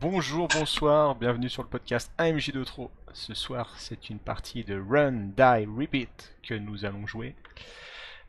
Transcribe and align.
Bonjour, 0.00 0.48
bonsoir, 0.48 1.14
bienvenue 1.14 1.50
sur 1.50 1.62
le 1.62 1.68
podcast 1.68 2.10
AMJ 2.16 2.52
de 2.52 2.64
trop. 2.64 2.90
Ce 3.12 3.34
soir, 3.34 3.74
c'est 3.76 4.08
une 4.08 4.18
partie 4.18 4.64
de 4.64 4.80
Run, 4.80 5.32
Die, 5.36 5.66
Repeat 5.66 6.36
que 6.42 6.54
nous 6.54 6.86
allons 6.86 7.06
jouer. 7.06 7.34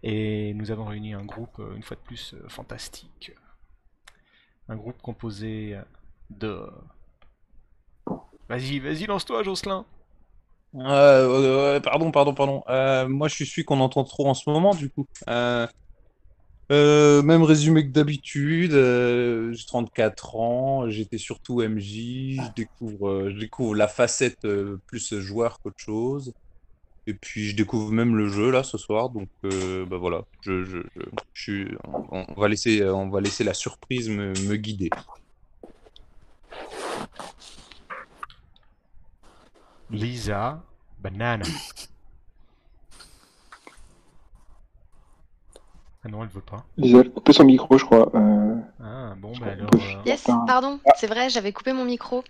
Et 0.03 0.53
nous 0.55 0.69
avons 0.71 0.83
réuni 0.83 1.13
un 1.13 1.23
groupe, 1.23 1.59
euh, 1.59 1.73
une 1.73 1.81
fois 1.81 1.95
de 1.95 2.01
plus, 2.01 2.33
euh, 2.33 2.45
fantastique. 2.49 3.31
Un 4.67 4.75
groupe 4.75 5.01
composé 5.01 5.77
de... 6.29 6.69
Vas-y, 8.49 8.79
vas-y, 8.79 9.05
lance-toi, 9.05 9.41
Jocelyn 9.43 9.85
Euh, 10.75 11.79
pardon, 11.79 12.11
pardon, 12.11 12.33
pardon. 12.33 12.63
Euh, 12.67 13.07
moi, 13.07 13.29
je 13.29 13.35
suis 13.35 13.45
celui 13.45 13.63
qu'on 13.63 13.79
entend 13.79 14.03
trop 14.03 14.27
en 14.27 14.33
ce 14.33 14.49
moment, 14.49 14.75
du 14.75 14.89
coup. 14.89 15.07
Euh, 16.71 17.21
même 17.23 17.43
résumé 17.43 17.85
que 17.85 17.91
d'habitude. 17.91 18.73
euh, 18.73 19.51
j'ai 19.53 19.65
34 19.65 20.35
ans. 20.35 20.89
J'étais 20.89 21.17
surtout 21.17 21.61
MJ. 21.61 22.37
Je 22.37 22.53
découvre, 22.55 23.09
euh, 23.09 23.29
je 23.31 23.37
découvre 23.39 23.75
la 23.75 23.87
facette 23.87 24.45
euh, 24.45 24.79
plus 24.87 25.13
joueur 25.19 25.59
qu'autre 25.59 25.79
chose. 25.79 26.33
Et 27.07 27.13
puis, 27.15 27.49
je 27.49 27.55
découvre 27.55 27.91
même 27.91 28.15
le 28.15 28.29
jeu 28.29 28.51
là 28.51 28.63
ce 28.63 28.77
soir. 28.77 29.09
Donc, 29.09 29.29
euh, 29.45 29.85
bah 29.85 29.97
voilà. 29.97 30.23
Je, 30.41 30.63
je, 30.65 30.79
je, 30.95 31.01
je 31.35 31.41
suis. 31.41 31.67
On, 31.85 32.25
on 32.29 32.41
va 32.41 32.47
laisser, 32.49 32.83
on 32.85 33.09
va 33.09 33.21
laisser 33.21 33.43
la 33.43 33.53
surprise 33.55 34.09
me, 34.09 34.33
me 34.47 34.55
guider. 34.57 34.89
Lisa, 39.91 40.63
banane. 40.97 41.43
Ah 46.03 46.09
non, 46.09 46.23
elle 46.23 46.29
veut 46.29 46.41
pas. 46.41 46.65
Lisa 46.77 46.99
a 46.99 47.03
coupé 47.03 47.31
son 47.31 47.43
micro, 47.43 47.77
je 47.77 47.85
crois. 47.85 48.09
Euh, 48.15 48.55
Ah 48.83 49.13
bon, 49.17 49.33
bah 49.39 49.51
alors... 49.51 49.69
euh, 49.75 50.01
Yes, 50.05 50.23
pardon, 50.47 50.79
c'est 50.95 51.05
vrai, 51.05 51.29
j'avais 51.29 51.53
coupé 51.53 51.73
mon 51.73 51.85
micro. 51.85 52.23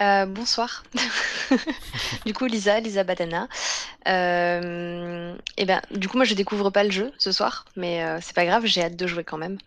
Euh, 0.00 0.26
bonsoir. 0.26 0.84
du 2.24 2.32
coup, 2.32 2.46
Lisa, 2.46 2.78
Lisa 2.78 3.02
Badana. 3.02 3.48
Euh, 4.06 5.34
et 5.56 5.64
ben, 5.64 5.80
du 5.90 6.08
coup, 6.08 6.18
moi, 6.18 6.24
je 6.24 6.34
découvre 6.34 6.70
pas 6.70 6.84
le 6.84 6.92
jeu 6.92 7.12
ce 7.18 7.32
soir, 7.32 7.64
mais 7.74 8.04
euh, 8.04 8.18
c'est 8.22 8.34
pas 8.34 8.46
grave, 8.46 8.64
j'ai 8.66 8.82
hâte 8.84 8.96
de 8.96 9.06
jouer 9.08 9.24
quand 9.24 9.38
même. 9.38 9.58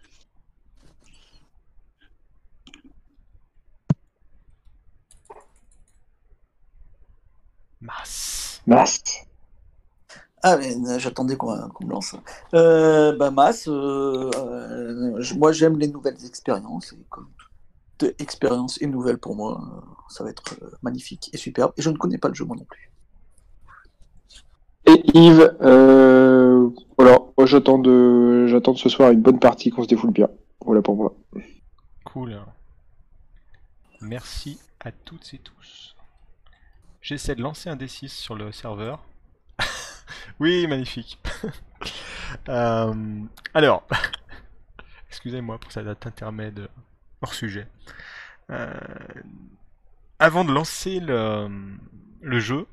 Masse. 7.81 8.61
Masse. 8.65 9.01
Ah, 10.45 10.57
mais 10.57 10.75
euh, 10.75 10.99
j'attendais 10.99 11.37
qu'on 11.37 11.69
qu'on 11.69 11.85
me 11.85 11.91
lance. 11.91 12.15
Euh, 12.53 13.15
bah, 13.15 13.31
Mas, 13.31 13.67
euh, 13.69 14.29
euh, 14.35 15.23
moi 15.37 15.53
j'aime 15.53 15.79
les 15.79 15.87
nouvelles 15.87 16.23
expériences. 16.25 16.91
Et 16.91 17.05
comme 17.09 17.29
toute 17.97 18.21
expérience 18.21 18.81
est 18.81 18.87
nouvelle 18.87 19.17
pour 19.17 19.35
moi, 19.37 19.61
ça 20.09 20.25
va 20.25 20.29
être 20.31 20.55
euh, 20.61 20.69
magnifique 20.81 21.29
et 21.31 21.37
superbe. 21.37 21.71
Et 21.77 21.81
je 21.81 21.89
ne 21.89 21.97
connais 21.97 22.17
pas 22.17 22.27
le 22.27 22.33
jeu 22.33 22.43
moi 22.43 22.57
non 22.57 22.65
plus. 22.65 22.91
Et 24.85 25.01
Yves, 25.17 25.55
euh, 25.61 26.69
voilà, 26.97 27.19
moi 27.37 27.47
j'attends 27.47 27.79
de, 27.79 28.45
j'attends 28.47 28.73
de 28.73 28.77
ce 28.77 28.89
soir 28.89 29.11
une 29.11 29.21
bonne 29.21 29.39
partie 29.39 29.69
qu'on 29.69 29.83
se 29.83 29.87
défoule 29.87 30.11
bien. 30.11 30.27
Voilà 30.65 30.81
pour 30.81 30.97
moi. 30.97 31.13
Cool. 32.03 32.37
Merci 34.01 34.59
à 34.81 34.91
toutes 34.91 35.33
et 35.33 35.37
tous. 35.37 35.95
J'essaie 37.01 37.35
de 37.35 37.41
lancer 37.41 37.69
un 37.69 37.77
D6 37.77 38.09
sur 38.09 38.35
le 38.35 38.51
serveur. 38.51 39.05
Oui, 40.39 40.67
magnifique. 40.67 41.19
Euh, 42.49 43.21
alors, 43.53 43.85
excusez-moi 45.09 45.59
pour 45.59 45.71
cette 45.71 45.85
date 45.85 46.07
intermède 46.07 46.67
hors 47.21 47.33
sujet. 47.33 47.67
Euh, 48.49 48.73
avant 50.19 50.45
de 50.45 50.51
lancer 50.51 50.99
le, 50.99 52.39
jeu, 52.39 52.67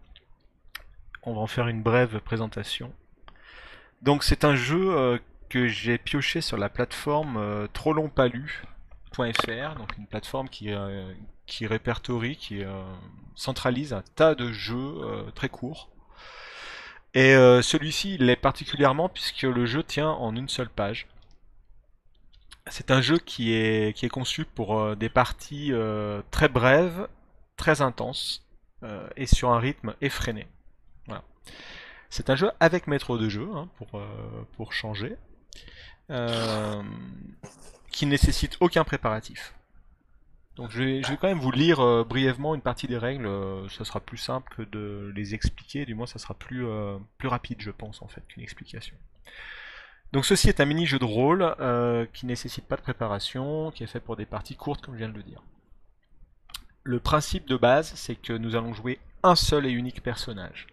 on 1.24 1.34
va 1.34 1.40
en 1.40 1.46
faire 1.46 1.68
une 1.68 1.82
brève 1.82 2.20
présentation. 2.20 2.92
Donc 4.02 4.24
c'est 4.24 4.44
un 4.44 4.56
jeu 4.56 4.96
euh, 4.96 5.18
que 5.48 5.66
j'ai 5.66 5.98
pioché 5.98 6.40
sur 6.40 6.56
la 6.56 6.68
plateforme 6.68 7.68
trotlongpalu.fr, 7.72 9.74
donc 9.76 9.96
une 9.98 10.06
plateforme 10.06 10.48
qui, 10.48 10.72
répertorie, 11.66 12.36
qui 12.36 12.62
centralise 13.34 13.92
un 13.92 14.02
tas 14.14 14.34
de 14.34 14.52
jeux 14.52 14.94
très 15.34 15.48
courts. 15.48 15.90
Et 17.14 17.34
euh, 17.34 17.60
celui-ci 17.62 18.14
il 18.14 18.26
l'est 18.26 18.36
particulièrement 18.36 19.08
puisque 19.08 19.42
le 19.42 19.66
jeu 19.66 19.82
tient 19.82 20.10
en 20.10 20.34
une 20.36 20.48
seule 20.48 20.70
page. 20.70 21.08
C'est 22.68 22.90
un 22.90 23.00
jeu 23.00 23.18
qui 23.18 23.52
est, 23.52 23.96
qui 23.96 24.06
est 24.06 24.10
conçu 24.10 24.44
pour 24.44 24.78
euh, 24.78 24.94
des 24.94 25.08
parties 25.08 25.72
euh, 25.72 26.22
très 26.30 26.48
brèves, 26.48 27.08
très 27.56 27.82
intenses, 27.82 28.46
et 29.16 29.26
sur 29.26 29.50
un 29.50 29.58
rythme 29.58 29.94
effréné. 30.00 30.46
C'est 32.08 32.30
un 32.30 32.34
jeu 32.34 32.50
avec 32.60 32.86
maître 32.86 33.18
de 33.18 33.28
jeu, 33.28 33.46
hein, 33.54 33.68
pour, 33.76 34.02
pour 34.56 34.72
changer, 34.72 35.16
qui 37.92 38.06
nécessite 38.06 38.56
aucun 38.60 38.82
préparatif. 38.82 39.54
Donc 40.56 40.70
je 40.70 40.82
vais, 40.82 41.02
quand 41.20 41.28
même 41.28 41.38
vous 41.38 41.52
lire 41.52 41.80
euh, 41.80 42.04
brièvement 42.04 42.54
une 42.54 42.60
partie 42.60 42.88
des 42.88 42.98
règles, 42.98 43.26
euh, 43.26 43.68
ça 43.68 43.84
sera 43.84 44.00
plus 44.00 44.18
simple 44.18 44.52
que 44.56 44.62
de 44.62 45.12
les 45.14 45.34
expliquer, 45.34 45.86
du 45.86 45.94
moins 45.94 46.06
ça 46.06 46.18
sera 46.18 46.34
plus, 46.34 46.66
euh, 46.66 46.98
plus 47.18 47.28
rapide 47.28 47.58
je 47.60 47.70
pense 47.70 48.02
en 48.02 48.08
fait 48.08 48.22
qu'une 48.26 48.42
explication. 48.42 48.96
Donc 50.12 50.24
ceci 50.24 50.48
est 50.48 50.60
un 50.60 50.64
mini-jeu 50.64 50.98
de 50.98 51.04
rôle 51.04 51.54
qui 52.12 52.26
nécessite 52.26 52.66
pas 52.66 52.76
de 52.76 52.82
préparation, 52.82 53.70
qui 53.70 53.84
est 53.84 53.86
fait 53.86 54.00
pour 54.00 54.16
des 54.16 54.26
parties 54.26 54.56
courtes 54.56 54.84
comme 54.84 54.94
je 54.94 54.98
viens 54.98 55.08
de 55.08 55.16
le 55.16 55.22
dire. 55.22 55.40
Le 56.82 56.98
principe 56.98 57.46
de 57.46 57.56
base 57.56 57.92
c'est 57.94 58.16
que 58.16 58.32
nous 58.32 58.56
allons 58.56 58.74
jouer 58.74 58.98
un 59.22 59.36
seul 59.36 59.66
et 59.66 59.70
unique 59.70 60.02
personnage. 60.02 60.66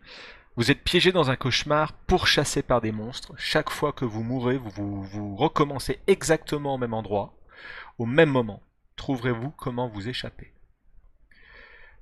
Vous 0.55 0.71
êtes 0.71 0.83
piégé 0.83 1.11
dans 1.11 1.29
un 1.29 1.35
cauchemar 1.35 1.93
pourchassé 1.93 2.63
par 2.63 2.81
des 2.81 2.91
monstres. 2.91 3.33
Chaque 3.37 3.69
fois 3.69 3.93
que 3.93 4.05
vous 4.05 4.23
mourrez, 4.23 4.57
vous 4.57 5.35
recommencez 5.35 5.99
exactement 6.07 6.73
au 6.73 6.77
même 6.79 6.95
endroit, 6.95 7.35
au 7.99 8.07
même 8.07 8.31
moment. 8.31 8.63
Trouverez-vous 8.97 9.51
comment 9.51 9.87
vous 9.87 10.09
échapper 10.09 10.51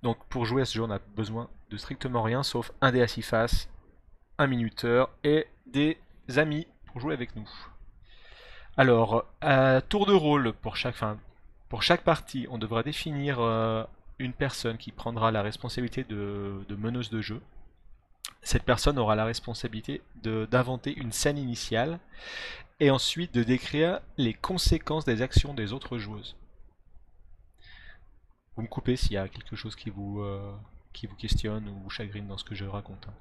Donc 0.01 0.17
pour 0.28 0.45
jouer 0.45 0.63
à 0.63 0.66
ce 0.66 0.73
jeu, 0.73 0.83
on 0.83 0.89
a 0.89 1.00
besoin 1.00 1.50
de 1.69 1.78
strictement 1.78 2.23
rien 2.23 2.41
sauf 2.41 2.72
un 2.81 2.91
dé 2.91 3.01
à 3.01 3.07
six 3.07 3.22
faces, 3.22 3.69
un 4.38 4.47
minuteur 4.47 5.11
et 5.23 5.47
des 5.67 5.97
amis 6.35 6.67
pour 6.88 7.00
jouer 7.00 7.13
avec 7.13 7.35
nous. 7.35 7.50
Alors, 8.78 9.25
à 9.41 9.81
tour 9.81 10.05
de 10.05 10.13
rôle 10.13 10.51
pour 10.53 10.75
chaque, 10.75 10.97
partie, 12.03 12.47
on 12.50 12.57
devra 12.57 12.84
définir 12.84 13.39
euh, 13.39 13.84
une 14.19 14.34
personne 14.34 14.78
qui 14.78 14.91
prendra 14.91 15.31
la 15.31 15.41
responsabilité 15.41 16.03
de, 16.03 16.66
de 16.67 16.75
meneuse 16.75 17.09
de 17.09 17.22
jeu. 17.22 17.41
Cette 18.41 18.63
personne 18.63 18.97
aura 18.97 19.16
la 19.16 19.25
responsabilité 19.25 20.01
d'inventer 20.23 20.94
une 20.97 21.11
scène 21.11 21.38
initiale 21.38 22.00
et 22.79 22.91
ensuite 22.91 23.34
de 23.34 23.44
décrire 23.44 24.01
les 24.17 24.34
conséquences 24.34 25.05
des 25.05 25.22
actions 25.22 25.53
des 25.53 25.73
autres 25.73 25.97
joueuses. 25.97 26.35
Vous 28.55 28.61
me 28.63 28.67
coupez 28.67 28.95
s'il 28.95 29.13
y 29.13 29.17
a 29.17 29.27
quelque 29.27 29.55
chose 29.55 29.75
qui 29.75 29.89
vous, 29.89 30.21
euh, 30.21 30.53
qui 30.93 31.07
vous 31.07 31.16
questionne 31.16 31.67
ou 31.67 31.73
vous 31.83 31.89
chagrine 31.89 32.27
dans 32.27 32.38
ce 32.38 32.45
que 32.45 32.55
je 32.55 32.66
raconte. 32.66 33.07
hein. 33.07 33.13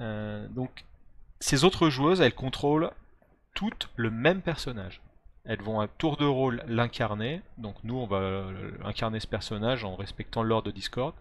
Euh, 0.00 0.48
donc, 0.48 0.84
ces 1.38 1.64
autres 1.64 1.90
joueuses, 1.90 2.20
elles 2.20 2.34
contrôlent 2.34 2.90
toutes 3.54 3.88
le 3.96 4.10
même 4.10 4.42
personnage. 4.42 5.00
Elles 5.44 5.62
vont 5.62 5.80
à 5.80 5.88
tour 5.88 6.16
de 6.16 6.24
rôle 6.24 6.62
l'incarner. 6.66 7.40
Donc 7.56 7.76
nous, 7.84 7.96
on 7.96 8.06
va 8.06 8.18
euh, 8.18 8.72
incarner 8.84 9.20
ce 9.20 9.26
personnage 9.26 9.84
en 9.84 9.96
respectant 9.96 10.42
l'ordre 10.42 10.66
de 10.66 10.72
Discord. 10.72 11.14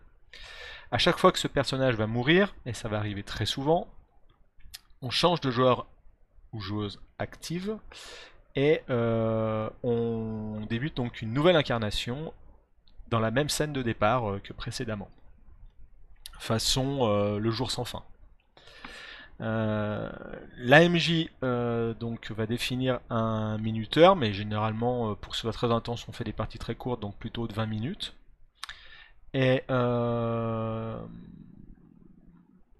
À 0.91 0.97
chaque 0.97 1.17
fois 1.17 1.31
que 1.31 1.39
ce 1.39 1.47
personnage 1.47 1.95
va 1.95 2.07
mourir, 2.07 2.55
et 2.65 2.73
ça 2.73 2.89
va 2.89 2.97
arriver 2.97 3.23
très 3.23 3.45
souvent, 3.45 3.87
on 5.01 5.09
change 5.09 5.41
de 5.41 5.51
joueur 5.51 5.85
ou 6.51 6.59
joueuse 6.59 6.99
active 7.19 7.77
et 8.55 8.81
on 8.89 10.65
débute 10.67 10.97
donc 10.97 11.21
une 11.21 11.31
nouvelle 11.31 11.55
incarnation 11.55 12.33
dans 13.09 13.19
la 13.19 13.31
même 13.31 13.49
scène 13.49 13.73
de 13.73 13.81
départ 13.81 14.29
euh, 14.29 14.39
que 14.39 14.53
précédemment. 14.53 15.09
Façon 16.39 16.99
euh, 17.01 17.37
le 17.37 17.51
jour 17.51 17.69
sans 17.69 17.83
fin. 17.83 18.03
Euh, 19.41 20.09
L'AMJ 20.57 21.29
va 21.41 22.45
définir 22.45 22.99
un 23.09 23.57
minuteur, 23.57 24.15
mais 24.15 24.33
généralement 24.33 25.11
euh, 25.11 25.15
pour 25.15 25.31
que 25.31 25.35
ce 25.35 25.41
soit 25.41 25.53
très 25.53 25.71
intense, 25.71 26.07
on 26.07 26.11
fait 26.11 26.23
des 26.23 26.33
parties 26.33 26.59
très 26.59 26.75
courtes, 26.75 27.01
donc 27.01 27.15
plutôt 27.17 27.47
de 27.47 27.53
20 27.53 27.65
minutes. 27.65 28.15
Et, 29.33 29.63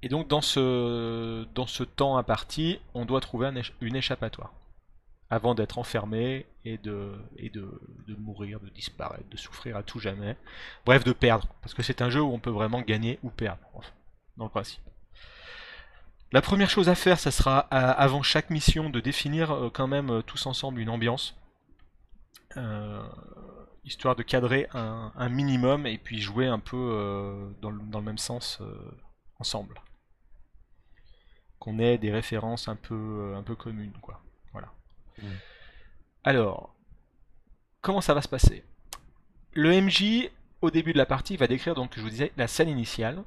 donc 0.10 0.28
dans 0.28 0.42
ce, 0.42 1.46
dans 1.54 1.68
ce 1.68 1.84
temps 1.84 2.18
imparti, 2.18 2.80
on 2.94 3.06
doit 3.06 3.20
trouver 3.22 3.52
une 3.82 3.96
échappatoire 3.96 4.54
avant 5.30 5.54
d'être 5.54 5.78
enfermé 5.78 6.46
et, 6.74 7.50
de, 7.50 8.16
mourir, 8.18 8.60
de 8.60 8.70
disparaître, 8.70 9.28
de 9.30 9.38
souffrir 9.38 9.78
à 9.78 9.84
tout 9.84 10.00
jamais. 10.00 10.38
Bref, 10.86 11.04
de 11.04 11.14
perdre, 11.14 11.48
parce 11.62 11.74
que 11.74 11.84
c'est 11.84 12.02
un 12.02 12.10
jeu 12.10 12.22
où 12.22 12.32
on 12.32 12.40
peut 12.40 12.50
vraiment 12.50 12.82
gagner 12.82 13.20
ou 13.24 13.30
perdre, 13.30 13.62
enfin, 13.74 13.92
dans 14.38 14.46
le 14.46 14.52
principe. 14.52 14.82
La 16.32 16.42
première 16.42 16.70
chose 16.70 16.90
à 16.90 16.96
faire, 16.96 17.20
ça 17.20 17.32
sera 17.32 17.60
à- 17.72 17.92
avant 17.92 18.22
chaque 18.22 18.52
mission 18.52 18.90
de 18.90 19.00
définir 19.00 19.52
euh, 19.52 19.70
quand 19.72 19.88
même 19.88 20.12
euh, 20.12 20.22
tous 20.22 20.46
ensemble 20.46 20.80
une 20.80 20.90
ambiance. 20.90 21.36
Euh, 22.58 23.04
histoire 23.84 24.16
de 24.16 24.24
cadrer 24.24 24.68
un, 24.74 25.30
minimum 25.30 25.88
et 25.88 25.98
puis 25.98 26.22
jouer 26.22 26.48
un 26.48 26.60
peu 26.60 26.78
euh, 26.78 27.50
dans, 27.62 27.72
le, 27.72 28.02
même 28.02 28.18
sens 28.18 28.60
euh, 28.62 28.92
ensemble. 29.40 29.82
Qu'on 31.60 31.80
ait 31.80 31.98
des 31.98 32.12
références 32.12 32.68
un 32.68 32.76
peu, 32.76 32.96
euh, 32.96 33.38
un 33.38 33.44
peu 33.44 33.56
communes. 33.56 33.94
Voilà. 34.52 34.72
Mm. 35.22 35.26
Alors, 36.30 36.76
comment 37.82 38.02
ça 38.02 38.14
va 38.14 38.22
se 38.22 38.28
passer? 38.28 38.64
Le 39.54 39.82
MJ, 39.82 40.30
au 40.62 40.70
début 40.70 40.94
de 40.94 41.00
la 41.00 41.08
partie, 41.08 41.38
va 41.38 41.48
décrire, 41.48 41.74
donc, 41.74 41.94
je 41.96 42.02
vous 42.02 42.10
disais, 42.12 42.32
la 42.38 42.46
scène 42.46 42.70
initiale, 42.70 43.24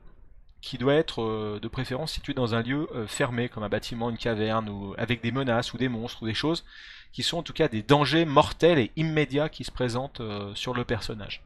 qui 0.60 0.78
doit 0.78 0.94
être 0.94 1.20
euh, 1.20 1.58
de 1.60 1.66
préférence 1.66 2.12
située 2.12 2.32
dans 2.32 2.54
un 2.54 2.62
lieu 2.62 2.88
euh, 2.94 3.08
fermé, 3.08 3.49
comme 3.49 3.64
un 3.64 3.69
bâtiment, 3.69 4.08
une 4.08 4.19
caverne, 4.19 4.69
ou 4.69 4.94
avec 4.99 5.20
des 5.20 5.32
menaces 5.32 5.72
ou 5.72 5.78
des 5.78 5.88
monstres 5.88 6.22
ou 6.22 6.26
des 6.26 6.34
choses 6.34 6.64
qui 7.12 7.25
sont 7.25 7.38
en 7.38 7.43
tout 7.43 7.52
cas 7.52 7.66
des 7.66 7.82
dangers 7.82 8.25
mortels 8.25 8.78
et 8.78 8.93
immédiats 8.94 9.49
qui 9.49 9.64
se 9.64 9.72
présentent 9.72 10.20
euh, 10.20 10.54
sur 10.54 10.72
le 10.72 10.84
personnage. 10.84 11.43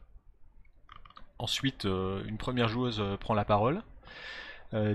Ensuite, 1.39 1.85
une 1.85 2.37
première 2.37 2.69
joueuse 2.69 3.03
prend 3.21 3.33
la 3.33 3.47
parole, 3.47 3.83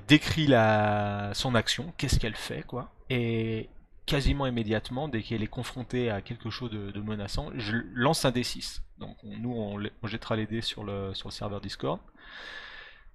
décrit 0.06 0.46
la, 0.46 1.30
son 1.34 1.56
action, 1.56 1.92
qu'est-ce 1.96 2.18
qu'elle 2.18 2.34
fait, 2.34 2.62
quoi, 2.62 2.92
et 3.10 3.68
quasiment 4.06 4.46
immédiatement, 4.46 5.08
dès 5.08 5.22
qu'elle 5.22 5.42
est 5.42 5.46
confrontée 5.48 6.10
à 6.10 6.20
quelque 6.20 6.50
chose 6.50 6.70
de, 6.70 7.00
menaçant, 7.00 7.50
je 7.56 7.76
lance 7.94 8.24
un 8.24 8.30
D6. 8.30 8.80
Donc 8.98 9.16
on- 9.24 9.36
nous, 9.36 9.52
on, 9.52 10.06
jettera 10.06 10.36
les 10.36 10.46
dés 10.46 10.60
sur 10.60 10.84
le, 10.84 11.12
serveur 11.30 11.60
Discord. 11.60 12.00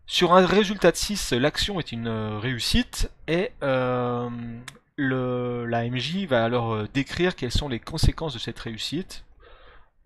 Sur 0.05 0.33
un 0.33 0.45
résultat 0.45 0.91
de 0.91 0.95
6, 0.95 1.33
l'action 1.33 1.79
est 1.79 1.91
une 1.91 2.07
euh, 2.07 2.39
réussite 2.39 3.11
et 3.27 3.51
euh, 3.61 4.29
la 4.97 5.89
MJ 5.89 6.25
va 6.25 6.45
alors 6.45 6.73
euh, 6.73 6.87
décrire 6.93 7.35
quelles 7.35 7.51
sont 7.51 7.67
les 7.67 7.81
conséquences 7.81 8.33
de 8.33 8.39
cette 8.39 8.59
réussite 8.59 9.25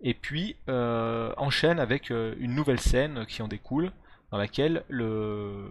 et 0.00 0.14
puis 0.14 0.56
enchaîne 0.66 1.78
avec 1.78 2.10
une 2.10 2.56
nouvelle 2.56 2.80
scène 2.80 3.24
qui 3.26 3.40
en 3.40 3.46
découle 3.46 3.92
dans 4.32 4.36
laquelle 4.36 4.82
le, 4.88 5.70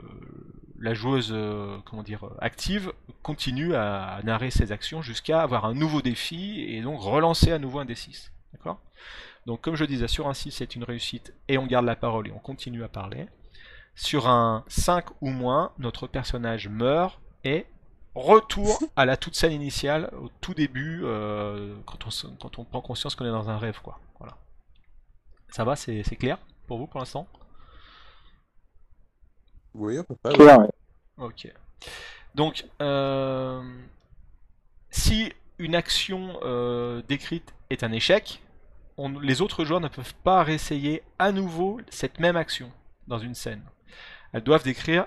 la 0.82 0.94
joueuse 0.94 1.32
euh, 1.32 1.78
comment 1.86 2.04
dire, 2.04 2.26
active 2.40 2.92
continue 3.24 3.76
à, 3.76 4.20
narrer 4.24 4.52
ses 4.52 4.72
actions 4.72 5.02
jusqu'à 5.02 5.42
avoir 5.42 5.66
un 5.66 5.74
nouveau 5.74 6.02
défi 6.02 6.62
et 6.62 6.82
donc 6.82 7.00
relancer 7.02 7.52
à 7.52 7.60
nouveau 7.60 7.80
un 7.80 7.86
D6. 7.86 8.32
D'accord? 8.54 8.80
Donc 9.46 9.62
comme 9.62 9.76
je 9.76 9.86
disais, 9.86 10.08
sur 10.08 10.28
un 10.28 10.34
6 10.34 10.52
c'est 10.52 10.76
une 10.76 10.84
réussite 10.84 11.34
et 11.48 11.58
on 11.58 11.66
garde 11.66 11.86
la 11.86 11.96
parole 11.96 12.28
et 12.28 12.32
on 12.32 12.40
continue 12.40 12.84
à 12.84 12.90
parler. 12.90 13.28
Sur 13.96 14.28
un 14.28 14.64
5 14.68 15.06
ou 15.22 15.30
moins, 15.30 15.72
notre 15.78 16.08
personnage 16.08 16.68
meurt 16.68 17.20
et 17.44 17.66
retour 18.16 18.80
à 18.96 19.06
la 19.06 19.18
toute 19.18 19.36
scène 19.36 19.52
initiale, 19.52 20.10
au 20.22 20.30
tout 20.42 20.54
début, 20.54 21.02
euh, 21.04 21.76
quand, 21.86 22.58
on, 22.58 22.64
prend 22.66 22.82
conscience 22.82 23.16
qu'on 23.16 23.26
est 23.26 23.32
dans 23.32 23.50
un 23.50 23.58
rêve. 23.58 23.80
Quoi. 23.82 24.00
Ça 25.50 25.66
va, 25.66 25.76
c'est 25.76 26.04
clair 26.16 26.38
pour 26.68 26.78
vous 26.78 26.88
pour 26.88 27.00
l'instant? 27.00 27.28
Oui, 29.76 29.98
à 29.98 30.04
peu 30.04 30.16
près. 30.16 30.38
ouais. 30.38 30.54
Ouais. 30.58 30.68
Ok. 31.18 31.52
Donc, 32.36 32.66
euh, 32.82 33.62
si 34.90 35.34
une 35.60 35.76
action 35.76 36.40
euh, 36.44 37.02
décrite 37.08 37.54
est 37.70 37.84
un 37.84 37.92
échec, 37.92 38.42
on- 38.98 39.20
les 39.20 39.42
autres 39.42 39.64
joueurs 39.66 39.82
ne 39.82 39.88
peuvent 39.88 40.14
pas 40.24 40.44
réessayer 40.44 41.04
à 41.20 41.32
nouveau 41.32 41.80
cette 41.90 42.20
même 42.20 42.36
action 42.36 42.72
dans 43.08 43.20
une 43.20 43.36
scène. 43.36 43.64
Elles 44.34 44.44
doivent 44.44 44.64
décrire 44.64 45.06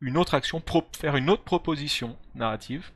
une 0.00 0.16
autre 0.16 0.34
action, 0.34 0.60
pro- 0.60 0.86
faire 0.96 1.16
une 1.16 1.30
autre 1.30 1.44
proposition 1.44 2.16
narrative, 2.34 2.90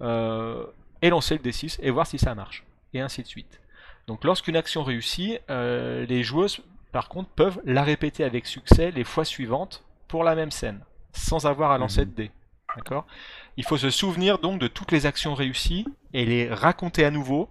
euh, 0.00 0.66
et 1.02 1.10
lancer 1.10 1.34
le 1.36 1.42
D6 1.42 1.78
et 1.82 1.90
voir 1.90 2.06
si 2.06 2.18
ça 2.18 2.34
marche, 2.34 2.64
et 2.92 3.00
ainsi 3.00 3.22
de 3.22 3.26
suite. 3.26 3.60
Donc 4.06 4.24
lorsqu'une 4.24 4.56
action 4.56 4.84
réussit, 4.84 5.40
euh, 5.50 6.06
les 6.06 6.22
joueuses 6.22 6.60
par 6.92 7.08
contre 7.08 7.28
peuvent 7.30 7.60
la 7.64 7.82
répéter 7.82 8.22
avec 8.24 8.46
succès 8.46 8.90
les 8.92 9.04
fois 9.04 9.24
suivantes 9.24 9.84
pour 10.08 10.24
la 10.24 10.34
même 10.34 10.50
scène, 10.50 10.84
sans 11.12 11.46
avoir 11.46 11.70
à 11.70 11.78
lancer 11.78 12.04
de 12.04 12.10
dés. 12.10 12.30
D'accord? 12.76 13.06
Il 13.56 13.64
faut 13.64 13.78
se 13.78 13.90
souvenir 13.90 14.38
donc 14.38 14.60
de 14.60 14.68
toutes 14.68 14.92
les 14.92 15.06
actions 15.06 15.34
réussies 15.34 15.86
et 16.12 16.26
les 16.26 16.52
raconter 16.52 17.04
à 17.04 17.10
nouveau, 17.10 17.48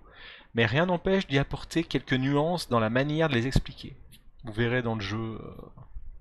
mais 0.53 0.65
rien 0.65 0.85
n'empêche 0.85 1.27
d'y 1.27 1.39
apporter 1.39 1.83
quelques 1.83 2.13
nuances 2.13 2.69
dans 2.69 2.79
la 2.79 2.89
manière 2.89 3.29
de 3.29 3.33
les 3.33 3.47
expliquer. 3.47 3.95
Vous 4.43 4.53
verrez 4.53 4.81
dans 4.81 4.95
le 4.95 5.01
jeu, 5.01 5.17
euh, 5.17 5.39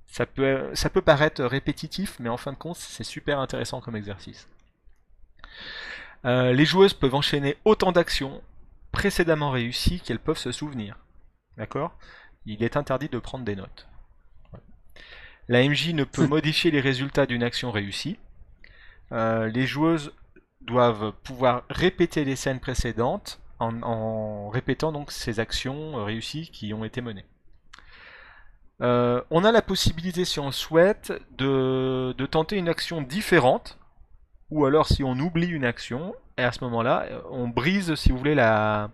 ça 0.06 0.26
peut, 0.26 0.70
ça 0.74 0.90
peut 0.90 1.02
paraître 1.02 1.44
répétitif, 1.44 2.16
mais 2.18 2.30
en 2.30 2.36
fin 2.36 2.52
de 2.52 2.56
compte, 2.56 2.76
c'est 2.76 3.04
super 3.04 3.38
intéressant 3.38 3.80
comme 3.80 3.96
exercice. 3.96 4.48
Euh, 6.24 6.52
les 6.52 6.64
joueuses 6.64 6.94
peuvent 6.94 7.14
enchaîner 7.14 7.56
autant 7.64 7.92
d'actions 7.92 8.40
précédemment 8.92 9.50
réussies 9.50 10.00
qu'elles 10.00 10.18
peuvent 10.18 10.38
se 10.38 10.52
souvenir. 10.52 10.96
D'accord? 11.58 11.92
Il 12.46 12.62
est 12.62 12.76
interdit 12.76 13.08
de 13.08 13.18
prendre 13.18 13.44
des 13.44 13.56
notes. 13.56 13.86
La 15.48 15.66
MJ 15.66 15.92
ne 15.94 16.04
peut 16.04 16.26
modifier 16.28 16.70
les 16.70 16.80
résultats 16.80 17.26
d'une 17.26 17.42
action 17.42 17.70
réussie. 17.70 18.18
Euh, 19.12 19.48
les 19.48 19.66
joueuses 19.66 20.12
doivent 20.62 21.12
pouvoir 21.22 21.64
répéter 21.68 22.24
les 22.24 22.36
scènes 22.36 22.60
précédentes 22.60 23.40
en, 23.58 23.82
en 23.82 24.48
répétant 24.48 24.92
donc 24.92 25.12
ces 25.12 25.40
actions 25.40 26.04
réussies 26.04 26.50
qui 26.50 26.72
ont 26.72 26.84
été 26.84 27.00
menées. 27.00 27.26
Euh, 28.80 29.22
on 29.30 29.44
a 29.44 29.52
la 29.52 29.62
possibilité, 29.62 30.24
si 30.24 30.40
on 30.40 30.46
le 30.46 30.52
souhaite, 30.52 31.12
de, 31.38 32.14
de 32.16 32.26
tenter 32.26 32.56
une 32.56 32.68
action 32.68 33.02
différente, 33.02 33.78
ou 34.50 34.64
alors 34.64 34.88
si 34.88 35.04
on 35.04 35.12
oublie 35.12 35.46
une 35.46 35.64
action, 35.64 36.14
et 36.38 36.42
à 36.42 36.50
ce 36.50 36.64
moment-là, 36.64 37.06
on 37.30 37.48
brise, 37.48 37.94
si 37.94 38.10
vous 38.10 38.18
voulez, 38.18 38.34
la, 38.34 38.90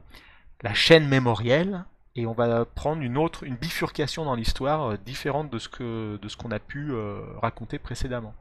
la 0.62 0.74
chaîne 0.74 1.08
mémorielle, 1.08 1.84
et 2.16 2.26
on 2.26 2.32
va 2.32 2.64
prendre 2.64 3.02
une 3.02 3.16
autre, 3.16 3.44
une 3.44 3.56
bifurcation 3.56 4.24
dans 4.24 4.34
l'histoire 4.34 4.92
euh, 4.92 4.96
différente 4.96 5.50
de 5.50 5.58
ce 5.58 5.68
que 5.68 6.16
de 6.16 6.28
ce 6.28 6.36
qu'on 6.36 6.50
a 6.50 6.58
pu 6.58 6.92
euh, 6.92 7.20
raconter 7.40 7.78
précédemment. 7.78 8.34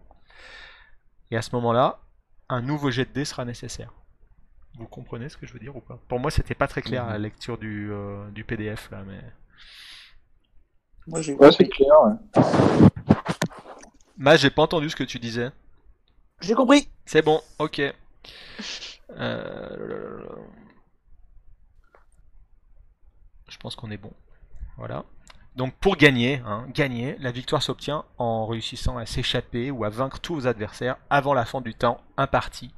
Et 1.32 1.38
à 1.38 1.42
ce 1.42 1.56
moment-là, 1.56 2.00
un 2.50 2.62
nouveau 2.62 2.90
jet 2.92 3.06
de 3.06 3.12
dés 3.14 3.26
sera 3.26 3.46
nécessaire. 3.46 3.94
Vous 4.78 4.88
comprenez 4.88 5.30
ce 5.30 5.38
que 5.38 5.46
je 5.46 5.54
veux 5.54 5.60
dire 5.60 5.76
ou 5.76 5.82
pas? 5.82 6.00
Pour 6.08 6.20
moi, 6.20 6.32
c'était 6.32 6.56
pas 6.56 6.68
très 6.68 6.82
clair 6.82 7.06
à 7.06 7.12
la 7.14 7.18
lecture 7.20 7.58
du, 7.58 7.92
euh, 7.92 8.30
du 8.32 8.44
PDF 8.44 8.90
là, 8.92 9.04
mais. 9.06 9.20
Moi, 11.08 11.22
j'ai 11.22 11.34
Ouais, 11.36 11.52
c'est 11.52 11.68
compris. 11.68 11.70
clair. 11.70 11.94
ouais. 14.18 14.38
J'ai 14.38 14.50
pas 14.50 14.62
entendu 14.64 14.90
ce 14.90 14.96
que 14.96 15.04
tu 15.04 15.20
disais. 15.20 15.50
J'ai 16.42 16.54
compris. 16.54 16.88
C'est 17.06 17.22
bon, 17.22 17.42
ok. 17.58 17.82
Euh, 19.12 20.20
Je 23.50 23.58
pense 23.58 23.76
qu'on 23.76 23.92
est 23.92 23.98
bon. 23.98 24.14
Voilà. 24.78 25.04
Donc 25.56 25.74
pour 25.76 25.98
gagner, 25.98 26.42
hein, 26.46 26.66
gagner, 26.74 27.18
la 27.20 27.32
victoire 27.32 27.62
s'obtient 27.62 28.06
en 28.18 28.46
réussissant 28.46 28.98
à 28.98 29.06
s'échapper 29.06 29.72
ou 29.72 29.84
à 29.84 29.90
vaincre 29.90 30.20
tous 30.20 30.36
vos 30.36 30.48
adversaires 30.48 30.98
avant 31.10 31.34
la 31.34 31.44
fin 31.46 31.60
du 31.60 31.74
temps 31.74 32.00
imparti. 32.18 32.74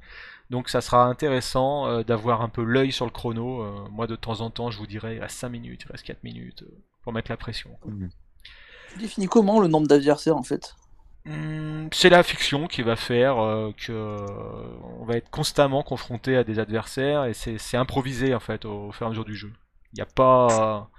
Donc 0.49 0.67
ça 0.67 0.81
sera 0.81 1.05
intéressant 1.05 1.85
euh, 1.87 2.03
d'avoir 2.03 2.41
un 2.41 2.49
peu 2.49 2.63
l'œil 2.63 2.91
sur 2.91 3.05
le 3.05 3.11
chrono. 3.11 3.61
Euh, 3.61 3.87
moi 3.91 4.07
de 4.07 4.15
temps 4.15 4.41
en 4.41 4.49
temps 4.49 4.71
je 4.71 4.77
vous 4.79 4.87
dirais 4.87 5.15
il 5.15 5.19
reste 5.19 5.37
5 5.37 5.49
minutes, 5.49 5.83
il 5.85 5.91
reste 5.91 6.05
4 6.05 6.23
minutes 6.23 6.63
euh, 6.63 6.81
pour 7.03 7.13
mettre 7.13 7.29
la 7.29 7.37
pression. 7.37 7.69
quoi. 7.81 7.91
Tu 8.93 8.99
définis 8.99 9.27
comment 9.27 9.59
le 9.59 9.67
nombre 9.67 9.87
d'adversaires 9.87 10.35
en 10.37 10.43
fait? 10.43 10.75
Hmm, 11.25 11.87
C'est 11.91 12.09
la 12.09 12.23
fiction 12.23 12.67
qui 12.67 12.81
va 12.81 12.95
faire 12.95 13.37
euh, 13.39 13.71
que 13.77 14.25
on 14.99 15.05
va 15.05 15.17
être 15.17 15.29
constamment 15.29 15.83
confronté 15.83 16.35
à 16.35 16.43
des 16.43 16.57
adversaires 16.57 17.25
et 17.25 17.33
c'est 17.33 17.57
c'est 17.59 17.77
improvisé 17.77 18.33
en 18.33 18.39
fait 18.39 18.65
au, 18.65 18.87
au 18.87 18.91
fur 18.91 19.05
et 19.05 19.07
à 19.07 19.09
mesure 19.09 19.25
du 19.25 19.35
jeu. 19.35 19.53
Il 19.93 19.97
n'y 19.97 20.01
a 20.01 20.05
pas 20.05 20.89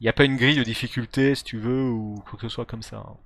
il 0.00 0.06
y 0.06 0.10
a 0.10 0.14
pas 0.14 0.24
une 0.24 0.36
grille 0.36 0.56
de 0.58 0.64
difficulté 0.64 1.34
si 1.36 1.44
tu 1.44 1.58
veux 1.58 1.90
ou 1.90 2.16
quoi 2.26 2.38
que 2.38 2.48
ce 2.48 2.54
soit 2.54 2.66
comme 2.66 2.82
ça. 2.82 2.98
hein. 2.98 3.16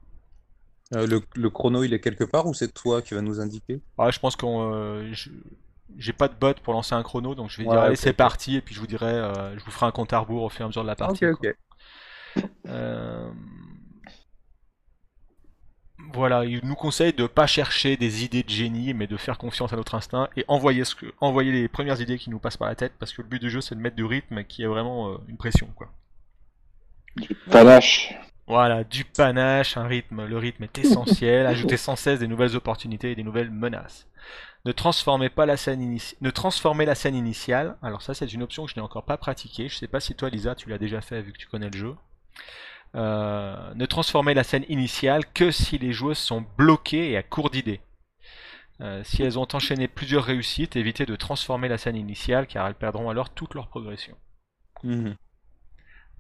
Euh, 0.95 1.07
le, 1.07 1.21
le 1.37 1.50
chrono, 1.50 1.85
il 1.85 1.93
est 1.93 2.00
quelque 2.00 2.25
part 2.25 2.47
ou 2.47 2.55
c'est 2.55 2.73
toi 2.73 3.03
qui 3.03 3.12
va 3.12 3.21
nous 3.21 3.38
indiquer? 3.38 3.83
Ah, 3.99 4.11
je 4.11 4.19
pense 4.19 4.35
qu'on 4.37 4.73
euh, 4.73 5.12
j'ai 5.97 6.12
pas 6.12 6.29
de 6.29 6.35
bot 6.35 6.55
pour 6.62 6.73
lancer 6.75 6.95
un 6.95 7.03
chrono 7.03 7.35
donc 7.35 7.50
je 7.50 7.59
vais 7.59 7.67
Ouais, 7.67 7.76
dire 7.76 7.81
allez 7.81 7.97
c'est 7.97 8.12
parti 8.12 8.57
et 8.57 8.61
puis 8.61 8.75
je 8.75 8.81
vous 8.81 8.87
dirai 8.87 9.07
euh, 9.12 9.59
je 9.59 9.64
vous 9.64 9.71
ferai 9.73 9.87
un 9.87 9.91
compte 9.93 10.12
à 10.12 10.19
rebours 10.21 10.43
au 10.45 10.49
fur 10.49 10.62
et 10.62 10.64
à 10.64 10.67
mesure 10.69 10.83
de 10.83 10.88
la 10.88 10.97
partie. 10.97 11.23
Ok, 11.25 11.45
ok. 11.45 11.45
Voilà, 16.14 16.44
il 16.44 16.61
nous 16.64 16.76
conseille 16.76 17.12
de 17.12 17.26
pas 17.26 17.47
chercher 17.47 17.97
des 17.97 18.25
idées 18.25 18.44
de 18.44 18.49
génie, 18.49 18.94
mais 18.94 19.06
de 19.06 19.16
faire 19.16 19.37
confiance 19.37 19.73
à 19.73 19.76
notre 19.76 19.94
instinct 19.94 20.28
et 20.37 20.44
envoyer, 20.49 20.85
ce 20.85 20.94
que... 20.94 21.06
envoyer 21.21 21.52
les 21.52 21.68
premières 21.68 22.00
idées 22.00 22.18
qui 22.18 22.30
nous 22.30 22.38
passent 22.38 22.56
par 22.56 22.68
la 22.68 22.76
tête, 22.76 22.92
parce 22.99 23.12
que 23.12 23.21
le 23.21 23.28
but 23.28 23.42
du 23.42 23.50
jeu 23.50 23.61
c'est 23.61 23.75
de 23.75 23.80
mettre 23.80 23.97
du 23.97 24.04
rythme 24.04 24.44
qui 24.44 24.62
est 24.62 24.66
vraiment 24.66 25.11
euh, 25.11 25.16
une 25.28 25.37
pression, 25.37 25.68
quoi. 25.75 25.90
Du 27.16 27.35
panache. 27.50 28.14
Voilà, 28.47 28.85
du 28.85 29.04
panache, 29.04 29.76
un 29.76 29.87
rythme. 29.87 30.26
Le 30.26 30.37
rythme 30.37 30.64
est 30.64 30.78
essentiel. 30.78 31.47
Ajoutez 31.47 31.76
sans 31.76 31.97
cesse 31.97 32.21
des 32.21 32.26
nouvelles 32.26 32.56
opportunités 32.56 33.12
et 33.12 33.14
des 33.14 33.23
nouvelles 33.23 33.50
menaces. 33.50 34.06
Ne 34.66 34.73
transformez 34.73 35.30
pas 35.30 35.47
la 35.47 35.56
scène 35.56 35.80
inici- 35.80 36.16
ne 36.21 36.30
transformez 36.30 36.85
la 36.85 36.94
scène 36.94 37.14
initiale. 37.14 37.76
Alors 37.83 38.02
ça, 38.02 38.14
c'est 38.14 38.33
une 38.33 38.42
option 38.42 38.64
que 38.64 38.71
je 38.71 38.76
n'ai 38.76 38.83
encore 38.83 39.04
pas 39.04 39.16
pratiquée. 39.16 39.68
Je 39.68 39.76
sais 39.76 39.88
pas 39.88 40.00
si 40.00 40.14
toi, 40.14 40.28
Lisa, 40.28 40.54
tu 40.54 40.68
l'as 40.68 40.78
déjà 40.78 41.00
fait 41.00 41.23
vu 41.23 41.33
que 41.33 41.38
tu 41.38 41.47
connais 41.47 41.71
le 41.71 41.78
jeu. 41.78 41.94
Euh, 42.95 43.75
ne 43.75 43.87
transformez 43.87 44.35
la 44.35 44.45
scène 44.45 44.65
initiale 44.69 45.25
que 45.33 45.51
si 45.51 45.79
les 45.79 45.93
joueuses 45.93 46.19
sont 46.19 46.45
bloquées 46.57 47.11
et 47.11 47.17
à 47.17 47.23
court 47.23 47.51
d'idées. 47.51 47.81
Euh, 48.81 49.03
si 49.05 49.23
elles 49.23 49.39
ont 49.39 49.49
enchaîné 49.53 49.89
plusieurs 49.89 50.25
réussites, 50.25 50.77
évitez 50.77 51.07
de 51.07 51.17
transformer 51.17 51.69
la 51.69 51.79
scène 51.79 51.97
initiale 51.97 52.47
car 52.47 52.67
elles 52.67 52.75
perdront 52.75 53.11
alors 53.11 53.31
toute 53.31 53.55
leur 53.55 53.69
progression. 53.69 54.17
Mhm. 54.83 55.17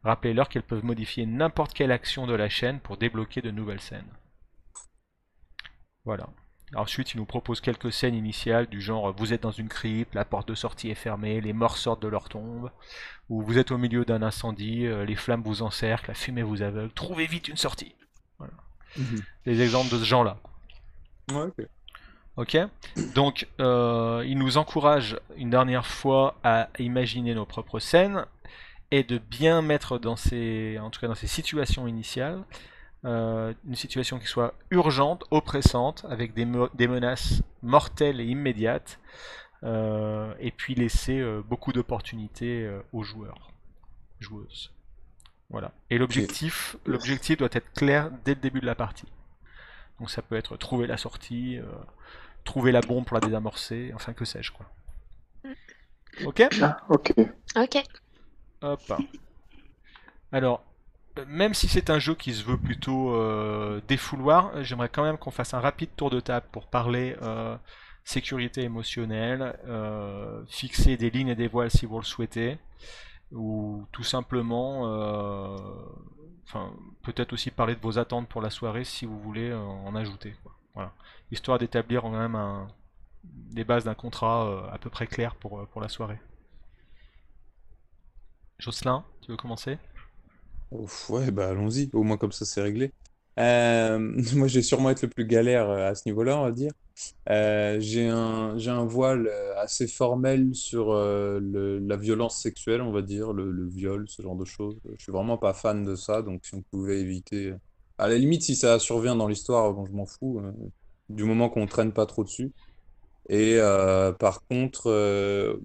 Rappelez-leur 0.02 0.48
qu'elles 0.48 0.62
peuvent 0.62 0.84
modifier 0.84 1.26
n'importe 1.26 1.72
quelle 1.74 1.92
action 1.92 2.26
de 2.26 2.34
la 2.34 2.48
chaîne 2.48 2.80
pour 2.80 2.96
débloquer 2.96 3.40
de 3.40 3.50
nouvelles 3.50 3.80
scènes. 3.80 4.10
Voilà. 6.04 6.28
Ensuite, 6.74 7.14
il 7.14 7.18
nous 7.18 7.24
propose 7.24 7.60
quelques 7.60 7.92
scènes 7.92 8.14
initiales 8.14 8.66
du 8.66 8.80
genre 8.80 9.12
vous 9.12 9.32
êtes 9.32 9.42
dans 9.42 9.50
une 9.50 9.68
crypte, 9.68 10.14
la 10.14 10.24
porte 10.24 10.48
de 10.48 10.54
sortie 10.54 10.90
est 10.90 10.94
fermée, 10.94 11.40
les 11.40 11.52
morts 11.52 11.76
sortent 11.76 12.02
de 12.02 12.08
leur 12.08 12.28
tombe, 12.28 12.70
ou 13.30 13.42
vous 13.42 13.58
êtes 13.58 13.70
au 13.70 13.78
milieu 13.78 14.04
d'un 14.04 14.22
incendie, 14.22 14.86
euh, 14.86 15.04
les 15.04 15.16
flammes 15.16 15.42
vous 15.42 15.62
encerclent, 15.62 16.08
la 16.10 16.14
fumée 16.14 16.42
vous 16.42 16.62
aveugle, 16.62 16.92
trouvez 16.92 17.26
vite 17.26 17.48
une 17.48 17.56
sortie. 17.56 17.94
Des 19.44 19.60
exemples 19.60 19.92
de 19.92 19.98
ce 19.98 20.04
genre-là. 20.04 20.36
Ouais, 21.32 21.42
ok. 21.42 21.66
Ok 22.36 22.56
Donc, 23.14 23.46
euh, 23.60 24.24
il 24.26 24.38
nous 24.38 24.56
encourage 24.58 25.18
une 25.36 25.50
dernière 25.50 25.86
fois 25.86 26.36
à 26.44 26.68
imaginer 26.78 27.34
nos 27.34 27.46
propres 27.46 27.78
scènes 27.78 28.24
et 28.90 29.02
de 29.04 29.18
bien 29.18 29.62
mettre 29.62 29.98
dans 29.98 30.16
ces, 30.16 30.78
en 30.80 30.90
tout 30.90 31.00
cas 31.00 31.08
dans 31.08 31.14
ces 31.14 31.26
situations 31.26 31.86
initiales, 31.88 32.42
euh, 33.04 33.52
une 33.66 33.74
situation 33.74 34.18
qui 34.18 34.26
soit 34.26 34.54
urgente, 34.70 35.24
oppressante, 35.30 36.06
avec 36.08 36.34
des, 36.34 36.44
mo- 36.44 36.68
des 36.74 36.88
menaces 36.88 37.42
mortelles 37.62 38.20
et 38.20 38.24
immédiates, 38.24 38.98
et 39.64 40.50
puis 40.50 40.74
laisser 40.74 41.20
euh, 41.20 41.42
beaucoup 41.42 41.72
d'opportunités 41.72 42.64
euh, 42.64 42.80
aux 42.92 43.02
joueurs, 43.02 43.50
joueuses. 44.20 44.72
Voilà. 45.50 45.72
Et 45.90 45.98
l'objectif, 45.98 46.76
l'objectif 46.86 47.38
doit 47.38 47.48
être 47.52 47.72
clair 47.72 48.10
dès 48.24 48.34
le 48.34 48.40
début 48.40 48.60
de 48.60 48.66
la 48.66 48.74
partie. 48.74 49.08
Donc 49.98 50.10
ça 50.10 50.22
peut 50.22 50.36
être 50.36 50.56
trouver 50.56 50.86
la 50.86 50.96
sortie, 50.96 51.58
euh, 51.58 51.64
trouver 52.44 52.72
la 52.72 52.80
bombe 52.80 53.04
pour 53.04 53.14
la 53.14 53.20
désamorcer, 53.20 53.92
enfin 53.94 54.12
que 54.12 54.24
sais-je 54.24 54.52
quoi. 54.52 54.66
Ok? 56.24 56.42
Ah, 56.60 56.78
ok. 56.88 57.12
Ok. 57.56 57.82
Hop. 58.62 58.92
Alors, 60.32 60.64
euh, 61.18 61.24
même 61.28 61.54
si 61.54 61.68
c'est 61.68 61.90
un 61.90 61.98
jeu 61.98 62.14
qui 62.14 62.32
se 62.34 62.44
veut 62.44 62.58
plutôt 62.58 63.14
euh, 63.14 63.80
défouloir, 63.88 64.54
euh, 64.54 64.62
j'aimerais 64.62 64.88
quand 64.88 65.04
même 65.04 65.18
qu'on 65.18 65.30
fasse 65.30 65.54
un 65.54 65.60
rapide 65.60 65.90
tour 65.96 66.10
de 66.10 66.20
table 66.20 66.46
pour 66.50 66.66
parler 66.66 67.16
euh, 67.22 67.56
sécurité 68.04 68.62
émotionnelle, 68.62 69.58
euh, 69.66 70.44
fixer 70.46 70.96
des 70.96 71.10
lignes 71.10 71.28
et 71.28 71.34
des 71.34 71.48
voiles 71.48 71.70
si 71.70 71.86
vous 71.86 71.98
le 71.98 72.04
souhaitez, 72.04 72.58
ou 73.32 73.86
tout 73.92 74.04
simplement, 74.04 74.86
euh, 74.86 75.56
enfin, 76.44 76.72
peut-être 77.02 77.32
aussi 77.32 77.50
parler 77.50 77.74
de 77.74 77.80
vos 77.80 77.98
attentes 77.98 78.28
pour 78.28 78.42
la 78.42 78.50
soirée 78.50 78.84
si 78.84 79.06
vous 79.06 79.18
voulez 79.20 79.50
euh, 79.50 79.58
en 79.58 79.94
ajouter. 79.94 80.34
quoi. 80.42 80.52
Voilà. 80.74 80.92
Histoire 81.30 81.58
d'établir 81.58 82.02
quand 82.02 82.10
même 82.10 82.34
un, 82.34 82.68
des 83.24 83.64
bases 83.64 83.84
d'un 83.84 83.94
contrat 83.94 84.70
à 84.72 84.78
peu 84.78 84.90
près 84.90 85.06
clair 85.06 85.34
pour, 85.36 85.66
pour 85.68 85.80
la 85.80 85.88
soirée. 85.88 86.18
Jocelyn, 88.58 89.04
tu 89.22 89.30
veux 89.30 89.36
commencer? 89.36 89.78
Ouf, 90.70 91.08
ouais, 91.10 91.30
bah 91.30 91.48
allons-y, 91.48 91.88
au 91.92 92.02
moins 92.02 92.16
comme 92.18 92.32
ça 92.32 92.44
c'est 92.44 92.60
réglé. 92.62 92.92
Euh, 93.38 93.98
moi 94.36 94.46
je 94.46 94.54
vais 94.56 94.62
sûrement 94.62 94.90
être 94.90 95.02
le 95.02 95.08
plus 95.08 95.26
galère 95.26 95.68
euh, 95.68 95.90
à 95.90 95.94
ce 95.94 96.02
niveau-là, 96.06 96.38
on 96.38 96.44
va 96.44 96.52
dire. 96.52 96.72
Euh, 97.28 97.80
j'ai 97.80 98.08
un, 98.08 98.56
un 98.56 98.84
voile 98.84 99.28
assez 99.56 99.88
formel 99.88 100.54
sur 100.54 100.94
la 100.94 101.96
violence 101.96 102.40
sexuelle, 102.40 102.82
on 102.82 102.92
va 102.92 103.02
dire, 103.02 103.32
le, 103.32 103.66
viol, 103.68 104.04
ce 104.08 104.22
genre 104.22 104.36
de 104.36 104.44
choses. 104.44 104.76
Je 104.96 105.02
suis 105.02 105.12
vraiment 105.12 105.38
pas 105.38 105.52
fan 105.54 105.84
de 105.84 105.96
ça, 105.96 106.22
donc 106.22 106.44
si 106.44 106.54
on 106.54 106.62
pouvait 106.62 107.00
éviter. 107.00 107.52
À 107.98 108.08
la 108.08 108.16
limite, 108.18 108.42
si 108.42 108.56
ça 108.56 108.78
survient 108.78 109.16
dans 109.16 109.28
l'histoire, 109.28 109.72
bon, 109.72 109.86
je 109.86 109.92
m'en 109.92 110.06
fous, 110.06 110.40
du 111.08 111.24
moment 111.24 111.48
qu'on 111.48 111.66
traîne 111.66 111.92
pas 111.92 112.06
trop 112.06 112.24
dessus. 112.24 112.52
Et 113.28 113.58
par 114.18 114.44
contre, 114.48 115.58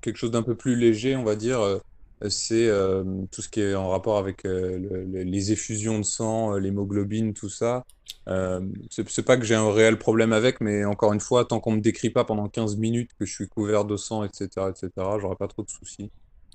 quelque 0.00 0.16
chose 0.16 0.32
d'un 0.32 0.42
peu 0.42 0.56
plus 0.56 0.74
léger, 0.76 1.14
on 1.14 1.24
va 1.24 1.36
dire. 1.36 1.80
C'est 2.28 2.68
euh, 2.68 3.04
tout 3.32 3.40
ce 3.42 3.48
qui 3.48 3.60
est 3.62 3.74
en 3.74 3.88
rapport 3.88 4.18
avec 4.18 4.44
euh, 4.44 4.78
le- 4.78 5.04
le- 5.04 5.22
les 5.22 5.52
effusions 5.52 5.98
de 5.98 6.04
sang, 6.04 6.54
euh, 6.54 6.58
l'hémoglobine, 6.58 7.32
tout 7.32 7.48
ça. 7.48 7.84
Euh, 8.28 8.60
c'est 8.90 9.24
pas 9.24 9.36
que 9.38 9.44
j'ai 9.44 9.54
un 9.54 9.72
réel 9.72 9.98
problème 9.98 10.32
avec, 10.32 10.60
mais 10.60 10.84
encore 10.84 11.12
une 11.14 11.20
fois, 11.20 11.44
tant 11.46 11.60
qu'on 11.60 11.72
me 11.72 11.80
décrit 11.80 12.10
pas 12.10 12.24
pendant 12.24 12.48
15 12.48 12.76
minutes 12.76 13.10
que 13.18 13.24
je 13.24 13.32
suis 13.32 13.48
couvert 13.48 13.84
de 13.86 13.96
sang, 13.96 14.24
etc., 14.24 14.68
etc., 14.70 14.90
j'aurai 15.18 15.36
pas 15.36 15.48
trop 15.48 15.62
de 15.62 15.70
soucis. 15.70 16.10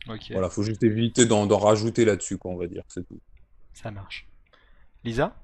Ok, 0.07 0.27
Voilà, 0.31 0.49
faut 0.51 0.61
juste 0.61 0.83
éviter 0.83 1.25
d'en 1.25 1.47
rajouter 1.57 2.05
là-dessus, 2.05 2.37
quoi, 2.37 2.51
on 2.51 2.57
va 2.57 2.67
dire, 2.67 2.83
c'est 2.87 3.05
tout. 3.07 3.19
ça 3.73 3.89
marche. 3.89 4.27
Lisa? 5.03 5.35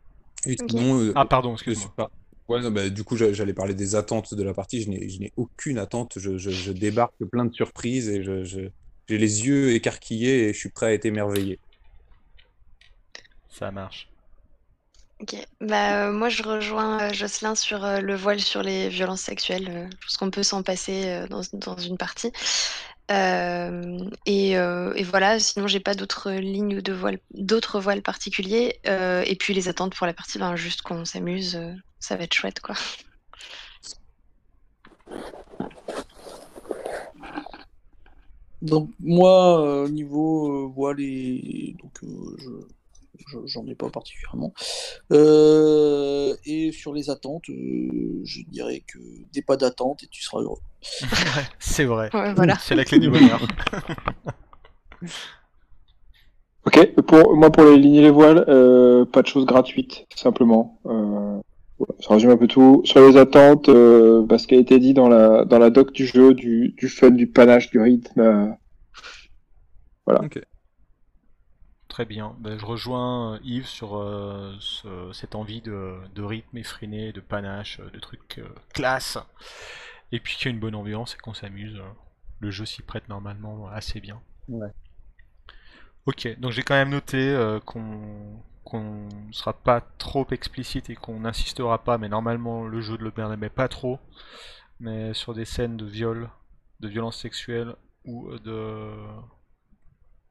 Et 0.45 0.55
euh, 0.73 1.11
Ah, 1.15 1.25
pardon, 1.25 1.53
excuse-moi. 1.53 1.93
pas- 1.95 2.11
Ouais, 2.47 2.61
non, 2.61 2.71
bah, 2.71 2.89
du 2.89 3.03
coup, 3.03 3.15
j'a- 3.15 3.31
j'allais 3.33 3.53
parler 3.53 3.73
des 3.73 3.95
attentes 3.95 4.33
de 4.33 4.43
la 4.43 4.53
partie. 4.53 4.81
Je 4.81 4.89
n'ai, 4.89 5.07
je 5.07 5.19
n'ai 5.19 5.31
aucune 5.37 5.77
attente. 5.77 6.13
Je, 6.17 6.37
je- 6.37 6.49
je 6.49 6.71
débarque 6.71 7.13
plein 7.31 7.45
de 7.45 7.53
surprises 7.53 8.09
et 8.09 8.23
je, 8.23 8.43
je- 8.43 8.69
j'ai 9.07 9.17
les 9.17 9.45
yeux 9.45 9.73
écarquillés 9.73 10.49
et 10.49 10.53
je 10.53 10.59
suis 10.59 10.69
prêt 10.69 10.87
à 10.87 10.93
être 10.93 11.05
émerveillé. 11.05 11.59
Ça 13.49 13.71
marche. 13.71 14.07
Ok. 15.21 15.35
Bah, 15.59 16.07
euh, 16.07 16.11
moi, 16.11 16.29
je 16.29 16.41
rejoins 16.41 16.99
euh, 17.09 17.13
Jocelyn 17.13 17.53
sur 17.53 17.85
euh, 17.85 17.99
le 17.99 18.15
voile 18.15 18.39
sur 18.39 18.63
les 18.63 18.89
violences 18.89 19.21
sexuelles. 19.21 19.89
je 19.99 20.05
pense 20.07 20.17
qu'on 20.17 20.31
peut 20.31 20.41
s'en 20.41 20.63
passer 20.63 21.05
euh, 21.05 21.27
dans, 21.27 21.41
dans 21.53 21.77
une 21.77 21.97
partie. 21.97 22.31
Euh, 23.11 24.09
et, 24.25 24.57
euh, 24.57 24.93
et 24.95 25.03
voilà, 25.03 25.39
sinon, 25.39 25.67
j'ai 25.67 25.79
pas 25.79 25.93
d'autres 25.95 26.31
lignes 26.31 26.77
ou 26.77 26.81
de 26.81 26.93
voile, 26.93 27.19
d'autres 27.31 27.79
voiles 27.79 28.01
particuliers. 28.01 28.79
Euh, 28.87 29.23
et 29.27 29.35
puis, 29.35 29.53
les 29.53 29.67
attentes 29.67 29.95
pour 29.95 30.07
la 30.07 30.13
partie, 30.13 30.39
ben, 30.39 30.55
juste 30.55 30.81
qu'on 30.81 31.05
s'amuse, 31.05 31.55
euh, 31.55 31.73
ça 31.99 32.15
va 32.15 32.23
être 32.23 32.33
chouette, 32.33 32.59
quoi. 32.61 32.75
Donc 38.61 38.89
moi, 38.99 39.61
euh, 39.65 39.85
au 39.85 39.89
niveau 39.89 40.65
euh, 40.65 40.67
voile 40.67 40.99
et 40.99 41.75
donc 41.81 41.91
euh, 42.03 42.35
je 42.39 42.49
je- 43.27 43.45
j'en 43.45 43.65
ai 43.67 43.75
pas 43.75 43.89
particulièrement. 43.89 44.53
Euh, 45.11 46.35
et 46.45 46.71
sur 46.71 46.93
les 46.93 47.09
attentes, 47.09 47.49
euh, 47.49 48.21
je 48.23 48.41
dirais 48.47 48.83
que 48.87 48.97
n'aie 49.35 49.41
pas 49.45 49.57
d'attente 49.57 50.03
et 50.03 50.07
tu 50.07 50.23
seras 50.23 50.41
heureux. 50.41 50.59
C'est 51.59 51.85
vrai. 51.85 52.09
Ouais, 52.13 52.33
voilà. 52.33 52.57
C'est 52.59 52.75
la 52.75 52.83
clé 52.85 52.99
du 52.99 53.09
bonheur. 53.09 53.39
Ok, 56.65 56.93
pour 57.07 57.35
moi 57.35 57.51
pour 57.51 57.63
les 57.63 57.77
lignes 57.77 57.95
et 57.95 58.01
les 58.01 58.11
voiles, 58.11 58.45
euh, 58.47 59.03
pas 59.05 59.23
de 59.23 59.27
choses 59.27 59.45
gratuites, 59.47 60.05
simplement. 60.15 60.79
Voilà, 61.81 61.93
ça 62.01 62.13
résume 62.13 62.29
un 62.31 62.37
peu 62.37 62.47
tout. 62.47 62.81
Sur 62.85 63.01
les 63.07 63.17
attentes, 63.17 63.67
euh, 63.69 64.23
bah, 64.25 64.37
ce 64.37 64.47
qui 64.47 64.55
a 64.55 64.59
été 64.59 64.79
dit 64.79 64.93
dans 64.93 65.09
la 65.09 65.43
dans 65.45 65.59
la 65.59 65.69
doc 65.69 65.91
du 65.91 66.05
jeu, 66.05 66.33
du, 66.33 66.69
du 66.77 66.87
fun, 66.89 67.11
du 67.11 67.27
panache, 67.27 67.69
du 67.71 67.79
rythme. 67.81 68.19
euh, 68.21 68.47
Ok. 70.19 70.37
Très 71.87 72.05
bien. 72.05 72.35
Ben, 72.39 72.57
je 72.57 72.65
rejoins 72.65 73.35
euh, 73.35 73.39
Yves 73.43 73.67
sur 73.67 73.97
euh, 73.97 74.55
ce- 74.59 75.11
cette 75.13 75.35
envie 75.35 75.61
de, 75.61 75.97
de 76.15 76.21
rythme 76.23 76.57
effréné, 76.57 77.11
de 77.11 77.19
panache, 77.19 77.79
de 77.81 77.99
trucs 77.99 78.39
euh, 78.39 78.47
classe. 78.73 79.17
Et 80.11 80.19
puis 80.19 80.35
qu'il 80.37 80.47
y 80.47 80.49
a 80.49 80.53
une 80.53 80.59
bonne 80.59 80.75
ambiance 80.75 81.15
et 81.15 81.17
qu'on 81.17 81.33
s'amuse. 81.33 81.81
Le 82.39 82.51
jeu 82.51 82.65
s'y 82.65 82.81
prête 82.83 83.09
normalement 83.09 83.67
assez 83.69 83.99
bien. 84.01 84.21
Ouais. 84.47 84.71
Ok, 86.05 86.27
donc 86.39 86.51
j'ai 86.51 86.63
quand 86.63 86.73
même 86.75 86.89
noté 86.89 87.17
euh, 87.17 87.59
qu'on 87.59 88.41
qu'on 88.63 89.07
sera 89.31 89.53
pas 89.53 89.81
trop 89.97 90.27
explicite 90.31 90.89
et 90.89 90.95
qu'on 90.95 91.21
n'insistera 91.21 91.83
pas, 91.83 91.97
mais 91.97 92.09
normalement 92.09 92.65
le 92.67 92.81
jeu 92.81 92.93
ne 92.97 93.03
le 93.03 93.11
permet 93.11 93.49
pas 93.49 93.67
trop, 93.67 93.99
mais 94.79 95.13
sur 95.15 95.33
des 95.35 95.45
scènes 95.45 95.77
de 95.77 95.85
viol, 95.85 96.29
de 96.81 96.89
violence 96.89 97.17
sexuelle 97.21 97.75
ou 98.05 98.29
euh, 98.29 98.39
de 98.39 98.95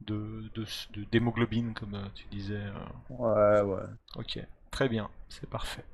de 0.06 0.50
de- 0.54 0.66
de- 0.92 1.04
d'hémoglobine 1.10 1.72
comme 1.74 1.94
euh, 1.94 2.06
tu 2.14 2.26
disais. 2.28 2.54
euh, 2.56 2.74
Ouais, 3.10 3.60
ouais. 3.62 3.86
Ok, 4.16 4.38
très 4.70 4.88
bien, 4.88 5.10
c'est 5.28 5.48
parfait. 5.50 5.84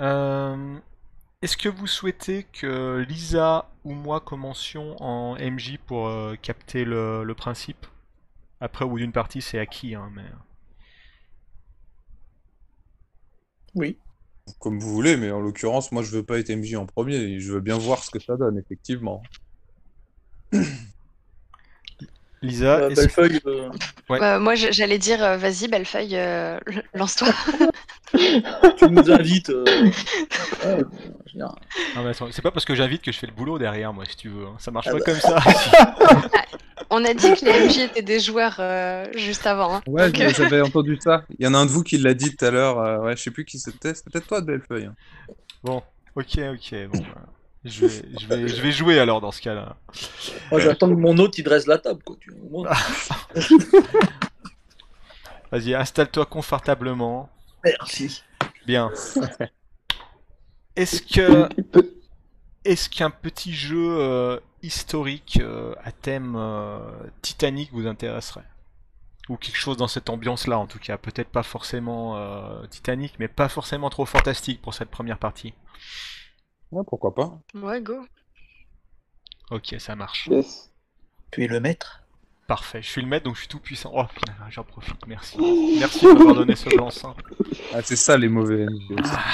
Euh, 0.00 0.78
Est-ce 1.42 1.56
que 1.56 1.68
vous 1.68 1.86
souhaitez 1.88 2.44
que 2.52 3.04
Lisa 3.08 3.70
ou 3.84 3.94
moi 3.94 4.20
commencions 4.20 4.96
en 5.02 5.36
MJ 5.36 5.78
pour 5.78 6.08
euh, 6.08 6.36
capter 6.40 6.84
le, 6.84 7.24
le 7.24 7.34
principe? 7.34 7.86
Après, 8.60 8.84
au 8.84 8.90
bout 8.90 8.98
d'une 8.98 9.12
partie, 9.12 9.42
c'est 9.42 9.58
acquis, 9.60 9.94
hein, 9.96 10.10
mais... 10.14 10.24
Oui. 13.74 13.98
Comme 14.60 14.78
vous 14.78 14.90
voulez, 14.92 15.16
mais 15.16 15.30
en 15.30 15.40
l'occurrence, 15.40 15.92
moi, 15.92 16.02
je 16.02 16.10
veux 16.10 16.24
pas 16.24 16.38
être 16.38 16.50
MJ 16.50 16.74
en 16.76 16.86
premier. 16.86 17.38
Je 17.40 17.52
veux 17.52 17.60
bien 17.60 17.78
voir 17.78 18.02
ce 18.02 18.10
que 18.10 18.20
ça 18.20 18.36
donne, 18.36 18.58
effectivement. 18.58 19.22
Lisa, 22.42 22.76
Euh, 22.78 22.88
Bellefeuille, 22.94 23.40
euh, 23.46 23.68
Ouais. 24.08 24.22
Euh, 24.22 24.38
moi, 24.38 24.54
j'allais 24.54 24.98
dire, 24.98 25.18
vas-y, 25.38 25.68
Bellefeuille, 25.68 26.16
euh, 26.16 26.58
lance-toi. 26.94 27.28
tu 28.76 28.88
nous 28.88 29.10
invites. 29.10 29.50
euh, 29.50 29.64
c'est 32.30 32.42
pas 32.42 32.50
parce 32.50 32.64
que 32.64 32.74
j'invite 32.74 33.02
que 33.02 33.12
je 33.12 33.18
fais 33.18 33.26
le 33.26 33.32
boulot 33.32 33.58
derrière, 33.58 33.92
moi, 33.92 34.04
si 34.08 34.16
tu 34.16 34.28
veux. 34.28 34.46
hein. 34.46 34.56
Ça 34.58 34.70
marche 34.70 34.86
Ah 34.88 34.92
pas 34.92 34.98
bah. 34.98 35.04
comme 35.04 35.20
ça. 35.20 35.38
On 36.90 37.04
a 37.04 37.12
dit 37.12 37.30
que 37.34 37.44
les 37.44 37.66
MJ 37.66 37.78
étaient 37.80 38.00
des 38.02 38.18
joueurs 38.18 38.56
euh, 38.60 39.04
juste 39.14 39.46
avant. 39.46 39.74
hein. 39.74 39.82
Ouais, 39.86 40.10
Donc, 40.10 40.34
j'avais 40.34 40.62
entendu 40.62 40.96
ça. 40.98 41.24
Il 41.38 41.44
y 41.44 41.48
en 41.48 41.52
a 41.52 41.58
un 41.58 41.66
de 41.66 41.70
vous 41.70 41.82
qui 41.82 41.98
l'a 41.98 42.14
dit 42.14 42.34
tout 42.34 42.44
à 42.46 42.50
l'heure. 42.50 42.78
euh, 42.78 42.98
ouais, 43.00 43.14
je 43.16 43.22
sais 43.24 43.30
plus 43.30 43.44
qui 43.44 43.58
c'était. 43.58 43.94
C'était 43.94 44.10
peut-être 44.10 44.26
toi, 44.26 44.40
Bellefeuille. 44.40 44.86
hein. 44.86 44.94
Bon, 45.62 45.82
ok, 46.16 46.38
ok, 46.54 46.74
bon. 46.90 47.02
Je 47.68 47.86
vais, 47.86 48.02
je, 48.20 48.26
vais, 48.26 48.48
je 48.48 48.62
vais 48.62 48.72
jouer 48.72 48.98
alors 48.98 49.20
dans 49.20 49.32
ce 49.32 49.40
cas-là. 49.42 49.76
Moi, 50.50 50.60
j'attends 50.60 50.88
que 50.88 50.94
mon 50.94 51.16
hôte 51.18 51.38
il 51.38 51.44
dresse 51.44 51.66
la 51.66 51.78
table, 51.78 52.02
quoi. 52.02 52.16
Vas-y, 55.50 55.74
installe-toi 55.74 56.26
confortablement. 56.26 57.30
Merci. 57.64 58.22
Bien. 58.66 58.90
Est-ce 60.76 61.02
que 61.02 61.48
est-ce 62.64 62.90
qu'un 62.90 63.10
petit 63.10 63.54
jeu 63.54 63.96
euh, 63.98 64.38
historique 64.62 65.38
euh, 65.40 65.74
à 65.82 65.92
thème 65.92 66.34
euh, 66.36 66.78
Titanic 67.22 67.72
vous 67.72 67.86
intéresserait? 67.86 68.44
Ou 69.28 69.36
quelque 69.36 69.56
chose 69.58 69.76
dans 69.76 69.88
cette 69.88 70.08
ambiance-là, 70.10 70.58
en 70.58 70.66
tout 70.66 70.78
cas. 70.78 70.96
Peut-être 70.96 71.28
pas 71.28 71.42
forcément 71.42 72.16
euh, 72.16 72.66
Titanic, 72.66 73.14
mais 73.18 73.28
pas 73.28 73.48
forcément 73.48 73.90
trop 73.90 74.06
fantastique 74.06 74.60
pour 74.62 74.74
cette 74.74 74.90
première 74.90 75.18
partie. 75.18 75.54
Ouais, 76.70 76.82
pourquoi 76.86 77.14
pas. 77.14 77.38
Ouais, 77.54 77.80
go. 77.80 78.04
Ok, 79.50 79.74
ça 79.78 79.96
marche. 79.96 80.28
Yes. 80.28 80.70
Tu 81.30 81.44
es 81.44 81.48
le 81.48 81.60
maître 81.60 82.02
Parfait. 82.46 82.80
Je 82.82 82.88
suis 82.88 83.02
le 83.02 83.08
maître, 83.08 83.24
donc 83.24 83.34
je 83.34 83.40
suis 83.40 83.48
tout 83.48 83.60
puissant. 83.60 83.90
Oh, 83.94 84.04
putain, 84.14 84.32
j'en 84.50 84.64
profite. 84.64 85.06
Merci. 85.06 85.36
Merci 85.78 86.06
de 86.06 86.12
m'avoir 86.12 86.34
donné 86.34 86.56
ce 86.56 86.68
blanc-seing. 86.70 87.14
Ah, 87.74 87.82
c'est 87.82 87.96
ça 87.96 88.16
les 88.16 88.28
mauvais. 88.28 88.66
Ah, 89.04 89.24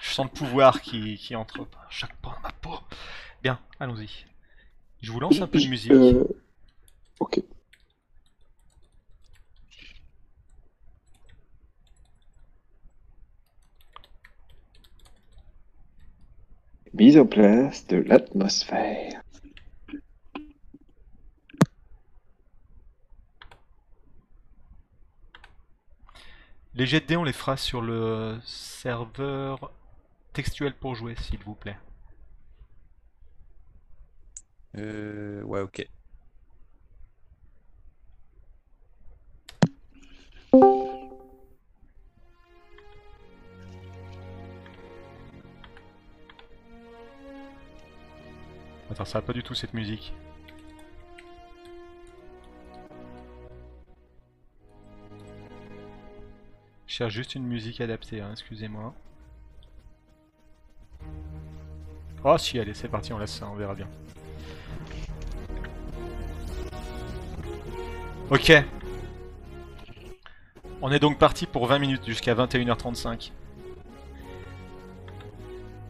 je 0.00 0.08
sens 0.14 0.26
le 0.26 0.32
pouvoir 0.32 0.80
qui, 0.80 1.16
qui 1.18 1.36
entre 1.36 1.64
par 1.66 1.86
chaque 1.90 2.16
pas 2.16 2.30
dans 2.30 2.40
ma 2.42 2.52
peau. 2.52 2.78
Bien, 3.42 3.58
allons-y. 3.80 4.08
Je 5.02 5.12
vous 5.12 5.20
lance 5.20 5.40
un 5.40 5.46
peu 5.46 5.58
de 5.60 5.66
musique. 5.66 5.92
Euh, 5.92 6.24
Ok. 7.20 7.40
Mise 16.98 17.16
en 17.16 17.26
place 17.26 17.86
de 17.86 17.98
l'atmosphère. 17.98 19.22
Les 26.74 26.86
jets 26.86 27.00
de 27.00 27.06
dés, 27.06 27.16
on 27.16 27.22
les 27.22 27.32
fera 27.32 27.56
sur 27.56 27.82
le 27.82 28.40
serveur 28.44 29.70
textuel 30.32 30.74
pour 30.74 30.96
jouer, 30.96 31.14
s'il 31.20 31.38
vous 31.44 31.54
plaît. 31.54 31.78
Euh, 34.76 35.42
ouais, 35.44 35.60
ok. 35.60 35.88
Ça 49.04 49.20
va 49.20 49.22
pas 49.22 49.32
du 49.32 49.42
tout 49.42 49.54
cette 49.54 49.72
musique. 49.72 50.12
Je 56.86 56.92
cherche 56.94 57.14
juste 57.14 57.34
une 57.34 57.44
musique 57.44 57.80
adaptée, 57.80 58.20
hein, 58.20 58.28
excusez-moi. 58.32 58.92
Oh 62.22 62.36
si, 62.36 62.58
allez, 62.58 62.74
c'est 62.74 62.88
parti, 62.88 63.14
on 63.14 63.18
laisse 63.18 63.32
ça, 63.32 63.48
on 63.48 63.54
verra 63.54 63.74
bien. 63.74 63.88
Ok. 68.30 68.52
On 70.82 70.92
est 70.92 70.98
donc 70.98 71.18
parti 71.18 71.46
pour 71.46 71.66
20 71.66 71.78
minutes 71.78 72.04
jusqu'à 72.04 72.34
21h35. 72.34 73.32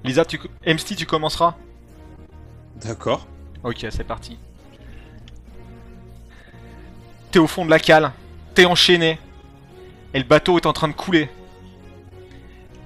Lisa, 0.04 0.24
tu... 0.24 0.38
Emsty, 0.64 0.94
tu 0.94 1.04
commenceras? 1.04 1.56
D'accord. 2.82 3.26
Ok, 3.64 3.86
c'est 3.90 4.04
parti. 4.04 4.38
T'es 7.30 7.38
au 7.38 7.46
fond 7.46 7.64
de 7.64 7.70
la 7.70 7.78
cale, 7.78 8.12
t'es 8.54 8.64
enchaîné, 8.64 9.18
et 10.14 10.18
le 10.18 10.24
bateau 10.24 10.56
est 10.58 10.66
en 10.66 10.72
train 10.72 10.88
de 10.88 10.94
couler. 10.94 11.28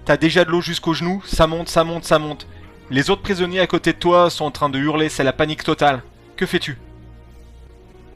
T'as 0.04 0.16
déjà 0.16 0.44
de 0.44 0.50
l'eau 0.50 0.60
jusqu'aux 0.60 0.94
genoux, 0.94 1.22
ça 1.24 1.46
monte, 1.46 1.68
ça 1.68 1.84
monte, 1.84 2.04
ça 2.04 2.18
monte. 2.18 2.46
Les 2.90 3.08
autres 3.10 3.22
prisonniers 3.22 3.60
à 3.60 3.66
côté 3.68 3.92
de 3.92 3.98
toi 3.98 4.30
sont 4.30 4.44
en 4.44 4.50
train 4.50 4.68
de 4.68 4.78
hurler, 4.78 5.08
c'est 5.08 5.22
la 5.22 5.32
panique 5.32 5.62
totale. 5.62 6.02
Que 6.36 6.44
fais-tu? 6.44 6.76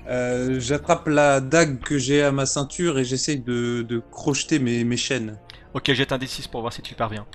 Euh, 0.08 0.58
J'attrape 0.58 1.06
la 1.06 1.40
dague 1.40 1.78
que 1.80 1.96
j'ai 1.98 2.22
à 2.22 2.32
ma 2.32 2.46
ceinture 2.46 2.98
et 2.98 3.04
j'essaye 3.04 3.38
de, 3.38 3.82
de 3.82 4.02
crocheter 4.10 4.58
mes, 4.58 4.82
mes 4.84 4.96
chaînes. 4.96 5.38
Ok, 5.74 5.92
jette 5.92 6.10
un 6.12 6.18
D6 6.18 6.48
pour 6.48 6.60
voir 6.60 6.72
si 6.72 6.82
tu 6.82 6.94
parviens. 6.94 7.26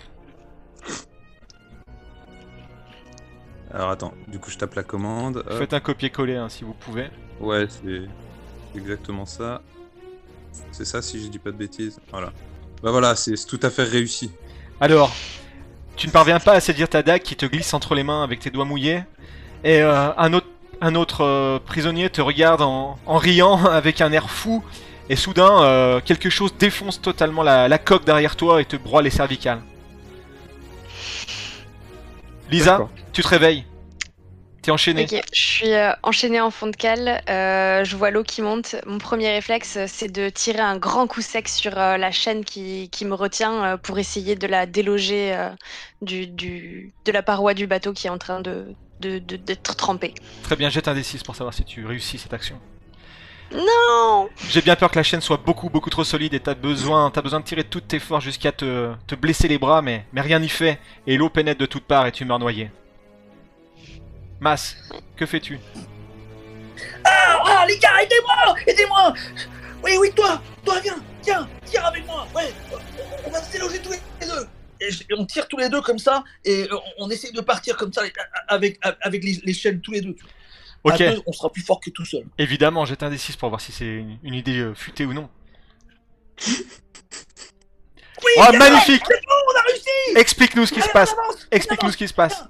Alors 3.73 3.89
attends, 3.89 4.13
du 4.27 4.39
coup 4.39 4.49
je 4.51 4.57
tape 4.57 4.75
la 4.75 4.83
commande. 4.83 5.37
hop. 5.37 5.53
Faites 5.53 5.73
un 5.73 5.79
copier-coller 5.79 6.35
hein, 6.35 6.49
si 6.49 6.63
vous 6.63 6.73
pouvez. 6.73 7.09
Ouais, 7.39 7.67
c'est 7.69 8.01
exactement 8.77 9.25
ça. 9.25 9.61
C'est 10.71 10.85
ça 10.85 11.01
si 11.01 11.21
je 11.23 11.27
dis 11.27 11.39
pas 11.39 11.51
de 11.51 11.57
bêtises. 11.57 11.99
Voilà. 12.11 12.31
Bah 12.83 12.91
voilà, 12.91 13.15
c'est 13.15 13.35
tout 13.45 13.59
à 13.63 13.69
fait 13.69 13.83
réussi. 13.83 14.31
Alors, 14.81 15.13
tu 15.95 16.07
ne 16.07 16.11
parviens 16.11 16.39
pas 16.39 16.53
à 16.53 16.59
saisir 16.59 16.89
ta 16.89 17.03
dague 17.03 17.21
qui 17.21 17.35
te 17.35 17.45
glisse 17.45 17.73
entre 17.73 17.95
les 17.95 18.03
mains 18.03 18.23
avec 18.23 18.39
tes 18.39 18.49
doigts 18.49 18.65
mouillés. 18.65 19.03
Et 19.63 19.81
euh, 19.81 20.11
un 20.17 20.33
autre, 20.33 20.47
un 20.81 20.95
autre 20.95 21.23
euh, 21.23 21.59
prisonnier 21.63 22.09
te 22.09 22.21
regarde 22.21 22.61
en, 22.61 22.97
en 23.05 23.17
riant 23.17 23.63
avec 23.71 24.01
un 24.01 24.11
air 24.11 24.29
fou. 24.29 24.63
Et 25.09 25.15
soudain, 25.15 25.63
euh, 25.63 25.99
quelque 26.03 26.29
chose 26.29 26.53
défonce 26.57 27.01
totalement 27.01 27.43
la, 27.43 27.67
la 27.67 27.77
coque 27.77 28.05
derrière 28.05 28.35
toi 28.35 28.61
et 28.61 28.65
te 28.65 28.75
broie 28.75 29.01
les 29.01 29.09
cervicales. 29.09 29.61
Lisa, 32.51 32.87
tu 33.13 33.21
te 33.21 33.27
réveilles. 33.27 33.65
T'es 34.61 34.69
enchaîné. 34.69 35.05
Ok, 35.05 35.21
je 35.33 35.41
suis 35.41 35.73
euh, 35.73 35.91
enchaînée 36.03 36.39
en 36.39 36.51
fond 36.51 36.67
de 36.67 36.75
cale. 36.75 37.23
euh, 37.29 37.83
je 37.83 37.95
vois 37.95 38.11
l'eau 38.11 38.21
qui 38.23 38.43
monte. 38.43 38.75
Mon 38.85 38.99
premier 38.99 39.31
réflexe, 39.31 39.75
euh, 39.77 39.85
c'est 39.87 40.07
de 40.11 40.29
tirer 40.29 40.59
un 40.59 40.77
grand 40.77 41.07
coup 41.07 41.21
sec 41.21 41.47
sur 41.47 41.79
euh, 41.79 41.97
la 41.97 42.11
chaîne 42.11 42.45
qui, 42.45 42.87
qui 42.91 43.05
me 43.05 43.15
retient 43.15 43.63
euh, 43.63 43.77
pour 43.77 43.97
essayer 43.97 44.35
de 44.35 44.45
la 44.45 44.67
déloger 44.67 45.33
euh, 45.35 45.49
du, 46.03 46.27
du- 46.27 46.91
de 47.05 47.11
la 47.11 47.23
paroi 47.23 47.55
du 47.55 47.65
bateau 47.65 47.91
qui 47.93 48.05
est 48.05 48.11
en 48.11 48.19
train 48.19 48.39
de 48.41 48.67
de- 48.99 49.17
de- 49.17 49.35
d'être 49.35 49.75
trempée. 49.75 50.13
Très 50.43 50.55
bien, 50.55 50.69
jette 50.69 50.87
un 50.87 50.93
D6 50.93 51.23
pour 51.23 51.35
savoir 51.35 51.55
si 51.55 51.63
tu 51.65 51.83
réussis 51.87 52.19
cette 52.19 52.33
action. 52.35 52.59
Non 53.53 54.29
J'ai 54.49 54.61
bien 54.61 54.75
peur 54.75 54.89
que 54.91 54.95
la 54.95 55.03
chaîne 55.03 55.21
soit 55.21 55.37
beaucoup 55.37 55.69
beaucoup 55.69 55.89
trop 55.89 56.03
solide 56.03 56.33
et 56.33 56.39
t'as 56.39 56.53
besoin, 56.53 57.11
t'as 57.11 57.21
besoin 57.21 57.39
de 57.39 57.45
tirer 57.45 57.63
toutes 57.63 57.87
tes 57.87 57.99
forces 57.99 58.23
jusqu'à 58.23 58.51
te, 58.51 58.93
te 59.07 59.15
blesser 59.15 59.47
les 59.47 59.57
bras, 59.57 59.81
mais, 59.81 60.05
mais 60.13 60.21
rien 60.21 60.39
n'y 60.39 60.49
fait. 60.49 60.79
Et 61.07 61.17
l'eau 61.17 61.29
pénètre 61.29 61.59
de 61.59 61.65
toutes 61.65 61.83
parts 61.85 62.07
et 62.07 62.11
tu 62.11 62.23
meurs 62.23 62.39
noyé. 62.39 62.71
Mas, 64.39 64.75
que 65.15 65.25
fais-tu? 65.25 65.59
Ah, 67.03 67.65
les 67.67 67.77
gars, 67.77 68.01
aidez-moi 68.01 68.55
Aidez-moi 68.65 69.13
Oui, 69.83 69.91
oui, 69.99 70.11
toi 70.15 70.41
Toi, 70.65 70.79
viens 70.81 70.97
Tiens, 71.21 71.47
tire 71.65 71.85
avec 71.85 72.05
moi 72.07 72.27
Ouais 72.35 72.51
On 73.25 73.29
va 73.29 73.43
se 73.43 73.51
déloger 73.51 73.79
tous 73.79 73.91
les 73.91 74.27
deux 74.27 74.47
et 74.81 74.89
on 75.17 75.25
tire 75.25 75.47
tous 75.47 75.57
les 75.57 75.69
deux 75.69 75.81
comme 75.81 75.99
ça, 75.99 76.23
et 76.43 76.67
on, 76.71 77.05
on 77.05 77.09
essaye 77.09 77.31
de 77.31 77.41
partir 77.41 77.77
comme 77.77 77.93
ça, 77.93 78.01
avec, 78.47 78.79
avec 79.01 79.23
les, 79.23 79.39
les 79.43 79.53
chaînes 79.53 79.79
tous 79.79 79.91
les 79.91 80.01
deux. 80.01 80.15
À 80.83 80.89
Ok, 80.93 80.97
deux, 80.97 81.21
on 81.27 81.31
sera 81.31 81.51
plus 81.51 81.61
fort 81.63 81.79
que 81.79 81.89
tout 81.91 82.05
seul. 82.05 82.25
évidemment, 82.37 82.85
jette 82.85 83.03
un 83.03 83.09
D6 83.11 83.37
pour 83.37 83.49
voir 83.49 83.61
si 83.61 83.71
c'est 83.71 83.85
une, 83.85 84.17
une 84.23 84.33
idée 84.33 84.59
euh, 84.59 84.73
futée 84.73 85.05
ou 85.05 85.13
non. 85.13 85.29
Oui, 88.23 88.31
Oh, 88.37 88.53
magnifique 88.57 89.03
on 89.07 89.57
a 89.57 89.61
réussi 89.63 89.89
Explique-nous 90.15 90.65
ce 90.65 90.73
qui 90.73 90.81
se 90.81 90.89
passe. 90.89 91.15
Explique-nous 91.51 91.91
ce 91.91 91.97
qui 91.97 92.07
se 92.07 92.13
passe 92.13 92.43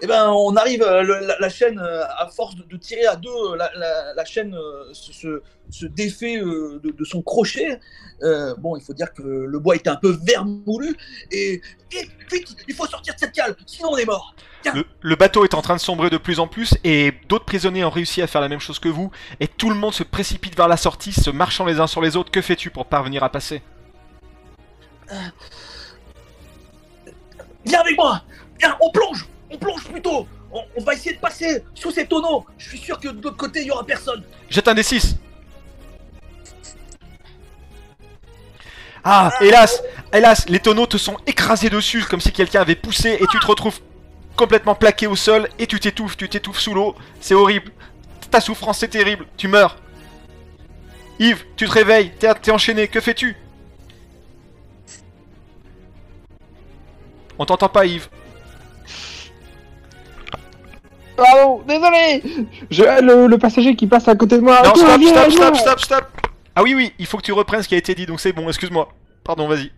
Eh 0.00 0.06
ben, 0.06 0.28
on 0.30 0.54
arrive, 0.54 0.82
euh, 0.82 1.02
le- 1.02 1.26
la, 1.26 1.36
la 1.40 1.48
chaîne, 1.48 1.78
euh, 1.80 2.04
à 2.18 2.28
force 2.28 2.54
de, 2.54 2.62
de 2.62 2.76
tirer 2.76 3.04
à 3.06 3.16
deux, 3.16 3.28
euh, 3.30 3.56
la, 3.56 3.68
la- 3.74 4.14
la 4.14 4.24
chaîne 4.24 4.56
se, 4.92 5.12
se- 5.12 5.42
se 5.70 5.86
défait 5.86 6.38
de, 6.38 6.80
de 6.96 7.04
son 7.04 7.20
crochet. 7.20 7.80
Euh, 8.22 8.54
bon, 8.58 8.76
il 8.76 8.82
faut 8.82 8.94
dire 8.94 9.12
que 9.12 9.22
le 9.22 9.58
bois 9.58 9.74
était 9.74 9.90
un 9.90 9.96
peu 9.96 10.16
vermoulu. 10.22 10.96
Et 11.32 11.60
vite, 11.90 12.10
vite, 12.30 12.56
il 12.68 12.74
faut 12.74 12.86
sortir 12.86 13.14
de 13.14 13.18
cette 13.18 13.32
cale, 13.32 13.56
sinon 13.66 13.88
on 13.92 13.96
est 13.96 14.04
mort. 14.04 14.34
le, 14.72 14.84
le 15.00 15.16
bateau 15.16 15.44
est 15.44 15.54
en 15.54 15.62
train 15.62 15.74
de 15.74 15.80
sombrer 15.80 16.10
de 16.10 16.18
plus 16.18 16.38
en 16.38 16.46
plus 16.46 16.74
et 16.84 17.12
d'autres 17.28 17.44
prisonniers 17.44 17.84
ont 17.84 17.90
réussi 17.90 18.22
à 18.22 18.26
faire 18.28 18.40
la 18.40 18.48
même 18.48 18.60
chose 18.60 18.78
que 18.78 18.88
vous 18.88 19.10
et 19.40 19.48
tout 19.48 19.68
le 19.70 19.76
monde 19.76 19.94
se 19.94 20.02
précipite 20.04 20.56
vers 20.56 20.68
la 20.68 20.76
sortie, 20.76 21.12
se 21.12 21.30
marchant 21.30 21.64
les 21.64 21.80
uns 21.80 21.86
sur 21.88 22.02
les 22.02 22.16
autres. 22.16 22.30
Que 22.30 22.40
fais-tu 22.42 22.70
pour 22.70 22.86
parvenir 22.86 23.22
à 23.24 23.30
passer? 23.30 23.62
Viens 27.64 27.80
avec 27.80 27.96
moi 27.96 28.22
Viens, 28.60 28.76
on 28.80 28.90
plonge 28.90 29.26
On 29.50 29.56
plonge 29.56 29.84
plutôt 29.84 30.26
on, 30.52 30.62
on 30.76 30.82
va 30.82 30.94
essayer 30.94 31.14
de 31.14 31.20
passer 31.20 31.64
sous 31.74 31.90
ces 31.90 32.06
tonneaux. 32.06 32.44
Je 32.56 32.68
suis 32.70 32.78
sûr 32.78 32.98
que 32.98 33.08
de 33.08 33.22
l'autre 33.22 33.36
côté, 33.36 33.60
il 33.60 33.66
y 33.66 33.70
aura 33.70 33.84
personne. 33.84 34.22
Jette 34.48 34.68
un 34.68 34.74
D6 34.74 35.16
Ah, 39.04 39.32
hélas 39.40 39.82
Hélas, 40.12 40.48
les 40.48 40.58
tonneaux 40.58 40.86
te 40.86 40.96
sont 40.96 41.16
écrasés 41.26 41.70
dessus 41.70 42.02
comme 42.04 42.20
si 42.20 42.32
quelqu'un 42.32 42.62
avait 42.62 42.74
poussé 42.74 43.18
et 43.20 43.26
tu 43.26 43.38
te 43.38 43.46
retrouves 43.46 43.80
complètement 44.36 44.74
plaqué 44.74 45.06
au 45.06 45.16
sol 45.16 45.48
et 45.58 45.66
tu 45.66 45.78
t'étouffes, 45.80 46.16
tu 46.16 46.28
t'étouffes 46.28 46.60
sous 46.60 46.74
l'eau. 46.74 46.94
C'est 47.20 47.34
horrible. 47.34 47.72
Ta 48.30 48.40
souffrance, 48.40 48.78
c'est 48.78 48.88
terrible. 48.88 49.26
Tu 49.36 49.48
meurs. 49.48 49.76
Yves, 51.18 51.44
tu 51.56 51.66
te 51.66 51.72
réveilles, 51.72 52.12
t'es 52.18 52.32
t'es 52.34 52.50
enchaîné, 52.50 52.88
que 52.88 53.00
fais-tu? 53.00 53.36
On 57.38 57.44
t'entend 57.44 57.68
pas, 57.68 57.86
Yves. 57.86 58.08
Pardon, 61.18 61.60
désolé 61.66 62.22
Je 62.70 62.82
le, 63.02 63.26
le 63.26 63.38
passager 63.38 63.74
qui 63.74 63.86
passe 63.88 64.06
à 64.08 64.14
côté 64.14 64.36
de 64.36 64.42
moi. 64.42 64.62
Non, 64.64 64.74
stop, 64.74 64.98
viens, 65.00 65.08
stop, 65.10 65.28
viens. 65.28 65.54
stop, 65.54 65.56
stop, 65.56 65.80
stop 65.80 66.04
Ah 66.54 66.62
oui, 66.62 66.74
oui, 66.74 66.92
il 66.98 67.06
faut 67.06 67.16
que 67.16 67.22
tu 67.22 67.32
reprennes 67.32 67.62
ce 67.62 67.68
qui 67.68 67.74
a 67.74 67.78
été 67.78 67.94
dit, 67.94 68.06
donc 68.06 68.20
c'est 68.20 68.32
bon, 68.32 68.46
excuse-moi. 68.48 68.88
Pardon, 69.24 69.48
vas-y. 69.48 69.70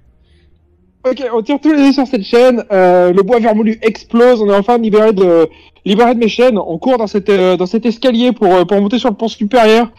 Ok, 1.08 1.24
on 1.32 1.40
tire 1.40 1.58
tous 1.62 1.72
les 1.72 1.78
dés 1.78 1.92
sur 1.94 2.06
cette 2.06 2.24
chaîne. 2.24 2.62
euh, 2.70 3.10
le 3.12 3.22
bois 3.22 3.38
vermoulu 3.38 3.78
explose. 3.80 4.42
On 4.42 4.50
est 4.50 4.54
enfin 4.54 4.76
libéré 4.76 5.14
de 5.14 5.48
libéré 5.86 6.14
de 6.14 6.20
mes 6.20 6.28
chaînes. 6.28 6.58
On 6.58 6.76
court 6.76 6.98
dans 6.98 7.06
cette 7.06 7.30
euh, 7.30 7.56
dans 7.56 7.64
cet 7.64 7.86
escalier 7.86 8.32
pour 8.32 8.54
euh, 8.54 8.64
pour 8.66 8.78
monter 8.82 8.98
sur 8.98 9.08
le 9.08 9.16
pont 9.16 9.28
supérieur. 9.28 9.90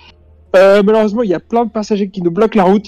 Euh, 0.56 0.84
malheureusement, 0.86 1.24
il 1.24 1.32
y 1.32 1.34
a 1.34 1.40
plein 1.40 1.66
de 1.66 1.72
passagers 1.72 2.10
qui 2.10 2.22
nous 2.22 2.30
bloquent 2.30 2.56
la 2.58 2.66
route. 2.66 2.86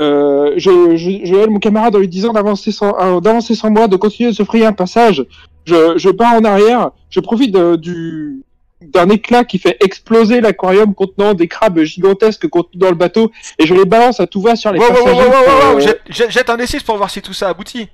Euh, 0.00 0.54
je, 0.56 0.96
je, 0.96 1.10
je 1.24 1.48
mon 1.50 1.58
camarade 1.58 1.94
en 1.94 1.98
lui 1.98 2.08
disant 2.08 2.32
d'avancer 2.32 2.72
sans 2.72 2.94
euh, 2.98 3.20
d'avancer 3.20 3.54
sans 3.54 3.70
moi, 3.70 3.88
de 3.88 3.96
continuer 3.96 4.30
de 4.30 4.34
se 4.34 4.42
frayer 4.44 4.64
un 4.64 4.72
passage. 4.72 5.26
Je, 5.64 5.98
je 5.98 6.08
pars 6.10 6.34
en 6.34 6.44
arrière. 6.44 6.90
Je 7.10 7.20
profite 7.20 7.52
de- 7.52 7.76
du 7.76 8.42
d'un 8.82 9.10
éclat 9.10 9.44
qui 9.44 9.58
fait 9.58 9.76
exploser 9.84 10.40
l'aquarium 10.40 10.94
contenant 10.94 11.34
des 11.34 11.48
crabes 11.48 11.80
gigantesques 11.82 12.48
contenus 12.48 12.80
dans 12.80 12.88
le 12.88 12.94
bateau 12.94 13.30
et 13.58 13.66
je 13.66 13.74
les 13.74 13.84
balance 13.84 14.20
à 14.20 14.26
tout 14.26 14.40
va 14.40 14.56
sur 14.56 14.72
les 14.72 14.78
Wow, 14.78 14.86
wow, 14.86 14.94
wow, 14.94 15.04
passagers. 15.04 15.28
wow, 15.28 15.34
wow, 15.34 15.72
wow, 15.74 15.86
euh, 15.86 15.94
Jette, 16.08 16.48
un 16.48 16.56
D6 16.56 16.82
pour 16.82 16.96
voir 16.96 17.10
si 17.10 17.20
tout 17.20 17.34
ça 17.34 17.50
aboutit. 17.50 17.88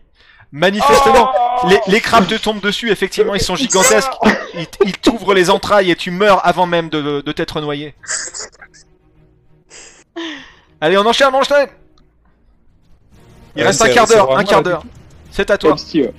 Manifestement, 0.53 1.29
Oh 1.65 1.67
les, 1.69 1.81
les 1.89 2.01
crabes 2.01 2.29
te 2.29 2.37
tombent 2.37 2.61
dessus, 2.61 2.93
effectivement, 2.93 3.35
ils 3.35 3.41
sont 3.41 3.57
gigantesques. 3.57 4.13
Ils, 4.55 4.67
ils 4.87 4.93
t'ouvrent 4.97 5.35
les 5.35 5.51
entrailles 5.51 5.91
et 5.91 5.97
tu 5.97 6.13
meurs 6.13 6.47
avant 6.47 6.67
même 6.67 6.89
de, 6.89 7.21
de 7.21 7.33
t'être 7.33 7.61
noyé. 7.61 7.97
Allez, 10.81 10.97
on 10.99 11.05
enchaîne, 11.07 11.29
on 11.33 11.39
enchaîne 11.39 11.67
Il 13.57 13.63
Ouais, 13.63 13.67
reste 13.67 13.83
un 13.83 13.89
quart 13.89 14.07
d'heure, 14.07 14.39
un 14.39 14.45
quart 14.45 14.63
d'heure. 14.63 14.85
C'est 15.33 15.51
à 15.51 15.59
toi. 15.59 15.75
Ouais. 15.95 16.15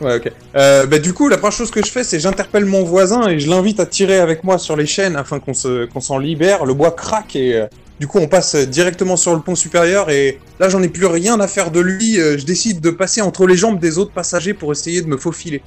Ouais, 0.00 0.16
ok. 0.16 0.30
Euh, 0.54 0.86
bah, 0.86 0.98
du 1.00 1.12
coup, 1.12 1.28
la 1.28 1.36
première 1.38 1.52
chose 1.56 1.70
que 1.72 1.84
je 1.84 1.90
fais, 1.90 2.04
c'est 2.04 2.20
j'interpelle 2.20 2.64
mon 2.64 2.84
voisin 2.84 3.28
et 3.28 3.40
je 3.40 3.50
l'invite 3.50 3.80
à 3.80 3.86
tirer 3.86 4.18
avec 4.18 4.44
moi 4.44 4.58
sur 4.58 4.76
les 4.76 4.86
chaînes 4.86 5.16
afin 5.16 5.40
qu'on 5.40 5.54
se, 5.54 5.86
qu'on 5.86 6.00
s'en 6.00 6.18
libère. 6.18 6.64
Le 6.64 6.74
bois 6.74 6.92
craque 6.92 7.34
et 7.34 7.56
euh, 7.56 7.66
du 7.98 8.06
coup, 8.06 8.18
on 8.18 8.28
passe 8.28 8.54
directement 8.54 9.16
sur 9.16 9.34
le 9.34 9.40
pont 9.40 9.56
supérieur 9.56 10.08
et 10.10 10.38
là, 10.60 10.68
j'en 10.68 10.82
ai 10.84 10.88
plus 10.88 11.06
rien 11.06 11.40
à 11.40 11.48
faire 11.48 11.72
de 11.72 11.80
lui. 11.80 12.20
Euh, 12.20 12.38
je 12.38 12.44
décide 12.44 12.80
de 12.80 12.90
passer 12.90 13.20
entre 13.22 13.44
les 13.46 13.56
jambes 13.56 13.80
des 13.80 13.98
autres 13.98 14.12
passagers 14.12 14.54
pour 14.54 14.70
essayer 14.70 15.02
de 15.02 15.08
me 15.08 15.16
faufiler. 15.16 15.62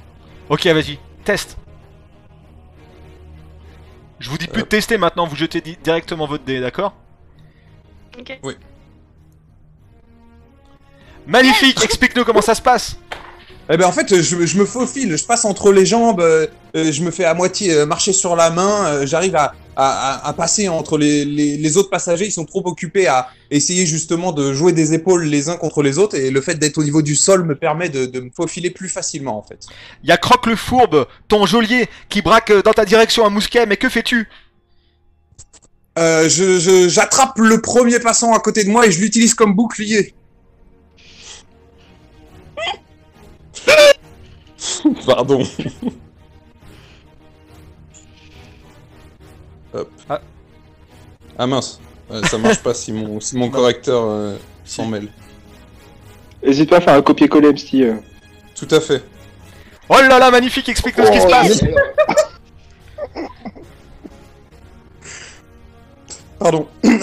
Ok, 0.48 0.66
vas-y, 0.66 0.98
teste. 1.24 1.58
Je 4.18 4.30
vous 4.30 4.38
dis 4.38 4.46
plus 4.46 4.62
de 4.62 4.66
tester 4.68 4.96
maintenant, 4.98 5.26
vous 5.26 5.36
jetez 5.36 5.60
di- 5.60 5.76
directement 5.82 6.26
votre 6.26 6.44
dé, 6.44 6.60
d'accord? 6.60 6.94
Ok. 8.18 8.38
Magnifique, 11.26 11.82
explique-nous 11.84 12.24
comment 12.24 12.40
ça 12.40 12.54
se 12.54 12.62
passe. 12.62 12.96
Eh 13.72 13.78
ben 13.78 13.86
en 13.86 13.92
fait, 13.92 14.14
je, 14.20 14.44
je 14.44 14.58
me 14.58 14.66
faufile, 14.66 15.16
je 15.16 15.24
passe 15.24 15.46
entre 15.46 15.72
les 15.72 15.86
jambes, 15.86 16.20
euh, 16.20 16.46
euh, 16.76 16.92
je 16.92 17.02
me 17.02 17.10
fais 17.10 17.24
à 17.24 17.32
moitié 17.32 17.72
euh, 17.72 17.86
marcher 17.86 18.12
sur 18.12 18.36
la 18.36 18.50
main, 18.50 18.84
euh, 18.86 19.06
j'arrive 19.06 19.34
à, 19.34 19.54
à, 19.76 20.10
à- 20.26 20.28
à 20.28 20.32
passer 20.34 20.68
entre 20.68 20.98
les, 20.98 21.24
les, 21.24 21.56
les 21.56 21.76
autres 21.78 21.88
passagers, 21.88 22.26
ils 22.26 22.32
sont 22.32 22.44
trop 22.44 22.60
occupés 22.66 23.06
à 23.06 23.28
essayer 23.50 23.86
justement 23.86 24.32
de 24.32 24.52
jouer 24.52 24.72
des 24.72 24.92
épaules 24.92 25.24
les 25.24 25.48
uns 25.48 25.56
contre 25.56 25.82
les 25.82 25.96
autres, 25.98 26.16
et 26.16 26.30
le 26.30 26.40
fait 26.42 26.56
d'être 26.56 26.76
au 26.76 26.84
niveau 26.84 27.00
du 27.00 27.16
sol 27.16 27.44
me 27.44 27.54
permet 27.56 27.88
de, 27.88 28.04
de 28.04 28.20
me 28.20 28.30
faufiler 28.36 28.68
plus 28.68 28.90
facilement 28.90 29.38
en 29.38 29.42
fait. 29.42 29.60
Il 30.02 30.08
y 30.10 30.12
a 30.12 30.18
Croc 30.18 30.44
le 30.46 30.56
fourbe, 30.56 31.06
ton 31.28 31.46
geôlier, 31.46 31.88
qui 32.10 32.20
braque 32.20 32.52
dans 32.64 32.74
ta 32.74 32.84
direction 32.84 33.24
un 33.24 33.30
mousquet, 33.30 33.64
mais 33.64 33.78
que 33.78 33.88
fais-tu? 33.88 34.28
Euh, 35.98 36.28
je, 36.28 36.58
je- 36.58 36.88
j'attrape 36.90 37.38
le 37.38 37.62
premier 37.62 38.00
passant 38.00 38.34
à 38.34 38.38
côté 38.40 38.64
de 38.64 38.70
moi 38.70 38.86
et 38.86 38.92
je 38.92 39.00
l'utilise 39.00 39.32
comme 39.32 39.54
bouclier. 39.54 40.12
Pardon. 45.06 45.42
Hop. 49.74 49.88
Ah. 50.08 50.20
Ah 51.38 51.46
mince, 51.46 51.80
Euh, 52.10 52.22
ça 52.24 52.36
marche 52.36 52.58
pas 52.62 52.74
si 52.74 52.92
mon, 52.92 53.20
si 53.20 53.36
mon 53.36 53.48
correcteur 53.50 54.04
euh, 54.06 54.36
s'en 54.64 54.86
mêle. 54.86 55.08
N'hésite 56.44 56.68
pas 56.68 56.76
à 56.76 56.80
faire 56.80 56.94
un 56.94 57.02
copier-coller, 57.02 57.52
MC. 57.52 57.74
euh. 57.82 57.94
Tout 58.54 58.68
à 58.70 58.80
fait. 58.80 59.02
Oh 59.88 59.94
là 59.94 60.18
là, 60.18 60.30
magnifique, 60.30 60.68
explique-nous 60.68 61.06
ce 61.06 61.10
qui 61.10 61.20
se 61.20 61.26
Oh, 61.26 61.30
passe. 61.30 61.60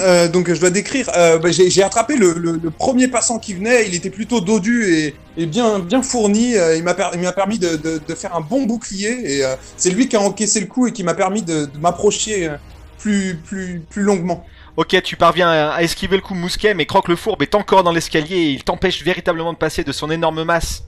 Euh, 0.09 0.27
donc 0.27 0.51
je 0.51 0.59
dois 0.59 0.69
décrire. 0.71 1.07
euh, 1.15 1.37
bah, 1.37 1.51
j'ai, 1.51 1.83
attrapé 1.83 2.15
le, 2.15 2.33
le- 2.33 2.59
le 2.63 2.71
premier 2.71 3.07
passant 3.07 3.37
qui 3.37 3.53
venait. 3.53 3.87
Il 3.87 3.93
était 3.93 4.09
plutôt 4.09 4.41
dodu 4.41 4.75
et, 4.93 5.15
et 5.37 5.45
bien, 5.45 5.79
bien 5.79 6.01
fourni. 6.01 6.55
euh, 6.57 6.75
il, 6.77 6.83
m'a 6.83 6.93
per- 6.95 7.11
permis 7.35 7.59
de, 7.59 7.75
de- 7.75 8.01
de 8.07 8.15
faire 8.15 8.35
un 8.35 8.41
bon 8.41 8.63
bouclier 8.65 9.13
et 9.23 9.45
euh, 9.45 9.55
c'est 9.77 9.91
lui 9.91 10.07
qui 10.09 10.15
a 10.15 10.21
encaissé 10.21 10.59
le 10.59 10.65
coup 10.65 10.87
et 10.87 10.91
qui 10.93 11.03
m'a 11.03 11.13
permis 11.13 11.43
de, 11.43 11.65
de 11.65 11.77
m'approcher 11.79 12.49
plus, 12.97 13.37
plus, 13.47 13.81
plus 13.89 14.01
longuement. 14.03 14.45
Ok, 14.77 14.95
tu 15.03 15.15
parviens 15.15 15.49
à, 15.49 15.69
à 15.71 15.81
esquiver 15.83 16.15
le 16.15 16.21
coup 16.21 16.33
mousquet, 16.33 16.73
mais 16.73 16.85
Croc 16.85 17.07
le 17.09 17.15
fourbe 17.15 17.41
est 17.41 17.53
encore 17.55 17.83
dans 17.83 17.91
l'escalier 17.91 18.35
et 18.35 18.49
il 18.51 18.63
t'empêche 18.63 19.03
véritablement 19.03 19.53
de 19.53 19.57
passer 19.57 19.83
de 19.83 19.91
son 19.91 20.09
énorme 20.09 20.43
masse. 20.43 20.83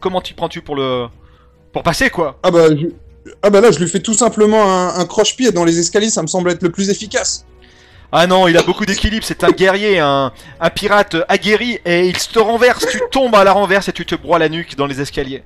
Comment 0.00 0.20
t'y 0.20 0.34
prends-tu 0.34 0.60
pour 0.62 0.76
le... 0.76 1.06
pour 1.72 1.82
passer, 1.82 2.10
quoi? 2.10 2.38
Ah 2.42 2.50
bah, 2.50 2.68
je- 2.76 2.88
ah 3.42 3.50
bah 3.50 3.60
là, 3.60 3.70
je 3.70 3.78
lui 3.78 3.88
fais 3.88 4.00
tout 4.00 4.14
simplement 4.14 4.62
un, 4.70 4.98
un 5.00 5.06
croche-pied 5.06 5.50
dans 5.52 5.64
les 5.64 5.78
escaliers. 5.78 6.10
Ça 6.10 6.22
me 6.22 6.26
semble 6.26 6.50
être 6.50 6.62
le 6.62 6.70
plus 6.70 6.90
efficace. 6.90 7.44
Ah 8.12 8.26
non, 8.26 8.46
il 8.46 8.56
a 8.56 8.62
beaucoup 8.62 8.86
d'équilibre, 8.86 9.24
c'est 9.26 9.42
un 9.44 9.50
guerrier, 9.50 9.98
un, 9.98 10.32
pirate 10.74 11.16
aguerri, 11.28 11.80
et 11.84 12.06
il 12.06 12.16
te 12.16 12.38
renverse, 12.38 12.86
tu 12.90 13.00
tombes 13.10 13.34
à 13.34 13.44
la 13.44 13.52
renverse 13.52 13.88
et 13.88 13.92
tu 13.92 14.06
te 14.06 14.14
broies 14.14 14.38
la 14.38 14.48
nuque 14.48 14.76
dans 14.76 14.86
les 14.86 15.00
escaliers. 15.00 15.42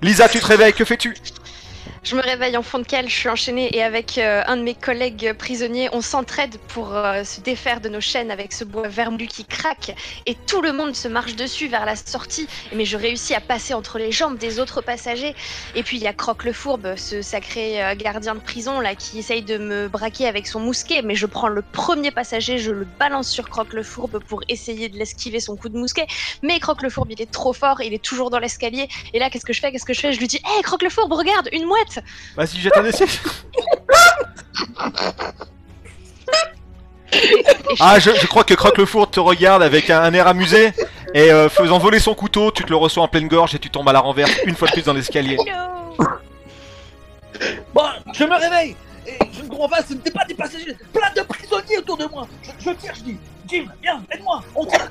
Lisa, 0.00 0.28
tu 0.28 0.38
te 0.38 0.46
réveilles, 0.46 0.72
que 0.72 0.84
fais-tu? 0.84 1.14
Je 2.04 2.16
me 2.16 2.20
réveille 2.20 2.56
en 2.56 2.62
fond 2.62 2.80
de 2.80 2.84
cale, 2.84 3.08
je 3.08 3.14
suis 3.14 3.28
enchaînée 3.28 3.76
et 3.76 3.80
avec 3.80 4.18
euh, 4.18 4.42
un 4.48 4.56
de 4.56 4.62
mes 4.62 4.74
collègues 4.74 5.34
prisonniers, 5.34 5.88
on 5.92 6.00
s'entraide 6.00 6.58
pour 6.66 6.96
euh, 6.96 7.22
se 7.22 7.40
défaire 7.40 7.80
de 7.80 7.88
nos 7.88 8.00
chaînes 8.00 8.32
avec 8.32 8.52
ce 8.52 8.64
bois 8.64 8.88
vermoulu 8.88 9.28
qui 9.28 9.44
craque 9.44 9.94
et 10.26 10.34
tout 10.34 10.62
le 10.62 10.72
monde 10.72 10.96
se 10.96 11.06
marche 11.06 11.36
dessus 11.36 11.68
vers 11.68 11.86
la 11.86 11.94
sortie. 11.94 12.48
Mais 12.74 12.84
je 12.86 12.96
réussis 12.96 13.36
à 13.36 13.40
passer 13.40 13.72
entre 13.72 14.00
les 14.00 14.10
jambes 14.10 14.36
des 14.36 14.58
autres 14.58 14.80
passagers. 14.80 15.36
Et 15.76 15.84
puis 15.84 15.96
il 15.96 16.02
y 16.02 16.08
a 16.08 16.12
Croc 16.12 16.42
le 16.42 16.52
fourbe, 16.52 16.96
ce 16.96 17.22
sacré 17.22 17.80
euh, 17.80 17.94
gardien 17.94 18.34
de 18.34 18.40
prison 18.40 18.80
là 18.80 18.96
qui 18.96 19.20
essaye 19.20 19.42
de 19.42 19.56
me 19.58 19.86
braquer 19.86 20.26
avec 20.26 20.48
son 20.48 20.58
mousquet. 20.58 21.02
Mais 21.02 21.14
je 21.14 21.26
prends 21.26 21.48
le 21.48 21.62
premier 21.62 22.10
passager, 22.10 22.58
je 22.58 22.72
le 22.72 22.84
balance 22.98 23.28
sur 23.28 23.48
Croc 23.48 23.72
le 23.74 23.84
fourbe 23.84 24.18
pour 24.26 24.42
essayer 24.48 24.88
de 24.88 24.98
l'esquiver 24.98 25.38
son 25.38 25.54
coup 25.54 25.68
de 25.68 25.78
mousquet. 25.78 26.08
Mais 26.42 26.58
Croc 26.58 26.82
le 26.82 26.90
fourbe, 26.90 27.12
il 27.12 27.22
est 27.22 27.30
trop 27.30 27.52
fort, 27.52 27.80
il 27.80 27.94
est 27.94 28.02
toujours 28.02 28.30
dans 28.30 28.40
l'escalier. 28.40 28.88
Et 29.14 29.20
là, 29.20 29.30
qu'est-ce 29.30 29.44
que 29.44 29.52
je 29.52 29.60
fais? 29.60 29.70
Qu'est-ce 29.70 29.86
que 29.86 29.94
je 29.94 30.00
fais? 30.00 30.12
Je 30.12 30.18
lui 30.18 30.26
dis 30.26 30.38
Hé, 30.58 30.62
Croc 30.64 30.82
le 30.82 30.90
fourbe, 30.90 31.12
regarde, 31.12 31.48
une 31.52 31.64
mouette 31.66 31.91
Vas-y, 32.36 32.58
jette 32.60 32.76
un 32.76 32.84
essai. 32.84 33.06
Ah, 37.80 37.98
je, 37.98 38.10
je 38.20 38.26
crois 38.26 38.44
que 38.44 38.54
Croc 38.54 38.78
le 38.78 38.86
fourbe 38.86 39.10
te 39.10 39.20
regarde 39.20 39.62
avec 39.62 39.90
un, 39.90 40.00
un 40.02 40.14
air 40.14 40.26
amusé, 40.26 40.72
et 41.14 41.30
euh, 41.30 41.48
faisant 41.48 41.78
voler 41.78 41.98
son 41.98 42.14
couteau, 42.14 42.50
tu 42.50 42.64
te 42.64 42.70
le 42.70 42.76
reçois 42.76 43.02
en 43.02 43.08
pleine 43.08 43.28
gorge 43.28 43.54
et 43.54 43.58
tu 43.58 43.70
tombes 43.70 43.88
à 43.88 43.92
la 43.92 44.00
renverse 44.00 44.32
une 44.46 44.54
fois 44.56 44.68
de 44.68 44.72
plus 44.72 44.84
dans 44.84 44.94
l'escalier. 44.94 45.36
Bon, 47.74 47.88
je 48.14 48.24
me 48.24 48.38
réveille 48.38 48.76
et 49.06 49.18
je 49.32 49.42
ne 49.42 49.48
comprends 49.48 49.68
pas, 49.68 49.82
ce 49.82 49.94
pas 49.94 50.24
des 50.24 50.34
passagers, 50.34 50.76
plein 50.92 51.10
de 51.14 51.22
prisonniers 51.22 51.78
autour 51.78 51.96
de 51.98 52.06
moi. 52.06 52.26
Je, 52.42 52.50
je 52.64 52.70
tire, 52.76 52.94
je 52.94 53.02
dis, 53.02 53.18
Jim, 53.48 53.64
viens, 53.82 54.02
aide-moi, 54.10 54.42
on 54.54 54.64
tire. 54.64 54.88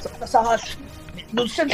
Ça, 0.00 0.10
ça 0.20 0.26
s'arrache. 0.26 0.76
Nos 1.32 1.46
chaînes 1.46 1.68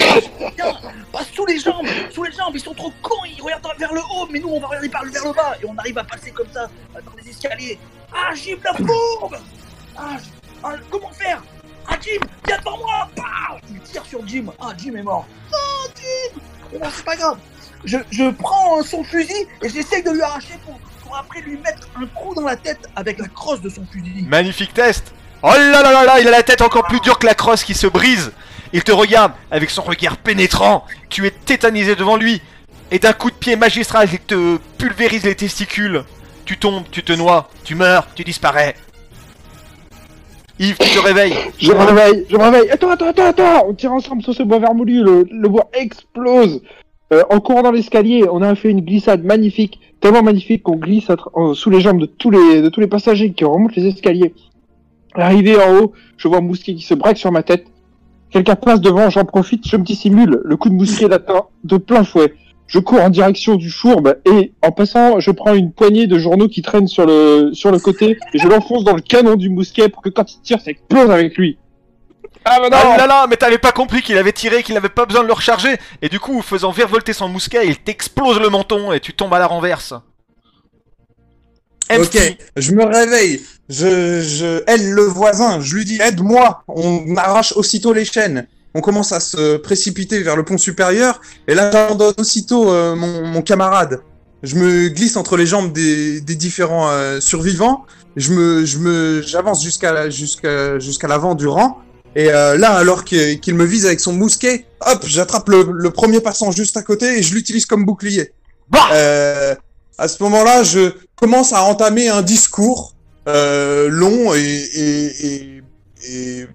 passe 1.12 1.28
sous 1.34 1.46
les 1.46 1.58
jambes, 1.58 1.86
sous 2.12 2.22
les 2.22 2.32
jambes, 2.32 2.52
ils 2.54 2.60
sont 2.60 2.74
trop 2.74 2.92
cons, 3.02 3.24
ils 3.24 3.40
regardent 3.40 3.66
vers 3.78 3.92
le 3.92 4.00
haut, 4.00 4.26
mais 4.30 4.38
nous 4.38 4.48
on 4.48 4.60
va 4.60 4.66
regarder 4.66 4.88
par 4.88 5.04
le 5.04 5.10
vers 5.10 5.24
le 5.24 5.32
bas 5.32 5.54
et 5.62 5.66
on 5.66 5.76
arrive 5.78 5.96
à 5.98 6.04
passer 6.04 6.30
comme 6.30 6.48
ça 6.52 6.68
dans 6.92 7.12
les 7.22 7.30
escaliers. 7.30 7.78
Ah, 8.12 8.34
Jim, 8.34 8.56
la 8.62 8.74
fourbe 8.74 9.38
ah, 9.98 10.16
ah, 10.62 10.74
comment 10.90 11.10
faire? 11.10 11.42
Ah, 11.88 11.96
Jim, 12.00 12.20
viens 12.46 12.58
devant 12.58 12.78
moi 12.78 13.08
Il 13.70 13.80
tire 13.80 14.04
sur 14.04 14.26
Jim. 14.26 14.46
Ah, 14.60 14.72
Jim 14.76 14.94
est 14.94 15.02
mort. 15.02 15.26
Ah, 15.52 15.88
Jim 15.96 16.40
Bon, 16.78 16.86
c'est 16.94 17.04
pas 17.04 17.16
grave. 17.16 17.38
Je, 17.84 17.98
je 18.10 18.30
prends 18.30 18.82
son 18.82 19.04
fusil 19.04 19.46
et 19.62 19.68
j'essaye 19.68 20.02
de 20.02 20.10
lui 20.10 20.20
arracher 20.20 20.54
pour, 20.64 20.78
pour 21.02 21.16
après 21.16 21.40
lui 21.40 21.56
mettre 21.58 21.88
un 21.96 22.06
coup 22.06 22.34
dans 22.34 22.42
la 22.42 22.56
tête 22.56 22.88
avec 22.96 23.18
la 23.18 23.28
crosse 23.28 23.60
de 23.60 23.70
son 23.70 23.86
fusil. 23.86 24.26
Magnifique 24.26 24.74
test 24.74 25.14
Oh 25.42 25.52
là 25.52 25.82
là 25.82 25.92
là 25.92 26.04
là, 26.04 26.20
il 26.20 26.26
a 26.26 26.30
la 26.30 26.42
tête 26.42 26.60
encore 26.62 26.86
plus 26.86 27.00
dure 27.00 27.18
que 27.18 27.26
la 27.26 27.34
crosse 27.34 27.62
qui 27.62 27.74
se 27.74 27.86
brise 27.86 28.32
Il 28.76 28.84
te 28.84 28.92
regarde 28.92 29.32
avec 29.50 29.70
son 29.70 29.80
regard 29.80 30.18
pénétrant, 30.18 30.84
tu 31.08 31.26
es 31.26 31.30
tétanisé 31.30 31.96
devant 31.96 32.18
lui, 32.18 32.42
et 32.90 32.98
d'un 32.98 33.14
coup 33.14 33.30
de 33.30 33.34
pied 33.34 33.56
magistral, 33.56 34.06
il 34.12 34.18
te 34.18 34.58
pulvérise 34.76 35.24
les 35.24 35.34
testicules. 35.34 36.04
Tu 36.44 36.58
tombes, 36.58 36.82
tu 36.90 37.02
te 37.02 37.14
noies, 37.14 37.48
tu 37.64 37.74
meurs, 37.74 38.06
tu 38.14 38.22
disparais. 38.22 38.74
Yves, 40.58 40.76
tu 40.76 40.90
te 40.90 40.98
réveilles. 40.98 41.32
Je 41.58 41.72
me 41.72 41.78
réveille, 41.78 42.26
je 42.28 42.36
me 42.36 42.42
réveille. 42.42 42.68
Attends, 42.68 42.90
attends, 42.90 43.08
attends, 43.08 43.24
attends. 43.24 43.66
On 43.66 43.72
tire 43.72 43.94
ensemble 43.94 44.22
sur 44.22 44.34
ce 44.34 44.42
bois 44.42 44.58
vermoulu. 44.58 45.02
Le, 45.02 45.48
bois 45.48 45.70
explose. 45.72 46.60
Euh, 47.14 47.22
en 47.30 47.40
courant 47.40 47.62
dans 47.62 47.72
l'escalier, 47.72 48.26
on 48.30 48.42
a 48.42 48.54
fait 48.56 48.68
une 48.68 48.82
glissade 48.82 49.24
magnifique, 49.24 49.80
tellement 50.02 50.22
magnifique 50.22 50.64
qu'on 50.64 50.76
glisse 50.76 51.10
sous 51.54 51.70
les 51.70 51.80
jambes 51.80 52.00
de 52.00 52.06
tous 52.06 52.30
les 52.30 52.60
de 52.60 52.68
tous 52.68 52.80
les 52.80 52.88
passagers 52.88 53.32
qui 53.32 53.46
remontent 53.46 53.72
les 53.74 53.86
escaliers. 53.86 54.34
Arrivé 55.14 55.56
en 55.56 55.78
haut, 55.78 55.92
je 56.18 56.28
vois 56.28 56.42
mousquet 56.42 56.74
qui 56.74 56.82
se 56.82 56.92
braque 56.92 57.16
sur 57.16 57.32
ma 57.32 57.42
tête. 57.42 57.64
Quelqu'un 58.36 58.54
passe 58.54 58.82
devant, 58.82 59.08
j'en 59.08 59.24
profite, 59.24 59.66
je 59.66 59.78
me 59.78 59.82
dissimule. 59.82 60.42
Le 60.44 60.56
coup 60.58 60.68
de 60.68 60.74
mousquet 60.74 61.08
l'atteint 61.08 61.46
de 61.64 61.78
plein 61.78 62.04
fouet. 62.04 62.34
je 62.66 62.78
cours 62.78 63.00
en 63.00 63.08
direction 63.08 63.54
du 63.54 63.70
fourbe 63.70 64.18
et 64.26 64.52
en 64.60 64.72
passant, 64.72 65.20
je 65.20 65.30
prends 65.30 65.54
une 65.54 65.72
poignée 65.72 66.06
de 66.06 66.18
journaux 66.18 66.46
qui 66.46 66.60
traînent 66.60 66.86
sur 66.86 67.06
le 67.06 67.54
sur 67.54 67.70
le 67.70 67.78
côté 67.78 68.18
et 68.34 68.38
je 68.38 68.46
l'enfonce 68.46 68.84
dans 68.84 68.94
le 68.94 69.00
canon 69.00 69.36
du 69.36 69.48
mousquet 69.48 69.88
pour 69.88 70.02
que 70.02 70.10
quand 70.10 70.30
il 70.30 70.42
tire, 70.42 70.60
ça 70.60 70.70
explose 70.70 71.10
avec 71.10 71.34
lui. 71.38 71.56
Ah 72.44 72.58
bah 72.60 72.68
Ah 72.70 72.98
là 72.98 73.06
là, 73.06 73.26
mais 73.26 73.36
t'avais 73.36 73.56
pas 73.56 73.72
compris 73.72 74.02
qu'il 74.02 74.18
avait 74.18 74.32
tiré, 74.32 74.62
qu'il 74.62 74.76
avait 74.76 74.90
pas 74.90 75.06
besoin 75.06 75.22
de 75.22 75.28
le 75.28 75.32
recharger, 75.32 75.74
et 76.02 76.10
du 76.10 76.20
coup, 76.20 76.42
faisant 76.42 76.72
virevolter 76.72 77.14
son 77.14 77.30
mousquet, 77.30 77.66
il 77.66 77.78
t'explose 77.78 78.38
le 78.38 78.50
menton 78.50 78.92
et 78.92 79.00
tu 79.00 79.14
tombes 79.14 79.32
à 79.32 79.38
la 79.38 79.46
renverse. 79.46 79.94
Ok, 81.94 82.36
je 82.56 82.72
me 82.72 82.84
réveille, 82.84 83.42
je, 83.68 84.20
je 84.20 84.62
aide 84.66 84.90
le 84.90 85.02
voisin, 85.02 85.60
je 85.60 85.74
lui 85.76 85.84
dis 85.84 85.98
aide-moi, 86.00 86.64
on 86.68 87.16
arrache 87.16 87.52
aussitôt 87.56 87.92
les 87.92 88.04
chaînes. 88.04 88.46
On 88.74 88.80
commence 88.80 89.12
à 89.12 89.20
se 89.20 89.56
précipiter 89.56 90.20
vers 90.22 90.36
le 90.36 90.44
pont 90.44 90.58
supérieur, 90.58 91.20
et 91.48 91.54
là 91.54 91.70
j'abandonne 91.70 92.14
aussitôt 92.18 92.70
euh, 92.70 92.94
mon, 92.94 93.26
mon 93.26 93.40
camarade. 93.40 94.00
Je 94.42 94.56
me 94.56 94.88
glisse 94.88 95.16
entre 95.16 95.36
les 95.38 95.46
jambes 95.46 95.72
des, 95.72 96.20
des 96.20 96.34
différents 96.34 96.90
euh, 96.90 97.20
survivants, 97.20 97.86
je 98.16 98.32
me, 98.32 98.66
je 98.66 98.78
me, 98.78 99.22
j'avance 99.22 99.62
jusqu'à 99.62 100.10
jusqu'à 100.10 100.78
jusqu'à 100.78 101.08
l'avant 101.08 101.34
du 101.34 101.46
rang, 101.46 101.78
et 102.14 102.30
euh, 102.30 102.58
là 102.58 102.72
alors 102.72 103.04
qu'il 103.04 103.54
me 103.54 103.64
vise 103.64 103.86
avec 103.86 104.00
son 104.00 104.12
mousquet, 104.12 104.66
hop, 104.84 105.04
j'attrape 105.06 105.48
le, 105.48 105.66
le 105.72 105.90
premier 105.90 106.20
passant 106.20 106.50
juste 106.50 106.76
à 106.76 106.82
côté 106.82 107.18
et 107.18 107.22
je 107.22 107.32
l'utilise 107.34 107.64
comme 107.64 107.84
bouclier. 107.86 108.32
Bah 108.68 108.80
Euh, 108.92 109.54
à 109.98 110.08
ce 110.08 110.22
moment-là, 110.22 110.62
je 110.62 110.92
commence 111.14 111.52
à 111.52 111.62
entamer 111.62 112.08
un 112.08 112.22
discours 112.22 112.94
euh, 113.28 113.88
long 113.88 114.34
et 114.34 114.38
et, 114.40 115.26
et, 115.26 115.62
et, 116.08 116.46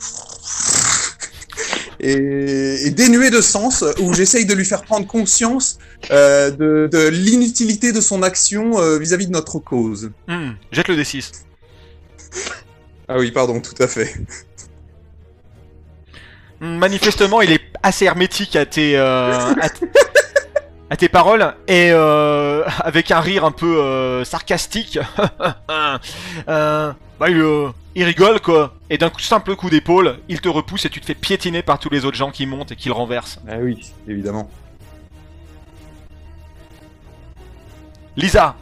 et- 2.00 2.88
et 2.88 2.90
dénué 2.92 3.30
de 3.30 3.42
sens, 3.42 3.84
où 4.00 4.14
j'essaye 4.14 4.46
de 4.46 4.54
lui 4.54 4.66
faire 4.66 4.84
prendre 4.84 5.06
conscience 5.06 5.78
euh, 6.12 6.50
de, 6.50 6.90
de 6.92 7.08
l'inutilité 7.10 7.92
de 7.92 8.02
son 8.02 8.24
action 8.24 8.80
euh, 8.80 8.98
vis-à-vis 8.98 9.28
de 9.28 9.32
notre 9.32 9.60
cause. 9.60 10.12
Hmm, 10.28 10.52
jette 10.72 10.88
le 10.88 10.96
D6. 10.96 11.32
Ah 13.08 13.18
oui, 13.18 13.32
pardon, 13.32 13.60
tout 13.60 13.76
à 13.84 13.88
fait. 13.88 14.16
Manifestement, 16.60 17.42
il 17.42 17.52
est 17.52 17.62
assez 17.84 18.06
hermétique 18.06 18.56
à 18.56 18.66
tes, 18.66 18.96
à, 18.98 19.54
à 20.92 20.98
tes 20.98 21.08
paroles 21.08 21.56
et 21.70 21.90
euh, 21.92 22.66
avec 22.80 23.12
un 23.12 23.22
rire 23.22 23.46
un 23.46 23.52
peu 23.52 23.80
euh, 23.80 24.26
sarcastique. 24.26 25.00
euh, 26.50 26.94
bah, 27.18 27.30
il, 27.30 27.72
il 27.96 28.04
rigole 28.04 28.42
quoi. 28.42 28.76
Et 28.90 28.98
d'un 28.98 29.10
simple 29.18 29.56
coup 29.56 29.70
d'épaule, 29.70 30.20
il 30.28 30.42
te 30.42 30.50
repousse 30.50 30.86
et 30.86 30.90
tu 30.90 31.00
te 31.00 31.06
fais 31.06 31.16
piétiner 31.16 31.64
par 31.64 31.80
tous 31.80 31.90
les 31.90 32.04
autres 32.04 32.18
gens 32.18 32.30
qui 32.30 32.46
montent 32.46 32.74
et 32.74 32.76
qui 32.76 32.90
le 32.90 32.94
renversent. 32.94 33.40
Ah 33.48 33.56
oui, 33.62 33.80
évidemment. 34.06 34.50
Lisa, 38.18 38.58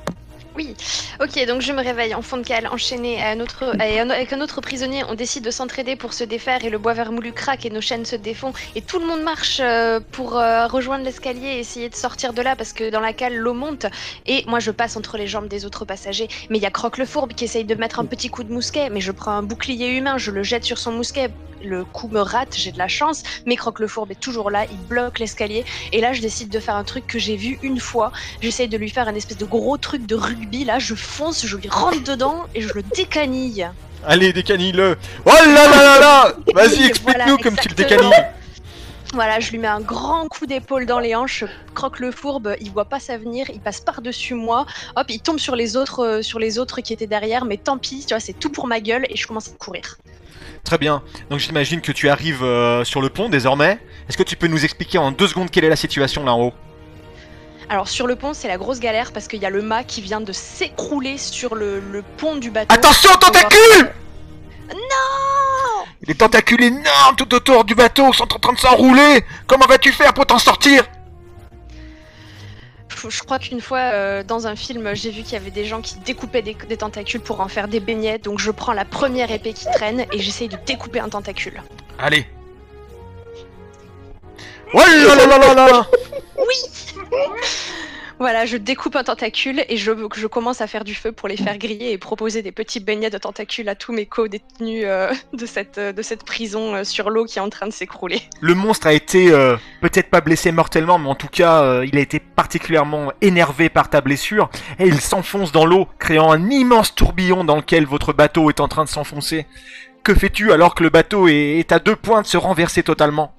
Oui, 0.59 0.75
ok, 1.21 1.45
donc 1.47 1.61
je 1.61 1.71
me 1.71 1.81
réveille 1.81 2.13
en 2.13 2.21
fond 2.21 2.35
de 2.35 2.43
cale, 2.43 2.67
enchaîné 2.67 3.23
à 3.23 3.29
un 3.29 3.39
autre, 3.39 3.73
avec 3.79 4.33
un 4.33 4.41
autre 4.41 4.59
prisonnier. 4.59 5.05
On 5.07 5.15
décide 5.15 5.45
de 5.45 5.51
s'entraider 5.51 5.95
pour 5.95 6.11
se 6.11 6.25
défaire 6.25 6.65
et 6.65 6.69
le 6.69 6.77
bois 6.77 6.91
vermoulu 6.91 7.31
craque 7.31 7.65
et 7.65 7.69
nos 7.69 7.79
chaînes 7.79 8.03
se 8.03 8.17
défont. 8.17 8.51
Et 8.75 8.81
tout 8.81 8.99
le 8.99 9.05
monde 9.05 9.21
marche 9.21 9.61
euh, 9.61 10.01
pour 10.11 10.37
euh, 10.37 10.67
rejoindre 10.67 11.05
l'escalier 11.05 11.47
et 11.47 11.59
essayer 11.59 11.87
de 11.87 11.95
sortir 11.95 12.33
de 12.33 12.41
là 12.41 12.57
parce 12.57 12.73
que 12.73 12.89
dans 12.89 12.99
la 12.99 13.13
cale, 13.13 13.37
l'eau 13.37 13.53
monte. 13.53 13.85
Et 14.25 14.43
moi, 14.47 14.59
je 14.59 14.71
passe 14.71 14.97
entre 14.97 15.17
les 15.17 15.27
jambes 15.27 15.47
des 15.47 15.63
autres 15.63 15.85
passagers. 15.85 16.27
Mais 16.49 16.57
il 16.57 16.61
y 16.61 16.65
a 16.65 16.71
Croque 16.71 16.97
le 16.97 17.05
Fourbe 17.05 17.31
qui 17.31 17.45
essaye 17.45 17.63
de 17.63 17.75
mettre 17.75 18.01
un 18.01 18.05
petit 18.05 18.27
coup 18.29 18.43
de 18.43 18.51
mousquet. 18.51 18.89
Mais 18.89 18.99
je 18.99 19.13
prends 19.13 19.31
un 19.31 19.43
bouclier 19.43 19.95
humain, 19.95 20.17
je 20.17 20.29
le 20.29 20.43
jette 20.43 20.65
sur 20.65 20.77
son 20.77 20.91
mousquet. 20.91 21.29
Le 21.61 21.83
coup 21.83 22.07
me 22.07 22.21
rate, 22.21 22.55
j'ai 22.57 22.71
de 22.71 22.77
la 22.77 22.87
chance. 22.87 23.23
Mais 23.45 23.55
Croque 23.55 23.79
le 23.79 23.87
Fourbe 23.87 24.11
est 24.11 24.19
toujours 24.19 24.49
là, 24.49 24.65
il 24.71 24.77
bloque 24.77 25.19
l'escalier. 25.19 25.63
Et 25.93 26.01
là, 26.01 26.11
je 26.11 26.21
décide 26.21 26.49
de 26.49 26.59
faire 26.59 26.75
un 26.75 26.85
truc 26.85 27.05
que 27.07 27.19
j'ai 27.19 27.35
vu 27.37 27.59
une 27.61 27.79
fois. 27.79 28.11
J'essaye 28.41 28.67
de 28.67 28.77
lui 28.77 28.89
faire 28.89 29.07
un 29.07 29.15
espèce 29.15 29.37
de 29.37 29.45
gros 29.45 29.77
truc 29.77 30.05
de 30.05 30.15
rugby. 30.15 30.48
Là, 30.49 30.79
je 30.79 30.95
fonce, 30.95 31.45
je 31.45 31.57
lui 31.57 31.69
rentre 31.69 32.03
dedans 32.03 32.45
et 32.55 32.61
je 32.61 32.73
le 32.73 32.81
décanille. 32.81 33.69
allez 34.05 34.33
décanille-le. 34.33 34.97
Oh 35.25 35.29
là 35.29 35.45
là 35.45 35.69
là 35.69 35.99
là 35.99 36.33
Vas-y, 36.53 36.85
explique-nous 36.85 37.23
voilà, 37.25 37.37
comme 37.37 37.55
tu 37.55 37.69
le 37.69 37.75
décanilles. 37.75 38.25
Voilà, 39.13 39.39
je 39.39 39.51
lui 39.51 39.59
mets 39.59 39.67
un 39.67 39.79
grand 39.79 40.27
coup 40.27 40.45
d'épaule 40.45 40.85
dans 40.85 40.99
les 40.99 41.15
hanches, 41.15 41.43
je 41.45 41.73
croque 41.73 41.99
le 41.99 42.11
fourbe, 42.11 42.55
il 42.61 42.71
voit 42.71 42.85
pas 42.85 42.99
ça 42.99 43.17
venir, 43.17 43.47
il 43.49 43.59
passe 43.59 43.81
par-dessus 43.81 44.35
moi, 44.35 44.65
hop, 44.95 45.05
il 45.09 45.19
tombe 45.19 45.39
sur 45.39 45.55
les 45.55 45.77
autres, 45.77 46.03
euh, 46.03 46.21
sur 46.21 46.37
les 46.37 46.59
autres 46.59 46.81
qui 46.81 46.93
étaient 46.93 47.07
derrière, 47.07 47.45
mais 47.45 47.57
tant 47.57 47.77
pis, 47.77 48.01
tu 48.01 48.13
vois, 48.13 48.19
c'est 48.19 48.33
tout 48.33 48.51
pour 48.51 48.67
ma 48.67 48.79
gueule 48.81 49.05
et 49.09 49.15
je 49.15 49.25
commence 49.25 49.47
à 49.47 49.51
courir. 49.57 49.97
Très 50.63 50.77
bien. 50.77 51.01
Donc 51.29 51.39
j'imagine 51.39 51.81
que 51.81 51.91
tu 51.91 52.09
arrives 52.09 52.43
euh, 52.43 52.83
sur 52.83 53.01
le 53.01 53.09
pont 53.09 53.29
désormais. 53.29 53.79
Est-ce 54.07 54.17
que 54.17 54.23
tu 54.23 54.35
peux 54.35 54.47
nous 54.47 54.63
expliquer 54.63 54.97
en 54.97 55.11
deux 55.11 55.27
secondes 55.27 55.49
quelle 55.49 55.65
est 55.65 55.69
la 55.69 55.75
situation 55.75 56.23
là 56.23 56.33
en 56.33 56.41
haut 56.41 56.53
Alors 57.69 57.87
sur 57.87 58.07
le 58.07 58.15
pont, 58.15 58.33
c'est 58.33 58.47
la 58.47 58.57
grosse 58.57 58.79
galère 58.79 59.11
parce 59.11 59.27
qu'il 59.27 59.39
y 59.39 59.45
a 59.45 59.51
le 59.51 59.61
mât 59.61 59.83
qui 59.83 60.01
vient 60.01 60.21
de 60.21 60.33
s'écrouler 60.33 61.19
sur 61.19 61.53
le, 61.53 61.79
le 61.79 62.01
pont 62.01 62.35
du 62.35 62.49
bateau. 62.49 62.73
Attention, 62.73 63.11
tentacules 63.19 63.91
Non 64.73 65.85
Les 66.07 66.15
tentacules 66.15 66.63
énormes 66.63 67.15
tout 67.15 67.31
autour 67.35 67.65
du 67.65 67.75
bateau 67.75 68.11
sont 68.11 68.33
en 68.33 68.39
train 68.39 68.53
de 68.53 68.57
s'enrouler 68.59 69.23
Comment 69.45 69.67
vas-tu 69.67 69.91
faire 69.91 70.15
pour 70.15 70.25
t'en 70.25 70.39
sortir? 70.39 70.83
Je 73.07 73.21
crois 73.21 73.37
qu'une 73.39 73.61
fois 73.61 73.91
euh, 73.93 74.23
dans 74.23 74.47
un 74.47 74.55
film, 74.55 74.93
j'ai 74.93 75.11
vu 75.11 75.21
qu'il 75.21 75.33
y 75.33 75.37
avait 75.37 75.51
des 75.51 75.63
gens 75.63 75.79
qui 75.79 75.99
découpaient 75.99 76.41
des, 76.41 76.57
des 76.67 76.75
tentacules 76.75 77.21
pour 77.21 77.39
en 77.39 77.47
faire 77.47 77.67
des 77.69 77.79
beignets, 77.79 78.17
donc 78.17 78.39
je 78.39 78.51
prends 78.51 78.73
la 78.73 78.83
première 78.83 79.31
épée 79.31 79.53
qui 79.53 79.65
traîne 79.71 80.05
et 80.11 80.19
j'essaye 80.19 80.49
de 80.49 80.57
découper 80.65 80.99
un 80.99 81.07
tentacule. 81.07 81.61
Allez 81.97 82.25
Oh 84.73 84.77
là 84.77 85.15
là 85.15 85.37
là 85.37 85.53
là 85.55 85.67
là 85.67 85.87
Voilà, 88.19 88.45
je 88.45 88.57
découpe 88.57 88.97
un 88.97 89.03
tentacule 89.03 89.63
et 89.69 89.77
je, 89.77 89.91
je 90.13 90.27
commence 90.27 90.59
à 90.59 90.67
faire 90.67 90.83
du 90.83 90.93
feu 90.93 91.13
pour 91.13 91.29
les 91.29 91.37
faire 91.37 91.57
griller 91.57 91.93
et 91.93 91.97
proposer 91.97 92.41
des 92.41 92.51
petits 92.51 92.81
beignets 92.81 93.09
de 93.09 93.17
tentacules 93.17 93.69
à 93.69 93.75
tous 93.75 93.93
mes 93.93 94.05
co-détenus 94.05 94.83
euh, 94.85 95.11
de, 95.33 95.45
cette, 95.45 95.77
euh, 95.77 95.93
de 95.93 96.01
cette 96.01 96.25
prison 96.25 96.75
euh, 96.75 96.83
sur 96.83 97.09
l'eau 97.09 97.23
qui 97.23 97.39
est 97.39 97.41
en 97.41 97.49
train 97.49 97.65
de 97.65 97.71
s'écrouler. 97.71 98.21
Le 98.41 98.55
monstre 98.55 98.87
a 98.87 98.93
été 98.93 99.31
euh, 99.31 99.55
peut-être 99.81 100.09
pas 100.09 100.19
blessé 100.19 100.51
mortellement, 100.51 100.99
mais 100.99 101.07
en 101.07 101.15
tout 101.15 101.29
cas, 101.29 101.81
il 101.83 101.97
a 101.97 102.01
été 102.01 102.19
particulièrement 102.19 103.13
énervé 103.21 103.69
par 103.69 103.89
ta 103.89 104.01
blessure, 104.01 104.49
et 104.79 104.85
il 104.85 104.99
s'enfonce 104.99 105.53
dans 105.53 105.65
l'eau, 105.65 105.87
créant 105.97 106.31
un 106.31 106.49
immense 106.49 106.93
tourbillon 106.93 107.45
dans 107.45 107.55
lequel 107.55 107.85
votre 107.85 108.11
bateau 108.11 108.49
est 108.49 108.59
en 108.59 108.67
train 108.67 108.83
de 108.83 108.89
s'enfoncer. 108.89 109.47
Que 110.03 110.13
fais-tu 110.13 110.51
alors 110.51 110.75
que 110.75 110.83
le 110.83 110.89
bateau 110.89 111.27
est, 111.29 111.59
est 111.59 111.71
à 111.71 111.79
deux 111.79 111.95
points 111.95 112.21
de 112.21 112.27
se 112.27 112.37
renverser 112.37 112.83
totalement? 112.83 113.33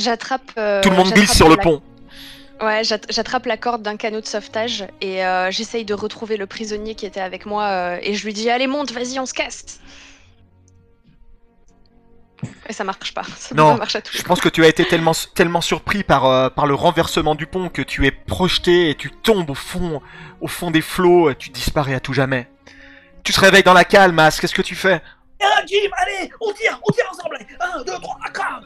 J'attrape. 0.00 0.50
euh, 0.58 0.82
Tout 0.82 0.90
le 0.90 0.96
monde 0.96 1.12
glisse 1.12 1.32
sur 1.34 1.48
le 1.48 1.56
la- 1.56 1.62
pont. 1.62 1.82
Ouais, 2.62 2.84
j'at- 2.84 3.00
j'attrape 3.08 3.46
la 3.46 3.56
corde 3.56 3.82
d'un 3.82 3.96
canot 3.96 4.20
de 4.20 4.26
sauvetage 4.26 4.84
et 5.00 5.24
euh, 5.24 5.50
j'essaye 5.50 5.84
de 5.86 5.94
retrouver 5.94 6.36
le 6.36 6.46
prisonnier 6.46 6.94
qui 6.94 7.06
était 7.06 7.20
avec 7.20 7.46
moi 7.46 7.64
euh, 7.64 7.98
et 8.02 8.14
je 8.14 8.24
lui 8.26 8.34
dis 8.34 8.50
Allez, 8.50 8.66
monte, 8.66 8.92
vas-y, 8.92 9.18
on 9.18 9.24
se 9.24 9.32
casse 9.32 9.80
Et 12.68 12.72
ça 12.72 12.84
marche 12.84 13.12
pas. 13.14 13.22
Ça 13.36 13.54
Non, 13.54 13.76
marche 13.76 13.96
à 13.96 14.00
tous. 14.02 14.16
Je 14.16 14.22
pense 14.22 14.40
que 14.40 14.48
tu 14.48 14.64
as 14.64 14.68
été 14.68 14.84
tellement, 14.86 15.12
tellement 15.34 15.60
surpris 15.60 16.02
par, 16.04 16.24
euh, 16.26 16.48
par 16.50 16.66
le 16.66 16.74
renversement 16.74 17.34
du 17.34 17.46
pont 17.46 17.68
que 17.68 17.82
tu 17.82 18.06
es 18.06 18.10
projeté 18.10 18.90
et 18.90 18.94
tu 18.94 19.10
tombes 19.10 19.50
au 19.50 19.54
fond, 19.54 20.00
au 20.40 20.46
fond 20.48 20.70
des 20.70 20.80
flots 20.82 21.30
et 21.30 21.34
tu 21.36 21.50
disparais 21.50 21.94
à 21.94 22.00
tout 22.00 22.12
jamais. 22.14 22.48
Tu 23.24 23.32
te 23.32 23.40
réveilles 23.40 23.62
dans 23.62 23.74
la 23.74 23.84
cale, 23.84 24.12
Mas, 24.12 24.40
qu'est-ce 24.40 24.54
que 24.54 24.62
tu 24.62 24.74
fais? 24.74 25.02
Ah, 25.42 25.62
Jim, 25.66 25.90
allez, 25.96 26.30
on 26.40 26.52
tire, 26.52 26.80
on 26.86 26.92
tire 26.92 27.06
ensemble. 27.10 27.36
allez. 27.36 27.46
Un, 27.60 27.82
deux, 27.82 27.98
trois, 28.00 28.18
ah, 28.24 28.30
crac. 28.30 28.64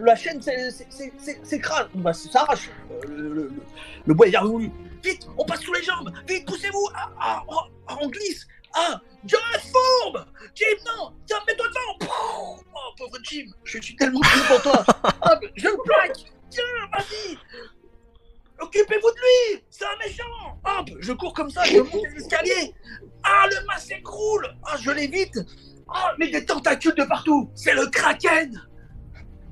La 0.00 0.14
chaîne 0.16 0.40
s'écrase, 0.42 1.88
bah, 1.94 2.12
ça 2.12 2.30
s'arrache. 2.30 2.70
Euh, 2.90 3.00
le, 3.08 3.16
le- 3.16 3.32
le- 3.48 3.62
le 4.06 4.14
bois 4.14 4.26
est 4.26 4.30
vermoulu. 4.30 4.70
Vite, 5.02 5.26
on 5.38 5.44
passe 5.44 5.60
sous 5.62 5.72
les 5.72 5.82
jambes. 5.82 6.12
Vite, 6.28 6.46
poussez-vous. 6.46 6.88
Ah, 6.94 7.10
ah, 7.20 7.42
ah, 7.88 7.96
on 8.00 8.08
glisse. 8.08 8.46
Ah, 8.74 9.00
John 9.24 9.40
Fourbe 9.72 10.24
Jim, 10.54 10.64
non 10.86 11.12
Tiens, 11.26 11.38
mets-toi 11.46 11.66
devant 11.68 12.12
Oh, 12.72 12.92
pauvre 12.96 13.18
Jim, 13.24 13.46
je 13.64 13.78
suis 13.80 13.96
tellement 13.96 14.20
triste 14.20 14.46
pour 14.46 14.62
toi. 14.62 14.84
Ah, 15.22 15.38
je 15.56 15.66
le 15.66 15.76
plaque 15.84 16.16
Tiens, 16.50 16.62
vas-y 16.92 17.36
Occupez-vous 18.60 19.10
de 19.10 19.16
lui 19.56 19.64
C'est 19.70 19.84
un 19.84 19.96
méchant 19.98 20.60
Hop, 20.64 20.88
je 21.00 21.12
cours 21.14 21.32
comme 21.34 21.50
ça, 21.50 21.64
je 21.64 21.78
monte 21.78 22.04
les 22.14 22.22
escaliers. 22.22 22.72
Ah, 23.24 23.46
le 23.50 23.66
mât 23.66 23.78
s'écroule 23.78 24.46
Ah, 24.64 24.76
je 24.80 24.90
l'évite 24.92 25.36
Ah, 25.92 26.12
mais 26.18 26.28
des 26.28 26.44
tentacules 26.44 26.94
de 26.94 27.04
partout. 27.04 27.50
C'est 27.54 27.74
le 27.74 27.86
kraken. 27.86 28.60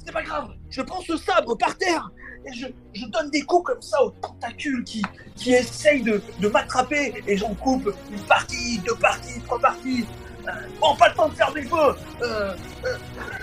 C'est 0.04 0.12
pas 0.12 0.22
grave, 0.22 0.54
je 0.70 0.80
prends 0.82 1.02
ce 1.02 1.16
sabre 1.16 1.56
par 1.56 1.76
terre. 1.76 2.10
Et 2.46 2.52
je, 2.52 3.06
donne 3.06 3.30
des 3.30 3.42
coups 3.42 3.66
comme 3.66 3.82
ça 3.82 4.02
aux 4.02 4.10
tentacules 4.10 4.82
qui, 4.84 5.02
qui 5.34 5.52
essayent 5.52 6.02
de, 6.02 6.48
m'attraper. 6.48 7.12
Et 7.26 7.36
j'en 7.36 7.52
coupe 7.54 7.92
une 8.10 8.22
partie, 8.22 8.78
deux 8.78 8.94
parties, 8.94 9.40
trois 9.42 9.58
parties. 9.58 10.06
Euh, 10.46 10.52
bon, 10.80 10.96
pas 10.96 11.08
le 11.08 11.14
temps 11.14 11.28
de 11.28 11.34
faire 11.34 11.52
des 11.52 11.62
feux 11.62 11.94
Euh, 12.22 12.54
euh, 12.86 12.96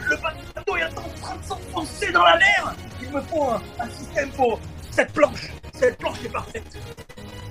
Le 0.10 0.16
bateau 0.16 0.78
est 0.78 0.86
en 0.86 1.22
train 1.22 1.36
de 1.36 1.44
s'enfoncer 1.44 2.12
dans 2.12 2.24
la 2.24 2.38
mer. 2.38 2.76
Il 3.02 3.12
me 3.12 3.22
faut 3.22 3.48
un 3.80 3.90
système 3.90 4.32
pour 4.32 4.60
cette 4.90 5.12
planche 5.12 5.52
Cette 5.78 5.98
planche 5.98 6.18
est 6.26 6.30
parfaite 6.30 6.78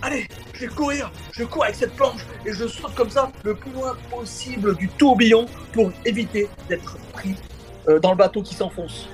Allez, 0.02 0.28
je 0.52 0.60
vais 0.60 0.66
courir, 0.66 1.10
je 1.32 1.44
cours 1.44 1.64
avec 1.64 1.76
cette 1.76 1.94
planche 1.96 2.20
et 2.44 2.52
je 2.52 2.66
saute 2.66 2.94
comme 2.94 3.08
ça 3.10 3.30
le 3.42 3.54
plus 3.54 3.70
loin 3.72 3.96
possible 4.10 4.76
du 4.76 4.88
tourbillon 4.88 5.46
pour 5.72 5.90
éviter 6.04 6.48
d'être 6.68 6.98
pris 7.12 7.34
euh, 7.88 7.98
dans 7.98 8.10
le 8.10 8.16
bateau 8.16 8.42
qui 8.42 8.54
s'enfonce. 8.54 9.08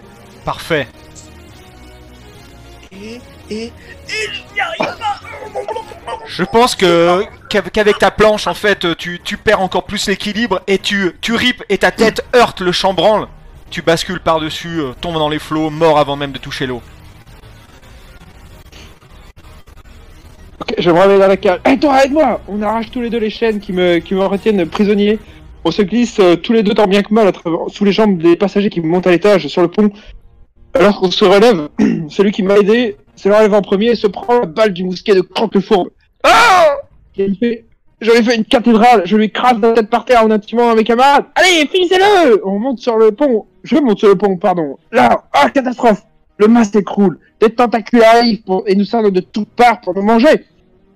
Parfait. 0.44 0.88
Et 2.92 3.20
Et, 3.50 3.66
et, 3.66 3.72
n'y 4.52 4.60
arrive 4.60 4.96
pas 4.98 5.20
Je 6.26 6.42
pense 6.44 6.74
que 6.74 7.22
qu'av- 7.48 7.70
qu'avec 7.70 7.98
ta 7.98 8.10
planche, 8.10 8.46
en 8.48 8.54
fait, 8.54 8.96
tu, 8.96 9.20
tu 9.22 9.36
perds 9.36 9.60
encore 9.60 9.84
plus 9.84 10.08
l'équilibre 10.08 10.60
et 10.66 10.78
tu, 10.78 11.12
tu 11.20 11.34
ripes 11.34 11.62
et 11.68 11.78
ta 11.78 11.92
tête 11.92 12.24
heurte 12.34 12.60
le 12.60 12.72
chambranle. 12.72 13.28
Tu 13.70 13.82
bascules 13.82 14.20
par-dessus, 14.20 14.80
euh, 14.80 14.92
tombes 15.00 15.14
dans 15.14 15.28
les 15.28 15.38
flots, 15.38 15.70
mort 15.70 15.98
avant 16.00 16.16
même 16.16 16.32
de 16.32 16.38
toucher 16.38 16.66
l'eau. 16.66 16.82
Ok, 20.60 20.74
je 20.78 20.90
me 20.90 21.18
dans 21.18 21.26
la 21.26 21.36
cage. 21.36 21.60
Toi, 21.80 22.04
aide-moi 22.04 22.40
On 22.48 22.60
arrache 22.62 22.90
tous 22.90 23.00
les 23.00 23.10
deux 23.10 23.18
les 23.18 23.30
chaînes 23.30 23.60
qui 23.60 23.72
me, 23.72 23.98
qui 23.98 24.14
me 24.14 24.24
retiennent 24.24 24.66
prisonnier. 24.66 25.18
On 25.64 25.70
se 25.70 25.82
glisse 25.82 26.18
euh, 26.20 26.36
tous 26.36 26.52
les 26.52 26.62
deux 26.62 26.74
tant 26.74 26.86
bien 26.86 27.02
que 27.02 27.12
mal 27.12 27.26
à 27.26 27.32
travers, 27.32 27.60
sous 27.68 27.84
les 27.84 27.92
jambes 27.92 28.18
des 28.18 28.36
passagers 28.36 28.70
qui 28.70 28.80
montent 28.80 29.06
à 29.06 29.10
l'étage 29.10 29.46
sur 29.48 29.62
le 29.62 29.68
pont. 29.68 29.90
Alors 30.74 31.00
qu'on 31.00 31.10
se 31.10 31.24
relève, 31.24 31.68
celui 32.08 32.32
qui 32.32 32.42
m'a 32.42 32.56
aidé 32.58 32.96
se 33.16 33.28
relève 33.28 33.52
en 33.54 33.62
premier 33.62 33.88
et 33.90 33.94
se 33.94 34.06
prend 34.06 34.40
la 34.40 34.46
balle 34.46 34.72
du 34.72 34.84
mousquet 34.84 35.14
de 35.14 35.20
Croque-Fourbe. 35.20 35.90
Ah 36.22 36.66
Je 37.16 37.24
lui 37.24 37.36
fais- 37.36 37.64
je 38.00 38.10
lui 38.10 38.18
ai 38.18 38.22
fait 38.22 38.34
une 38.36 38.46
cathédrale, 38.46 39.02
je 39.04 39.14
lui 39.14 39.26
écrase 39.26 39.60
la 39.60 39.72
tête 39.72 39.90
par 39.90 40.06
terre 40.06 40.24
en 40.24 40.30
intimant 40.30 40.70
à 40.70 40.74
mes 40.74 40.84
camarades. 40.84 41.26
Allez, 41.34 41.68
finissez-le 41.70 42.40
On 42.46 42.58
monte 42.58 42.78
sur 42.78 42.96
le 42.96 43.12
pont. 43.12 43.46
Je 43.62 43.76
monte 43.76 43.98
sur 43.98 44.08
le 44.08 44.16
pont, 44.16 44.38
pardon. 44.38 44.78
Là, 44.90 45.24
ah, 45.34 45.50
catastrophe 45.50 46.02
Le 46.40 46.48
mast 46.48 46.72
s'écroule. 46.72 47.18
Des 47.38 47.50
tentacules 47.50 48.02
arrivent 48.02 48.42
et 48.66 48.74
nous 48.74 48.86
sortent 48.86 49.12
de 49.12 49.20
toutes 49.20 49.50
parts 49.50 49.82
pour 49.82 49.94
nous 49.94 50.00
manger. 50.00 50.46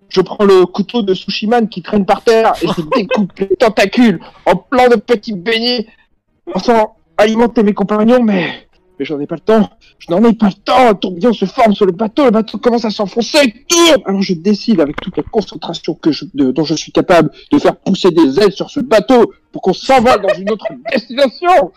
Je 0.08 0.22
prends 0.22 0.42
le 0.42 0.64
couteau 0.64 1.02
de 1.02 1.12
Sushiman 1.12 1.68
qui 1.68 1.82
traîne 1.82 2.06
par 2.06 2.24
terre 2.24 2.54
et 2.62 2.66
je 2.66 2.80
découpe 2.96 3.38
les 3.38 3.48
tentacules 3.48 4.20
en 4.46 4.56
plein 4.56 4.88
de 4.88 4.96
petits 4.96 5.34
beignets. 5.34 5.86
Pensant 6.50 6.96
alimenter 7.18 7.62
mes 7.62 7.74
compagnons, 7.74 8.22
mais, 8.22 8.66
mais 8.98 9.04
j'en 9.04 9.20
ai 9.20 9.26
pas 9.26 9.34
le 9.34 9.42
temps. 9.42 9.68
Je 9.98 10.10
n'en 10.10 10.24
ai 10.24 10.32
pas 10.32 10.46
le 10.46 10.54
temps. 10.54 10.88
Un 10.88 10.94
tourbillon 10.94 11.34
se 11.34 11.44
forme 11.44 11.74
sur 11.74 11.84
le 11.84 11.92
bateau. 11.92 12.24
Le 12.24 12.30
bateau 12.30 12.56
commence 12.56 12.86
à 12.86 12.90
s'enfoncer. 12.90 13.54
Alors 14.06 14.22
je 14.22 14.32
décide 14.32 14.80
avec 14.80 14.96
toute 14.96 15.18
la 15.18 15.24
concentration 15.24 15.98
dont 16.32 16.64
je 16.64 16.74
suis 16.74 16.92
capable 16.92 17.30
de 17.52 17.58
faire 17.58 17.76
pousser 17.76 18.10
des 18.10 18.40
ailes 18.40 18.52
sur 18.52 18.70
ce 18.70 18.80
bateau 18.80 19.30
pour 19.52 19.60
qu'on 19.60 19.74
s'envole 19.74 20.22
dans 20.22 20.34
une 20.38 20.50
autre 20.50 20.68
destination. 20.90 21.70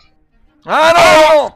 Ah 0.70 0.92
non 1.38 1.50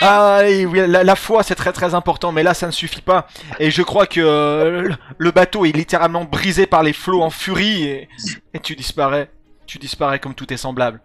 Ah 0.00 0.40
oui, 0.44 0.66
la, 0.88 1.04
la 1.04 1.16
foi 1.16 1.42
c'est 1.42 1.54
très 1.54 1.72
très 1.72 1.94
important, 1.94 2.32
mais 2.32 2.42
là 2.42 2.54
ça 2.54 2.66
ne 2.66 2.72
suffit 2.72 3.02
pas. 3.02 3.26
Et 3.60 3.70
je 3.70 3.82
crois 3.82 4.06
que 4.06 4.20
euh, 4.20 4.88
le- 5.18 5.30
bateau 5.30 5.64
est 5.66 5.72
littéralement 5.72 6.24
brisé 6.24 6.66
par 6.66 6.82
les 6.82 6.92
flots 6.94 7.22
en 7.22 7.30
furie 7.30 7.84
et, 7.84 8.08
et 8.54 8.58
tu 8.58 8.74
disparais. 8.74 9.30
Tu 9.66 9.78
disparais 9.78 10.18
comme 10.20 10.34
tout 10.34 10.50
est 10.52 10.56
semblable. 10.56 11.00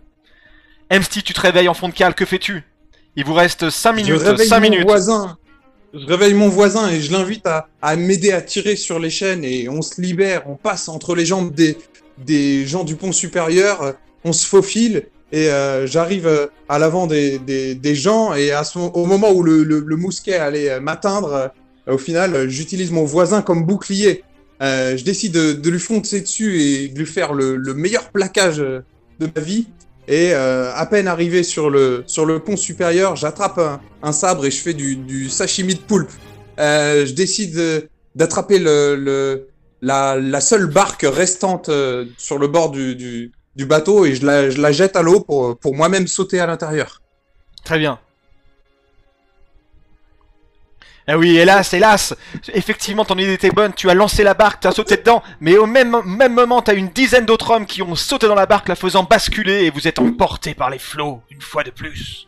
Emsty, 0.90 1.24
tu 1.24 1.34
te 1.34 1.42
réveilles 1.42 1.68
en 1.70 1.74
fond 1.74 1.90
de 1.90 1.94
cale, 1.94 2.14
que 2.16 2.26
fais-tu? 2.26 2.64
Il 3.16 3.26
vous 3.26 3.34
reste 3.34 3.70
5 3.70 3.92
Je 3.98 4.04
minutes, 4.04 4.22
réveille 4.22 4.48
5 4.48 4.56
mon 4.60 4.70
minutes. 4.70 4.88
voisin. 4.88 5.38
Je 5.94 6.06
réveille 6.06 6.34
mon 6.34 6.48
voisin 6.48 6.88
et 6.90 7.02
je 7.02 7.12
l'invite 7.12 7.46
à, 7.48 7.68
à 7.82 7.98
m'aider 7.98 8.32
à 8.32 8.42
tirer 8.42 8.78
sur 8.78 8.98
les 9.00 9.10
chaînes 9.10 9.44
et 9.44 9.68
on 9.68 9.82
se 9.82 10.00
libère, 10.00 10.44
on 10.48 10.56
passe 10.56 10.88
entre 10.88 11.16
les 11.16 11.26
jambes 11.26 11.54
des, 11.54 11.78
des 12.18 12.66
gens 12.66 12.86
du 12.86 12.96
pont 12.96 13.12
supérieur, 13.12 13.96
on 14.24 14.32
se 14.32 14.46
faufile 14.48 15.08
et 15.32 15.50
euh, 15.50 15.88
j'arrive 15.88 16.28
euh, 16.28 16.48
à 16.68 16.78
l'avant 16.78 17.08
des, 17.08 17.40
des, 17.40 17.74
des 17.74 17.96
gens 17.96 18.34
et 18.34 18.52
à 18.52 18.64
ce, 18.64 18.78
au 18.80 19.06
moment 19.06 19.32
où 19.32 19.44
le, 19.44 19.64
le, 19.64 19.80
le 19.80 19.96
mousquet 19.96 20.36
allait 20.36 20.70
euh, 20.70 20.80
m'atteindre, 20.82 21.52
euh, 21.88 21.94
au 21.94 21.98
final, 21.98 22.50
j'utilise 22.50 22.92
mon 22.92 23.06
voisin 23.06 23.42
comme 23.42 23.66
bouclier. 23.66 24.24
Euh, 24.62 24.98
je 24.98 25.04
décide 25.04 25.34
de, 25.34 25.54
de 25.54 25.70
lui 25.70 25.80
foncer 25.80 26.22
dessus 26.22 26.62
et 26.62 26.88
de 26.90 27.00
lui 27.00 27.06
faire 27.06 27.34
le, 27.34 27.56
le 27.56 27.74
meilleur 27.74 28.10
plaquage 28.12 28.58
de 28.58 28.84
ma 29.20 29.42
vie. 29.42 29.68
Et 30.08 30.34
à 30.34 30.86
peine 30.88 31.08
arrivé 31.08 31.42
sur 31.42 31.70
le, 31.70 32.04
sur 32.06 32.26
le 32.26 32.40
pont 32.40 32.58
supérieur, 32.58 33.16
j'attrape 33.16 33.80
un, 34.04 34.12
sabre 34.12 34.46
et 34.46 34.52
je 34.52 34.60
fais 34.60 34.74
du, 34.74 34.98
du 34.98 35.30
sashimi 35.30 35.76
de 35.76 35.80
poulpe. 35.80 36.12
Je 36.58 37.12
décide 37.14 37.88
d'attraper 38.16 38.60
le, 38.60 39.48
la, 39.82 40.18
la 40.18 40.42
seule 40.42 40.68
barque 40.68 41.06
restante 41.08 41.70
sur 42.18 42.40
le 42.40 42.48
bord 42.48 42.72
du, 42.72 42.96
du, 42.96 43.32
du 43.56 43.66
bateau 43.66 44.06
et 44.06 44.16
je 44.16 44.26
la, 44.26 44.50
je 44.50 44.62
la 44.62 44.72
jette 44.72 44.96
à 44.96 45.02
l'eau 45.02 45.22
pour, 45.22 45.58
pour 45.58 45.76
moi-même 45.76 46.08
sauter 46.08 46.40
à 46.40 46.48
l'intérieur. 46.48 47.02
Très 47.64 47.80
bien. 47.80 48.00
Ah 51.08 51.18
oui, 51.18 51.38
hélas, 51.38 51.74
hélas 51.74 52.16
Effectivement, 52.54 53.04
ton 53.04 53.18
idée 53.18 53.34
était 53.34 53.50
bonne, 53.50 53.74
tu 53.74 53.90
as 53.90 53.94
lancé 53.94 54.24
la 54.24 54.34
barque, 54.34 54.62
tu 54.62 54.68
as 54.68 54.72
sauté 54.72 54.98
dedans, 54.98 55.24
mais 55.40 55.58
au 55.58 55.66
même, 55.66 55.98
même 56.06 56.34
moment, 56.34 56.62
tu 56.62 56.72
as 56.72 56.74
une 56.74 56.90
dizaine 56.90 57.26
d'autres 57.26 57.52
hommes 57.52 57.66
qui 57.66 57.82
ont 57.82 57.96
sauté 57.96 58.28
dans 58.28 58.36
la 58.36 58.46
barque, 58.46 58.68
la 58.68 58.76
faisant 58.76 59.04
basculer, 59.04 59.66
et 59.66 59.72
vous 59.72 59.88
êtes 59.88 60.00
emportés 60.00 60.54
par 60.54 60.70
les 60.70 60.80
flots, 60.80 61.22
une 61.30 61.42
fois 61.42 61.64
de 61.64 61.72
plus. 61.72 62.28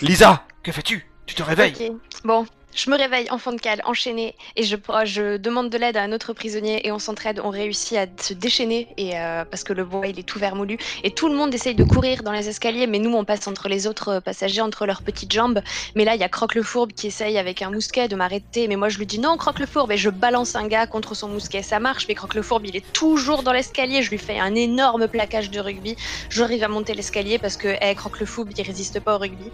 Lisa, 0.00 0.44
que 0.62 0.72
fais-tu? 0.72 1.06
Tu 1.26 1.34
te 1.34 1.42
réveilles 1.42 1.74
Ok. 1.78 1.92
Bon, 2.24 2.46
je 2.74 2.90
me 2.90 2.96
réveille 2.96 3.28
en 3.30 3.38
fond 3.38 3.52
de 3.52 3.60
cale, 3.60 3.80
enchaînée, 3.84 4.34
et 4.54 4.62
je, 4.62 5.36
demande 5.36 5.70
de 5.70 5.78
l'aide 5.78 5.96
à 5.96 6.02
un 6.02 6.12
autre 6.12 6.32
prisonnier, 6.32 6.86
et 6.86 6.92
on 6.92 6.98
s'entraide, 6.98 7.40
on 7.42 7.50
réussit 7.50 7.96
à 7.96 8.06
se 8.20 8.34
déchaîner, 8.34 8.88
et 8.96 9.18
euh, 9.18 9.44
parce 9.44 9.64
que 9.64 9.72
le 9.72 9.84
bois 9.84 10.06
il 10.06 10.18
est 10.18 10.22
tout 10.22 10.38
vermoulu, 10.38 10.78
et 11.02 11.10
tout 11.10 11.28
le 11.28 11.34
monde 11.34 11.52
essaye 11.54 11.74
de 11.74 11.84
courir 11.84 12.22
dans 12.22 12.32
les 12.32 12.48
escaliers, 12.48 12.86
mais 12.86 12.98
nous 12.98 13.12
on 13.14 13.24
passe 13.24 13.48
entre 13.48 13.68
les 13.68 13.86
autres 13.86 14.08
euh, 14.08 14.20
passagers, 14.20 14.60
entre 14.60 14.86
leurs 14.86 15.02
petites 15.02 15.32
jambes. 15.32 15.60
Mais 15.96 16.04
là 16.04 16.14
il 16.14 16.20
y 16.20 16.24
a 16.24 16.28
Croque 16.28 16.54
le 16.54 16.62
Fourbe 16.62 16.92
qui 16.92 17.08
essaye 17.08 17.38
avec 17.38 17.62
un 17.62 17.70
mousquet 17.70 18.06
de 18.06 18.16
m'arrêter, 18.16 18.68
mais 18.68 18.76
moi 18.76 18.88
je 18.88 18.98
lui 18.98 19.06
dis 19.06 19.18
non 19.18 19.36
Croque 19.36 19.58
le 19.58 19.66
Fourbe, 19.66 19.92
et 19.92 19.96
je 19.96 20.10
balance 20.10 20.54
un 20.54 20.68
gars 20.68 20.86
contre 20.86 21.14
son 21.14 21.28
mousquet, 21.28 21.62
ça 21.62 21.80
marche, 21.80 22.06
mais 22.08 22.14
Croque 22.14 22.34
le 22.34 22.42
Fourbe 22.42 22.66
il 22.66 22.76
est 22.76 22.92
toujours 22.92 23.42
dans 23.42 23.52
l'escalier, 23.52 24.02
je 24.02 24.10
lui 24.10 24.18
fais 24.18 24.38
un 24.38 24.54
énorme 24.54 25.08
plaquage 25.08 25.50
de 25.50 25.58
rugby, 25.58 25.96
j'arrive 26.30 26.62
à 26.62 26.68
monter 26.68 26.94
l'escalier 26.94 27.38
parce 27.38 27.56
que 27.56 27.76
eh, 27.80 27.94
Croque 27.94 28.20
le 28.20 28.26
Fourbe 28.26 28.50
il 28.56 28.62
résiste 28.62 29.00
pas 29.00 29.16
au 29.16 29.18
rugby. 29.18 29.50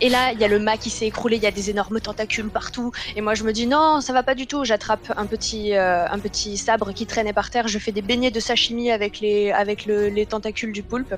Et 0.00 0.08
là, 0.08 0.32
il 0.32 0.40
y 0.40 0.44
a 0.44 0.48
le 0.48 0.58
mât 0.58 0.76
qui 0.76 0.90
s'est 0.90 1.06
écroulé, 1.06 1.36
il 1.36 1.42
y 1.42 1.46
a 1.46 1.50
des 1.50 1.70
énormes 1.70 2.00
tentacules 2.00 2.50
partout. 2.52 2.92
Et 3.16 3.20
moi, 3.20 3.34
je 3.34 3.42
me 3.44 3.52
dis 3.52 3.66
non, 3.66 4.00
ça 4.00 4.12
va 4.12 4.22
pas 4.22 4.34
du 4.36 4.46
tout. 4.46 4.64
J'attrape 4.64 5.10
un 5.16 5.26
petit, 5.26 5.74
euh, 5.74 6.06
un 6.08 6.20
petit 6.20 6.56
sabre 6.58 6.92
qui 6.92 7.06
traînait 7.06 7.32
par 7.32 7.50
terre. 7.50 7.66
Je 7.68 7.78
fais 7.80 7.90
des 7.92 8.02
beignets 8.02 8.30
de 8.30 8.38
sashimi 8.40 8.90
avec 8.92 9.18
les, 9.20 9.50
avec 9.52 9.84
le- 9.86 10.08
les 10.08 10.26
tentacules 10.26 10.72
du 10.72 10.82
poulpe. 10.84 11.14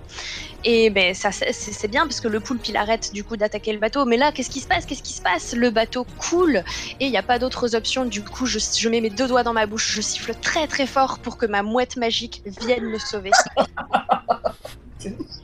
Et 0.64 0.88
ben 0.90 1.14
ça, 1.14 1.30
c'est 1.32 1.52
c'est 1.52 1.88
bien 1.88 2.06
parce 2.06 2.20
que 2.20 2.28
le 2.28 2.40
poulpe 2.40 2.66
il 2.68 2.76
arrête 2.76 3.10
du 3.12 3.24
coup 3.24 3.36
d'attaquer 3.36 3.72
le 3.72 3.78
bateau. 3.78 4.04
Mais 4.06 4.16
là, 4.16 4.32
qu'est-ce 4.32 4.50
qui 4.50 4.60
se 4.60 4.66
passe? 4.66 4.86
Qu'est-ce 4.86 5.02
qui 5.02 5.14
se 5.14 5.22
passe? 5.22 5.52
Le 5.54 5.70
bateau 5.70 6.06
coule 6.16 6.62
et 7.00 7.06
il 7.06 7.10
n'y 7.10 7.16
a 7.18 7.22
pas 7.22 7.38
d'autres 7.38 7.74
options. 7.74 8.04
Du 8.06 8.24
coup, 8.24 8.46
je, 8.46 8.58
je 8.58 8.88
mets 8.88 9.00
mes 9.00 9.10
deux 9.10 9.28
doigts 9.28 9.42
dans 9.42 9.52
ma 9.52 9.66
bouche, 9.66 9.90
je 9.92 10.00
siffle 10.00 10.34
très 10.34 10.66
très 10.66 10.86
fort 10.86 11.18
pour 11.20 11.36
que 11.36 11.46
ma 11.46 11.62
mouette 11.62 11.96
magique 11.96 12.40
vienne 12.46 12.84
me 12.84 12.98
sauver. 12.98 13.30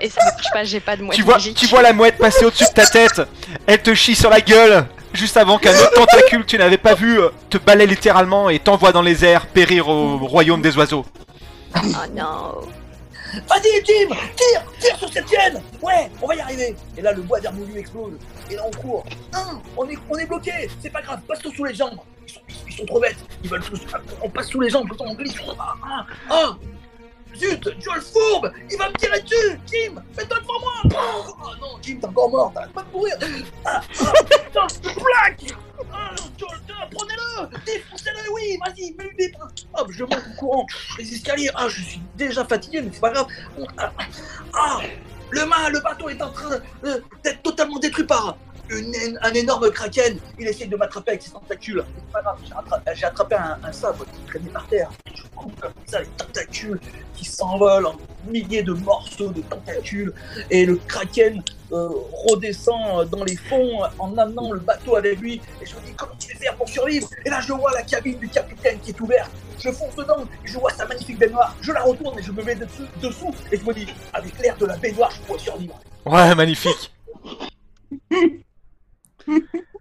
Et 0.00 0.10
ça 0.10 0.20
ne 0.20 0.30
marche 0.30 0.46
pas, 0.52 0.64
j'ai 0.64 0.80
pas 0.80 0.96
de 0.96 1.02
mouette 1.02 1.16
tu 1.16 1.22
vois, 1.22 1.34
magique. 1.34 1.56
tu 1.56 1.66
vois 1.66 1.82
la 1.82 1.92
mouette 1.92 2.18
passer 2.18 2.44
au-dessus 2.44 2.64
de 2.64 2.74
ta 2.74 2.86
tête, 2.86 3.22
elle 3.66 3.80
te 3.80 3.94
chie 3.94 4.14
sur 4.14 4.30
la 4.30 4.40
gueule, 4.40 4.84
juste 5.12 5.36
avant 5.36 5.58
qu'un 5.58 5.72
autre 5.72 5.94
tentacule 5.94 6.42
que 6.42 6.50
tu 6.50 6.58
n'avais 6.58 6.78
pas 6.78 6.94
vu 6.94 7.20
euh, 7.20 7.30
te 7.48 7.58
balaie 7.58 7.86
littéralement 7.86 8.50
et 8.50 8.58
t'envoie 8.58 8.92
dans 8.92 9.02
les 9.02 9.24
airs 9.24 9.46
périr 9.46 9.88
au 9.88 10.18
royaume 10.18 10.60
des 10.60 10.76
oiseaux. 10.76 11.06
Oh 11.74 11.78
non. 12.14 12.60
Vas-y, 13.48 13.82
Jim 13.86 14.14
Tire 14.36 14.62
Tire 14.78 14.98
sur 14.98 15.10
cette 15.10 15.28
chaîne 15.28 15.62
Ouais, 15.80 16.10
on 16.20 16.26
va 16.26 16.34
y 16.34 16.40
arriver. 16.40 16.76
Et 16.98 17.00
là, 17.00 17.12
le 17.12 17.22
bois 17.22 17.40
vermoulu 17.40 17.78
explose. 17.78 18.12
Et 18.50 18.56
là, 18.56 18.62
on 18.66 18.70
court. 18.70 19.04
Hein 19.32 19.58
on 19.76 19.88
est, 19.88 19.98
on 20.10 20.18
est 20.18 20.26
bloqué. 20.26 20.68
C'est 20.82 20.90
pas 20.90 21.00
grave, 21.00 21.20
passe 21.26 21.38
tous 21.40 21.52
sous 21.52 21.64
les 21.64 21.74
jambes. 21.74 21.98
Ils 22.26 22.32
sont, 22.32 22.40
ils 22.68 22.72
sont 22.74 22.84
trop 22.84 23.00
bêtes. 23.00 23.16
Ils 23.42 23.48
veulent 23.48 23.62
tous... 23.62 23.80
On 24.22 24.28
passe 24.28 24.48
sous 24.48 24.60
les 24.60 24.68
jambes, 24.68 24.86
on 24.98 25.14
glisse. 25.14 25.34
Ah, 25.58 25.74
ah, 25.82 26.06
ah 26.30 26.56
Zut 27.36 27.68
Joel 27.80 28.00
Fourbe. 28.00 28.52
Il 28.70 28.76
va 28.78 28.88
me 28.88 28.94
tirer 28.96 29.20
dessus. 29.20 29.58
Jim 29.66 30.02
Fais-toi 30.16 30.38
devant 30.40 30.60
moi. 30.60 30.72
Oh 31.36 31.50
non, 31.60 31.78
Jim, 31.82 31.96
t'es 32.00 32.06
encore 32.06 32.30
mort. 32.30 32.52
T'arrêtes 32.54 32.72
pas 32.72 32.82
de 32.82 32.90
mourir. 32.92 33.14
Ah, 33.64 33.80
ah 34.00 34.12
Putain, 34.24 34.66
plaque. 34.94 35.54
Ah, 35.92 36.10
prenez-le. 36.90 37.58
Défoncez-le, 37.66 38.32
oui 38.32 38.58
Vas-y, 38.64 38.94
mets-lui 38.94 39.16
des 39.16 39.32
Hop, 39.74 39.88
je 39.90 40.04
monte 40.04 40.14
en 40.14 40.36
courant. 40.36 40.66
Les 40.98 41.12
escaliers. 41.14 41.50
Ah, 41.54 41.68
je 41.68 41.82
suis 41.82 42.02
déjà 42.16 42.44
fatigué, 42.44 42.82
mais 42.82 42.90
c'est 42.92 43.00
pas 43.00 43.10
grave. 43.10 43.26
On- 43.58 43.66
Ah, 43.78 43.92
ah, 44.54 44.80
le 45.30 45.46
mât, 45.46 45.70
le 45.70 45.80
bateau 45.80 46.08
est 46.08 46.20
en 46.22 46.30
train 46.30 46.58
de- 46.82 47.02
d'être 47.24 47.42
totalement 47.42 47.78
détruit 47.78 48.04
par 48.06 48.36
une 48.70 49.18
un 49.22 49.32
énorme 49.32 49.70
kraken. 49.70 50.18
Il 50.38 50.46
essaie 50.46 50.66
de 50.66 50.76
m'attraper 50.76 51.12
avec 51.12 51.22
ses 51.22 51.30
tentacules. 51.30 51.84
C'est 51.94 52.12
pas 52.12 52.22
grave, 52.22 52.38
j'ai 52.46 52.54
attra- 52.54 52.94
j'ai 52.94 53.04
attrapé 53.04 53.34
un, 53.34 53.58
un 53.62 53.72
sabre 53.72 54.04
qui 54.06 54.20
traînait 54.26 54.50
par 54.50 54.66
terre. 54.66 54.90
Je 55.14 55.22
coupe 55.34 55.58
comme 55.60 55.72
ça 55.86 56.00
les 56.00 56.06
tentacules 56.08 56.80
qui 57.14 57.24
s'envolent 57.24 57.86
en 57.86 57.96
milliers 58.26 58.62
de 58.62 58.72
morceaux 58.72 59.28
de 59.28 59.42
tentacules. 59.42 60.12
Et 60.50 60.64
le 60.64 60.76
kraken 60.76 61.42
euh, 61.72 61.88
redescend 62.28 63.08
dans 63.10 63.24
les 63.24 63.36
fonds 63.36 63.80
en 63.98 64.16
amenant 64.18 64.52
le 64.52 64.60
bateau 64.60 64.96
avec 64.96 65.18
lui. 65.20 65.40
Et 65.60 65.66
je 65.66 65.74
me 65.76 65.80
dis, 65.80 65.92
comment 65.96 66.12
tu 66.18 66.32
vas 66.32 66.38
faire 66.38 66.56
pour 66.56 66.68
survivre? 66.68 67.08
Et 67.24 67.30
là, 67.30 67.40
je 67.40 67.52
vois 67.52 67.72
la 67.72 67.82
cabine 67.82 68.18
du 68.18 68.28
capitaine 68.28 68.78
qui 68.80 68.90
est 68.90 69.00
ouverte. 69.00 69.30
Je 69.58 69.70
fonce 69.70 69.94
dedans, 69.94 70.24
et 70.44 70.48
je 70.48 70.58
vois 70.58 70.72
sa 70.72 70.86
magnifique 70.86 71.18
baignoire. 71.18 71.54
Je 71.60 71.70
la 71.72 71.82
retourne 71.82 72.18
et 72.18 72.22
je 72.22 72.32
me 72.32 72.42
mets 72.42 72.56
dessous, 72.56 72.82
dessous 73.00 73.32
et 73.52 73.56
je 73.56 73.64
me 73.64 73.72
dis, 73.72 73.86
avec 74.12 74.36
l'air 74.40 74.56
de 74.56 74.66
la 74.66 74.76
baignoire, 74.76 75.10
je 75.12 75.20
pourrais 75.20 75.38
survivre. 75.38 75.80
Ouais, 76.04 76.34
magnifique. 76.34 76.92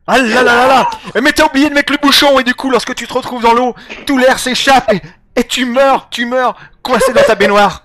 Ah 0.08 0.18
là 0.18 0.44
là 0.44 0.56
là 0.56 0.68
là 0.68 0.90
Mais 1.22 1.32
t'as 1.32 1.46
oublié 1.46 1.70
de 1.70 1.74
mettre 1.74 1.94
le 1.94 2.00
bouchon 2.00 2.40
et 2.40 2.44
du 2.44 2.54
coup, 2.56 2.70
lorsque 2.70 2.96
tu 2.96 3.08
te 3.08 3.14
retrouves 3.14 3.44
dans 3.44 3.54
l'eau, 3.54 3.76
tout 4.06 4.18
l'air 4.18 4.40
s'échappe 4.40 4.92
et, 4.94 5.02
et 5.40 5.44
tu 5.44 5.66
meurs, 5.66 6.10
tu 6.10 6.26
meurs, 6.26 6.58
coincé 6.82 7.14
dans 7.14 7.24
ta 7.24 7.36
baignoire. 7.36 7.84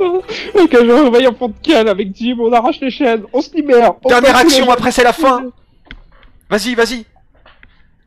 Ok, 0.00 0.70
je 0.72 1.04
réveille 1.04 1.26
en 1.26 1.34
fond 1.34 1.48
de 1.48 1.54
cale 1.62 1.88
avec 1.88 2.14
Jim, 2.14 2.36
on 2.40 2.52
arrache 2.52 2.80
les 2.80 2.90
chaînes, 2.90 3.24
on 3.32 3.40
se 3.40 3.54
libère. 3.54 3.94
Dernière 4.06 4.36
action, 4.36 4.70
après 4.70 4.92
c'est 4.92 5.04
la 5.04 5.12
fin 5.12 5.44
Vas-y, 6.50 6.74
vas-y 6.74 7.04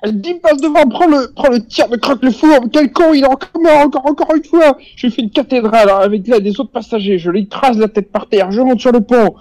Jim 0.04 0.40
passe 0.42 0.60
devant, 0.60 0.88
prend 0.90 1.06
le, 1.06 1.32
prend 1.34 1.50
le 1.50 1.64
tir 1.64 1.88
de 1.88 1.96
croque 1.96 2.24
le 2.24 2.32
four. 2.32 2.60
Quel 2.72 2.92
con, 2.92 3.14
il 3.14 3.24
est 3.24 3.28
encore 3.28 3.62
mort, 3.62 3.86
encore, 3.86 4.06
encore 4.08 4.36
une 4.36 4.44
fois. 4.44 4.78
Je 4.96 5.08
fais 5.10 5.22
une 5.22 5.30
cathédrale 5.30 5.90
hein, 5.90 6.00
avec 6.02 6.28
l'aide 6.28 6.44
des 6.44 6.60
autres 6.60 6.72
passagers. 6.72 7.20
Je 7.20 7.30
lui 7.30 7.42
écrase 7.42 7.78
la 7.78 7.88
tête 7.88 8.12
par 8.12 8.28
terre, 8.28 8.52
je 8.52 8.62
monte 8.62 8.80
sur 8.80 8.92
le 8.92 9.02
pont. 9.02 9.36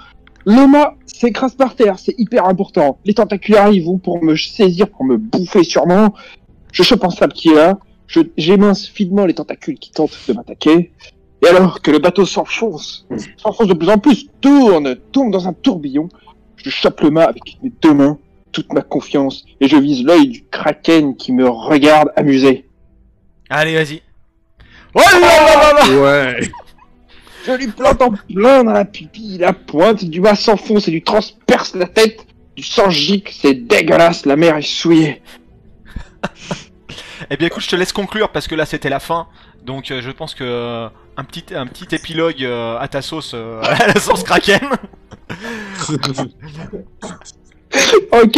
Loma 0.45 0.95
s'écrase 1.07 1.55
par 1.55 1.75
terre, 1.75 1.99
c'est 1.99 2.15
hyper 2.19 2.45
important. 2.45 2.99
Les 3.05 3.15
tentacules 3.15 3.57
arrivent 3.57 3.99
pour 3.99 4.23
me 4.23 4.37
saisir, 4.37 4.89
pour 4.89 5.05
me 5.05 5.17
bouffer 5.17 5.65
sûrement. 5.65 6.15
Je 6.73 6.83
chope 6.83 7.05
un 7.05 7.11
sable 7.11 7.33
qui 7.33 7.51
est 7.51 7.55
là. 7.55 7.79
J'émince 8.37 8.87
finement 8.87 9.25
les 9.25 9.35
tentacules 9.35 9.79
qui 9.79 9.93
tentent 9.93 10.19
de 10.29 10.33
m'attaquer. 10.35 10.93
Et 11.43 11.49
alors 11.49 11.81
que 11.81 11.91
le 11.91 11.99
bateau 11.99 12.27
s'enfonce, 12.27 13.07
s'enfonce 13.39 13.69
de 13.69 13.75
plus 13.75 13.89
en 13.89 13.97
plus, 13.97 14.27
tourne, 14.43 14.97
tombe 15.11 15.33
dans 15.33 15.49
un 15.49 15.55
tourbillon, 15.55 16.11
je 16.57 16.69
chope 16.69 17.01
le 17.01 17.11
mât 17.11 17.25
avec 17.25 17.57
mes 17.63 17.73
deux 17.81 17.95
mains 17.95 18.19
toute 18.53 18.73
ma 18.73 18.83
confiance 18.83 19.45
et 19.61 19.69
je 19.69 19.77
vise 19.77 20.05
l'œil 20.05 20.29
du 20.29 20.45
kraken 20.51 21.17
qui 21.17 21.33
me 21.33 21.49
regarde 21.49 22.11
amusé. 22.17 22.69
Allez, 23.49 23.75
vas-y 23.75 24.03
Oh 24.95 25.01
là 25.01 25.21
là 25.21 25.73
là 25.73 25.87
là 25.87 26.01
Ouais. 26.01 26.41
Je 27.47 27.53
lui 27.53 27.69
plante 27.69 28.03
en 28.03 28.11
plein 28.11 28.65
dans 28.65 28.73
la 28.73 28.85
pupille, 28.85 29.39
la 29.39 29.53
pointe 29.53 30.05
du 30.05 30.21
mât 30.21 30.35
s'enfonce 30.35 30.89
et 30.89 30.91
lui 30.91 31.03
transperce 31.03 31.75
la 31.75 31.87
tête. 31.87 32.27
Du 32.57 32.63
sang 32.63 32.91
gicle, 32.91 33.33
c'est 33.35 33.55
dégueulasse, 33.55 34.27
la 34.27 34.37
mer 34.37 34.57
est 34.57 34.63
souillée. 34.63 35.23
Eh 37.31 37.37
bien 37.37 37.47
écoute, 37.47 37.63
je 37.63 37.69
te 37.69 37.77
laisse 37.77 37.93
conclure 37.93 38.31
parce 38.31 38.49
que 38.49 38.55
là 38.55 38.67
c'était 38.67 38.89
la 38.89 39.01
fin. 39.01 39.29
Donc 39.65 39.91
euh, 39.91 40.01
je 40.03 40.11
pense 40.11 40.35
que 40.35 40.45
euh, 40.45 40.89
un 41.17 41.25
petit 41.25 41.55
un 41.55 41.67
petit 41.67 41.95
épilogue 41.95 42.43
euh, 42.43 42.79
à 42.79 42.89
ta 42.89 43.03
sauce 43.03 43.33
euh, 43.35 43.61
à 43.63 43.87
la 43.87 44.01
sauce 44.01 44.23
Kraken. 44.25 44.61
Ok, 48.13 48.37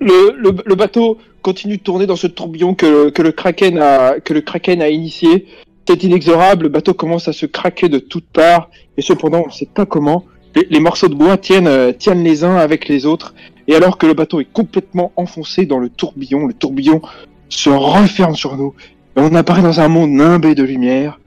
le, 0.00 0.36
le, 0.36 0.50
le 0.64 0.74
bateau 0.74 1.18
continue 1.42 1.76
de 1.76 1.82
tourner 1.82 2.06
dans 2.06 2.16
ce 2.16 2.26
tourbillon 2.26 2.74
que, 2.74 3.10
que, 3.10 3.22
le 3.22 3.32
kraken 3.32 3.78
a, 3.78 4.20
que 4.20 4.34
le 4.34 4.40
kraken 4.40 4.82
a 4.82 4.88
initié. 4.88 5.46
C'est 5.88 6.02
inexorable, 6.02 6.64
le 6.64 6.68
bateau 6.68 6.94
commence 6.94 7.28
à 7.28 7.32
se 7.32 7.46
craquer 7.46 7.88
de 7.88 7.98
toutes 7.98 8.26
parts, 8.26 8.70
et 8.96 9.02
cependant 9.02 9.42
on 9.44 9.46
ne 9.46 9.52
sait 9.52 9.68
pas 9.72 9.86
comment. 9.86 10.24
Les, 10.56 10.66
les 10.68 10.80
morceaux 10.80 11.08
de 11.08 11.14
bois 11.14 11.36
tiennent, 11.36 11.68
euh, 11.68 11.92
tiennent 11.92 12.24
les 12.24 12.42
uns 12.42 12.56
avec 12.56 12.88
les 12.88 13.06
autres, 13.06 13.34
et 13.68 13.74
alors 13.76 13.96
que 13.96 14.06
le 14.06 14.14
bateau 14.14 14.40
est 14.40 14.52
complètement 14.52 15.12
enfoncé 15.16 15.64
dans 15.64 15.78
le 15.78 15.88
tourbillon, 15.88 16.46
le 16.46 16.54
tourbillon 16.54 17.00
se 17.48 17.70
referme 17.70 18.34
sur 18.34 18.56
nous, 18.56 18.74
et 19.16 19.20
on 19.20 19.34
apparaît 19.34 19.62
dans 19.62 19.80
un 19.80 19.88
monde 19.88 20.10
nimbé 20.10 20.56
de 20.56 20.64
lumière, 20.64 21.20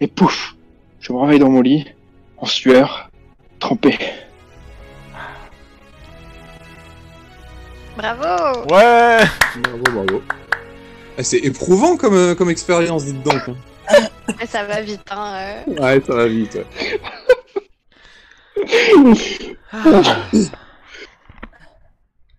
et 0.00 0.06
pouf, 0.06 0.54
je 1.00 1.12
me 1.12 1.18
réveille 1.18 1.40
dans 1.40 1.50
mon 1.50 1.60
lit, 1.60 1.84
en 2.38 2.46
sueur, 2.46 3.10
trempé. 3.58 3.98
Bravo 7.96 8.62
Ouais 8.74 9.20
Bravo, 9.62 9.82
bravo. 9.92 10.22
Eh, 11.18 11.22
C'est 11.22 11.38
éprouvant 11.38 11.96
comme, 11.96 12.14
euh, 12.14 12.34
comme 12.34 12.50
expérience, 12.50 13.04
dites 13.04 13.22
donc. 13.22 13.42
hein. 13.48 13.56
Mais 14.38 14.46
Ça 14.50 14.64
va 14.64 14.80
vite, 14.80 15.02
hein. 15.10 15.62
euh. 15.68 15.80
Ouais, 15.80 16.02
ça 16.04 16.14
va 16.14 16.26
vite. 16.26 16.54
ouais. 16.56 16.66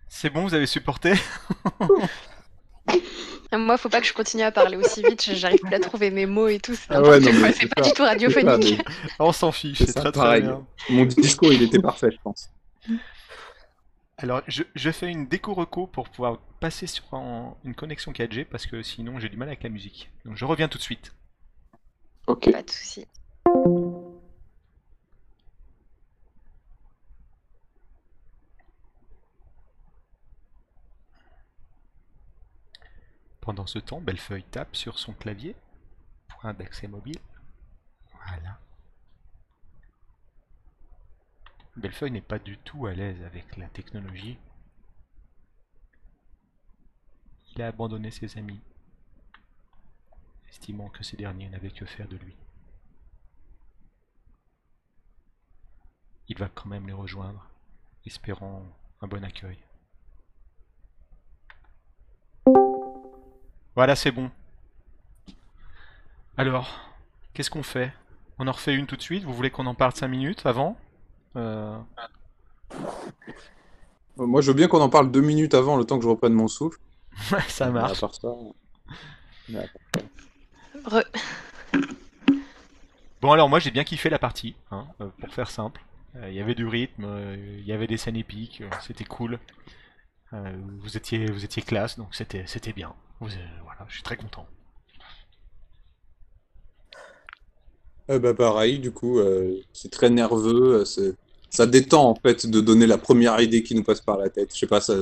C'est 0.08 0.30
bon, 0.30 0.42
vous 0.42 0.54
avez 0.54 0.66
supporté 0.66 1.12
Moi, 3.56 3.78
faut 3.78 3.88
pas 3.88 4.00
que 4.02 4.06
je 4.06 4.12
continue 4.12 4.42
à 4.42 4.50
parler 4.52 4.76
aussi 4.76 5.02
vite, 5.02 5.30
j'arrive 5.34 5.60
plus 5.60 5.74
à 5.74 5.78
trouver 5.80 6.10
mes 6.10 6.26
mots 6.26 6.48
et 6.48 6.58
tout. 6.58 6.74
C'est 6.74 6.88
Ah 6.90 7.00
ouais, 7.00 7.20
pas 7.20 7.52
ça. 7.52 7.82
du 7.82 7.92
tout 7.94 8.02
radiophonique. 8.02 8.82
On 9.18 9.32
s'en 9.32 9.50
fiche, 9.50 9.78
C'est 9.78 9.94
très 9.94 10.12
très 10.12 10.20
pareil. 10.20 10.42
bien. 10.42 10.62
Mon 10.90 11.04
discours, 11.06 11.52
il 11.52 11.62
était 11.62 11.78
parfait, 11.78 12.08
je 12.12 12.18
pense. 12.22 12.50
Alors, 14.18 14.42
je, 14.46 14.62
je 14.74 14.90
fais 14.90 15.10
une 15.10 15.26
déco 15.26 15.54
reco 15.54 15.86
pour 15.86 16.08
pouvoir 16.10 16.38
passer 16.60 16.86
sur 16.86 17.14
un- 17.14 17.56
une 17.64 17.74
connexion 17.74 18.12
4G 18.12 18.44
parce 18.44 18.66
que 18.66 18.82
sinon 18.82 19.18
j'ai 19.18 19.28
du 19.30 19.36
mal 19.38 19.48
avec 19.48 19.62
la 19.62 19.68
musique. 19.70 20.10
Donc 20.24 20.36
je 20.36 20.44
reviens 20.44 20.68
tout 20.68 20.78
de 20.78 20.82
suite. 20.82 21.14
Ok. 22.26 22.50
Pas 22.52 22.62
de 22.62 22.70
soucis. 22.70 23.06
Pendant 33.40 33.66
ce 33.66 33.78
temps, 33.78 34.00
Bellefeuille 34.00 34.42
tape 34.44 34.76
sur 34.76 34.98
son 34.98 35.12
clavier. 35.14 35.54
Point 36.28 36.52
d'accès 36.54 36.86
mobile. 36.88 37.18
Voilà. 38.26 38.58
Bellefeuille 41.76 42.10
n'est 42.10 42.22
pas 42.22 42.38
du 42.38 42.56
tout 42.58 42.86
à 42.86 42.94
l'aise 42.94 43.22
avec 43.22 43.56
la 43.56 43.68
technologie. 43.68 44.38
Il 47.54 47.62
a 47.62 47.68
abandonné 47.68 48.10
ses 48.10 48.38
amis, 48.38 48.60
estimant 50.48 50.88
que 50.88 51.04
ces 51.04 51.16
derniers 51.16 51.48
n'avaient 51.50 51.70
que 51.70 51.84
faire 51.84 52.08
de 52.08 52.16
lui. 52.16 52.34
Il 56.28 56.38
va 56.38 56.48
quand 56.48 56.66
même 56.66 56.86
les 56.86 56.92
rejoindre, 56.92 57.48
espérant 58.04 58.62
un 59.00 59.06
bon 59.06 59.22
accueil. 59.22 59.58
Voilà, 63.74 63.94
c'est 63.94 64.10
bon. 64.10 64.30
Alors, 66.38 66.80
qu'est-ce 67.34 67.50
qu'on 67.50 67.62
fait? 67.62 67.92
On 68.38 68.48
en 68.48 68.52
refait 68.52 68.74
une 68.74 68.86
tout 68.86 68.96
de 68.96 69.02
suite? 69.02 69.24
Vous 69.24 69.34
voulez 69.34 69.50
qu'on 69.50 69.66
en 69.66 69.74
parle 69.74 69.92
5 69.92 70.08
minutes 70.08 70.46
avant? 70.46 70.78
Euh, 71.34 71.76
Moi, 74.16 74.40
je 74.40 74.48
veux 74.50 74.56
bien 74.56 74.68
qu'on 74.68 74.80
en 74.80 74.88
parle 74.88 75.10
deux 75.10 75.20
minutes 75.20 75.54
avant, 75.54 75.76
le 75.76 75.84
temps 75.84 75.98
que 75.98 76.04
je 76.04 76.08
reprenne 76.08 76.32
mon 76.34 76.48
souffle. 76.48 76.78
Ouais, 77.32 77.40
ça 77.48 77.70
marche. 77.70 77.98
À 77.98 78.00
part 78.00 78.14
ça... 78.14 78.28
Re- 80.84 81.06
Bon 83.22 83.32
alors 83.32 83.48
moi 83.48 83.58
j'ai 83.58 83.70
bien 83.70 83.82
kiffé 83.84 84.10
la 84.10 84.18
partie, 84.18 84.54
hein, 84.70 84.86
euh, 85.00 85.08
pour 85.18 85.32
faire 85.32 85.50
simple. 85.50 85.80
Euh, 86.16 86.28
Il 86.28 86.34
y 86.34 86.40
avait 86.40 86.54
du 86.54 86.66
rythme, 86.66 87.04
euh, 87.04 87.56
il 87.58 87.64
y 87.66 87.72
avait 87.72 87.86
des 87.86 87.96
scènes 87.96 88.16
épiques, 88.16 88.60
euh, 88.60 88.68
c'était 88.82 89.04
cool. 89.04 89.38
Euh, 90.34 90.52
vous 90.80 90.96
étiez 90.96 91.30
vous 91.30 91.44
étiez 91.44 91.62
classe, 91.62 91.96
donc 91.98 92.14
c'était 92.14 92.44
c'était 92.46 92.72
bien. 92.74 92.92
Vous, 93.20 93.30
euh, 93.32 93.46
voilà, 93.64 93.86
je 93.88 93.94
suis 93.94 94.02
très 94.02 94.16
content. 94.16 94.46
Euh, 98.10 98.34
pareil, 98.34 98.78
du 98.78 98.92
coup, 98.92 99.18
euh, 99.18 99.60
c'est 99.72 99.90
très 99.90 100.10
nerveux, 100.10 100.84
euh, 100.84 101.12
ça 101.50 101.66
détend 101.66 102.10
en 102.10 102.14
fait 102.14 102.46
de 102.46 102.60
donner 102.60 102.86
la 102.86 102.98
première 102.98 103.40
idée 103.40 103.62
qui 103.62 103.74
nous 103.74 103.82
passe 103.82 104.00
par 104.00 104.16
la 104.16 104.28
tête. 104.28 104.54
Je 104.54 104.58
sais 104.58 104.66
pas, 104.66 104.80
c'est 104.80 104.94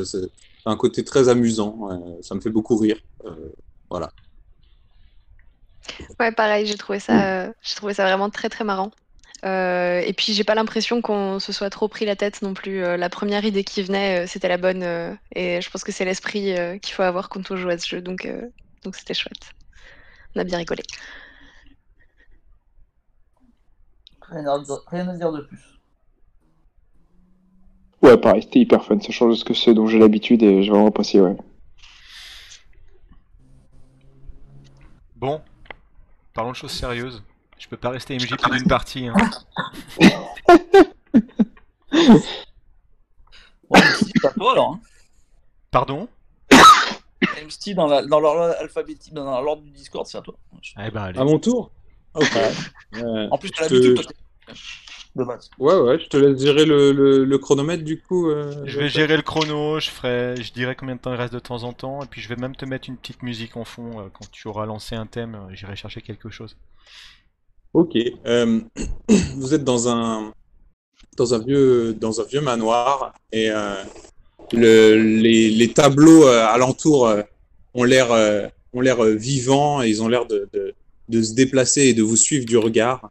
un 0.64 0.76
côté 0.76 1.04
très 1.04 1.28
amusant, 1.28 1.90
euh, 1.90 2.22
ça 2.22 2.34
me 2.34 2.40
fait 2.40 2.50
beaucoup 2.50 2.76
rire. 2.76 2.96
Voilà. 3.90 4.10
Ouais, 6.18 6.32
pareil, 6.32 6.66
j'ai 6.66 6.76
trouvé 6.76 6.98
ça, 6.98 7.52
j'ai 7.62 7.74
trouvé 7.74 7.92
ça 7.92 8.04
vraiment 8.04 8.30
très 8.30 8.48
très 8.48 8.64
marrant. 8.64 8.90
Et 9.42 10.14
puis 10.16 10.32
j'ai 10.32 10.44
pas 10.44 10.54
l'impression 10.54 11.02
qu'on 11.02 11.38
se 11.38 11.52
soit 11.52 11.68
trop 11.68 11.88
pris 11.88 12.06
la 12.06 12.16
tête 12.16 12.40
non 12.40 12.54
plus. 12.54 12.80
La 12.80 13.10
première 13.10 13.44
idée 13.44 13.64
qui 13.64 13.82
venait, 13.82 14.26
c'était 14.26 14.48
la 14.48 14.56
bonne. 14.56 14.82
et 15.34 15.60
je 15.60 15.70
pense 15.70 15.84
que 15.84 15.92
c'est 15.92 16.06
l'esprit 16.06 16.54
qu'il 16.80 16.94
faut 16.94 17.02
avoir 17.02 17.28
quand 17.28 17.50
on 17.50 17.56
joue 17.56 17.68
à 17.68 17.76
ce 17.76 17.86
jeu. 17.86 18.00
Donc 18.00 18.26
donc 18.82 18.96
c'était 18.96 19.14
chouette. 19.14 19.50
On 20.34 20.40
a 20.40 20.44
bien 20.44 20.58
rigolé. 20.58 20.82
Rien 24.30 24.46
à, 24.46 24.58
dire- 24.58 24.80
rien 24.86 25.08
à 25.08 25.16
dire 25.16 25.32
de 25.32 25.40
plus. 25.42 25.58
Ouais, 28.02 28.16
pareil, 28.18 28.42
c'était 28.42 28.60
hyper 28.60 28.84
fun. 28.84 28.98
Ça 29.00 29.12
change 29.12 29.30
de 29.32 29.36
ce 29.36 29.44
que 29.44 29.54
c'est 29.54 29.74
dont 29.74 29.86
j'ai 29.86 29.98
l'habitude 29.98 30.42
et 30.42 30.62
j'ai 30.62 30.70
vraiment 30.70 30.88
apprécié, 30.88 31.20
ouais. 31.20 31.36
Bon, 35.16 35.40
parlons 36.34 36.50
de 36.50 36.56
choses 36.56 36.72
sérieuses. 36.72 37.22
Je 37.58 37.66
peux 37.68 37.76
pas 37.78 37.90
rester 37.90 38.14
MJ 38.16 38.36
plus 38.36 38.58
d'une 38.58 38.68
partie. 38.68 39.06
hein. 39.08 39.14
Bon, 43.70 43.78
MC, 43.78 44.12
c'est 44.20 44.26
à 44.26 44.30
toi 44.32 44.52
alors. 44.52 44.72
Hein. 44.74 44.80
Pardon? 45.70 46.08
MC, 47.42 47.74
dans 47.74 47.86
l'ordre 47.88 48.54
alphabétique, 48.60 49.14
dans 49.14 49.40
l'ordre 49.40 49.62
du 49.62 49.70
Discord, 49.70 50.06
c'est 50.06 50.18
à 50.18 50.22
toi. 50.22 50.34
Eh 50.78 50.90
ben 50.90 51.02
allez. 51.02 51.18
À 51.18 51.24
mon 51.24 51.38
tour? 51.38 51.70
Ok. 52.14 52.36
Euh, 52.94 53.30
En 53.30 53.38
plus, 53.38 53.52
t'as 53.52 53.62
je 53.62 53.66
te- 53.66 53.74
l'habitude, 53.74 53.94
toi, 53.94 54.04
base. 55.14 55.50
Ouais, 55.58 55.76
ouais, 55.76 55.98
je 55.98 56.06
te 56.08 56.16
laisse 56.16 56.40
gérer 56.40 56.64
le, 56.64 56.92
le, 56.92 57.24
le 57.24 57.38
chronomètre 57.38 57.84
du 57.84 58.00
coup. 58.00 58.30
euh, 58.30 58.66
Je 58.66 58.78
vais 58.78 58.88
gérer 58.88 59.16
le 59.16 59.22
chrono, 59.22 59.78
je 59.80 59.88
ferai, 59.90 60.42
je 60.42 60.52
dirai 60.52 60.74
combien 60.76 60.96
de 60.96 61.00
temps 61.00 61.12
il 61.12 61.16
reste 61.16 61.32
de 61.32 61.38
temps 61.38 61.62
en 61.62 61.72
temps, 61.72 62.02
et 62.02 62.06
puis 62.06 62.20
je 62.20 62.28
vais 62.28 62.36
même 62.36 62.56
te 62.56 62.64
mettre 62.64 62.88
une 62.88 62.96
petite 62.98 63.22
musique 63.22 63.56
en 63.56 63.64
fond 63.64 64.00
euh, 64.00 64.08
quand 64.12 64.30
tu 64.30 64.48
auras 64.48 64.66
lancé 64.66 64.96
un 64.96 65.06
thème. 65.06 65.34
euh, 65.36 65.54
J'irai 65.54 65.76
chercher 65.76 66.02
quelque 66.02 66.30
chose. 66.30 66.56
Ok. 67.72 67.96
euh, 68.26 68.60
vous 69.36 69.54
êtes 69.54 69.64
dans 69.64 69.88
un 69.88 70.32
dans 71.16 71.34
un 71.34 71.38
vieux 71.40 71.94
dans 71.94 72.20
un 72.20 72.24
vieux 72.24 72.40
manoir 72.42 73.14
et 73.32 73.50
euh, 73.50 73.82
le, 74.52 74.96
les, 74.96 75.50
les 75.50 75.72
tableaux 75.72 76.26
euh, 76.26 76.46
alentour 76.46 77.08
ont 77.74 77.84
l'air 77.84 78.12
euh, 78.12 78.48
ont 78.72 78.80
l'air 78.82 79.00
euh, 79.04 79.14
vivants 79.14 79.82
et 79.82 79.88
ils 79.88 80.02
ont 80.02 80.08
l'air 80.08 80.26
de, 80.26 80.48
de, 80.52 80.74
de 81.08 81.22
se 81.22 81.34
déplacer 81.34 81.82
et 81.82 81.94
de 81.94 82.02
vous 82.02 82.16
suivre 82.16 82.44
du 82.46 82.56
regard. 82.56 83.08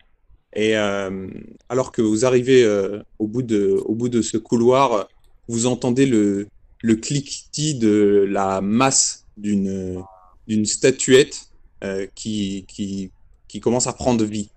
Et 0.56 0.78
euh, 0.78 1.28
alors 1.70 1.92
que 1.92 2.02
vous 2.02 2.26
arrivez 2.26 2.64
euh, 2.64 3.00
au, 3.20 3.28
bout 3.28 3.42
de, 3.42 3.80
au 3.86 3.96
bout 3.96 4.10
de 4.10 4.22
ce 4.22 4.38
couloir, 4.38 5.08
vous 5.48 5.66
entendez 5.66 6.06
le, 6.06 6.48
le 6.82 6.96
cliquetis 6.96 7.76
de 7.76 8.26
la 8.30 8.62
masse 8.62 9.26
d'une 9.38 10.04
d'une 10.48 10.66
statuette 10.66 11.48
euh, 11.84 12.06
qui, 12.16 12.66
qui, 12.68 13.12
qui 13.48 13.60
commence 13.62 13.88
à 13.88 13.94
prendre 13.94 14.26
vie. 14.26 14.50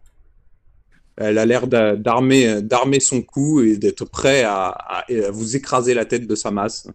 Elle 1.16 1.38
a 1.38 1.46
l'air 1.46 1.66
d'a- 1.68 1.96
d'armer 1.96 2.60
d'armer 2.60 3.00
son 3.00 3.22
cou 3.22 3.60
et 3.62 3.76
d'être 3.76 4.04
prêt 4.04 4.42
à, 4.42 4.66
à- 4.68 5.04
à 5.10 5.30
vous 5.30 5.56
écraser 5.56 5.94
la 5.94 6.04
tête 6.04 6.26
de 6.26 6.34
sa 6.34 6.50
masse. 6.50 6.88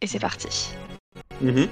Et 0.00 0.06
c'est 0.06 0.20
parti. 0.20 0.70
Mhm. 1.42 1.68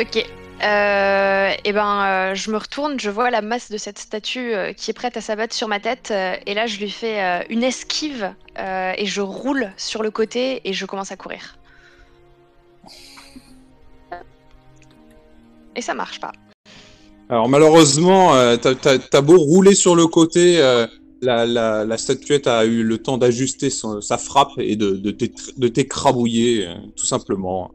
Ok. 0.00 0.24
Euh, 0.62 1.50
et 1.64 1.72
ben, 1.72 2.04
euh, 2.04 2.34
je 2.34 2.50
me 2.50 2.56
retourne, 2.56 2.98
je 2.98 3.10
vois 3.10 3.30
la 3.30 3.42
masse 3.42 3.70
de 3.70 3.76
cette 3.76 3.98
statue 3.98 4.54
euh, 4.54 4.72
qui 4.72 4.90
est 4.90 4.94
prête 4.94 5.16
à 5.16 5.20
s'abattre 5.20 5.54
sur 5.54 5.68
ma 5.68 5.80
tête, 5.80 6.10
euh, 6.10 6.36
et 6.46 6.54
là 6.54 6.66
je 6.66 6.78
lui 6.78 6.90
fais 6.90 7.44
une 7.50 7.62
esquive 7.62 8.34
et 8.56 9.04
je 9.04 9.20
roule 9.20 9.72
sur 9.76 10.02
le 10.02 10.10
côté 10.10 10.60
et 10.64 10.72
je 10.72 10.86
commence 10.86 11.10
à 11.10 11.16
courir. 11.16 11.58
Et 15.76 15.82
ça 15.82 15.92
marche 15.92 16.20
pas. 16.20 16.32
Alors 17.28 17.48
malheureusement, 17.48 18.32
t'as, 18.58 19.20
beau 19.20 19.38
rouler 19.38 19.74
sur 19.74 19.96
le 19.96 20.06
côté, 20.06 20.60
la, 21.20 21.98
statuette 21.98 22.46
a 22.46 22.64
eu 22.64 22.84
le 22.84 22.98
temps 22.98 23.18
d'ajuster 23.18 23.70
sa 23.70 24.18
frappe 24.18 24.52
et 24.58 24.76
de, 24.76 25.10
t'écrabouiller, 25.68 26.68
tout 26.94 27.06
simplement, 27.06 27.72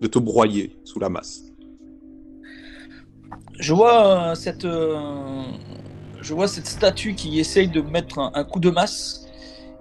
de 0.00 0.06
te 0.06 0.18
broyer 0.18 0.78
sous 0.84 0.98
la 0.98 1.10
masse. 1.10 1.45
Je 3.58 3.72
vois 3.72 4.30
euh, 4.30 4.34
cette, 4.34 4.64
euh, 4.64 5.44
je 6.20 6.34
vois 6.34 6.48
cette 6.48 6.66
statue 6.66 7.14
qui 7.14 7.40
essaye 7.40 7.68
de 7.68 7.80
mettre 7.80 8.18
un, 8.18 8.44
coup 8.44 8.60
de 8.60 8.70
masse 8.70 9.26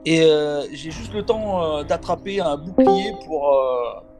et 0.05 0.21
euh, 0.21 0.61
j'ai 0.71 0.91
juste 0.91 1.13
le 1.13 1.23
temps 1.23 1.83
d'attraper 1.83 2.39
un 2.39 2.57
bouclier 2.57 3.11
pour, 3.25 3.59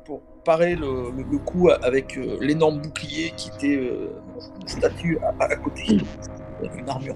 pour 0.04 0.22
parer 0.44 0.76
le, 0.76 1.12
le- 1.16 1.38
coup 1.38 1.70
avec 1.70 2.20
l'énorme 2.42 2.82
bouclier 2.82 3.34
qui 3.38 3.50
était 3.50 3.76
une 3.76 4.68
statue 4.68 5.20
à, 5.40 5.56
côté, 5.56 6.00
une 6.78 6.90
armure. 6.90 7.16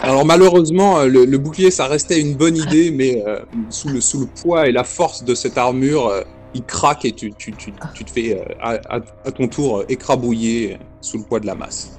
Alors 0.00 0.24
malheureusement, 0.24 1.02
le, 1.02 1.36
bouclier, 1.36 1.70
ça 1.70 1.86
restait 1.86 2.20
une 2.20 2.36
bonne 2.36 2.56
idée, 2.56 2.90
mais 2.90 3.22
sous, 3.70 3.88
le, 3.88 4.00
sous 4.00 4.20
le 4.20 4.26
poids 4.26 4.68
et 4.68 4.72
la 4.72 4.84
force 4.84 5.24
de 5.24 5.34
cette 5.34 5.58
armure, 5.58 6.12
il 6.54 6.62
craque 6.62 7.04
et 7.04 7.12
tu, 7.12 7.32
tu, 7.32 7.52
tu, 7.52 7.72
tu 7.94 8.04
te 8.04 8.10
fais 8.10 8.38
euh, 8.38 8.78
à, 8.90 9.00
ton 9.30 9.48
tour 9.48 9.78
euh, 9.78 9.86
écrabouiller 9.88 10.78
sous 11.00 11.18
le 11.18 11.24
poids 11.24 11.40
de 11.40 11.46
la 11.46 11.54
masse. 11.54 11.98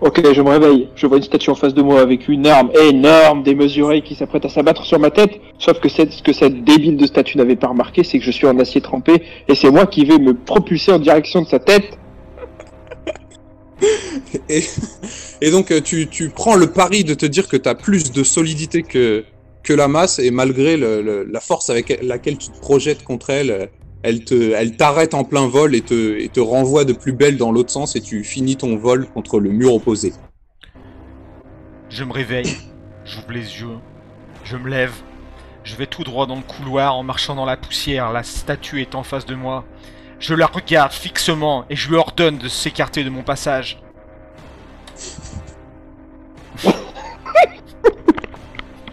Ok, 0.00 0.22
je 0.32 0.42
me 0.42 0.50
réveille. 0.50 0.88
Je 0.94 1.08
vois 1.08 1.16
une 1.16 1.24
statue 1.24 1.50
en 1.50 1.56
face 1.56 1.74
de 1.74 1.82
moi 1.82 2.00
avec 2.00 2.28
une 2.28 2.46
arme 2.46 2.70
énorme, 2.88 3.42
démesurée, 3.42 4.02
qui 4.02 4.14
s'apprête 4.14 4.44
à 4.44 4.48
s'abattre 4.48 4.84
sur 4.84 5.00
ma 5.00 5.10
tête. 5.10 5.40
Sauf 5.58 5.80
que 5.80 5.88
ce 5.88 6.22
que 6.22 6.32
cette 6.32 6.62
débile 6.62 6.96
de 6.96 7.04
statue 7.04 7.36
n'avait 7.36 7.56
pas 7.56 7.66
remarqué, 7.66 8.04
c'est 8.04 8.20
que 8.20 8.24
je 8.24 8.30
suis 8.30 8.46
en 8.46 8.58
acier 8.60 8.80
trempé 8.80 9.22
et 9.48 9.56
c'est 9.56 9.70
moi 9.70 9.86
qui 9.86 10.04
vais 10.04 10.18
me 10.18 10.34
propulser 10.34 10.92
en 10.92 11.00
direction 11.00 11.42
de 11.42 11.48
sa 11.48 11.58
tête. 11.58 11.98
Et, 14.48 14.64
et 15.40 15.50
donc 15.50 15.70
euh, 15.70 15.80
tu, 15.80 16.08
tu 16.08 16.30
prends 16.30 16.56
le 16.56 16.66
pari 16.68 17.04
de 17.04 17.14
te 17.14 17.26
dire 17.26 17.46
que 17.48 17.56
tu 17.56 17.68
as 17.68 17.76
plus 17.76 18.10
de 18.12 18.24
solidité 18.24 18.82
que, 18.82 19.24
la 19.72 19.88
masse, 19.88 20.18
et 20.18 20.30
malgré 20.30 20.76
la 20.76 21.40
force 21.40 21.70
avec 21.70 21.98
laquelle 22.02 22.38
tu 22.38 22.48
te 22.48 22.58
projettes 22.58 23.04
contre 23.04 23.30
elle, 23.30 23.70
elle 24.02 24.76
t'arrête 24.76 25.14
en 25.14 25.24
plein 25.24 25.48
vol 25.48 25.74
et 25.74 25.80
te, 25.80 26.18
et 26.18 26.28
te 26.28 26.40
renvoie 26.40 26.84
de 26.84 26.92
plus 26.92 27.12
belle 27.12 27.36
dans 27.36 27.52
l'autre 27.52 27.70
sens, 27.70 27.96
et 27.96 28.00
tu 28.00 28.24
finis 28.24 28.56
ton 28.56 28.76
vol 28.76 29.06
contre 29.06 29.40
le 29.40 29.50
mur 29.50 29.74
opposé. 29.74 30.12
Je 31.88 32.04
me 32.04 32.12
réveille, 32.12 32.56
j'ouvre 33.04 33.32
les 33.32 33.60
yeux, 33.60 33.78
je 34.44 34.56
me 34.56 34.68
lève, 34.68 34.92
je 35.64 35.74
vais 35.76 35.86
tout 35.86 36.04
droit 36.04 36.26
dans 36.26 36.36
le 36.36 36.42
couloir 36.42 36.96
en 36.96 37.02
marchant 37.02 37.34
dans 37.34 37.46
la 37.46 37.56
poussière, 37.56 38.12
la 38.12 38.22
statue 38.22 38.80
est 38.80 38.94
en 38.94 39.02
face 39.02 39.26
de 39.26 39.34
moi. 39.34 39.64
Je 40.20 40.34
la 40.34 40.46
regarde 40.46 40.92
fixement 40.92 41.64
et 41.70 41.76
je 41.76 41.88
lui 41.88 41.96
ordonne 41.96 42.38
de 42.38 42.48
s'écarter 42.48 43.04
de 43.04 43.10
mon 43.10 43.22
passage. 43.22 43.80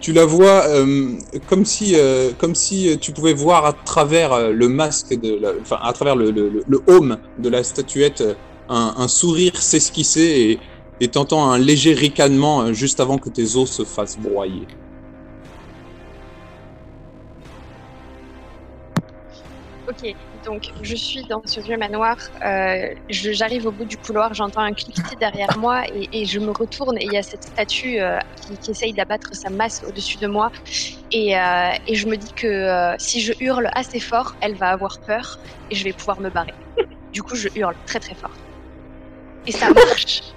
Tu 0.05 0.13
la 0.13 0.23
vois 0.23 0.67
euh, 0.67 1.13
comme 1.49 1.65
si, 1.65 1.95
euh, 1.95 2.29
comme 2.37 2.53
si 2.53 2.95
tu 3.01 3.11
pouvais 3.11 3.33
voir 3.33 3.65
à 3.65 3.73
travers 3.73 4.33
euh, 4.33 4.51
le 4.51 4.69
masque, 4.69 5.19
de 5.19 5.35
la- 5.41 5.53
enfin 5.59 5.79
à 5.81 5.93
travers 5.93 6.15
le, 6.15 6.29
le, 6.29 6.83
home 6.85 7.17
de 7.39 7.49
la 7.49 7.63
statuette, 7.63 8.23
un, 8.69 8.93
un 8.97 9.07
sourire 9.07 9.59
s'esquisser 9.59 10.59
et, 10.99 11.07
t'entends 11.07 11.49
un 11.49 11.57
léger 11.57 11.95
ricanement 11.95 12.71
juste 12.71 12.99
avant 12.99 13.17
que 13.17 13.29
tes 13.29 13.55
os 13.55 13.71
se 13.71 13.83
fassent 13.83 14.19
broyer. 14.19 14.67
Donc 20.45 20.71
je 20.81 20.95
suis 20.95 21.25
dans 21.25 21.41
ce 21.45 21.59
vieux 21.59 21.77
manoir. 21.77 22.15
euh, 22.45 22.93
J'arrive 23.09 23.65
au 23.65 23.71
bout 23.71 23.85
du 23.85 23.97
couloir, 23.97 24.33
j'entends 24.33 24.61
un 24.61 24.73
cliquetis 24.73 25.15
derrière 25.19 25.49
moi 25.57 25.83
et, 25.91 26.25
je 26.25 26.39
me 26.39 26.51
retourne 26.51 26.97
et 26.97 27.05
il 27.05 27.11
y 27.11 27.17
a 27.17 27.23
cette 27.23 27.43
statue 27.43 27.99
euh, 27.99 28.17
qui, 28.35 28.71
essaye 28.71 28.93
d'abattre 28.93 29.29
sa 29.33 29.49
masse 29.49 29.83
au-dessus 29.87 30.17
de 30.17 30.27
moi. 30.27 30.51
Et, 31.11 31.37
euh, 31.37 31.71
je 31.91 32.05
me 32.07 32.15
dis 32.15 32.33
que 32.33 32.93
si 32.97 33.21
je 33.21 33.33
hurle 33.39 33.69
assez 33.73 33.99
fort, 33.99 34.35
elle 34.41 34.55
va 34.55 34.69
avoir 34.69 34.99
peur 35.05 35.37
et 35.69 35.75
je 35.75 35.83
vais 35.83 35.93
pouvoir 35.93 36.19
me 36.21 36.29
barrer. 36.29 36.53
Du 37.13 37.23
coup, 37.23 37.35
je 37.35 37.47
hurle 37.55 37.75
très 37.87 38.01
très 38.01 38.13
fort. 38.13 38.35
Et 39.45 39.53
ça 39.53 39.69
marche. 39.71 40.35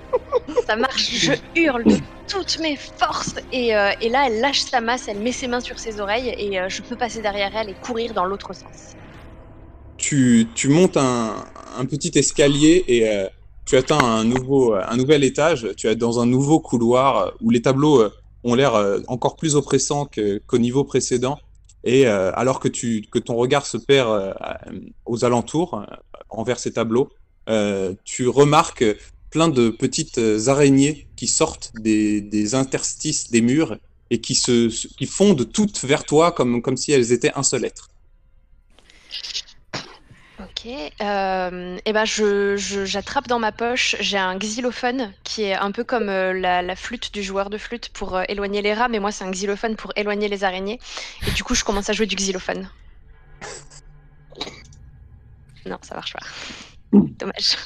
Ça 0.64 0.76
marche. 0.76 1.11
Je 1.11 1.32
hurle 1.56 1.82
de 1.82 1.96
toutes 2.28 2.61
mes 2.61 2.76
forces 2.76 3.34
et, 3.50 3.72
là, 3.72 4.26
elle 4.26 4.40
lâche 4.40 4.61
sa 4.61 4.80
masse, 4.80 5.09
elle 5.09 5.18
met 5.18 5.32
ses 5.32 5.48
mains 5.48 5.61
sur 5.61 5.80
ses 5.80 5.98
oreilles 5.98 6.32
et 6.38 6.61
je 6.68 6.82
peux 6.82 6.94
passer 6.94 7.20
derrière 7.20 7.50
elle 7.56 7.70
et 7.70 7.74
courir 7.74 8.14
dans 8.14 8.24
l'autre 8.24 8.52
sens. 8.52 8.94
Tu, 9.99 10.68
montes 10.68 10.96
un, 10.96 11.44
petit 11.90 12.12
escalier 12.14 12.84
et 12.88 13.09
euh, 13.09 13.26
tu 13.66 13.76
atteins 13.76 13.99
un, 13.99 14.24
nouveau, 14.24 14.74
un 14.74 14.96
nouvel 14.96 15.24
étage. 15.24 15.68
Tu 15.76 15.88
es 15.88 15.96
dans 15.96 16.20
un 16.20 16.26
nouveau 16.26 16.61
couloir 16.61 17.32
où 17.40 17.51
les 17.51 17.61
tableaux 17.61 18.01
euh, 18.01 18.11
ont 18.44 18.55
l'air 18.55 18.74
euh, 18.74 19.01
encore 19.09 19.36
plus 19.36 19.57
oppressants 19.57 20.09
qu'au 20.46 20.59
niveau 20.59 20.84
précédent. 20.84 21.38
Et 21.84 22.07
alors 22.07 22.59
que, 22.59 22.66
tu, 22.66 23.03
que 23.11 23.20
ton 23.20 23.36
regard 23.36 23.64
se 23.64 23.78
perd 23.78 24.34
aux 25.07 25.24
alentours, 25.24 25.86
envers 26.28 26.59
ces 26.59 26.72
tableaux, 26.72 27.09
tu 28.05 28.28
remarques 28.28 28.84
plein 29.30 29.49
de 29.49 29.70
petites 29.70 30.20
araignées 30.49 31.07
qui 31.14 31.28
sortent 31.28 31.72
des, 31.80 32.55
interstices 32.57 33.30
des 33.30 33.40
murs 33.40 33.78
et 34.11 34.20
qui, 34.20 34.34
se- 34.34 34.88
qui 34.88 35.07
fondent 35.07 35.51
toutes 35.51 35.82
vers 35.84 36.05
toi 36.05 36.32
comme, 36.32 36.62
comme 36.62 36.76
si 36.76 36.90
elles 36.90 37.12
étaient 37.12 37.32
un 37.36 37.44
seul 37.44 37.64
être. 37.64 37.88
Ok, 40.59 40.72
euh, 41.02 41.78
et 41.84 41.92
ben 41.92 42.04
je, 42.04 42.56
j'attrape 42.56 43.28
dans 43.28 43.38
ma 43.38 43.52
poche, 43.52 43.94
j'ai 44.00 44.18
un 44.18 44.36
xylophone 44.36 45.12
qui 45.22 45.42
est 45.42 45.54
un 45.54 45.70
peu 45.70 45.84
comme 45.84 46.09
euh, 46.09 46.32
la, 46.32 46.74
flûte 46.74 47.14
du 47.14 47.22
joueur 47.22 47.48
de 47.48 47.59
flûte 47.59 47.90
pour 47.90 48.16
euh, 48.16 48.24
éloigner 48.28 48.61
les 48.61 48.74
rats, 48.74 48.88
mais 48.88 48.98
moi 48.98 49.12
c'est 49.12 49.24
un 49.24 49.30
xylophone 49.30 49.76
pour 49.76 49.92
éloigner 49.94 50.26
les 50.26 50.42
araignées. 50.42 50.80
Et 51.28 51.30
du 51.30 51.44
coup 51.44 51.54
je 51.54 51.62
commence 51.62 51.90
à 51.90 51.92
jouer 51.92 52.06
du 52.06 52.16
xylophone. 52.16 52.68
Non, 55.64 55.78
ça 55.82 55.94
marche 55.94 56.12
pas. 56.12 56.26
Dommage. 56.92 57.56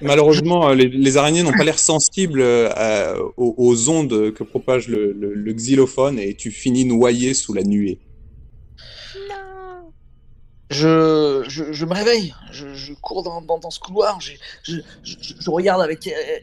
Malheureusement, 0.00 0.70
les, 0.72 1.16
araignées 1.16 1.42
n'ont 1.42 1.52
pas 1.52 1.64
l'air 1.64 1.78
sensibles 1.78 2.42
aux, 3.36 3.88
ondes 3.90 4.32
que 4.32 4.44
propage 4.44 4.88
le- 4.88 5.12
le 5.12 5.52
xylophone 5.52 6.18
et 6.18 6.34
tu 6.34 6.50
finis 6.50 6.84
noyé 6.84 7.34
sous 7.34 7.52
la 7.52 7.62
nuée. 7.62 7.98
Je, 10.68 11.44
je, 11.48 11.72
je 11.72 11.84
me 11.84 11.94
réveille, 11.94 12.34
je, 12.50 12.74
je 12.74 12.92
cours 12.94 13.22
dans, 13.22 13.40
dans, 13.40 13.70
ce 13.70 13.78
couloir, 13.78 14.20
je, 14.20 14.32
je, 14.64 14.78
je, 15.04 15.16
je 15.38 15.50
regarde 15.50 15.80
avec 15.80 16.08
euh, 16.08 16.10
euh, 16.10 16.40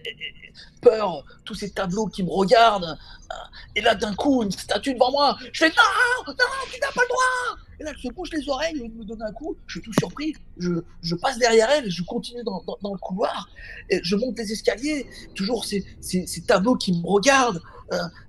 peur 0.81 1.25
tous 1.43 1.55
ces 1.55 1.71
tableaux 1.71 2.07
qui 2.07 2.23
me 2.23 2.29
regardent. 2.31 2.97
euh, 3.31 3.35
Et 3.75 3.81
là, 3.81 3.95
d'un 3.95 4.13
coup, 4.13 4.43
une 4.43 4.51
statue 4.51 4.93
devant 4.93 5.11
moi. 5.11 5.37
Je 5.51 5.65
fais 5.65 5.69
non, 5.69 6.25
non, 6.27 6.33
tu 6.71 6.79
n'as 6.79 6.91
pas 6.91 7.01
le 7.01 7.07
droit. 7.09 7.57
Et 7.79 7.83
là, 7.83 7.91
elle 7.93 8.01
se 8.01 8.13
bouche 8.13 8.29
les 8.31 8.47
oreilles, 8.47 8.81
elle 8.83 8.91
me 8.91 9.03
donne 9.03 9.21
un 9.23 9.31
coup. 9.31 9.55
Je 9.67 9.79
suis 9.79 9.81
tout 9.81 9.93
surpris. 9.99 10.35
Je, 10.57 10.71
je 11.01 11.15
passe 11.15 11.37
derrière 11.37 11.69
elle, 11.71 11.89
je 11.89 12.03
continue 12.03 12.43
dans, 12.43 12.63
le 12.81 12.99
couloir. 12.99 13.49
Et 13.89 13.99
je 14.03 14.15
monte 14.15 14.37
les 14.37 14.51
escaliers. 14.51 15.07
Toujours 15.35 15.65
ces, 15.65 15.83
tableaux 16.47 16.75
qui 16.75 16.93
me 16.93 17.05
regardent, 17.07 17.61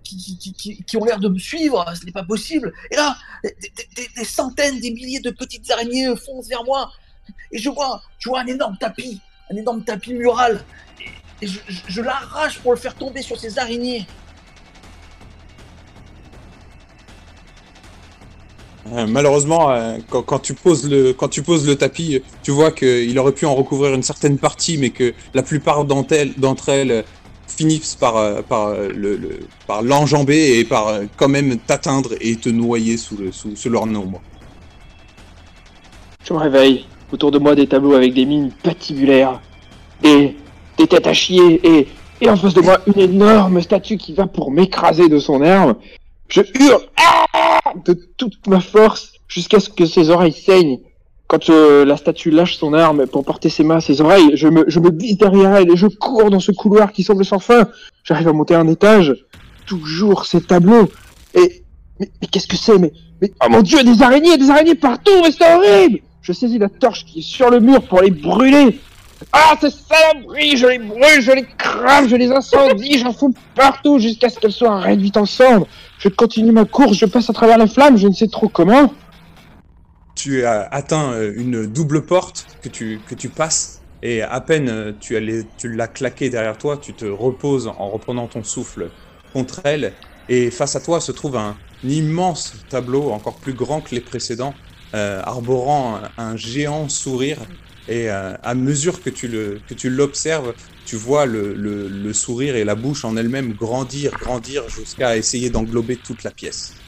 qui, 0.02 0.82
qui, 0.86 0.96
ont 0.96 1.04
l'air 1.04 1.18
de 1.18 1.28
me 1.28 1.38
suivre. 1.38 1.84
Ce 1.98 2.04
n'est 2.04 2.12
pas 2.12 2.24
possible. 2.24 2.72
Et 2.90 2.96
là, 2.96 3.16
des, 4.16 4.24
centaines, 4.24 4.80
des 4.80 4.90
milliers 4.90 5.20
de 5.20 5.30
petites 5.30 5.70
araignées 5.70 6.08
euh, 6.08 6.16
foncent 6.16 6.48
vers 6.48 6.64
moi. 6.64 6.90
Et 7.52 7.58
je 7.58 7.70
vois, 7.70 8.02
je 8.18 8.28
vois 8.28 8.40
un 8.40 8.46
énorme 8.46 8.76
tapis, 8.78 9.20
un 9.50 9.56
énorme 9.56 9.84
tapis 9.84 10.14
mural. 10.14 10.64
Et, 11.42 11.46
je, 11.46 12.00
l'arrache 12.02 12.58
pour 12.60 12.72
le 12.72 12.78
faire 12.78 12.94
tomber 12.94 13.22
sur 13.22 13.38
ces 13.38 13.58
araignées. 13.58 14.06
Euh, 18.92 19.06
malheureusement, 19.06 19.70
euh, 19.70 19.96
quand, 20.08 20.38
tu 20.38 20.52
poses 20.54 20.88
le, 20.88 21.12
quand 21.12 21.28
tu 21.28 21.42
poses 21.42 21.66
le 21.66 21.76
tapis, 21.76 22.22
tu 22.42 22.50
vois 22.50 22.70
qu'il 22.70 23.18
aurait 23.18 23.32
pu 23.32 23.46
en 23.46 23.54
recouvrir 23.54 23.94
une 23.94 24.02
certaine 24.02 24.38
partie, 24.38 24.76
mais 24.76 24.90
que 24.90 25.14
la 25.32 25.42
plupart 25.42 25.84
d'entre 25.86 26.12
elles, 26.12 26.90
euh, 26.90 27.02
finissent 27.57 27.94
par, 27.94 28.16
euh, 28.16 28.42
par, 28.42 28.68
euh, 28.68 28.88
le, 28.94 29.40
par 29.66 29.82
l'enjamber 29.82 30.59
et 30.59 30.64
par 30.64 30.88
euh, 30.88 31.05
quand 31.16 31.28
même 31.28 31.59
t'atteindre 31.59 32.11
et 32.20 32.36
te 32.36 32.48
noyer 32.48 32.96
sous, 32.96 33.16
le, 33.16 33.32
sous, 33.32 33.70
leur 33.70 33.86
nombre. 33.86 34.20
Je 36.24 36.32
me 36.32 36.38
réveille. 36.38 36.86
Autour 37.12 37.30
de 37.30 37.38
moi, 37.38 37.55
des 37.55 37.66
tableaux 37.66 37.94
avec 37.94 38.14
des 38.14 38.24
mines 38.24 38.50
patibulaires. 38.62 39.40
Et 40.02 40.36
des 40.78 40.86
têtes 40.86 41.07
à 41.07 41.12
chier. 41.12 41.61
Et, 41.62 41.88
et 42.20 42.28
en 42.28 42.36
face 42.36 42.55
de 42.55 42.61
moi, 42.61 42.80
une 42.86 42.98
énorme 42.98 43.61
statue 43.61 43.96
qui 43.96 44.14
va 44.14 44.26
pour 44.26 44.50
m'écraser 44.50 45.09
de 45.09 45.18
son 45.18 45.42
herbe. 45.42 45.76
Je 46.28 46.40
hurle 46.40 46.82
Ah 46.96 47.72
de 47.84 47.92
toute 48.16 48.46
ma 48.46 48.61
force 48.61 49.12
jusqu'à 49.28 49.61
ce 49.61 49.68
que 49.68 49.86
ses 49.86 50.11
oreilles 50.11 50.32
saignent. 50.32 50.80
Quand 51.27 51.49
euh, 51.49 51.85
la 51.85 51.97
statue 51.97 52.31
lâche 52.31 52.57
son 52.57 52.75
arme 52.75 53.07
pour 53.07 53.25
porter 53.25 53.49
ses 53.49 53.64
mains 53.64 53.77
à 53.77 53.81
ses 53.81 54.01
oreilles, 54.01 54.33
je 54.35 54.49
me, 54.49 54.64
je 54.68 54.79
me 54.79 54.91
glisse 54.91 55.16
derrière 55.16 55.57
elle 55.57 55.70
et 55.70 55.77
je 55.77 55.87
cours 55.87 56.31
dans 56.31 56.41
ce 56.41 56.53
couloir 56.53 56.93
qui 56.93 57.03
semble 57.03 57.25
sans 57.25 57.39
fin. 57.39 57.66
J'arrive 58.05 58.29
à 58.29 58.33
monter 58.33 58.55
un 58.55 58.68
étage. 58.68 59.14
Toujours 59.66 60.27
ces 60.27 60.43
tableaux. 60.43 60.91
Et 61.35 61.64
mais, 61.99 62.11
mais 62.20 62.29
qu'est-ce 62.29 62.47
que 62.47 62.57
c'est 62.57 62.79
mais, 62.79 62.93
mais 63.20 63.33
oh 63.43 63.49
mon 63.49 63.62
dieu, 63.62 63.83
des 63.83 64.03
araignées, 64.03 64.37
des 64.37 64.51
araignées 64.51 64.75
partout, 64.75 65.22
mais 65.22 65.31
c'est 65.31 65.55
horrible 65.55 66.01
Je 66.22 66.33
saisis 66.33 66.59
la 66.59 66.68
torche 66.68 67.05
qui 67.05 67.20
est 67.20 67.22
sur 67.22 67.51
le 67.51 67.61
mur 67.61 67.83
pour 67.83 68.03
les 68.03 68.11
brûler. 68.11 68.79
Ah, 69.33 69.55
ces 69.61 69.70
saloperies, 69.70 70.57
je 70.57 70.66
les 70.66 70.79
brûle, 70.79 71.20
je 71.20 71.33
les 71.33 71.47
crame, 71.57 72.09
je 72.09 72.16
les 72.16 72.31
incendie, 72.31 72.99
j'en 72.99 73.12
fous 73.12 73.33
partout 73.55 73.99
jusqu'à 73.99 74.29
ce 74.29 74.39
qu'elles 74.39 74.53
soient 74.53 74.81
réduites 74.81 75.16
en 75.16 75.25
cendres. 75.25 75.66
Je 75.99 76.09
continue 76.09 76.53
ma 76.53 76.64
course, 76.64 76.99
je 76.99 77.07
passe 77.07 77.31
à 77.31 77.33
travers 77.33 77.57
la 77.57 77.66
flamme, 77.66 77.97
je 77.97 78.09
ne 78.09 78.12
sais 78.12 78.29
trop 78.29 78.49
comment. 78.49 78.93
Tu 80.25 80.43
as 80.47 80.62
atteint 80.62 81.12
euh, 81.12 81.35
une 81.37 81.66
double 81.66 82.07
porte 82.07 82.47
que 82.62 82.70
tu, 82.70 83.05
que 83.05 83.14
tu 83.14 83.35
passes 83.35 83.85
et 84.01 84.22
à 84.22 84.41
peine 84.41 84.70
euh, 84.70 84.93
tu, 84.99 85.20
l'as 85.68 85.87
claqué 85.89 86.31
derrière 86.31 86.57
toi, 86.57 86.79
tu 86.79 86.97
te 86.97 87.05
reposes 87.05 87.66
en 87.66 87.91
reprenant 87.91 88.27
ton 88.27 88.43
souffle 88.43 88.95
contre 89.35 89.61
elle 89.66 89.99
et 90.29 90.51
face 90.51 90.77
à 90.77 90.81
toi 90.81 91.03
se 91.03 91.12
trouve 91.12 91.37
un, 91.37 91.61
immense 91.83 92.64
tableau 92.70 93.11
encore 93.11 93.39
plus 93.41 93.53
grand 93.53 93.83
que 93.83 93.95
les 93.95 94.01
précédents, 94.01 94.59
euh, 94.97 95.20
arborant 95.22 96.01
un, 96.16 96.37
géant 96.37 96.89
sourire 96.89 97.47
et 97.87 98.09
à 98.09 98.55
mesure 98.55 99.03
que 99.03 99.11
tu 99.11 99.29
le 99.29 99.62
tu 99.77 99.91
l'observes, 99.91 100.55
tu 100.85 100.97
vois 100.97 101.27
le, 101.27 101.53
le, 101.55 101.87
le 101.89 102.12
sourire 102.14 102.57
et 102.57 102.64
la 102.64 102.77
bouche 102.77 103.05
en 103.05 103.14
elle-même 103.18 103.53
grandir, 103.53 104.16
grandir 104.16 104.70
jusqu'à 104.70 105.18
essayer 105.18 105.51
d'englober 105.51 106.01
toute 106.01 106.22
la 106.25 106.31
pièce. 106.33 106.84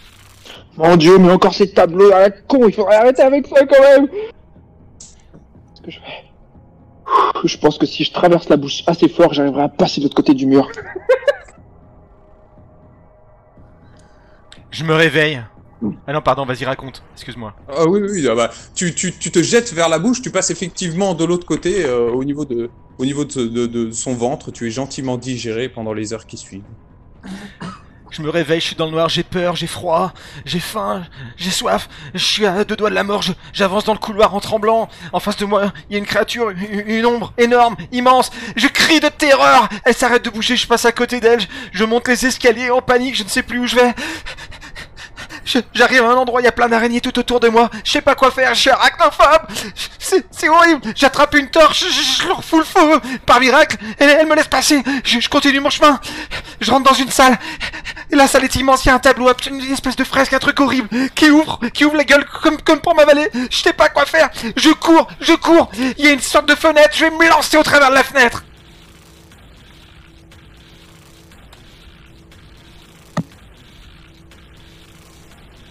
Mon 0.76 0.96
dieu, 0.96 1.18
mais 1.18 1.32
encore 1.32 1.54
ces 1.54 1.70
tableaux 1.72 2.12
à 2.12 2.20
la 2.20 2.30
con, 2.30 2.66
il 2.68 2.74
faudrait 2.74 2.96
arrêter 2.96 3.22
avec 3.22 3.46
ça 3.46 3.64
quand 3.66 3.80
même 3.80 4.08
Qu'est-ce 4.08 5.82
que 5.82 5.90
je 5.90 5.98
fais? 6.00 6.24
Je 7.44 7.56
pense 7.58 7.78
que 7.78 7.86
si 7.86 8.04
je 8.04 8.12
traverse 8.12 8.48
la 8.48 8.56
bouche 8.56 8.82
assez 8.86 9.08
fort, 9.08 9.32
j'arriverai 9.32 9.62
à 9.62 9.68
passer 9.68 10.00
de 10.00 10.06
l'autre 10.06 10.16
côté 10.16 10.34
du 10.34 10.46
mur. 10.46 10.68
Je 14.70 14.84
me 14.84 14.92
réveille. 14.94 15.40
Ah 16.06 16.12
non, 16.12 16.20
pardon, 16.22 16.44
vas-y, 16.44 16.64
raconte. 16.64 17.02
Excuse-moi. 17.14 17.54
Ah 17.68 17.86
oui, 17.86 18.00
oui, 18.02 18.08
oui, 18.10 18.28
ah 18.30 18.34
bah, 18.34 18.50
tu, 18.74 18.94
tu, 18.94 19.12
tu 19.12 19.30
te 19.30 19.42
jettes 19.42 19.72
vers 19.72 19.88
la 19.88 19.98
bouche, 19.98 20.20
tu 20.22 20.30
passes 20.30 20.50
effectivement 20.50 21.14
de 21.14 21.24
l'autre 21.24 21.46
côté, 21.46 21.84
euh, 21.84 22.10
au 22.10 22.24
niveau, 22.24 22.44
de, 22.44 22.70
au 22.98 23.04
niveau 23.04 23.24
de, 23.24 23.46
de- 23.46 23.66
de 23.66 23.90
son 23.92 24.14
ventre, 24.14 24.50
tu 24.50 24.66
es 24.66 24.70
gentiment 24.70 25.16
digéré 25.16 25.68
pendant 25.68 25.92
les 25.92 26.12
heures 26.12 26.26
qui 26.26 26.36
suivent. 26.38 26.64
Je 28.10 28.22
me 28.22 28.30
réveille, 28.30 28.60
je 28.60 28.66
suis 28.66 28.76
dans 28.76 28.86
le 28.86 28.92
noir, 28.92 29.08
j'ai 29.08 29.22
peur, 29.22 29.56
j'ai 29.56 29.66
froid, 29.66 30.12
j'ai 30.44 30.60
faim, 30.60 31.04
j'ai 31.36 31.50
soif, 31.50 31.88
je 32.14 32.24
suis 32.24 32.46
à 32.46 32.64
deux 32.64 32.76
doigts 32.76 32.88
de 32.88 32.94
la 32.94 33.04
mort, 33.04 33.22
j'avance 33.52 33.84
dans 33.84 33.92
le 33.92 33.98
couloir 33.98 34.34
en 34.34 34.40
tremblant. 34.40 34.88
En 35.12 35.20
face 35.20 35.36
de 35.36 35.44
moi, 35.44 35.72
il 35.90 35.94
y 35.94 35.96
a 35.96 35.98
une 35.98 36.06
créature, 36.06 36.50
une, 36.50 36.88
une 36.88 37.06
ombre 37.06 37.32
énorme, 37.36 37.76
immense. 37.92 38.30
Je 38.54 38.68
crie 38.68 39.00
de 39.00 39.08
terreur. 39.08 39.68
Elle 39.84 39.94
s'arrête 39.94 40.24
de 40.24 40.30
bouger, 40.30 40.56
je 40.56 40.66
passe 40.66 40.84
à 40.84 40.92
côté 40.92 41.20
d'elle, 41.20 41.40
je 41.72 41.84
monte 41.84 42.08
les 42.08 42.26
escaliers 42.26 42.70
en 42.70 42.80
panique, 42.80 43.16
je 43.16 43.24
ne 43.24 43.28
sais 43.28 43.42
plus 43.42 43.58
où 43.58 43.66
je 43.66 43.76
vais. 43.76 43.94
J'arrive 45.74 46.02
à 46.04 46.08
un 46.08 46.14
endroit, 46.16 46.40
il 46.40 46.44
y 46.44 46.48
a 46.48 46.52
plein 46.52 46.68
d'araignées 46.68 47.00
tout 47.00 47.16
autour 47.18 47.40
de 47.40 47.48
moi. 47.48 47.70
Je 47.84 47.92
sais 47.92 48.00
pas 48.00 48.14
quoi 48.14 48.30
faire, 48.30 48.54
je 48.54 48.60
suis 48.62 48.70
arachnophobe. 48.70 49.46
C'est 50.30 50.48
horrible. 50.48 50.92
J'attrape 50.94 51.34
une 51.36 51.48
torche, 51.48 51.84
je, 51.88 52.22
je- 52.22 52.28
leur 52.28 52.44
fous 52.44 52.58
le 52.58 52.64
feu. 52.64 53.00
Par 53.24 53.40
miracle, 53.40 53.76
elle, 53.98 54.26
me 54.26 54.34
laisse 54.34 54.48
passer. 54.48 54.82
Je, 55.04 55.28
continue 55.28 55.60
mon 55.60 55.70
chemin. 55.70 56.00
Je 56.60 56.70
rentre 56.70 56.84
dans 56.90 56.94
une 56.96 57.10
salle. 57.10 57.38
La 58.10 58.28
salle 58.28 58.44
est 58.44 58.54
immense, 58.56 58.84
il 58.84 58.88
y 58.88 58.90
a 58.90 58.94
un 58.94 58.98
tableau, 59.00 59.28
une 59.50 59.72
espèce 59.72 59.96
de 59.96 60.04
fresque, 60.04 60.32
un 60.32 60.38
truc 60.38 60.58
horrible, 60.60 60.88
qui 61.14 61.28
ouvre, 61.30 61.58
qui 61.74 61.84
ouvre 61.84 61.96
la 61.96 62.04
gueule 62.04 62.24
comme, 62.42 62.60
comme 62.62 62.80
pour 62.80 62.94
m'avaler. 62.94 63.28
Je 63.50 63.56
sais 63.56 63.72
pas 63.72 63.88
quoi 63.88 64.06
faire. 64.06 64.30
Je 64.56 64.70
cours, 64.70 65.08
je 65.20 65.32
cours. 65.34 65.70
Il 65.98 66.04
y 66.04 66.08
a 66.08 66.12
une 66.12 66.20
sorte 66.20 66.46
de 66.48 66.54
fenêtre, 66.54 66.90
je 66.94 67.04
vais 67.04 67.10
me 67.10 67.28
lancer 67.28 67.56
au 67.56 67.62
travers 67.62 67.90
de 67.90 67.94
la 67.94 68.04
fenêtre. 68.04 68.44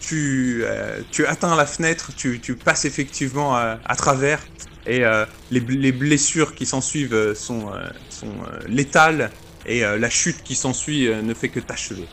Tu, 0.05 0.61
euh, 0.65 1.03
tu 1.11 1.25
atteins 1.25 1.55
la 1.55 1.65
fenêtre, 1.65 2.13
tu, 2.13 2.39
passes 2.59 2.85
effectivement 2.85 3.57
euh, 3.57 3.75
à 3.85 3.95
travers, 3.95 4.45
et 4.85 5.03
euh, 5.03 5.25
les, 5.49 5.61
bl- 5.61 5.79
les 5.79 5.91
blessures 5.91 6.53
qui 6.53 6.67
s'ensuivent 6.67 7.13
euh, 7.15 7.33
sont, 7.33 7.71
sont 8.09 8.45
létales, 8.67 9.35
et 9.65 9.81
la 9.81 10.09
chute 10.11 10.43
qui 10.43 10.55
s'ensuit 10.55 11.07
ne 11.09 11.33
fait 11.33 11.49
que 11.49 11.59
t'achever. 11.59 12.11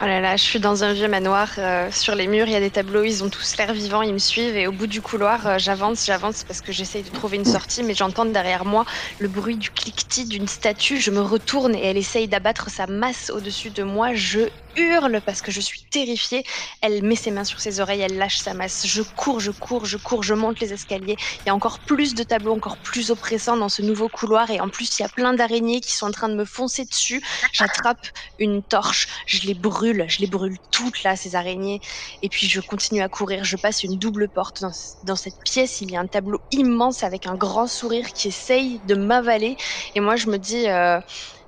Oh 0.00 0.06
là 0.06 0.20
là, 0.20 0.36
je 0.36 0.42
suis 0.42 0.58
dans 0.58 0.82
un 0.82 0.92
vieux 0.92 1.06
manoir. 1.08 1.50
sur 1.92 2.14
les 2.16 2.26
murs, 2.26 2.46
il 2.46 2.52
y 2.52 2.56
a 2.56 2.60
des 2.60 2.70
tableaux, 2.72 3.04
ils 3.04 3.22
ont 3.22 3.30
tous 3.30 3.56
l'air 3.56 3.72
vivants, 3.72 4.02
ils 4.02 4.12
me 4.12 4.18
suivent. 4.18 4.56
Et 4.56 4.66
au 4.66 4.72
bout 4.72 4.88
du 4.88 5.00
couloir, 5.00 5.58
j'avance, 5.58 6.04
j'avance 6.04 6.42
parce 6.44 6.60
que 6.60 6.72
j'essaye 6.72 7.04
de 7.04 7.10
trouver 7.10 7.36
une 7.36 7.44
sortie, 7.44 7.82
mais 7.84 7.94
j'entends 7.94 8.24
derrière 8.24 8.64
moi 8.64 8.84
le 9.18 9.28
bruit 9.28 9.56
du 9.56 9.70
cliquetis 9.70 10.26
d'une 10.26 10.48
statue. 10.48 10.98
Je 11.00 11.10
me 11.12 11.20
retourne 11.20 11.74
et 11.76 11.84
elle 11.86 11.96
essaye 11.96 12.26
d'abattre 12.28 12.70
sa 12.70 12.86
masse 12.88 13.30
au-dessus 13.30 13.70
de 13.70 13.84
moi. 13.84 14.14
Je 14.14 14.50
hurle 14.76 15.20
parce 15.24 15.42
que 15.42 15.50
je 15.50 15.60
suis 15.60 15.82
terrifiée. 15.90 16.44
Elle 16.82 17.02
met 17.04 17.16
ses 17.16 17.30
mains 17.30 17.44
sur 17.44 17.60
ses 17.60 17.80
oreilles, 17.80 18.00
elle 18.00 18.16
lâche 18.16 18.38
sa 18.38 18.54
masse. 18.54 18.86
Je 18.86 19.02
cours, 19.02 19.40
je 19.40 19.50
cours, 19.50 19.86
je 19.86 19.96
cours, 19.96 20.22
je 20.22 20.34
monte 20.34 20.60
les 20.60 20.72
escaliers. 20.72 21.16
Il 21.44 21.48
y 21.48 21.50
a 21.50 21.54
encore 21.54 21.80
plus 21.84 22.14
de 22.14 22.22
tableaux, 22.24 22.54
encore 22.54 22.78
plus 22.78 23.10
oppressants 23.10 23.56
dans 23.56 23.68
ce 23.68 23.82
nouveau 23.82 24.08
couloir. 24.08 24.50
Et 24.50 24.60
en 24.60 24.68
plus, 24.70 24.98
il 24.98 25.02
y 25.02 25.04
a 25.04 25.08
plein 25.08 25.34
d'araignées 25.34 25.80
qui 25.80 25.92
sont 25.92 26.06
en 26.06 26.10
train 26.12 26.28
de 26.28 26.34
me 26.36 26.44
foncer 26.44 26.84
dessus. 26.84 27.22
J'attrape 27.52 28.06
une 28.38 28.62
torche, 28.62 29.08
je 29.26 29.46
les 29.46 29.54
brûle, 29.54 30.04
je 30.08 30.20
les 30.20 30.26
brûle 30.26 30.58
toutes 30.70 31.02
là, 31.02 31.16
ces 31.16 31.34
araignées. 31.36 31.80
Et 32.22 32.28
puis 32.28 32.48
je 32.48 32.60
continue 32.60 33.02
à 33.02 33.08
courir, 33.08 33.44
je 33.44 33.56
passe 33.56 33.82
une 33.82 33.98
double 33.98 34.28
porte. 34.28 34.62
Dans, 35.02 35.16
cette 35.16 35.36
pièce, 35.44 35.80
il 35.80 35.90
y 35.90 35.96
a 35.96 36.00
un 36.00 36.06
tableau 36.06 36.40
immense 36.50 37.02
avec 37.02 37.26
un 37.26 37.36
grand 37.36 37.66
sourire 37.66 38.08
qui 38.12 38.28
essaye 38.28 38.80
de 38.82 38.94
m'avaler. 38.94 39.56
Et 39.94 40.00
moi, 40.00 40.16
je 40.16 40.28
me 40.28 40.38
dis, 40.38 40.68
euh, 40.68 41.00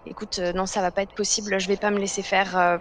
écoute, 0.05 0.39
euh, 0.39 0.53
non, 0.53 0.66
ça 0.66 0.81
va 0.83 0.93
pas 0.93 1.03
être 1.03 1.14
possible, 1.14 1.59
je 1.59 1.68
vais 1.68 1.77
pas 1.77 1.91
me 1.91 1.99
laisser 1.99 2.22
faire. 2.22 2.57
euh, 2.59 2.79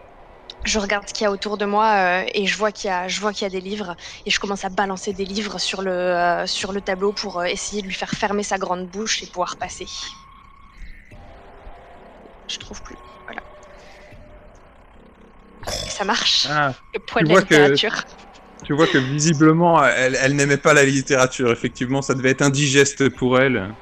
je 0.66 0.80
regarde 0.80 1.08
ce 1.08 1.14
qu'il 1.14 1.24
y 1.24 1.28
a 1.28 1.32
autour 1.32 1.58
de 1.58 1.66
moi 1.66 2.24
euh, 2.24 2.26
et 2.34 2.48
je 2.48 2.58
vois 2.58 2.72
qu'il 2.72 2.88
y 2.88 2.92
a, 2.92 3.08
je 3.08 3.22
vois 3.22 3.34
qu'il 3.34 3.44
y 3.44 3.46
a 3.46 3.50
des 3.50 3.62
livres 3.62 3.96
et 4.26 4.32
je 4.32 4.40
commence 4.40 4.66
à 4.66 4.70
balancer 4.70 5.14
des 5.14 5.26
livres 5.26 5.60
sur 5.60 5.82
le, 5.82 5.92
euh, 5.92 6.48
sur 6.48 6.72
le 6.72 6.82
tableau 6.82 7.14
pour 7.14 7.40
euh, 7.40 7.46
essayer 7.46 7.82
de 7.82 7.88
lui 7.88 7.94
faire 7.94 8.10
fermer 8.10 8.44
sa 8.44 8.58
grande 8.58 8.88
bouche 8.90 9.22
et 9.24 9.28
pouvoir 9.28 9.58
passer. 9.58 9.88
Je 12.48 12.58
trouve 12.58 12.82
plus. 12.82 12.98
Voilà. 13.28 13.42
Et 15.86 15.90
ça 15.90 16.04
marche. 16.04 16.48
Le 16.94 17.00
poids 17.00 17.22
de 17.22 17.28
la 17.28 17.36
que- 17.36 17.40
littérature. 17.42 18.04
Tu 18.64 18.74
vois 18.74 18.88
que 18.88 18.98
visiblement, 18.98 19.84
elle, 19.86 20.18
elle 20.20 20.36
n'aimait 20.36 20.58
pas 20.58 20.74
la 20.74 20.84
littérature. 20.86 21.52
Effectivement, 21.52 22.02
ça 22.02 22.16
devait 22.16 22.32
être 22.32 22.42
indigeste 22.42 23.10
pour 23.10 23.40
elle. 23.40 23.76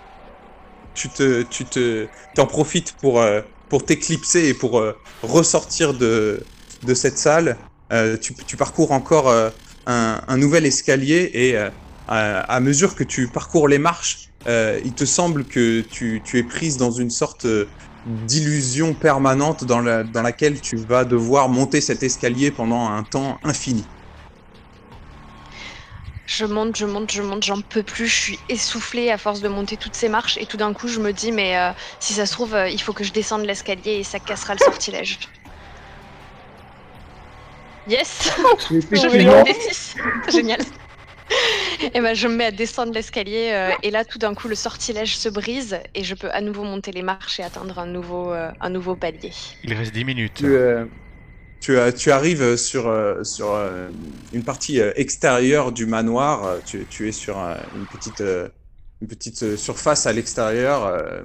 Tu 0.93 1.09
te, 1.09 1.43
tu 1.43 1.65
te, 1.65 2.09
t'en 2.35 2.45
profites 2.45 2.97
pour, 2.97 3.23
pour 3.73 3.83
t'éclipser 3.83 4.49
et 4.49 4.53
pour 4.53 4.77
euh, 4.77 4.95
ressortir 5.23 5.95
de, 5.95 6.43
de 6.85 6.93
cette 6.93 7.17
salle. 7.17 7.57
Euh, 7.91 8.17
tu, 8.17 8.55
parcours 8.55 8.91
encore 8.91 9.29
euh, 9.29 9.49
un, 9.87 10.37
nouvel 10.37 10.67
escalier 10.67 11.31
et 11.33 11.57
à, 11.57 11.71
à 12.41 12.59
mesure 12.59 12.93
que 12.93 13.03
tu 13.03 13.27
parcours 13.29 13.67
les 13.67 13.79
marches, 13.79 14.29
il 14.45 14.93
te 14.93 15.05
semble 15.05 15.45
que 15.45 15.81
tu, 15.81 16.21
tu 16.23 16.37
es 16.37 16.43
prise 16.43 16.77
dans 16.77 16.91
une 16.91 17.09
sorte 17.09 17.47
d'illusion 18.27 18.93
permanente 18.93 19.63
dans, 19.63 19.81
la, 19.81 20.03
dans 20.03 20.21
laquelle 20.21 20.61
tu 20.61 20.75
vas 20.75 21.03
devoir 21.03 21.49
monter 21.49 21.81
cet 21.81 22.03
escalier 22.03 22.51
pendant 22.51 22.87
un 22.91 23.01
temps 23.01 23.39
infini. 23.43 23.83
Je 26.25 26.45
monte, 26.45 26.77
je 26.77 26.85
monte, 26.85 27.11
je 27.11 27.21
monte, 27.21 27.43
j'en 27.43 27.61
peux 27.61 27.83
plus, 27.83 28.07
je 28.07 28.15
suis 28.15 28.39
essoufflée 28.47 29.11
à 29.11 29.17
force 29.17 29.41
de 29.41 29.49
monter 29.49 29.77
toutes 29.77 29.95
ces 29.95 30.07
marches 30.09 30.37
et 30.37 30.45
tout 30.45 30.57
d'un 30.57 30.73
coup 30.73 30.87
je 30.87 30.99
me 30.99 31.11
dis 31.11 31.31
mais 31.33 31.57
euh, 31.57 31.71
si 31.99 32.13
ça 32.13 32.25
se 32.25 32.31
trouve 32.31 32.55
euh, 32.55 32.69
il 32.69 32.81
faut 32.81 32.93
que 32.93 33.03
je 33.03 33.11
descende 33.11 33.45
l'escalier 33.45 33.93
et 33.99 34.03
ça 34.03 34.19
cassera 34.19 34.53
le 34.53 34.59
sortilège. 34.59 35.19
Yes 37.85 38.31
Je 38.69 39.09
fais 39.09 39.21
une 39.21 39.29
D6 39.29 39.95
Génial 40.31 40.61
Et 41.93 41.99
ben 41.99 42.13
je 42.13 42.27
me 42.27 42.35
mets 42.35 42.45
à 42.45 42.51
descendre 42.51 42.93
l'escalier 42.93 43.49
euh, 43.51 43.71
et 43.81 43.91
là 43.91 44.05
tout 44.05 44.17
d'un 44.17 44.33
coup 44.33 44.47
le 44.47 44.55
sortilège 44.55 45.17
se 45.17 45.29
brise 45.29 45.79
et 45.93 46.03
je 46.03 46.15
peux 46.15 46.31
à 46.31 46.41
nouveau 46.41 46.63
monter 46.63 46.91
les 46.91 47.01
marches 47.01 47.39
et 47.39 47.43
atteindre 47.43 47.79
un 47.79 47.85
nouveau, 47.85 48.31
euh, 48.31 48.51
un 48.61 48.69
nouveau 48.69 48.95
palier. 48.95 49.31
Il 49.63 49.73
reste 49.73 49.93
10 49.93 50.05
minutes. 50.05 50.33
Tu, 50.35 50.45
euh, 50.45 50.85
tu, 51.63 52.11
arrives 52.11 52.57
sur, 52.57 52.87
euh, 52.87 53.23
sur 53.23 53.51
euh, 53.53 53.89
une 54.31 54.43
partie 54.43 54.81
euh, 54.81 54.91
extérieure 54.95 55.71
du 55.71 55.85
manoir. 55.85 56.61
Tu, 56.63 56.87
es 57.07 57.11
sur 57.11 57.37
un- 57.39 57.65
une 57.73 57.87
petite, 57.87 58.21
une 59.01 59.07
petite 59.07 59.55
surface 59.57 60.05
à 60.05 60.13
l'extérieur, 60.13 61.23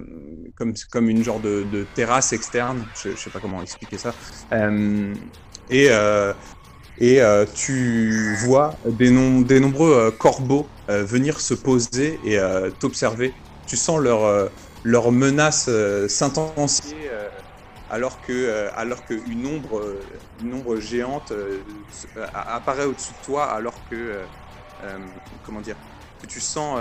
comme, 0.57 0.75
comme 0.91 1.09
une 1.11 1.23
genre 1.23 1.41
de, 1.41 1.65
terrasse 1.85 2.33
externe. 2.33 2.91
Je, 2.95 3.15
je 3.15 3.23
sais 3.23 3.31
pas 3.31 3.41
comment 3.41 3.63
expliquer 3.63 3.99
ça. 3.99 4.17
Et 5.69 5.89
et 7.01 7.21
tu 7.55 8.35
vois 8.37 8.81
des, 8.85 9.11
nom- 9.11 9.41
des 9.43 9.61
nombreux 9.61 10.11
corbeaux 10.13 10.75
venir 10.89 11.41
se 11.41 11.55
poser 11.55 12.33
et 12.33 12.41
t'observer. 12.81 13.37
Tu 13.67 13.77
sens 13.77 14.01
leur, 14.01 14.51
leur 14.83 15.13
menace 15.13 15.69
s'intensifier 16.09 17.11
alors 17.91 18.21
que 18.21 18.33
euh, 18.33 18.71
alors 18.75 19.05
que 19.05 19.15
une 19.15 19.47
ombre 19.47 19.79
euh, 19.79 20.03
une 20.41 20.55
ombre 20.55 20.79
géante 20.79 21.33
euh, 21.33 21.63
apparaît 22.33 22.85
au-dessus 22.85 23.13
de 23.15 23.25
toi 23.25 23.45
alors 23.45 23.75
que 23.89 24.27
comment 25.43 25.61
dire 25.61 25.77
que 26.21 26.27
tu 26.27 26.41
sens 26.41 26.79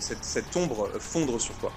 cette, 0.00 0.24
cette 0.24 0.56
ombre 0.56 0.90
fondre 0.98 1.38
sur 1.40 1.54
toi. 1.58 1.72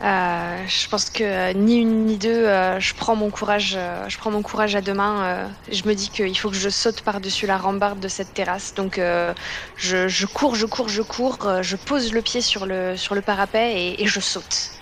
Je 0.00 0.88
pense 0.88 1.10
que 1.10 1.52
ni 1.52 1.76
une 1.76 2.06
ni 2.06 2.16
deux, 2.16 2.44
je 2.78 2.94
prends 2.94 3.16
mon 3.16 3.30
courage, 3.30 3.78
je 4.08 4.18
prends 4.18 4.30
mon 4.30 4.42
courage 4.42 4.74
à 4.76 4.80
deux 4.80 4.94
mains. 4.94 5.50
je 5.70 5.86
me 5.86 5.94
dis 5.94 6.08
qu'il 6.10 6.36
faut 6.38 6.50
que 6.50 6.56
je 6.56 6.70
saute 6.70 7.02
par-dessus 7.02 7.46
la 7.46 7.58
rambarde 7.58 8.00
de 8.00 8.08
cette 8.08 8.32
terrasse. 8.32 8.74
Donc 8.74 8.96
je, 8.96 10.26
cours, 10.26 10.54
je 10.54 10.66
cours, 10.66 10.88
je 10.88 11.02
cours, 11.02 11.62
je 11.62 11.76
pose 11.76 12.12
le 12.12 12.22
pied 12.22 12.40
sur 12.40 12.66
le 12.66 12.96
sur 12.96 13.14
le 13.14 13.22
parapet 13.22 13.74
et, 13.74 14.02
et 14.02 14.06
je 14.06 14.20
saute. 14.20 14.74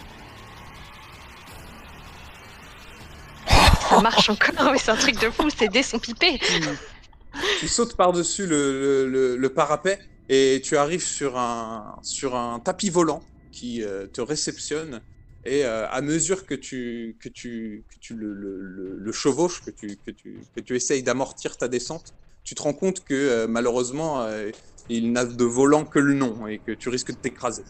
Ça 3.93 4.01
marche 4.01 4.31
encore, 4.31 4.73
mais 4.73 4.79
c'est 4.79 4.91
un 4.91 4.97
truc 4.97 5.19
de 5.21 5.31
fou. 5.31 5.51
Ces 5.51 5.69
dés 5.69 5.83
sont 5.83 5.99
pipés. 5.99 6.41
tu 7.61 7.69
sautes 7.69 7.97
par-dessus 7.97 8.47
le, 8.47 9.37
le- 9.37 9.49
parapet 9.53 9.99
et 10.29 10.63
tu 10.65 10.77
arrives 10.77 11.05
sur 11.05 11.37
un, 11.37 11.97
sur 12.03 12.35
un 12.35 12.59
tapis 12.61 12.89
volant 12.91 13.23
qui 13.53 13.83
euh, 13.83 14.07
te 14.07 14.21
réceptionne. 14.21 15.03
Et 15.45 15.65
euh, 15.65 15.89
à 15.91 16.01
mesure 16.01 16.47
que 16.47 16.55
tu, 16.55 17.19
que 17.21 17.29
tu, 17.29 17.85
que 17.91 17.99
tu 18.01 18.15
le, 18.15 19.13
chevauches, 19.13 19.61
que 19.63 19.71
tu, 19.71 19.99
que, 20.07 20.11
tu, 20.11 20.41
que 20.55 20.61
tu 20.61 20.75
essayes 20.75 21.03
d'amortir 21.03 21.59
ta 21.59 21.69
descente, 21.69 22.15
tu 22.45 22.55
te 22.55 22.63
rends 22.63 22.73
compte 22.73 23.05
que 23.05 23.13
euh, 23.15 23.47
malheureusement, 23.47 24.27
il 24.89 25.13
n'a 25.13 25.25
de 25.27 25.45
volant 25.45 25.85
que 25.85 25.99
le 25.99 26.15
nom 26.15 26.47
et 26.47 26.61
que 26.61 26.73
tu 26.73 26.89
risques 26.89 27.11
de 27.11 27.17
t'écraser. 27.17 27.65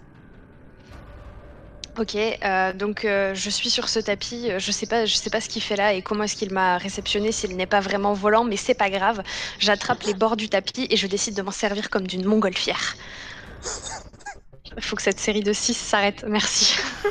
Ok, 1.99 2.15
euh, 2.17 2.73
donc 2.73 3.05
euh, 3.05 3.35
je 3.35 3.51
suis 3.51 3.69
sur 3.69 3.89
ce 3.91 3.99
tapis. 3.99 4.51
euh, 4.51 4.59
Je 4.59 4.73
sais 4.73 4.87
pas, 4.87 5.05
je 5.05 5.15
sais 5.15 5.29
pas 5.29 5.43
ce 5.43 5.49
qu'il 5.51 5.63
fait 5.63 5.77
là 5.77 5.93
et 5.93 6.01
comment 6.01 6.25
est-ce 6.25 6.37
qu'il 6.37 6.51
m'a 6.51 6.79
réceptionné 6.79 7.33
s'il 7.33 7.55
n'est 7.55 7.67
pas 7.67 7.81
vraiment 7.81 8.15
volant, 8.15 8.45
mais 8.45 8.57
c'est 8.57 8.73
pas 8.75 8.89
grave. 8.89 9.23
J'attrape 9.59 10.03
les 10.05 10.15
bords 10.15 10.37
du 10.37 10.49
tapis 10.49 10.87
et 10.89 10.97
je 10.97 11.07
décide 11.07 11.35
de 11.37 11.43
m'en 11.43 11.51
servir 11.51 11.91
comme 11.91 12.07
d'une 12.07 12.25
montgolfière. 12.25 12.95
Faut 14.81 14.97
que 14.97 15.03
cette 15.03 15.19
série 15.21 15.43
de 15.43 15.53
6 15.53 15.75
s'arrête. 15.75 16.25
Merci. 16.29 16.75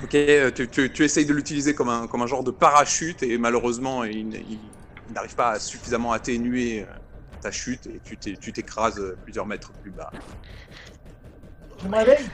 Ok, 0.00 0.10
tu, 0.12 1.02
essayes 1.04 1.26
de 1.26 1.32
l'utiliser 1.34 1.74
comme 1.74 1.88
un, 1.88 2.06
comme 2.06 2.22
un 2.22 2.26
genre 2.26 2.44
de 2.44 2.52
parachute 2.52 3.22
et 3.22 3.36
malheureusement, 3.38 4.04
il, 4.04 4.34
il- 4.34 4.72
n'arrive 5.08 5.34
pas 5.34 5.52
à 5.52 5.58
suffisamment 5.58 6.12
atténuer 6.12 6.86
ta 7.40 7.50
chute 7.50 7.86
et 7.86 8.00
tu 8.00 8.18
t'é- 8.18 8.36
tu 8.36 8.52
t'écrases 8.52 9.00
plusieurs 9.22 9.46
mètres 9.46 9.72
plus 9.80 9.90
bas. 9.90 10.14
Je 11.82 11.88
me 11.88 11.96
réveille. 11.96 12.26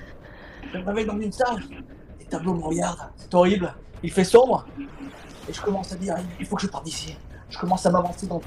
Je 0.72 0.78
me 0.78 0.84
réveille 0.86 1.06
dans 1.06 1.18
une 1.20 1.32
salle. 1.32 1.62
Les 2.18 2.24
tableaux 2.26 2.54
me 2.54 2.62
regardent. 2.64 3.10
C'est 3.16 3.34
horrible. 3.34 3.74
Il 4.02 4.10
fait 4.12 4.24
sombre. 4.24 4.66
Et 5.48 5.52
je 5.52 5.60
commence 5.60 5.92
à 5.92 5.96
dire, 5.96 6.16
il 6.40 6.46
faut 6.46 6.56
que 6.56 6.62
je 6.62 6.66
parte 6.68 6.84
d'ici. 6.84 7.16
Je 7.50 7.58
commence 7.58 7.84
à 7.86 7.90
m'avancer 7.90 8.26
dans, 8.26 8.40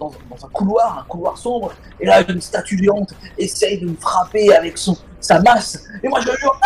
un 0.00 0.48
couloir, 0.52 0.98
un 1.00 1.04
couloir 1.08 1.36
sombre. 1.38 1.72
Et 1.98 2.06
là, 2.06 2.22
une 2.30 2.40
statue 2.40 2.78
géante 2.78 3.14
essaye 3.38 3.80
de 3.80 3.88
me 3.88 3.96
frapper 3.96 4.54
avec 4.54 4.78
son, 4.78 4.96
sa 5.18 5.40
masse. 5.40 5.82
Et 6.02 6.08
moi, 6.08 6.20
je 6.20 6.26
jure, 6.38 6.60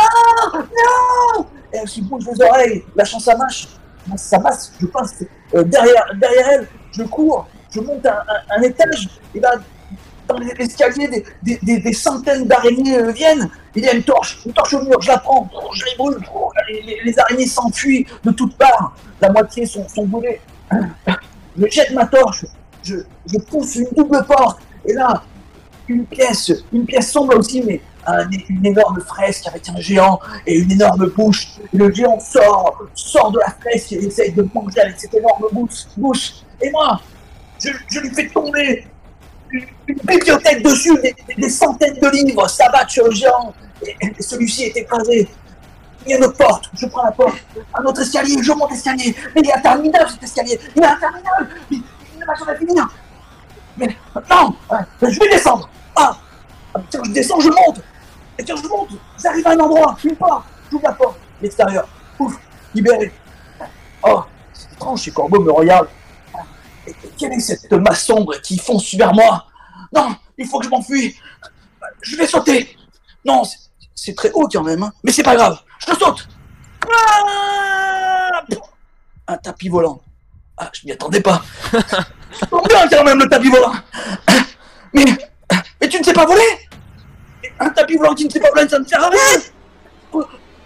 non, 0.53 0.61
non 0.61 1.47
Et 1.73 1.77
elle 1.79 1.89
se 1.89 2.01
bouge 2.03 2.27
les 2.27 2.43
oreilles, 2.45 2.85
lâchant 2.95 3.21
sa 3.21 3.37
masse. 3.37 3.69
Sa 4.17 4.39
masse, 4.39 4.73
je 4.81 4.87
passe 4.87 5.23
euh, 5.55 5.63
derrière, 5.63 6.05
derrière 6.21 6.49
elle. 6.51 6.69
Je 6.93 7.03
cours, 7.05 7.47
je 7.71 7.81
monte 7.81 8.05
un- 8.05 8.23
un 8.57 8.63
étage. 8.63 9.09
Et 9.35 9.41
là, 9.41 9.53
dans 10.29 10.37
les- 10.39 10.53
l'escalier, 10.55 11.25
des, 11.43 11.93
centaines 11.93 12.45
d'araignées 12.47 12.99
euh, 12.99 13.11
viennent. 13.13 13.49
Il 13.75 13.83
y 13.85 13.89
a 13.89 13.95
une 13.95 14.03
torche, 14.03 14.39
une 14.45 14.53
torche 14.53 14.75
au 14.75 14.83
mur, 14.83 15.01
je 15.01 15.09
la 15.09 15.19
prends, 15.19 15.49
je 15.73 15.85
les 15.85 15.97
brûle, 15.97 16.19
les, 17.05 17.19
araignées 17.19 17.47
s'enfuient 17.47 18.07
de 18.25 18.31
toutes 18.33 18.57
parts. 18.57 18.95
La 19.21 19.31
moitié 19.31 19.67
sont, 19.67 19.89
sont 19.89 20.07
brûlées. 20.07 20.41
Je 21.57 21.67
jette 21.71 21.93
ma 21.93 22.07
torche, 22.07 22.45
je, 22.83 22.97
pousse 23.51 23.77
une 23.77 23.89
double 23.97 24.25
porte, 24.27 24.61
et 24.85 24.93
là, 24.93 25.23
une 25.89 26.05
pièce, 26.05 26.53
une 26.73 26.85
pièce 26.85 27.11
sombre 27.11 27.37
aussi, 27.39 27.63
mais 27.67 27.81
un- 28.07 28.29
une 28.49 28.67
énorme 28.67 29.01
fresque 29.01 29.47
avec 29.47 29.69
un 29.69 29.81
géant 29.81 30.21
et 30.47 30.59
une 30.59 30.71
énorme 30.73 31.09
bouche. 31.11 31.49
Le 31.73 31.93
géant 31.93 32.21
sort, 32.21 32.83
sort 32.95 33.33
de 33.33 33.39
la 33.39 33.51
fresque 33.61 33.93
et 33.93 34.07
essaye 34.07 34.33
de 34.33 34.47
manger 34.55 34.81
avec 34.81 35.01
cette 35.01 35.15
énorme 35.15 35.45
bouche. 35.53 35.85
bouche. 35.97 36.33
Et 36.61 36.71
moi, 36.71 37.01
je 37.63 37.99
lui 38.01 38.11
fais 38.15 38.29
tomber 38.29 38.87
une, 39.51 39.97
bibliothèque 40.05 40.63
dessus, 40.63 40.97
des, 41.37 41.51
centaines 41.51 41.99
de 41.99 42.09
livres 42.09 42.49
s'abattent 42.49 42.91
sur 42.91 43.07
le 43.07 43.13
géant, 43.13 43.55
et, 43.87 43.97
et 44.19 44.23
celui-ci 44.23 44.65
est 44.65 44.77
écrasé. 44.77 45.29
Il 46.07 46.13
y 46.13 46.15
a 46.15 46.19
une 46.19 46.33
porte, 46.33 46.71
je 46.75 46.87
prends 46.87 47.05
la 47.05 47.13
porte, 47.13 47.37
un 47.75 47.85
autre 47.85 48.01
escalier, 48.01 48.37
je 48.43 48.53
monte 48.53 48.71
l'escalier, 48.71 49.15
mais 49.35 49.43
il 49.43 49.51
est 49.51 49.55
interminable 49.55 50.11
cet 50.11 50.23
escalier, 50.23 50.59
il 50.75 50.83
est 50.83 50.87
interminable, 50.87 51.49
il, 51.71 51.83
il 52.15 52.21
ne 52.21 52.27
va 52.27 52.35
jamais 52.35 52.57
finir. 52.59 52.89
Mais 53.77 53.97
non, 54.31 54.55
je 55.03 55.21
vais 55.21 55.29
descendre. 55.29 55.69
Ah, 55.95 56.17
ah, 56.75 56.81
tiens, 56.91 57.01
je 57.05 57.13
descends, 57.13 57.41
je 57.41 57.49
monte. 57.49 57.83
Et 58.39 58.45
tiens, 58.45 58.57
je 58.57 58.69
monte, 58.69 58.91
j'arrive 59.23 59.47
à 59.47 59.51
un 59.51 59.59
endroit, 59.59 59.97
une 60.05 60.17
porte, 60.17 60.45
j'ouvre 60.71 60.85
la 60.85 60.93
porte, 60.93 61.19
l'extérieur, 61.43 61.89
ouf, 62.19 62.39
libéré. 62.75 63.13
Oh, 64.03 64.23
c'est 64.53 64.73
étrange, 64.73 65.01
ces 65.01 65.11
corbeaux 65.11 65.41
me 65.41 65.53
regardent. 65.53 65.89
Quelle 67.19 67.33
est 67.33 67.41
cette 67.41 67.73
masse 67.73 68.05
sombre 68.05 68.41
qui 68.41 68.59
fonce 68.59 68.95
vers 68.95 69.13
moi? 69.15 69.47
Non, 69.95 70.15
il 70.37 70.47
faut 70.47 70.59
que 70.59 70.65
je 70.67 70.71
m'enfuis. 70.71 71.17
Je 72.03 72.17
vais 72.17 72.27
sauter. 72.27 72.77
Non, 73.25 73.43
c'est- 73.95 74.15
très 74.15 74.31
haut 74.33 74.49
quand 74.51 74.63
même, 74.63 74.83
hein. 74.83 74.93
mais 75.03 75.13
c'est 75.13 75.23
pas 75.23 75.37
grave. 75.37 75.59
Je 75.87 75.95
saute. 75.95 76.29
Ah 76.91 78.43
Un 79.27 79.37
tapis 79.37 79.69
volant. 79.69 80.01
Ah, 80.57 80.71
je 80.73 80.87
m'y 80.87 80.93
attendais 80.93 81.21
pas. 81.21 81.43
Bien 81.73 82.89
quand 82.91 83.05
même 83.05 83.19
le 83.19 83.29
tapis 83.29 83.49
volant. 83.51 83.73
Mais, 84.93 85.05
mais 85.81 85.89
tu 85.89 85.99
ne 85.99 86.05
sais 86.05 86.13
pas 86.13 86.25
voler? 86.27 86.69
Un 87.61 87.71
tapis 87.71 87.97
volant 87.97 88.15
qui 88.15 88.25
ne 88.25 88.31
sait 88.31 88.41
pas 88.41 88.51
voler, 88.51 88.69
ça 88.69 88.79
ne 88.79 88.85
sert 88.85 89.03
à 89.03 89.09
rien. 89.11 89.41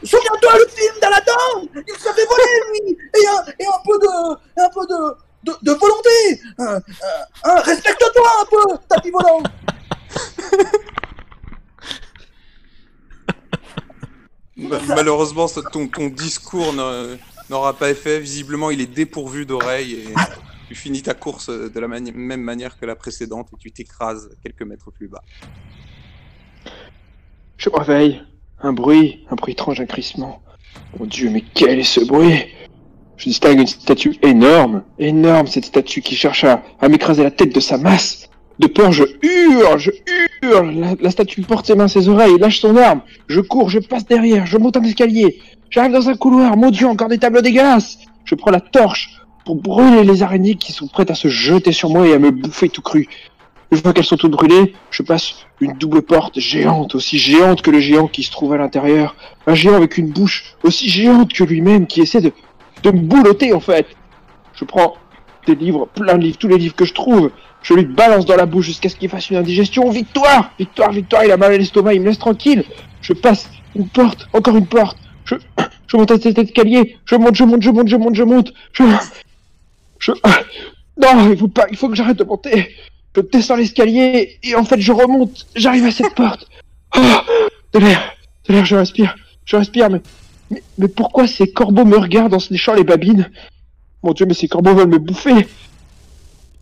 Souviens-toi 0.05 0.53
le 0.59 0.67
film 0.69 0.95
d'Aladdin 1.01 1.83
Il 1.87 1.95
se 1.95 2.09
fait 2.13 2.27
voler 2.27 2.61
lui 2.73 2.97
Et 3.21 3.27
un, 3.29 3.45
et 3.59 3.67
un 3.67 3.81
peu 3.85 3.99
de, 3.99 4.33
et 4.59 4.65
un 4.65 4.69
peu 4.71 4.87
de, 4.87 5.17
de, 5.45 5.53
de 5.63 5.73
volonté 5.73 6.41
Hein, 6.59 6.81
hein, 7.03 7.25
hein, 7.45 7.61
Respecte-toi 7.65 8.29
un 8.41 8.45
peu, 8.51 8.79
tapis 8.89 9.11
volant 9.11 9.43
Ma- 14.57 14.79
Malheureusement, 14.89 15.47
ton, 15.73 15.89
ton 15.89 16.09
discours 16.09 16.73
n'a- 16.73 17.17
n'aura 17.51 17.73
pas 17.75 17.91
effet. 17.91 18.21
Visiblement, 18.21 18.71
il 18.71 18.81
est 18.81 18.87
dépourvu 18.87 19.47
d'oreilles 19.47 19.95
et 19.95 20.15
tu 20.69 20.75
finis 20.75 21.03
ta 21.03 21.15
course 21.15 21.49
de 21.49 21.81
la 21.81 21.89
mani- 21.89 22.13
même 22.13 22.43
manière 22.43 22.79
que 22.79 22.87
la 22.87 22.95
précédente 22.95 23.49
et 23.53 23.57
tu 23.59 23.73
t'écrases 23.73 24.29
quelques 24.43 24.63
mètres 24.63 24.91
plus 24.91 25.09
bas. 25.09 25.23
Je 27.57 27.71
me 27.71 27.77
réveille. 27.79 28.23
Un 28.61 28.73
bruit, 28.73 29.27
un 29.31 29.35
bruit 29.35 29.53
étrange, 29.55 29.81
un 29.81 29.87
crissement. 29.87 30.43
Mon 30.99 31.07
dieu, 31.07 31.31
mais 31.31 31.43
quel 31.55 31.81
est 31.81 31.85
ce 31.85 32.01
bruit? 32.05 32.45
Je 33.23 33.29
distingue 33.29 33.61
une 33.61 33.67
statue 33.69 34.17
énorme, 34.23 34.83
énorme, 34.99 35.47
cette 35.47 35.67
statue 35.67 36.01
qui 36.01 36.17
cherche 36.17 36.43
à, 36.43 36.61
m'écraser 36.89 37.23
la 37.23 37.31
tête 37.31 37.55
de 37.55 37.61
sa 37.61 37.79
masse. 37.79 38.29
De 38.59 38.67
peur, 38.67 38.91
je 38.91 39.05
hurle, 39.23 39.79
je 39.79 39.93
hurle. 40.43 40.73
La, 40.73 40.95
la 41.01 41.11
statue 41.13 41.43
porte 41.43 41.67
ses 41.67 41.77
mains, 41.77 41.87
ses 41.87 42.09
oreilles, 42.09 42.37
lâche 42.41 42.59
son 42.59 42.77
arme. 42.77 43.01
Je 43.29 43.41
cours, 43.41 43.71
je 43.71 43.79
passe 43.79 44.07
derrière, 44.07 44.45
je 44.45 44.59
monte 44.59 44.77
un 44.77 44.83
escalier. 44.83 45.39
J'arrive 45.71 45.93
dans 45.93 46.09
un 46.09 46.17
couloir, 46.17 46.57
mon 46.57 46.71
dieu, 46.71 46.89
encore 46.89 47.07
des 47.07 47.19
tableaux 47.19 47.43
dégueulasses. 47.43 47.99
Je 48.25 48.35
prends 48.35 48.51
la 48.51 48.59
torche 48.59 49.21
pour 49.45 49.55
brûler 49.55 50.03
les 50.03 50.25
araignées 50.25 50.57
qui 50.57 50.73
sont 50.73 50.89
prêtes 50.89 51.13
à 51.13 51.15
se 51.15 51.29
jeter 51.29 51.71
sur 51.71 51.91
moi 51.91 52.09
et 52.09 52.15
à 52.15 52.19
me 52.19 52.33
bouffer 52.33 52.71
tout 52.71 52.83
cru. 52.83 53.09
Une 53.71 53.79
fois 53.79 53.93
qu'elles 53.93 54.05
sont 54.05 54.17
toutes 54.17 54.33
brûlées, 54.33 54.75
je 54.91 55.05
passe 55.05 55.47
une 55.61 55.75
double 55.75 56.03
porte 56.03 56.41
géante, 56.41 56.97
aussi 56.97 57.19
géante 57.19 57.63
que 57.63 57.71
le 57.71 57.79
géant 57.79 58.09
qui 58.09 58.25
se 58.25 58.33
trouve 58.33 58.53
à 58.53 58.59
l'intérieur. 58.59 59.15
Un 59.47 59.55
géant 59.55 59.77
avec 59.77 59.97
une 59.97 60.11
bouche 60.11 60.57
aussi 60.65 60.91
géante 60.91 61.33
que 61.33 61.45
lui-même 61.45 61.87
qui 61.87 62.03
essaie 62.03 62.21
de, 62.21 62.33
de 62.83 62.91
me 62.91 63.01
boulotter 63.01 63.53
en 63.53 63.61
fait. 63.61 63.87
Je 64.55 64.65
prends 64.65 64.95
des 65.47 65.55
livres, 65.55 65.89
plein 65.95 66.17
de 66.17 66.23
livres, 66.23 66.39
tous 66.39 66.49
les 66.49 66.59
livres 66.59 66.75
que 66.75 66.85
je 66.85 66.95
trouve. 66.95 67.31
Je 67.63 67.75
lui 67.75 67.85
balance 67.85 68.27
dans 68.27 68.37
la 68.37 68.47
bouche 68.47 68.67
jusqu'à 68.67 68.89
ce 68.89 68.97
qu'il 68.97 69.09
fasse 69.09 69.31
une 69.31 69.37
indigestion. 69.37 69.89
Victoire 69.91 70.53
Victoire, 70.59 70.93
victoire, 70.93 71.25
il 71.25 71.31
a 71.31 71.37
mal 71.37 71.53
à 71.53 71.59
l'estomac, 71.59 71.95
il 71.95 72.01
me 72.01 72.07
laisse 72.07 72.19
tranquille. 72.19 72.65
Je 73.01 73.13
passe 73.13 73.49
une 73.75 73.89
porte, 73.89 74.29
encore 74.33 74.57
une 74.57 74.67
porte. 74.67 74.99
Je 75.25 75.37
Je, 75.87 75.99
monte 75.99 76.11
à 76.11 76.19
cet 76.19 76.39
escalier. 76.39 76.97
Je 77.05 77.17
monte, 77.17 77.35
je 77.35 77.45
monte, 77.45 77.63
je 77.63 77.71
monte, 77.71 77.89
je 77.89 77.97
monte, 77.97 78.15
je 78.15 78.23
monte. 78.23 78.53
Je, 78.73 78.83
je, 79.99 80.13
non, 81.01 81.31
il 81.31 81.37
faut 81.37 81.49
pas, 81.49 81.67
il 81.71 81.77
faut 81.77 81.89
que 81.89 81.95
j'arrête 81.95 82.17
de 82.17 82.25
monter. 82.25 82.71
Je 83.15 83.21
descends 83.21 83.57
l'escalier 83.57 84.39
et 84.43 84.55
en 84.55 84.65
fait 84.65 84.81
je 84.81 84.91
remonte. 84.93 85.47
J'arrive 85.55 85.87
à 85.87 85.91
cette 85.91 86.15
porte. 86.15 86.47
Oh, 86.95 87.01
de 87.73 87.79
l'air, 87.79 88.03
de 88.47 88.53
l'air, 88.53 88.67
je 88.67 88.77
respire, 88.77 89.17
je 89.47 89.57
respire. 89.57 89.89
Mais, 89.89 90.03
mais, 90.79 90.89
pourquoi 90.89 91.27
ces 91.27 91.53
corbeaux 91.53 91.85
me 91.85 91.97
regardent 91.97 92.35
en 92.35 92.39
se 92.39 92.53
léchant 92.53 92.75
les 92.75 92.85
babines? 92.85 93.31
Mon 94.03 94.13
Dieu, 94.13 94.27
mais 94.27 94.35
ces 94.35 94.49
corbeaux 94.49 94.75
veulent 94.75 94.89
me 94.89 94.99
bouffer. 94.99 95.47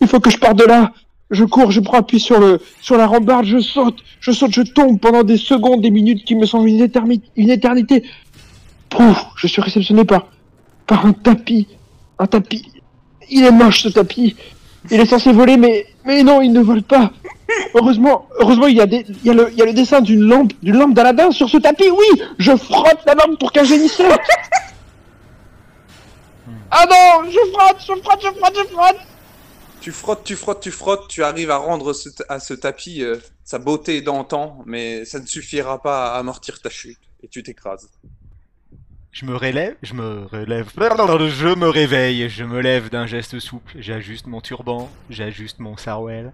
Il 0.01 0.07
faut 0.07 0.21
que 0.21 0.31
je 0.31 0.39
parte 0.39 0.59
de 0.59 0.65
là. 0.65 0.93
Je 1.31 1.45
cours, 1.45 1.71
je 1.71 1.81
prends 1.81 1.99
appui 1.99 2.19
sur 2.19 2.41
le, 2.41 2.61
sur 2.81 2.97
la 2.97 3.07
rambarde, 3.07 3.45
je 3.45 3.61
saute, 3.61 3.99
je 4.19 4.33
saute, 4.33 4.53
je 4.53 4.63
tombe 4.63 4.99
pendant 4.99 5.23
des 5.23 5.37
secondes, 5.37 5.81
des 5.81 5.91
minutes 5.91 6.25
qui 6.25 6.35
me 6.35 6.45
semblent 6.45 6.69
une 6.69 6.81
éternité. 6.81 7.29
Une 7.37 7.51
éternité. 7.51 8.03
Pouf, 8.89 9.27
je 9.37 9.47
suis 9.47 9.63
réceptionné 9.63 10.05
par, 10.05 10.27
par 10.89 11.07
un 11.07 11.13
tapis, 11.13 11.69
un 12.19 12.27
tapis. 12.27 12.69
Il 13.31 13.45
est 13.45 13.53
moche 13.53 13.83
ce 13.83 13.89
tapis. 13.89 14.35
Il 14.91 14.99
est 14.99 15.07
censé 15.07 15.33
voler, 15.33 15.57
mais, 15.57 15.87
mais 16.05 16.25
non, 16.25 16.41
il 16.41 16.53
ne 16.53 16.61
vole 16.61 16.83
pas. 16.83 17.13
Heureusement, 17.75 18.29
heureusement, 18.39 18.67
il 18.67 18.77
y 18.77 18.81
a 18.81 18.87
des, 18.87 19.05
il 19.09 19.25
y 19.27 19.31
a 19.31 19.35
le, 19.35 19.51
il 19.51 19.57
y 19.59 19.63
a 19.63 19.65
le 19.65 19.73
dessin 19.73 20.01
d'une 20.01 20.21
lampe, 20.23 20.53
d'une 20.63 20.77
lampe 20.77 20.95
d'Aladin 20.95 21.31
sur 21.31 21.49
ce 21.49 21.57
tapis. 21.59 21.91
Oui, 21.91 22.23
je 22.39 22.57
frotte 22.57 23.01
la 23.07 23.15
lampe 23.15 23.39
pour 23.39 23.53
qu'un 23.53 23.65
génie 23.65 23.89
sorte. 23.89 24.21
Ah 26.71 26.85
non, 26.89 27.29
je 27.31 27.39
frotte, 27.53 27.77
je 27.81 28.01
frotte, 28.03 28.21
je 28.23 28.39
frotte, 28.39 28.55
je 28.57 28.73
frotte. 28.73 28.97
Tu 29.81 29.93
frottes, 29.93 30.25
tu 30.25 30.37
frottes, 30.37 30.61
tu 30.61 30.71
frottes, 30.71 31.09
tu 31.09 31.25
arrives 31.25 31.51
à 31.51 31.57
rendre 31.57 31.93
ce- 31.93 32.11
à 32.29 32.39
ce 32.39 32.53
tapis 32.55 33.03
euh, 33.03 33.17
sa 33.45 33.59
beauté 33.59 34.03
d'antan, 34.03 34.59
mais 34.67 35.05
ça 35.05 35.19
ne 35.19 35.27
suffira 35.27 35.81
pas 35.83 36.13
à 36.13 36.19
amortir 36.19 36.61
ta 36.61 36.69
chute, 36.69 36.99
et 37.23 37.29
tu 37.29 37.43
t'écrases. 37.43 37.89
Je 39.13 39.25
me 39.25 39.35
relève, 39.35 39.75
je 39.83 39.95
me 39.95 40.27
relève, 40.27 40.71
je 40.77 41.55
me 41.57 41.69
réveille, 41.69 42.29
je 42.29 42.45
me 42.45 42.61
lève 42.61 42.91
d'un 42.91 43.07
geste 43.07 43.41
souple, 43.41 43.75
j'ajuste 43.81 44.29
mon 44.29 44.41
turban, 44.41 44.89
j'ajuste 45.11 45.59
mon 45.59 45.77
sarouel, 45.77 46.33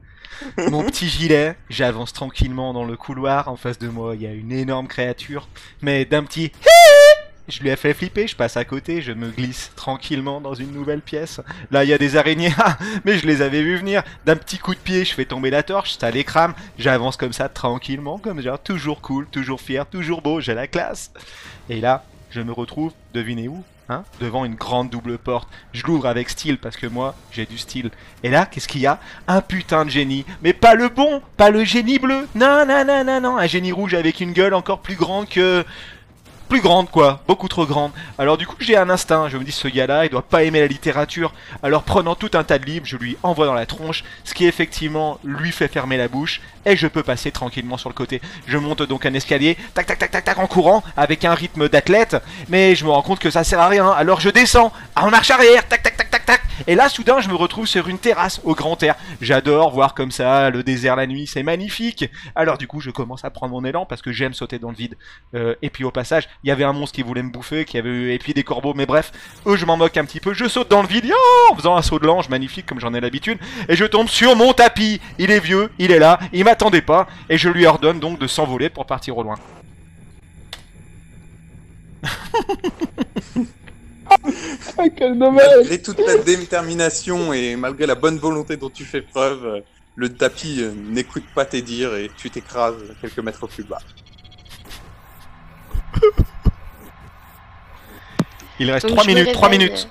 mon 0.70 0.84
petit 0.84 1.08
gilet, 1.08 1.56
j'avance 1.70 2.12
tranquillement 2.12 2.74
dans 2.74 2.84
le 2.84 2.98
couloir, 2.98 3.48
en 3.48 3.56
face 3.56 3.78
de 3.78 3.88
moi 3.88 4.14
il 4.14 4.22
y 4.22 4.26
a 4.26 4.32
une 4.32 4.52
énorme 4.52 4.88
créature, 4.88 5.48
mais 5.80 6.04
d'un 6.04 6.22
petit 6.22 6.52
je 7.48 7.62
lui 7.62 7.70
ai 7.70 7.76
fait 7.76 7.94
flipper, 7.94 8.26
je 8.26 8.36
passe 8.36 8.58
à 8.58 8.66
côté, 8.66 9.00
je 9.00 9.12
me 9.12 9.30
glisse 9.30 9.72
tranquillement 9.74 10.42
dans 10.42 10.54
une 10.54 10.72
nouvelle 10.72 11.00
pièce. 11.00 11.40
Là, 11.70 11.82
il 11.82 11.88
y 11.88 11.94
a 11.94 11.98
des 11.98 12.16
araignées, 12.16 12.52
ah, 12.58 12.76
mais 13.04 13.16
je 13.16 13.26
les 13.26 13.40
avais 13.40 13.62
vues 13.62 13.76
venir. 13.76 14.02
D'un 14.26 14.36
petit 14.36 14.58
coup 14.58 14.74
de 14.74 14.80
pied, 14.80 15.04
je 15.04 15.14
fais 15.14 15.24
tomber 15.24 15.50
la 15.50 15.62
torche, 15.62 15.96
ça 15.96 16.10
les 16.10 16.24
crame. 16.24 16.54
J'avance 16.78 17.16
comme 17.16 17.32
ça, 17.32 17.48
tranquillement, 17.48 18.18
comme 18.18 18.42
genre, 18.42 18.60
toujours 18.60 19.00
cool, 19.00 19.26
toujours 19.28 19.60
fier, 19.60 19.86
toujours 19.86 20.22
beau, 20.22 20.40
j'ai 20.40 20.54
la 20.54 20.66
classe. 20.66 21.12
Et 21.70 21.80
là, 21.80 22.04
je 22.36 22.42
me 22.42 22.52
retrouve, 22.52 22.92
devinez 23.14 23.48
où 23.48 23.64
Hein 23.88 24.02
devant 24.20 24.44
une 24.44 24.56
grande 24.56 24.90
double 24.90 25.16
porte. 25.16 25.48
Je 25.72 25.84
l'ouvre 25.86 26.06
avec 26.06 26.28
style 26.28 26.58
parce 26.58 26.76
que 26.76 26.86
moi, 26.86 27.14
j'ai 27.30 27.46
du 27.46 27.56
style. 27.56 27.90
Et 28.24 28.30
là, 28.30 28.44
qu'est-ce 28.44 28.66
qu'il 28.66 28.80
y 28.80 28.86
a? 28.86 28.98
Un 29.28 29.40
putain 29.40 29.84
de 29.84 29.90
génie. 29.90 30.26
Mais 30.42 30.52
pas 30.52 30.74
le 30.74 30.88
bon, 30.88 31.22
pas 31.36 31.50
le 31.50 31.64
génie 31.64 32.00
bleu. 32.00 32.26
Non, 32.34 32.66
non, 32.66 32.84
non, 32.84 33.04
non, 33.04 33.20
non. 33.20 33.38
Un 33.38 33.46
génie 33.46 33.70
rouge 33.72 33.94
avec 33.94 34.20
une 34.20 34.32
gueule 34.32 34.54
encore 34.54 34.80
plus 34.80 34.96
grande 34.96 35.28
que 35.28 35.64
plus 36.48 36.60
grande 36.60 36.90
quoi, 36.90 37.20
beaucoup 37.26 37.48
trop 37.48 37.66
grande. 37.66 37.92
Alors 38.18 38.38
du 38.38 38.46
coup 38.46 38.56
j'ai 38.60 38.76
un 38.76 38.88
instinct, 38.90 39.28
je 39.28 39.36
me 39.36 39.44
dis 39.44 39.52
ce 39.52 39.68
gars-là, 39.68 40.04
il 40.04 40.10
doit 40.10 40.22
pas 40.22 40.44
aimer 40.44 40.60
la 40.60 40.66
littérature. 40.66 41.32
Alors 41.62 41.82
prenant 41.82 42.14
tout 42.14 42.30
un 42.34 42.44
tas 42.44 42.58
de 42.58 42.64
livres, 42.64 42.86
je 42.86 42.96
lui 42.96 43.16
envoie 43.22 43.46
dans 43.46 43.54
la 43.54 43.66
tronche, 43.66 44.04
ce 44.24 44.34
qui 44.34 44.46
effectivement 44.46 45.18
lui 45.24 45.52
fait 45.52 45.68
fermer 45.68 45.96
la 45.96 46.08
bouche, 46.08 46.40
et 46.64 46.76
je 46.76 46.86
peux 46.86 47.02
passer 47.02 47.30
tranquillement 47.30 47.76
sur 47.76 47.88
le 47.88 47.94
côté. 47.94 48.20
Je 48.46 48.58
monte 48.58 48.82
donc 48.82 49.06
un 49.06 49.14
escalier, 49.14 49.56
tac 49.74 49.86
tac 49.86 49.98
tac 49.98 50.10
tac 50.10 50.24
tac 50.24 50.38
en 50.38 50.46
courant, 50.46 50.82
avec 50.96 51.24
un 51.24 51.34
rythme 51.34 51.68
d'athlète, 51.68 52.16
mais 52.48 52.74
je 52.74 52.84
me 52.84 52.90
rends 52.90 53.02
compte 53.02 53.18
que 53.18 53.30
ça 53.30 53.44
sert 53.44 53.60
à 53.60 53.68
rien, 53.68 53.90
alors 53.90 54.20
je 54.20 54.30
descends, 54.30 54.72
en 54.94 55.10
marche 55.10 55.30
arrière, 55.30 55.66
tac 55.68 55.82
tac 55.82 55.96
tac 55.96 56.10
tac 56.10 56.26
tac, 56.26 56.42
et 56.66 56.74
là 56.74 56.88
soudain 56.88 57.20
je 57.20 57.28
me 57.28 57.34
retrouve 57.34 57.66
sur 57.66 57.88
une 57.88 57.98
terrasse 57.98 58.40
au 58.44 58.54
grand 58.54 58.82
air. 58.82 58.96
J'adore 59.20 59.70
voir 59.70 59.94
comme 59.94 60.10
ça 60.10 60.50
le 60.50 60.62
désert 60.62 60.96
la 60.96 61.06
nuit, 61.06 61.26
c'est 61.26 61.42
magnifique. 61.42 62.10
Alors 62.34 62.58
du 62.58 62.66
coup 62.66 62.80
je 62.80 62.90
commence 62.90 63.24
à 63.24 63.30
prendre 63.30 63.52
mon 63.52 63.64
élan 63.64 63.86
parce 63.86 64.02
que 64.02 64.12
j'aime 64.12 64.34
sauter 64.34 64.58
dans 64.58 64.70
le 64.70 64.76
vide. 64.76 64.96
Euh, 65.34 65.54
et 65.62 65.70
puis 65.70 65.84
au 65.84 65.90
passage, 65.90 66.28
il 66.44 66.48
y 66.48 66.50
avait 66.50 66.64
un 66.64 66.72
monstre 66.72 66.94
qui 66.94 67.02
voulait 67.02 67.22
me 67.22 67.30
bouffer, 67.30 67.64
qui 67.64 67.78
avait 67.78 68.14
et 68.14 68.18
puis 68.18 68.34
des 68.34 68.44
corbeaux, 68.44 68.74
mais 68.74 68.86
bref, 68.86 69.12
eux 69.46 69.56
je 69.56 69.64
m'en 69.64 69.76
moque 69.76 69.96
un 69.96 70.04
petit 70.04 70.20
peu. 70.20 70.34
Je 70.34 70.48
saute 70.48 70.70
dans 70.70 70.82
le 70.82 70.88
vide, 70.88 71.10
en 71.50 71.56
faisant 71.56 71.76
un 71.76 71.82
saut 71.82 71.98
de 71.98 72.06
l'ange 72.06 72.28
magnifique 72.28 72.66
comme 72.66 72.80
j'en 72.80 72.94
ai 72.94 73.00
l'habitude, 73.00 73.38
et 73.68 73.76
je 73.76 73.84
tombe 73.84 74.08
sur 74.08 74.36
mon 74.36 74.52
tapis. 74.52 75.00
Il 75.18 75.30
est 75.30 75.40
vieux, 75.40 75.70
il 75.78 75.92
est 75.92 75.98
là, 75.98 76.18
il 76.32 76.44
m'attendait 76.44 76.82
pas, 76.82 77.06
et 77.28 77.38
je 77.38 77.48
lui 77.48 77.66
ordonne 77.66 78.00
donc 78.00 78.18
de 78.18 78.26
s'envoler 78.26 78.70
pour 78.70 78.86
partir 78.86 79.16
au 79.18 79.22
loin. 79.22 79.36
Ah, 84.78 84.88
quel 84.94 85.18
dommage. 85.18 85.44
Malgré 85.56 85.82
toute 85.82 86.04
ta 86.04 86.18
détermination 86.18 87.32
et 87.32 87.56
malgré 87.56 87.86
la 87.86 87.94
bonne 87.94 88.18
volonté 88.18 88.56
dont 88.56 88.70
tu 88.70 88.84
fais 88.84 89.00
preuve, 89.02 89.44
euh, 89.46 89.60
le 89.94 90.14
tapis 90.14 90.60
euh, 90.60 90.72
n'écoute 90.90 91.24
pas 91.34 91.44
tes 91.44 91.62
dires 91.62 91.94
et 91.94 92.10
tu 92.16 92.30
t'écrases 92.30 92.94
quelques 93.00 93.18
mètres 93.18 93.46
plus 93.46 93.64
bas. 93.64 93.78
Il 98.58 98.70
reste 98.70 98.86
Donc, 98.86 98.96
3 98.96 99.04
je 99.04 99.10
me 99.10 99.14
minutes, 99.14 99.32
3 99.32 99.48
réveille, 99.48 99.68
minutes. 99.68 99.88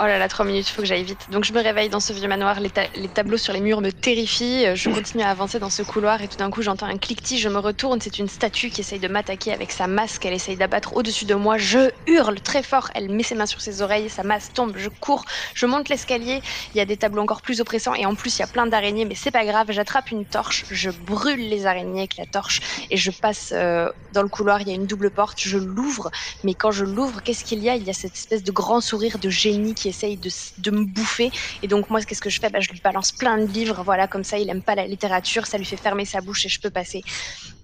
Oh 0.00 0.06
là 0.06 0.18
là, 0.18 0.26
3 0.28 0.44
minutes, 0.44 0.68
faut 0.70 0.82
que 0.82 0.88
j'aille 0.88 1.04
vite. 1.04 1.30
Donc 1.30 1.44
je 1.44 1.52
me 1.52 1.62
réveille 1.62 1.88
dans 1.88 2.00
ce 2.00 2.12
vieux 2.12 2.26
manoir, 2.26 2.58
les, 2.58 2.70
ta- 2.70 2.88
les 2.96 3.08
tableaux 3.08 3.36
sur 3.36 3.52
les 3.52 3.60
murs 3.60 3.80
me 3.80 3.92
terrifient, 3.92 4.74
je 4.74 4.88
continue 4.88 5.22
à 5.22 5.30
avancer 5.30 5.60
dans 5.60 5.70
ce 5.70 5.84
couloir 5.84 6.20
et 6.20 6.26
tout 6.26 6.36
d'un 6.36 6.50
coup 6.50 6.62
j'entends 6.62 6.86
un 6.86 6.98
cliquetis, 6.98 7.38
je 7.38 7.48
me 7.48 7.58
retourne, 7.60 8.00
c'est 8.00 8.18
une 8.18 8.26
statue 8.26 8.70
qui 8.70 8.80
essaye 8.80 8.98
de 8.98 9.06
m'attaquer 9.06 9.52
avec 9.52 9.70
sa 9.70 9.86
masse 9.86 10.18
qu'elle 10.18 10.32
essaye 10.32 10.56
d'abattre 10.56 10.96
au-dessus 10.96 11.26
de 11.26 11.36
moi, 11.36 11.58
je 11.58 11.90
hurle 12.08 12.40
très 12.40 12.64
fort, 12.64 12.88
elle 12.96 13.08
met 13.08 13.22
ses 13.22 13.36
mains 13.36 13.46
sur 13.46 13.60
ses 13.60 13.82
oreilles, 13.82 14.10
sa 14.10 14.24
masse 14.24 14.52
tombe, 14.52 14.76
je 14.76 14.88
cours, 14.88 15.24
je 15.54 15.64
monte 15.64 15.88
l'escalier, 15.88 16.40
il 16.74 16.78
y 16.78 16.80
a 16.80 16.86
des 16.86 16.96
tableaux 16.96 17.22
encore 17.22 17.40
plus 17.42 17.60
oppressants 17.60 17.94
et 17.94 18.04
en 18.04 18.16
plus 18.16 18.36
il 18.36 18.40
y 18.40 18.44
a 18.44 18.48
plein 18.48 18.66
d'araignées 18.66 19.04
mais 19.04 19.14
c'est 19.14 19.30
pas 19.30 19.44
grave, 19.44 19.70
j'attrape 19.70 20.10
une 20.10 20.26
torche, 20.26 20.64
je 20.70 20.90
brûle 20.90 21.48
les 21.48 21.66
araignées 21.66 22.00
avec 22.00 22.16
la 22.16 22.26
torche 22.26 22.58
et 22.90 22.96
je 22.96 23.12
passe 23.12 23.52
euh, 23.52 23.88
dans 24.10 24.22
le 24.22 24.28
couloir, 24.28 24.60
il 24.60 24.66
y 24.68 24.72
a 24.72 24.74
une 24.74 24.86
double 24.86 25.12
porte, 25.12 25.38
je 25.40 25.58
l'ouvre. 25.58 26.10
Mais 26.42 26.54
quand 26.54 26.70
je 26.70 26.84
l'ouvre, 26.84 27.20
qu'est-ce 27.22 27.44
qu'il 27.44 27.58
y 27.60 27.68
a? 27.68 27.76
Il 27.76 27.82
y 27.84 27.90
a 27.90 27.92
cette 27.92 28.14
espèce 28.16 28.42
de 28.42 28.52
grand 28.52 28.80
sourire 28.80 29.18
de 29.18 29.28
génie 29.28 29.74
essaye 29.88 30.16
de, 30.16 30.70
me 30.70 30.84
bouffer. 30.84 31.30
Et 31.62 31.68
donc 31.68 31.90
moi, 31.90 32.00
qu'est-ce 32.02 32.20
que 32.20 32.30
je 32.30 32.40
fais? 32.40 32.50
Bah, 32.50 32.60
Je 32.60 32.70
lui 32.70 32.80
balance 32.80 33.12
plein 33.12 33.38
de 33.38 33.46
livres, 33.46 33.82
voilà, 33.84 34.08
comme 34.08 34.24
ça, 34.24 34.38
il 34.38 34.48
aime 34.50 34.62
pas 34.62 34.74
la 34.74 34.86
littérature, 34.86 35.46
ça 35.46 35.58
lui 35.58 35.64
fait 35.64 35.76
fermer 35.76 36.04
sa 36.04 36.20
bouche 36.20 36.46
et 36.46 36.48
je 36.48 36.60
peux 36.60 36.70
passer. 36.70 37.02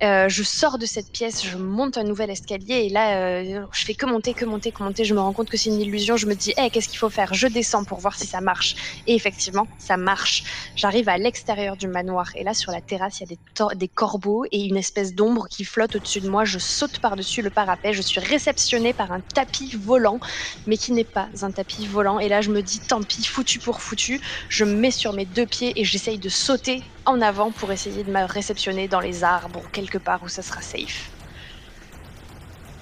Euh, 0.02 0.28
je 0.28 0.42
sors 0.42 0.78
de 0.78 0.86
cette 0.86 1.10
pièce, 1.12 1.44
je 1.44 1.58
monte 1.58 1.98
un 1.98 2.04
nouvel 2.04 2.30
escalier 2.30 2.86
et 2.86 2.88
là, 2.88 3.20
euh, 3.20 3.66
je 3.72 3.84
fais 3.84 3.94
que 3.94 4.06
monter, 4.06 4.34
que 4.34 4.44
monter, 4.44 4.72
que 4.72 4.82
monter. 4.82 5.04
Je 5.04 5.14
me 5.14 5.20
rends 5.20 5.32
compte 5.32 5.50
que 5.50 5.56
c'est 5.56 5.68
une 5.68 5.80
illusion. 5.80 6.16
Je 6.16 6.26
me 6.26 6.34
dis, 6.34 6.54
hey, 6.56 6.70
qu'est-ce 6.70 6.88
qu'il 6.88 6.98
faut 6.98 7.10
faire? 7.10 7.34
Je 7.34 7.46
descends 7.46 7.84
pour 7.84 8.00
voir 8.00 8.16
si 8.16 8.26
ça 8.26 8.40
marche. 8.40 9.02
Et 9.06 9.14
effectivement, 9.14 9.68
ça 9.78 9.96
marche. 9.96 10.42
J'arrive 10.74 11.08
à 11.08 11.18
l'extérieur 11.18 11.76
du 11.76 11.86
manoir 11.86 12.30
et 12.34 12.44
là, 12.44 12.54
sur 12.54 12.72
la 12.72 12.80
terrasse, 12.80 13.20
il 13.20 13.28
y 13.28 13.32
a 13.32 13.36
des, 13.36 13.76
des 13.76 13.88
corbeaux 13.88 14.44
et 14.50 14.64
une 14.64 14.76
espèce 14.76 15.14
d'ombre 15.14 15.48
qui 15.48 15.64
flotte 15.64 15.96
au-dessus 15.96 16.20
de 16.20 16.28
moi. 16.28 16.44
Je 16.44 16.58
saute 16.58 16.98
par-dessus 17.00 17.42
le 17.42 17.50
parapet. 17.50 17.92
Je 17.92 18.02
suis 18.02 18.20
réceptionnée 18.20 18.94
par 18.94 19.12
un 19.12 19.20
tapis 19.20 19.76
volant, 19.76 20.18
mais 20.66 20.78
qui 20.78 20.92
n'est 20.92 21.04
pas 21.04 21.28
un 21.42 21.50
tapis 21.50 21.86
volant. 21.86 22.09
Et 22.18 22.28
là, 22.28 22.40
je 22.40 22.50
me 22.50 22.62
dis, 22.62 22.80
tant 22.80 23.02
pis, 23.02 23.24
foutu 23.24 23.58
pour 23.58 23.80
foutu. 23.80 24.20
Je 24.48 24.64
me 24.64 24.74
mets 24.74 24.90
sur 24.90 25.12
mes 25.12 25.26
deux 25.26 25.46
pieds 25.46 25.72
et 25.80 25.84
j'essaye 25.84 26.18
de 26.18 26.28
sauter 26.28 26.82
en 27.06 27.20
avant 27.20 27.50
pour 27.52 27.70
essayer 27.70 28.02
de 28.02 28.10
me 28.10 28.24
réceptionner 28.24 28.88
dans 28.88 29.00
les 29.00 29.22
arbres 29.22 29.62
quelque 29.72 29.98
part 29.98 30.20
où 30.24 30.28
ça 30.28 30.42
sera 30.42 30.60
safe. 30.62 31.10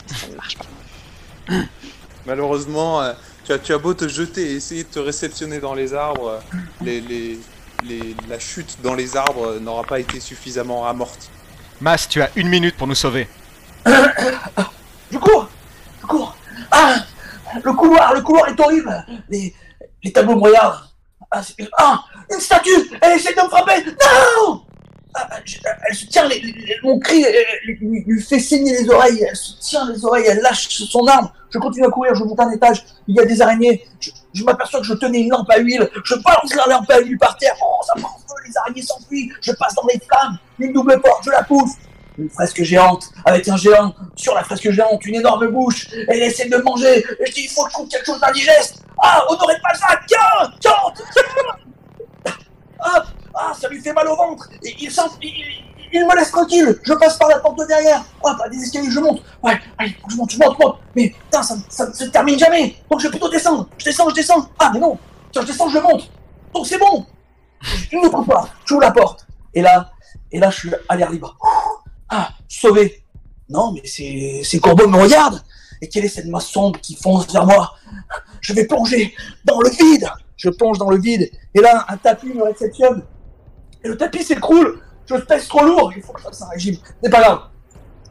Ça 0.07 0.26
ne 0.29 0.37
marche 0.37 0.57
pas. 0.57 1.55
Malheureusement, 2.26 3.03
euh, 3.03 3.12
tu 3.45 3.53
as, 3.53 3.59
tu 3.59 3.72
as 3.72 3.79
beau 3.79 3.95
te 3.95 4.09
jeter 4.09 4.53
et 4.53 4.55
essayer 4.57 4.85
de 4.85 4.89
te 4.89 4.99
réceptionner 4.99 5.59
dans 5.61 5.74
les 5.74 5.95
arbres, 5.95 6.41
les, 6.83 7.01
les- 7.01 7.39
les- 7.85 8.14
la 8.29 8.39
chute 8.39 8.79
dans 8.83 8.95
les 8.95 9.16
arbres 9.16 9.59
n'aura 9.61 9.85
pas 9.85 10.01
été 10.01 10.20
suffisamment 10.20 10.87
amortie. 10.87 11.29
Mas, 11.81 12.09
tu 12.09 12.20
as 12.20 12.31
une 12.37 12.49
minute 12.49 12.76
pour 12.76 12.87
nous 12.87 12.95
sauver. 12.95 13.29
Je 13.87 15.16
cours 15.16 15.49
Je 16.03 16.07
cours 16.07 16.37
Ah 16.70 16.97
Le 17.62 17.72
couloir, 17.72 18.14
le 18.14 18.22
couloir 18.22 18.49
est 18.49 18.61
horrible. 18.61 19.07
Les, 19.28 19.55
tableaux 20.12 20.36
me 20.36 20.53
ah, 20.57 21.42
ah 21.78 22.05
Une 22.30 22.40
statue. 22.40 22.90
Elle 23.01 23.16
essaie 23.16 23.34
de 23.34 23.40
me 23.42 23.49
frapper. 23.49 23.84
Non! 23.84 24.62
Ah, 25.14 25.40
je- 25.44 25.59
Elle 25.88 25.96
se 25.96 26.07
tient, 26.07 26.28
mon 26.82 26.99
cri 26.99 27.24
euh, 27.24 27.30
lui, 27.80 28.20
fait 28.20 28.38
saigner 28.38 28.78
les 28.78 28.88
oreilles, 28.90 29.26
elle 29.28 29.34
se 29.36 29.59
tient 29.59 29.90
les 29.90 30.05
oreilles, 30.05 30.26
elle 30.28 30.40
lâche 30.40 30.68
son 30.68 31.07
arme, 31.07 31.30
je 31.51 31.59
continue 31.59 31.86
à 31.86 31.90
courir, 31.90 32.14
je 32.14 32.22
monte 32.24 32.38
un 32.38 32.51
étage, 32.51 32.84
il 33.09 33.16
y 33.16 33.20
a 33.20 33.24
des 33.24 33.40
araignées, 33.40 33.88
je, 33.99 34.11
je 34.34 34.44
m'aperçois 34.44 34.80
que 34.80 34.86
je 34.86 34.94
tenais 34.94 35.22
une 35.22 35.30
lampe 35.30 35.51
à 35.51 35.59
huile, 35.59 35.88
je 36.05 36.14
balance 36.14 36.55
la 36.55 36.66
lampe 36.66 36.90
à 36.90 37.01
huile 37.01 37.18
par 37.18 37.36
terre, 37.38 37.55
oh 37.61 37.80
ça 37.86 37.94
prend 38.01 38.16
feu, 38.18 38.34
les 38.46 38.57
araignées 38.59 38.82
s'enfuient, 38.82 39.32
je 39.40 39.53
passe 39.53 39.74
dans 39.74 39.86
les 39.92 39.99
flammes, 39.99 40.38
une 40.59 40.72
double 40.72 41.01
porte, 41.01 41.24
je 41.24 41.30
la 41.30 41.42
pousse, 41.42 41.72
une 42.19 42.29
fresque 42.29 42.62
géante, 42.62 43.11
avec 43.25 43.49
un 43.49 43.57
géant, 43.57 43.95
sur 44.16 44.35
la 44.35 44.43
fresque 44.43 44.71
géante, 44.71 45.05
une 45.07 45.16
énorme 45.16 45.47
bouche, 45.49 45.89
elle 46.09 46.23
essaie 46.23 46.49
de 46.49 46.57
me 46.57 46.62
manger, 46.62 46.99
et 46.99 47.27
je 47.27 47.33
dis 47.33 47.43
il 47.43 47.49
faut 47.49 47.64
que 47.64 47.71
je 47.71 47.75
trouve 47.75 47.89
quelque 47.89 48.07
chose 48.07 48.21
d'indigeste, 48.21 48.83
ah, 49.03 49.25
honorez 49.29 49.57
pas 49.62 49.75
ça, 49.75 49.99
tiens, 50.07 50.53
tiens, 50.61 50.73
ah, 52.81 53.05
ah, 53.35 53.53
ça 53.59 53.69
lui 53.69 53.81
fait 53.81 53.93
mal 53.93 54.09
au 54.09 54.16
ventre, 54.16 54.49
et 54.64 54.75
il, 54.81 54.91
il, 55.93 56.07
me 56.07 56.16
laisse 56.16 56.33
tranquille, 56.33 56.79
je 56.83 56.93
passe 56.95 57.16
par 57.16 57.29
la 57.29 57.39
porte 57.39 57.59
de 57.59 57.64
derrière, 57.66 58.05
par 58.21 58.51
des 58.51 58.59
escaliers, 58.59 58.91
je 58.91 59.01
monte, 59.01 59.23
ouais, 59.45 59.59
allez, 59.79 59.97
je 60.09 60.16
monte, 60.16 60.31
je 60.33 60.39
monte, 60.39 60.57
je 60.59 60.64
monte, 60.64 60.79
mais 60.97 61.11
putain, 61.11 61.43
ça, 61.43 61.87
ne 61.87 61.93
se 61.93 62.05
termine 62.07 62.39
jamais, 62.39 62.77
donc 62.91 63.01
je 63.01 63.05
vais 63.07 63.11
plutôt 63.11 63.29
descendre, 63.29 63.69
je 63.79 63.85
descends, 63.85 64.09
je 64.11 64.14
descends, 64.16 64.49
ah 64.59 64.71
mais 64.75 64.81
non, 64.81 64.99
tiens, 65.31 65.43
je 65.43 65.47
descends, 65.47 65.69
je 65.69 65.79
monte, 65.79 66.11
donc 66.53 66.66
c'est 66.66 66.79
bon, 66.79 67.07
j'ouvre 67.93 68.19
la 68.19 68.25
porte, 68.25 68.51
j'ouvre 68.64 68.81
la 68.81 68.91
porte, 68.91 69.27
et 69.55 69.62
là, 69.62 69.93
et 70.31 70.39
là, 70.39 70.51
je 70.51 70.59
suis 70.59 70.71
à 70.89 70.97
l'air 70.97 71.11
libre, 71.11 71.37
ah, 72.09 72.31
sauvé, 72.49 73.05
non, 73.49 73.73
mais 73.73 73.83
c'est, 73.85 74.43
ces 74.45 74.61
corbeaux 74.61 74.89
me 74.89 74.99
regardent, 74.99 75.43
et 75.81 75.89
quelle 75.89 76.05
est 76.05 76.09
cette 76.09 76.27
masse 76.27 76.47
sombre 76.47 76.81
qui 76.81 76.97
fonce 76.97 77.31
vers 77.33 77.47
moi? 77.47 77.75
Je 78.41 78.53
vais 78.53 78.67
plonger 78.67 79.15
dans 79.45 79.61
le 79.61 79.71
vide, 79.71 80.09
je 80.37 80.49
plonge 80.51 80.79
dans 80.79 80.91
le 80.91 80.99
vide, 80.99 81.31
et 81.55 81.61
là, 81.61 81.87
un 81.89 81.97
tapis 81.97 82.29
me 82.29 82.45
réceptionne, 82.45 83.05
et 83.85 83.89
le 83.89 83.97
tapis 83.97 84.23
s'écroule, 84.23 84.81
je 85.07 85.15
pèse 85.17 85.49
trop 85.49 85.65
lourd, 85.65 85.93
il 85.97 86.03
faut 86.03 86.13
que 86.13 86.21
je 86.21 86.27
fasse 86.27 86.43
un 86.43 86.49
régime. 86.49 86.77
C'est 87.03 87.11
pas 87.11 87.21
grave, 87.21 87.41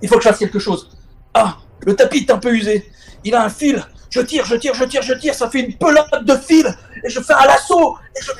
il 0.01 0.09
faut 0.09 0.15
que 0.15 0.23
je 0.23 0.29
fasse 0.29 0.39
quelque 0.39 0.59
chose. 0.59 0.89
Ah, 1.33 1.57
le 1.85 1.95
tapis 1.95 2.19
est 2.19 2.31
un 2.31 2.39
peu 2.39 2.53
usé, 2.53 2.89
il 3.23 3.35
a 3.35 3.43
un 3.43 3.49
fil, 3.49 3.85
je 4.09 4.21
tire, 4.21 4.45
je 4.45 4.55
tire, 4.55 4.73
je 4.73 4.85
tire, 4.85 5.01
je 5.01 5.13
tire, 5.13 5.33
ça 5.33 5.49
fait 5.49 5.59
une 5.61 5.77
pelote 5.77 6.23
de 6.23 6.35
fil, 6.35 6.67
et 7.03 7.09
je 7.09 7.19
fais 7.19 7.33
un 7.33 7.45
lasso, 7.45 7.97
et 8.15 8.21
je, 8.21 8.31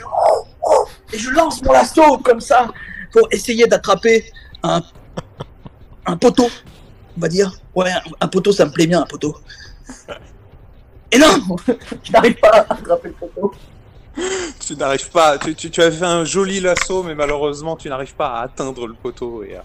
et 1.14 1.20
je 1.20 1.30
lance 1.32 1.62
mon 1.64 1.74
lasso 1.74 2.18
comme 2.20 2.42
ça, 2.42 2.68
pour 3.12 3.28
essayer 3.32 3.68
d'attraper 3.68 4.32
un, 4.64 4.82
un 6.08 6.18
poteau, 6.18 6.50
on 7.18 7.22
va 7.22 7.28
dire. 7.28 7.52
Ouais, 7.76 7.92
un, 7.92 8.02
un 8.22 8.28
poteau, 8.28 8.52
ça 8.52 8.66
me 8.66 8.72
plaît 8.72 8.88
bien, 8.88 9.02
un 9.02 9.06
poteau. 9.06 9.38
Et 11.12 11.18
non, 11.18 11.28
je 12.04 12.12
n'arrive 12.12 12.36
pas 12.36 12.50
à 12.50 12.74
attraper 12.74 13.10
le 13.10 13.14
poteau. 13.14 13.54
Tu 14.60 14.76
n'arrives 14.76 15.10
pas. 15.12 15.38
Tu, 15.38 15.54
tu, 15.56 15.70
tu 15.70 15.82
as 15.82 15.92
fait 15.92 16.06
un 16.06 16.26
joli 16.26 16.60
lasso, 16.60 17.04
mais 17.04 17.16
malheureusement, 17.16 17.76
tu 17.76 17.88
n'arrives 17.88 18.16
pas 18.16 18.40
à 18.40 18.44
atteindre 18.44 18.88
le 18.88 18.94
poteau 18.94 19.44
et 19.44 19.56
à, 19.56 19.64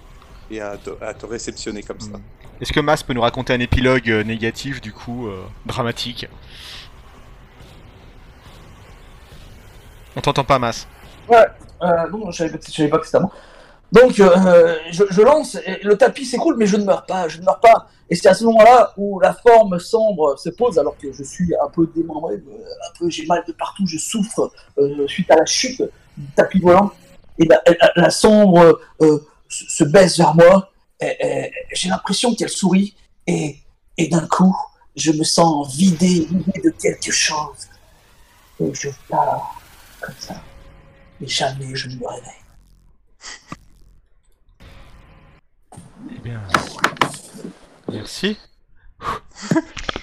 et 0.51 0.61
à, 0.61 0.77
te, 0.77 0.91
à 1.03 1.15
te 1.15 1.27
réceptionner 1.27 1.83
comme 1.83 2.01
ça. 2.01 2.19
Mm. 2.19 2.23
Est-ce 2.61 2.73
que 2.73 2.81
Mas 2.81 3.03
peut 3.03 3.13
nous 3.13 3.23
raconter 3.23 3.53
un 3.55 3.61
épilogue 3.61 4.09
euh, 4.11 4.23
négatif, 4.23 4.81
du 4.81 4.93
coup, 4.93 5.27
euh, 5.27 5.43
dramatique? 5.67 6.29
On 10.15 10.21
t'entend 10.21 10.45
pas, 10.45 10.59
Mas. 10.59 10.87
Ouais, 11.29 11.47
euh, 11.83 12.09
non, 12.11 12.31
je 12.31 12.37
savais 12.37 12.51
pas, 12.51 12.59
je 12.65 12.73
savais 12.73 12.89
pas 12.89 12.99
que 12.99 13.07
c'était 13.07 13.17
à 13.17 13.21
moi. 13.21 13.33
Donc, 13.93 14.19
euh, 14.21 14.77
je, 14.91 15.21
lance, 15.23 15.57
et 15.67 15.81
le 15.83 15.97
tapis 15.99 16.25
s'écroule, 16.25 16.57
mais 16.57 16.67
je 16.67 16.77
ne 16.77 16.85
meurs 16.85 17.05
pas, 17.05 17.29
je 17.29 17.39
ne 17.39 17.45
meurs 17.45 17.61
pas. 17.61 17.89
Et 18.09 18.15
c'est 18.15 18.29
à 18.29 18.35
ce 18.35 18.45
moment-là 18.45 18.93
où 18.97 19.21
la 19.21 19.35
forme 19.35 19.79
sombre 19.79 20.39
se 20.39 20.49
pose, 20.49 20.79
alors 20.79 20.97
que 20.97 21.13
je 21.13 21.23
suis 21.23 21.51
un 21.63 21.69
peu 21.69 21.87
démembré, 21.95 22.35
euh, 22.37 22.39
un 22.89 22.99
peu, 22.99 23.11
j'ai 23.11 23.27
mal 23.27 23.45
de 23.47 23.53
partout, 23.53 23.87
je 23.87 23.99
souffre 23.99 24.51
euh, 24.79 25.07
suite 25.09 25.31
à 25.31 25.37
la 25.37 25.45
chute 25.47 25.83
du 26.17 26.27
tapis 26.35 26.59
volant. 26.61 26.91
Et 27.39 27.45
la, 27.47 27.61
la- 27.67 27.93
la 27.97 28.11
sombre 28.11 28.81
se 29.01 29.15
se 29.69 29.85
baisse 29.85 30.17
vers 30.19 30.35
moi. 30.35 30.71
J'ai 31.75 31.89
l'impression 31.89 32.35
qu'elle 32.35 32.49
sourit, 32.49 32.95
et, 33.27 33.57
et 33.99 34.09
d'un 34.09 34.27
coup, 34.27 34.57
je 34.97 35.13
me 35.13 35.25
sens 35.25 35.75
vidé, 35.75 36.27
vidé 36.31 36.61
de 36.65 36.71
quelque 36.71 37.11
chose. 37.11 37.69
Et 38.61 38.73
je 38.73 38.89
pars 39.09 39.61
comme 40.01 40.15
ça. 40.19 40.35
Et 41.23 41.27
jamais 41.27 41.75
je 41.75 41.89
ne 41.89 41.97
me 41.97 42.07
réveille. 42.07 42.42
Eh 46.11 46.19
bien. 46.21 46.43
Merci. 47.91 48.37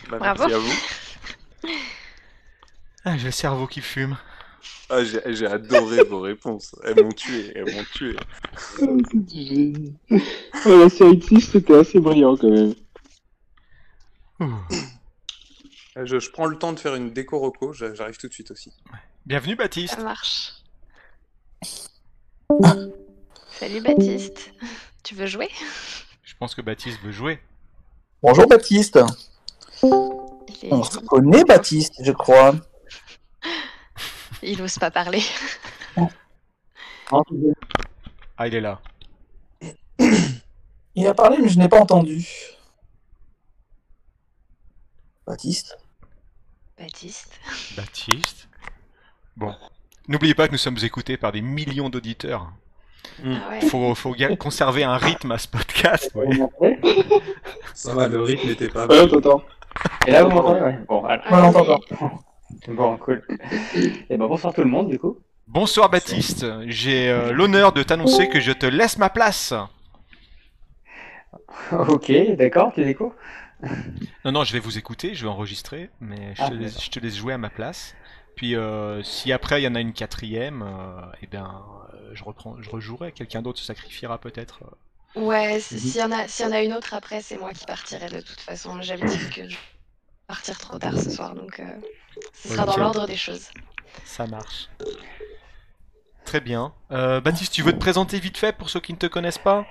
Bah, 0.10 0.18
Bravo. 0.20 0.44
Merci 0.48 0.54
à 0.54 0.58
vous. 0.58 1.70
Ah, 3.06 3.18
j'ai 3.18 3.26
le 3.26 3.32
cerveau 3.32 3.68
qui 3.68 3.82
fume. 3.82 4.18
Ah, 4.90 5.04
j'ai 5.04 5.22
j'ai 5.34 5.46
adoré 5.46 6.04
vos 6.10 6.20
réponses. 6.22 6.76
Elles 6.84 7.04
m'ont 7.04 7.12
tué, 7.12 7.52
elles 7.56 7.74
m'ont 7.74 7.84
tué. 7.94 8.16
Ah, 8.20 8.56
c'est 9.12 9.26
du 9.26 9.46
génie. 9.46 9.94
Ouais, 10.10 10.20
la 10.66 10.90
série 10.90 11.18
de 11.18 11.24
six, 11.24 11.42
c'était 11.42 11.76
assez 11.78 12.00
brillant 12.00 12.36
quand 12.36 12.50
même. 12.50 12.74
Ouh. 14.40 14.54
Euh, 15.98 16.06
Je, 16.06 16.20
je 16.20 16.30
prends 16.32 16.46
le 16.46 16.58
temps 16.58 16.74
de 16.74 16.80
faire 16.80 16.96
une 16.96 17.12
déco 17.12 17.40
roco, 17.40 17.74
j'a- 17.74 17.94
j'arrive 17.94 18.18
tout 18.18 18.28
de 18.28 18.34
suite 18.34 18.52
aussi. 18.52 18.74
Bienvenue, 19.26 19.56
Baptiste. 19.56 19.96
Ça 19.96 20.04
marche. 20.04 20.54
Salut 23.52 23.82
Baptiste. 23.82 24.52
Tu 25.10 25.16
veux 25.16 25.26
jouer 25.26 25.50
Je 26.22 26.36
pense 26.36 26.54
que 26.54 26.62
Baptiste 26.62 27.00
veut 27.02 27.12
jouer. 27.12 27.42
Bonjour 28.22 28.46
Baptiste. 28.46 28.98
est- 28.98 30.72
On 30.72 30.84
se 30.84 31.00
connaît 31.00 31.44
Baptiste, 31.46 31.96
je 32.04 32.12
crois. 32.12 32.54
il 34.44 34.62
ose 34.62 34.78
pas 34.78 34.92
parler. 34.92 35.24
Ah, 37.12 38.48
il 38.48 38.54
est 38.54 38.62
là. 38.62 38.80
Il 40.94 41.08
a 41.08 41.16
parlé, 41.16 41.40
mais 41.40 41.50
je 41.50 41.58
n'ai 41.58 41.70
pas 41.70 41.80
entendu. 41.82 42.28
Baptiste 45.26 45.76
Baptiste. 46.78 47.32
Baptiste. 47.76 48.48
Bon. 49.36 49.56
N'oubliez 50.08 50.36
pas 50.36 50.46
que 50.46 50.52
nous 50.52 50.60
sommes 50.60 50.78
écoutés 50.84 51.18
par 51.18 51.32
des 51.32 51.42
millions 51.42 51.90
d'auditeurs. 51.90 52.54
Ah 53.24 53.50
ouais. 53.50 53.62
Faut, 53.68 53.96
faut 53.96 54.16
conserver 54.40 54.84
un 54.84 54.98
rythme 54.98 55.32
à 55.32 55.38
ce 55.38 55.48
podcast. 55.48 56.12
Ça 57.74 57.94
va, 57.94 58.08
le 58.08 58.22
rythme 58.22 58.48
n'était 58.48 58.70
pas 58.70 58.88
Ouais, 58.88 59.08
t'entends. 59.08 59.44
Et 60.08 60.12
là, 60.12 60.24
vous 60.24 60.32
m'entendez? 60.32 60.62
Ouais. 60.62 60.80
Bon, 60.88 61.02
voilà. 61.02 61.24
Ouais, 61.32 61.48
on 61.48 61.54
t'entend. 61.54 61.80
Bon, 62.68 62.98
cool. 62.98 63.24
Et 64.10 64.18
ben, 64.18 64.28
bonsoir 64.28 64.54
tout 64.54 64.62
le 64.62 64.68
monde, 64.70 64.90
du 64.90 64.98
coup. 65.00 65.18
Bonsoir 65.48 65.90
Baptiste, 65.90 66.46
j'ai 66.68 67.10
euh, 67.10 67.32
l'honneur 67.32 67.74
de 67.74 67.82
t'annoncer 67.82 68.30
que 68.30 68.40
je 68.40 68.52
te 68.52 68.68
laisse 68.68 68.98
ma 69.00 69.10
place. 69.10 69.54
ok, 71.72 72.12
d'accord, 72.38 72.72
tu 72.74 72.84
découvres? 72.84 73.16
Non, 74.26 74.32
non, 74.32 74.44
je 74.44 74.54
vais 74.54 74.60
vous 74.60 74.78
écouter, 74.78 75.16
je 75.16 75.24
vais 75.24 75.30
enregistrer, 75.30 75.90
mais 76.00 76.34
je, 76.36 76.44
Ah, 76.44 76.50
te, 76.50 76.54
laisse, 76.54 76.84
je 76.84 76.90
te 76.90 77.00
laisse 77.00 77.16
jouer 77.18 77.34
à 77.34 77.38
ma 77.38 77.50
place. 77.50 77.96
Puis 78.40 78.56
euh, 78.56 79.04
si 79.04 79.34
après 79.34 79.60
il 79.60 79.66
y 79.66 79.68
en 79.68 79.76
a 79.76 79.82
une 79.82 79.92
quatrième, 79.92 80.62
euh, 80.62 81.02
eh 81.22 81.28
bien, 81.28 81.62
euh, 81.94 82.12
je 82.14 82.24
reprends, 82.24 82.56
je 82.62 82.70
rejouerai. 82.70 83.12
Quelqu'un 83.12 83.42
d'autre 83.42 83.60
se 83.60 83.66
sacrifiera 83.66 84.18
peut-être. 84.18 84.62
Ouais, 85.14 85.60
si- 85.60 85.74
Mhm. 85.76 85.80
s'il 85.82 86.00
y 86.00 86.04
en 86.06 86.12
a, 86.14 86.26
s'il 86.30 86.46
y 86.46 86.48
en 86.48 86.54
a 86.54 86.62
une 86.64 86.72
autre 86.72 86.94
après, 86.94 87.22
c'est 87.22 87.38
moi 87.38 87.52
qui 87.52 87.66
partirai 87.66 88.08
de 88.08 88.22
toute 88.22 88.40
façon. 88.40 88.82
J'avais 88.82 89.04
dit 89.04 89.30
que 89.30 89.44
je 89.44 89.56
vais 89.56 89.62
partir 90.26 90.58
trop 90.58 90.80
tard 90.80 90.98
ce 90.98 91.10
soir, 91.12 91.36
donc 91.36 91.60
euh, 91.60 91.66
ce 92.32 92.48
sera 92.48 92.66
dans 92.66 92.78
l'ordre 92.78 93.06
des 93.08 93.18
choses. 93.18 93.50
Ça 94.06 94.26
marche. 94.26 94.70
Très 96.24 96.40
bien. 96.40 96.72
Euh, 96.92 97.20
Baptiste, 97.20 97.52
tu 97.52 97.62
veux 97.62 97.74
te 97.74 97.78
présenter 97.78 98.22
vite 98.22 98.38
fait 98.38 98.56
pour 98.56 98.70
ceux 98.70 98.80
qui 98.80 98.94
ne 98.94 98.98
te 99.00 99.08
connaissent 99.08 99.38
pas? 99.38 99.68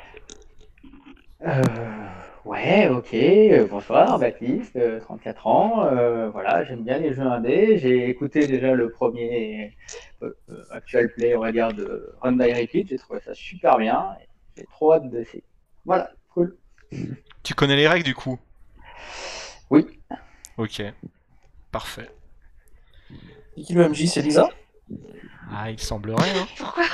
Euh, 1.47 1.63
ouais, 2.45 2.89
ok. 2.89 3.13
euh, 3.15 3.67
bonsoir, 3.67 4.19
Baptiste, 4.19 4.77
euh, 4.77 5.01
34 5.01 5.47
ans. 5.47 5.85
euh, 5.87 6.31
voilà, 6.31 6.65
j'aime 6.65 6.83
bien 6.85 6.99
les 6.99 7.15
jeux 7.15 7.23
indés. 7.23 7.79
J'ai 7.79 8.09
écouté 8.09 8.47
déjà 8.47 8.75
le 8.75 8.91
premier 8.91 9.77
euh, 10.23 10.33
euh, 10.51 10.65
actual 10.71 11.13
play, 11.13 11.37
on 11.37 11.41
va 11.41 11.53
dire, 11.53 11.73
de 11.73 12.15
Run 12.21 12.33
by 12.33 12.53
Repeat. 12.53 12.89
J'ai 12.89 12.99
trouvé 12.99 13.21
ça 13.21 13.35
super 13.35 13.79
bien. 13.79 14.07
J'ai 14.57 14.65
trop 14.65 14.93
hâte 14.95 15.11
d'essayer. 15.11 15.45
Voilà, 15.85 16.11
cool. 16.35 16.57
Tu 17.43 17.55
connais 17.55 17.77
les 17.77 17.89
règles 17.89 18.05
du 18.05 18.15
coup? 18.15 18.39
Oui. 19.71 19.87
Ok. 20.57 20.83
Parfait. 21.71 22.09
C'est 23.57 23.63
qui 23.63 23.75
le 23.75 23.89
MJ 23.89 24.07
C'est 24.07 24.23
Lisa? 24.23 24.49
Ah, 25.51 25.71
il 25.71 25.79
semblerait, 25.81 26.31
hein. 26.31 26.47
Pourquoi? 26.57 26.85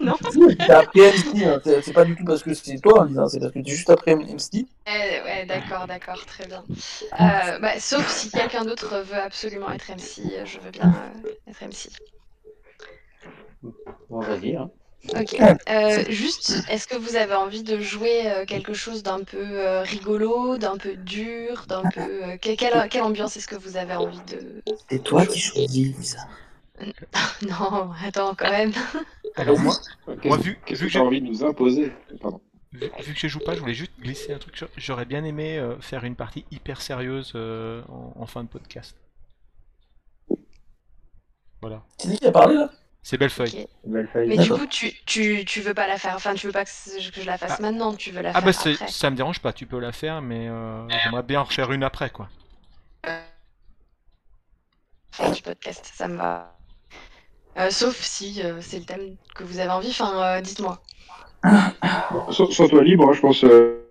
Non. 0.00 0.14
MC, 0.94 1.44
hein. 1.44 1.60
c'est 1.64 1.82
c'est 1.82 1.92
pas 1.92 2.04
du 2.04 2.14
tout 2.16 2.24
parce 2.24 2.42
que 2.42 2.52
c'est 2.54 2.78
toi, 2.78 3.02
hein, 3.02 3.06
Lisa, 3.08 3.28
c'est 3.28 3.40
parce 3.40 3.52
que 3.52 3.60
tu 3.60 3.70
es 3.70 3.74
juste 3.74 3.90
après 3.90 4.14
MC. 4.14 4.66
Eh, 4.86 5.22
Ouais, 5.24 5.46
d'accord, 5.46 5.86
d'accord, 5.86 6.24
très 6.26 6.46
bien. 6.46 6.64
Euh, 7.20 7.58
bah, 7.58 7.78
sauf 7.80 8.08
si 8.08 8.30
quelqu'un 8.30 8.64
d'autre 8.64 8.98
veut 9.00 9.18
absolument 9.20 9.70
être 9.70 9.90
MC, 9.90 10.20
euh, 10.34 10.44
je 10.44 10.58
veux 10.58 10.70
bien 10.70 10.92
euh, 11.24 11.50
être 11.50 11.62
MC. 11.62 11.88
Bon, 14.10 14.20
vas-y. 14.20 14.56
Hein. 14.56 14.70
Ok. 15.14 15.36
Euh, 15.70 16.04
juste, 16.08 16.54
est-ce 16.68 16.88
que 16.88 16.96
vous 16.96 17.14
avez 17.16 17.34
envie 17.34 17.62
de 17.62 17.78
jouer 17.80 18.26
euh, 18.30 18.44
quelque 18.44 18.74
chose 18.74 19.02
d'un 19.02 19.22
peu 19.22 19.38
euh, 19.40 19.82
rigolo, 19.82 20.56
d'un 20.58 20.76
peu 20.76 20.96
dur, 20.96 21.64
d'un 21.68 21.82
peu... 21.94 22.00
euh, 22.00 22.36
que- 22.38 22.54
quelle, 22.56 22.88
quelle 22.88 23.02
ambiance 23.02 23.36
est-ce 23.36 23.46
que 23.46 23.54
vous 23.56 23.76
avez 23.76 23.94
envie 23.94 24.20
de... 24.28 24.62
C'est 24.90 25.02
toi 25.02 25.24
qui 25.26 25.38
choisis, 25.38 25.96
Lisa. 25.96 26.18
Non, 27.48 27.92
attends, 28.04 28.34
quand 28.34 28.50
même. 28.50 28.72
Alors 29.36 29.58
moi, 29.58 29.74
Moi, 30.24 30.36
vu- 30.38 30.58
qu'est-ce 30.64 30.80
vu 30.80 30.86
que 30.86 30.92
j'ai- 30.92 30.98
envie 30.98 31.20
de 31.20 31.26
nous 31.26 31.44
imposer 31.44 31.92
Pardon. 32.20 32.40
vu, 32.72 32.90
vu 33.00 33.12
que 33.14 33.20
je 33.20 33.28
joue 33.28 33.40
pas, 33.40 33.54
je 33.54 33.60
voulais 33.60 33.74
juste 33.74 33.92
glisser 34.00 34.32
un 34.32 34.38
truc. 34.38 34.62
J'aurais 34.76 35.04
bien 35.04 35.24
aimé 35.24 35.58
euh, 35.58 35.78
faire 35.80 36.04
une 36.04 36.16
partie 36.16 36.44
hyper 36.50 36.80
sérieuse 36.80 37.32
euh, 37.34 37.82
en, 37.88 38.12
en 38.16 38.26
fin 38.26 38.42
de 38.44 38.48
podcast. 38.48 38.96
Voilà. 41.60 41.82
C'est 41.98 42.10
qui 42.12 42.18
qui 42.18 42.26
a 42.26 42.32
parlé 42.32 42.54
là? 42.54 42.70
C'est 43.02 43.18
Bellefeuille. 43.18 43.62
Ok. 43.62 43.68
Belle 43.92 44.08
feuille. 44.08 44.28
Mais 44.28 44.36
du 44.36 44.50
coup, 44.50 44.66
tu, 44.66 44.92
tu, 45.04 45.44
tu 45.44 45.60
veux 45.60 45.74
pas 45.74 45.86
la 45.86 45.96
faire, 45.96 46.14
enfin, 46.16 46.34
tu 46.34 46.46
veux 46.48 46.52
pas 46.52 46.64
que, 46.64 46.70
je- 47.00 47.10
que 47.12 47.20
je 47.20 47.26
la 47.26 47.38
fasse 47.38 47.54
Ah. 47.58 47.62
maintenant, 47.62 47.94
tu 47.94 48.10
veux 48.10 48.20
la 48.20 48.30
Ah 48.30 48.32
faire 48.34 48.42
bah 48.44 48.52
c'est- 48.52 48.74
après. 48.74 48.88
ça 48.88 49.10
me 49.10 49.16
dérange 49.16 49.40
pas, 49.40 49.52
tu 49.52 49.64
peux 49.66 49.78
la 49.78 49.92
faire, 49.92 50.20
mais 50.22 50.48
euh, 50.48 50.88
j'aimerais 50.88 51.22
bien 51.22 51.40
en 51.40 51.44
refaire 51.44 51.70
une 51.72 51.84
après 51.84 52.10
quoi. 52.10 52.28
Fin 55.12 55.30
du 55.30 55.40
podcast, 55.40 55.88
ça 55.94 56.08
me 56.08 56.16
va. 56.16 56.55
Euh, 57.58 57.70
sauf 57.70 58.00
si 58.02 58.42
euh, 58.42 58.60
c'est 58.60 58.78
le 58.78 58.84
thème 58.84 59.16
que 59.34 59.44
vous 59.44 59.58
avez 59.58 59.70
envie, 59.70 59.88
enfin, 59.90 60.22
euh, 60.22 60.40
dites-moi. 60.40 60.78
Sens- 62.30 62.50
Sens-toi 62.52 62.82
libre, 62.84 63.08
hein, 63.08 63.12
je 63.12 63.20
pense. 63.20 63.44
euh, 63.44 63.82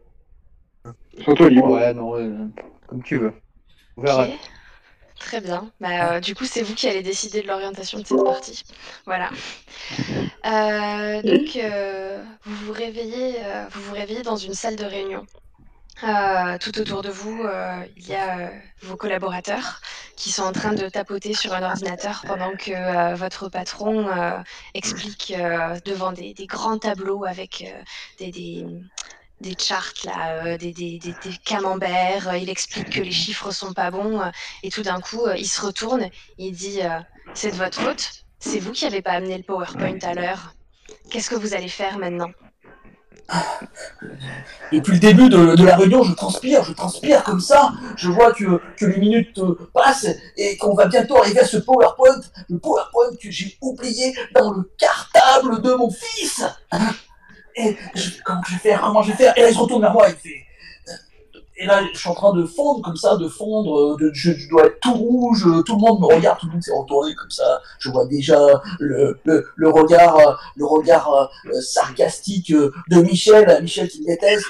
Sens-toi 1.23 1.49
libre. 1.49 1.71
Ouais, 1.71 1.93
non, 1.93 2.15
euh, 2.17 2.47
comme 2.87 3.01
tu 3.03 3.17
veux. 3.17 3.33
On 3.97 4.01
verra. 4.03 4.25
Ok. 4.25 4.31
Très 5.17 5.41
bien. 5.41 5.71
Bah, 5.79 6.15
euh, 6.15 6.19
du 6.19 6.35
coup, 6.35 6.45
c'est 6.45 6.61
vous 6.61 6.75
qui 6.75 6.87
allez 6.87 7.01
décider 7.01 7.41
de 7.41 7.47
l'orientation 7.47 7.99
de 7.99 8.05
cette 8.05 8.23
partie. 8.23 8.63
Voilà. 9.05 9.29
Euh, 10.45 11.21
donc, 11.23 11.55
euh, 11.55 12.23
vous 12.43 12.65
vous 12.65 12.73
réveillez, 12.73 13.37
euh, 13.43 13.65
vous 13.71 13.81
vous 13.83 13.93
réveillez 13.93 14.21
dans 14.21 14.35
une 14.35 14.53
salle 14.53 14.75
de 14.75 14.85
réunion. 14.85 15.25
Euh, 16.03 16.57
tout 16.57 16.77
autour 16.79 17.01
de 17.01 17.09
vous, 17.09 17.43
euh, 17.43 17.85
il 17.95 18.07
y 18.07 18.15
a 18.15 18.39
euh, 18.39 18.49
vos 18.81 18.97
collaborateurs 18.97 19.79
qui 20.17 20.29
sont 20.29 20.43
en 20.43 20.51
train 20.51 20.73
de 20.73 20.89
tapoter 20.89 21.33
sur 21.33 21.53
un 21.53 21.63
ordinateur 21.63 22.23
pendant 22.27 22.51
que 22.51 23.15
votre 23.15 23.47
patron 23.49 24.07
explique 24.73 25.33
devant 25.85 26.11
des, 26.11 26.33
grands 26.47 26.77
tableaux 26.77 27.25
avec 27.25 27.65
des, 28.19 28.31
des, 28.31 28.65
des 29.41 29.55
charts 29.57 29.93
là, 30.05 30.57
des, 30.57 30.71
des, 30.71 31.01
camemberts. 31.43 32.35
Il 32.35 32.49
explique 32.49 32.91
que 32.91 33.01
les 33.01 33.11
chiffres 33.11 33.51
sont 33.51 33.73
pas 33.73 33.91
bons 33.91 34.21
et 34.63 34.69
tout 34.69 34.83
d'un 34.83 35.01
coup, 35.01 35.27
il 35.37 35.47
se 35.47 35.61
retourne. 35.61 36.09
Il 36.37 36.53
dit 36.53 36.79
C'est 37.33 37.51
de 37.51 37.57
votre 37.57 37.79
faute. 37.79 38.25
C'est 38.39 38.59
vous 38.59 38.71
qui 38.71 38.85
avez 38.85 39.01
pas 39.01 39.11
amené 39.11 39.37
le 39.37 39.43
PowerPoint 39.43 39.99
à 40.03 40.13
l'heure. 40.13 40.53
Qu'est-ce 41.09 41.29
que 41.29 41.35
vous 41.35 41.53
allez 41.53 41.69
faire 41.69 41.97
maintenant? 41.97 42.31
Depuis 44.71 44.93
le 44.93 44.99
début 44.99 45.29
de, 45.29 45.63
la 45.63 45.75
réunion, 45.75 46.03
je 46.03 46.13
transpire, 46.13 46.63
je 46.63 46.73
transpire 46.73 47.23
comme 47.23 47.39
ça. 47.39 47.73
Je 47.95 48.09
vois 48.09 48.31
que, 48.33 48.61
les 48.81 48.97
minutes 48.97 49.37
euh, 49.39 49.57
passent 49.73 50.07
et 50.37 50.57
qu'on 50.57 50.75
va 50.75 50.87
bientôt 50.87 51.17
arriver 51.17 51.39
à 51.39 51.45
ce 51.45 51.57
PowerPoint. 51.57 52.21
Le 52.49 52.59
PowerPoint 52.59 53.15
que 53.21 53.31
j'ai 53.31 53.57
oublié 53.61 54.13
dans 54.33 54.51
le 54.51 54.71
cartable 54.77 55.61
de 55.61 55.73
mon 55.73 55.89
fils. 55.89 56.43
Et 57.55 57.77
comment 58.23 58.41
je 58.47 58.53
vais 58.53 58.59
faire? 58.59 58.81
Comment 58.81 59.01
je 59.01 59.11
vais 59.11 59.17
faire? 59.17 59.37
Et 59.37 59.41
là, 59.41 59.49
il 59.49 59.53
se 59.53 59.59
retourne 59.59 59.81
vers 59.81 59.93
moi, 59.93 60.07
il 60.09 60.15
fait. 60.15 60.44
Et 61.57 61.65
là, 61.65 61.81
je 61.93 61.97
suis 61.97 62.09
en 62.09 62.13
train 62.13 62.33
de 62.33 62.45
fondre 62.45 62.81
comme 62.81 62.97
ça, 62.97 63.15
de 63.15 63.29
fondre. 63.29 63.95
De, 63.97 64.11
je, 64.13 64.49
dois 64.49 64.65
être 64.65 64.79
tout 64.81 64.93
rouge. 64.93 65.47
Tout 65.65 65.75
le 65.75 65.79
monde 65.79 66.01
me 66.01 66.05
regarde, 66.05 66.39
tout 66.39 66.47
le 66.47 66.53
monde 66.53 66.63
s'est 66.63 66.73
retourné 66.73 67.15
comme 67.15 67.29
ça. 67.29 67.61
Je 67.79 67.89
vois 67.89 68.05
déjà 68.05 68.39
le, 68.79 69.17
le, 69.23 69.69
regard, 69.69 70.17
euh, 70.17 70.33
le 70.57 70.65
regard 70.65 71.09
euh, 71.13 71.61
sarcastique 71.61 72.51
euh, 72.51 72.73
de 72.89 73.01
Michel, 73.01 73.61
Michel 73.61 73.87
qui 73.87 74.01
me 74.01 74.07
déteste. 74.07 74.47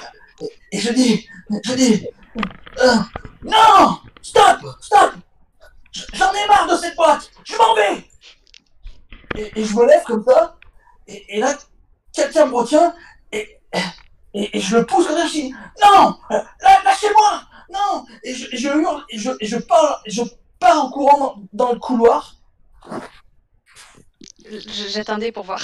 Et, 0.71 0.79
je 0.79 0.91
dis, 0.93 1.27
je 1.63 1.73
dis, 1.73 2.07
euh, 2.83 2.95
non, 3.43 3.99
stop, 4.21 4.59
stop. 4.81 5.13
J'en 6.13 6.31
ai 6.33 6.47
marre 6.47 6.67
de 6.67 6.75
cette 6.75 6.95
boîte. 6.95 7.29
Je 7.43 7.55
m'en 7.55 7.75
vais. 7.75 8.03
Et, 9.37 9.59
et 9.59 9.63
je 9.63 9.75
me 9.75 9.85
lève 9.85 10.03
comme 10.03 10.23
ça. 10.27 10.57
Et, 11.07 11.37
et 11.37 11.39
là, 11.39 11.55
quelqu'un 12.11 12.47
me 12.47 12.55
retient 12.55 12.93
et, 13.31 13.59
et, 14.35 14.57
et 14.57 14.59
je 14.59 14.77
le 14.77 14.85
pousse 14.85 15.07
comme 15.07 15.17
ça. 15.17 15.27
Je 15.27 15.31
dis, 15.31 15.53
non, 15.83 16.15
euh, 16.31 16.39
lâchez-moi, 16.83 17.41
non. 17.73 18.05
Et 18.23 18.33
je, 18.33 18.67
hurle 18.67 19.03
et 19.09 19.17
je, 19.17 19.31
et 19.39 19.47
je 19.47 19.57
pars, 19.57 20.01
je 20.05 20.21
pars 20.59 20.85
en 20.85 20.91
courant 20.91 21.17
dans, 21.17 21.65
dans 21.65 21.73
le 21.73 21.79
couloir. 21.79 22.35
J'attendais 24.93 25.31
pour 25.31 25.43
voir. 25.43 25.61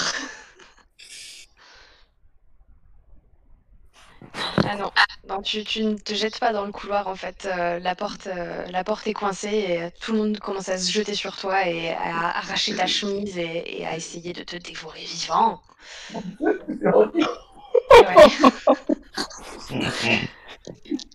Ah 4.64 4.76
non, 4.76 4.90
non 5.28 5.42
tu, 5.42 5.62
tu 5.64 5.84
ne 5.84 5.94
te 5.94 6.14
jettes 6.14 6.38
pas 6.40 6.52
dans 6.52 6.64
le 6.64 6.72
couloir 6.72 7.06
en 7.06 7.14
fait. 7.14 7.46
Euh, 7.46 7.78
la, 7.78 7.94
porte, 7.94 8.26
euh, 8.26 8.66
la 8.70 8.84
porte 8.84 9.06
est 9.06 9.12
coincée 9.12 9.66
et 9.68 9.82
euh, 9.82 9.90
tout 10.00 10.12
le 10.12 10.18
monde 10.18 10.38
commence 10.38 10.68
à 10.68 10.78
se 10.78 10.90
jeter 10.90 11.14
sur 11.14 11.36
toi 11.36 11.66
et 11.68 11.90
à 11.90 12.38
arracher 12.38 12.74
ta 12.74 12.86
chemise 12.86 13.36
et, 13.36 13.80
et 13.80 13.86
à 13.86 13.96
essayer 13.96 14.32
de 14.32 14.42
te 14.42 14.56
dévorer 14.56 15.04
vivant. 15.04 15.60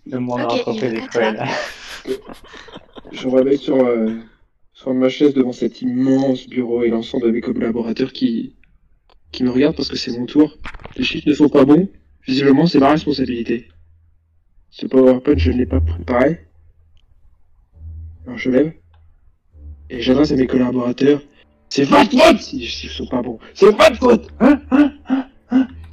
Le 0.06 0.18
monde 0.18 0.40
Ok, 0.40 0.50
rattrapé 0.50 0.86
il 0.86 0.90
des 0.90 1.00
va 1.00 1.06
cruels. 1.06 1.44
Je 3.12 3.28
me 3.28 3.34
réveille 3.36 3.58
sur, 3.58 3.76
euh, 3.76 4.14
sur 4.72 4.94
ma 4.94 5.08
chaise 5.08 5.34
devant 5.34 5.52
cet 5.52 5.82
immense 5.82 6.48
bureau 6.48 6.82
et 6.82 6.88
l'ensemble 6.88 7.26
de 7.26 7.30
mes 7.30 7.40
collaborateurs 7.40 8.12
qui, 8.12 8.56
qui 9.32 9.44
me 9.44 9.50
regardent 9.50 9.76
parce 9.76 9.88
que 9.88 9.96
c'est 9.96 10.16
mon 10.18 10.26
tour. 10.26 10.56
Les 10.96 11.04
chiffres 11.04 11.28
ne 11.28 11.34
sont 11.34 11.48
pas 11.48 11.64
bons. 11.64 11.88
Visiblement, 12.26 12.66
c'est 12.66 12.78
ma 12.78 12.90
responsabilité. 12.90 13.68
Ce 14.70 14.86
PowerPoint, 14.86 15.36
je 15.36 15.50
ne 15.52 15.58
l'ai 15.58 15.66
pas 15.66 15.80
préparé. 15.80 16.46
Alors 18.26 18.38
je 18.38 18.50
lève 18.50 18.72
et 19.90 20.02
j'adresse 20.02 20.32
à 20.32 20.36
mes 20.36 20.46
collaborateurs. 20.46 21.22
C'est 21.70 21.84
votre 21.84 22.10
faute 22.10 22.40
si 22.40 22.58
les 22.58 22.66
chiffres 22.66 22.94
sont 22.94 23.06
pas 23.06 23.22
bons. 23.22 23.38
C'est 23.54 23.66
votre 23.66 23.96
faute 23.96 24.28
Hein? 24.40 24.60
Hein? 24.70 24.92
Hein? 25.08 25.27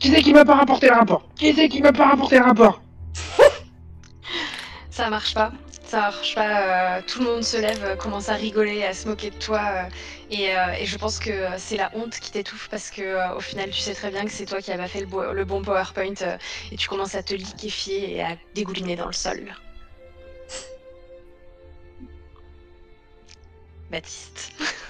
Qui 0.05 0.11
c'est 0.11 0.21
qui 0.21 0.33
m'a 0.33 0.45
pas 0.45 0.53
rapporté 0.53 0.87
le 0.87 0.93
rapport? 0.93 1.27
Qui 1.35 1.51
c'est 1.51 1.67
qui 1.67 1.81
m'a 1.81 1.91
pas 1.91 2.09
rapporté 2.09 2.37
le 2.37 2.45
rapport? 2.45 2.79
Ça 4.91 5.09
marche 5.09 5.33
pas. 5.33 5.51
Ça 5.83 5.99
marche 6.01 6.35
pas. 6.35 6.97
euh, 6.97 7.01
tout 7.07 7.21
le 7.21 7.25
monde 7.25 7.43
se 7.43 7.57
lève, 7.57 7.83
euh, 7.83 7.95
commence 7.95 8.29
à 8.29 8.35
rigoler, 8.35 8.83
à 8.83 8.93
se 8.93 9.07
moquer 9.07 9.31
de 9.31 9.35
toi. 9.35 9.61
euh, 9.73 9.89
et, 10.29 10.85
je 10.85 10.97
pense 10.99 11.17
que 11.17 11.31
c'est 11.57 11.77
la 11.77 11.89
honte 11.95 12.19
qui 12.19 12.31
t'étouffe 12.31 12.67
parce 12.69 12.91
que 12.91 13.35
au 13.35 13.39
final, 13.39 13.71
tu 13.71 13.79
sais 13.79 13.95
très 13.95 14.11
bien 14.11 14.25
que 14.25 14.31
c'est 14.31 14.45
toi 14.45 14.61
qui 14.61 14.71
as 14.71 14.77
pas 14.77 14.87
fait 14.87 14.99
le, 15.01 15.43
bon 15.43 15.63
PowerPoint 15.63 16.37
et 16.71 16.75
tu 16.77 16.87
commences 16.87 17.15
à 17.15 17.23
te 17.23 17.33
liquéfier 17.33 18.17
et 18.17 18.21
à 18.21 18.37
dégouliner 18.53 18.95
dans 18.95 19.07
le 19.07 19.13
sol. 19.13 19.55
Baptiste. 23.89 24.51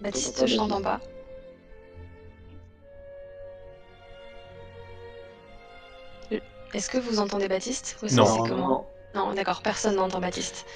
Baptiste, 0.00 0.46
je 0.46 0.56
t'entends 0.56 0.82
pas. 0.82 1.00
Est-ce 6.74 6.90
que 6.90 6.98
vous 6.98 7.18
entendez 7.18 7.48
Baptiste? 7.48 7.96
Ou 8.02 8.14
Non. 8.14 8.84
que 9.14 9.34
d'accord, 9.34 9.62
personne 9.62 9.96
n'entend 9.96 10.20
Baptiste. 10.20 10.66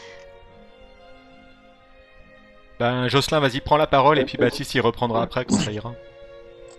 Ben, 2.81 3.09
Jocelyn, 3.09 3.41
vas-y, 3.41 3.61
prends 3.61 3.77
la 3.77 3.87
parole 3.87 4.19
et 4.19 4.25
puis 4.25 4.39
Baptiste 4.39 4.75
il 4.75 4.81
reprendra 4.81 5.23
après 5.23 5.45
quand 5.45 5.59
ça 5.59 5.71
ira. 5.71 5.93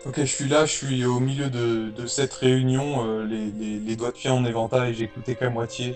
Ok, 0.06 0.16
je 0.18 0.26
suis 0.26 0.50
là, 0.50 0.66
je 0.66 0.72
suis 0.74 1.06
au 1.06 1.20
milieu 1.22 1.50
de, 1.50 1.90
de 1.92 2.08
cette 2.08 2.34
réunion, 2.34 3.06
euh, 3.08 3.26
les, 3.26 3.46
les- 3.52 3.80
les 3.80 3.96
doigts 3.96 4.10
de 4.10 4.16
pied 4.16 4.30
en 4.30 4.44
éventail, 4.44 4.94
j'écoutais 4.94 5.36
qu'à 5.36 5.50
moitié. 5.50 5.92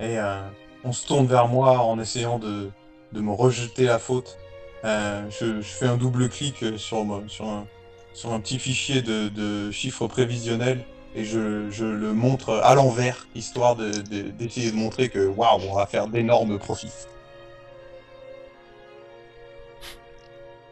Et 0.00 0.18
euh, 0.18 0.40
on 0.84 0.92
se 0.92 1.06
tourne 1.06 1.26
vers 1.26 1.48
moi 1.48 1.80
en 1.80 1.98
essayant 1.98 2.38
de, 2.38 2.70
de 3.12 3.20
me 3.20 3.32
rejeter 3.32 3.84
la 3.84 3.98
faute. 3.98 4.38
Euh, 4.84 5.22
je, 5.30 5.60
je 5.60 5.66
fais 5.68 5.86
un 5.86 5.96
double 5.96 6.28
clic 6.28 6.62
euh, 6.62 6.76
sur, 6.76 7.04
sur, 7.28 7.46
un, 7.48 7.66
sur 8.14 8.32
un 8.32 8.40
petit 8.40 8.58
fichier 8.58 9.00
de, 9.02 9.28
de 9.28 9.70
chiffres 9.70 10.08
prévisionnels 10.08 10.84
et 11.14 11.24
je, 11.24 11.70
je 11.70 11.84
le 11.84 12.12
montre 12.12 12.60
à 12.64 12.74
l'envers, 12.74 13.26
histoire 13.34 13.76
de- 13.76 13.90
de- 13.92 14.30
d'essayer 14.30 14.70
de, 14.72 14.76
montrer 14.76 15.08
que 15.08 15.24
waouh, 15.26 15.60
on 15.70 15.74
va 15.74 15.86
faire 15.86 16.08
d'énormes 16.08 16.58
profits. 16.58 16.90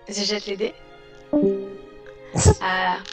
Je 0.08 0.22
jette 0.24 0.46
les 0.46 0.56
dés. 0.56 0.74
Ah. 2.60 2.96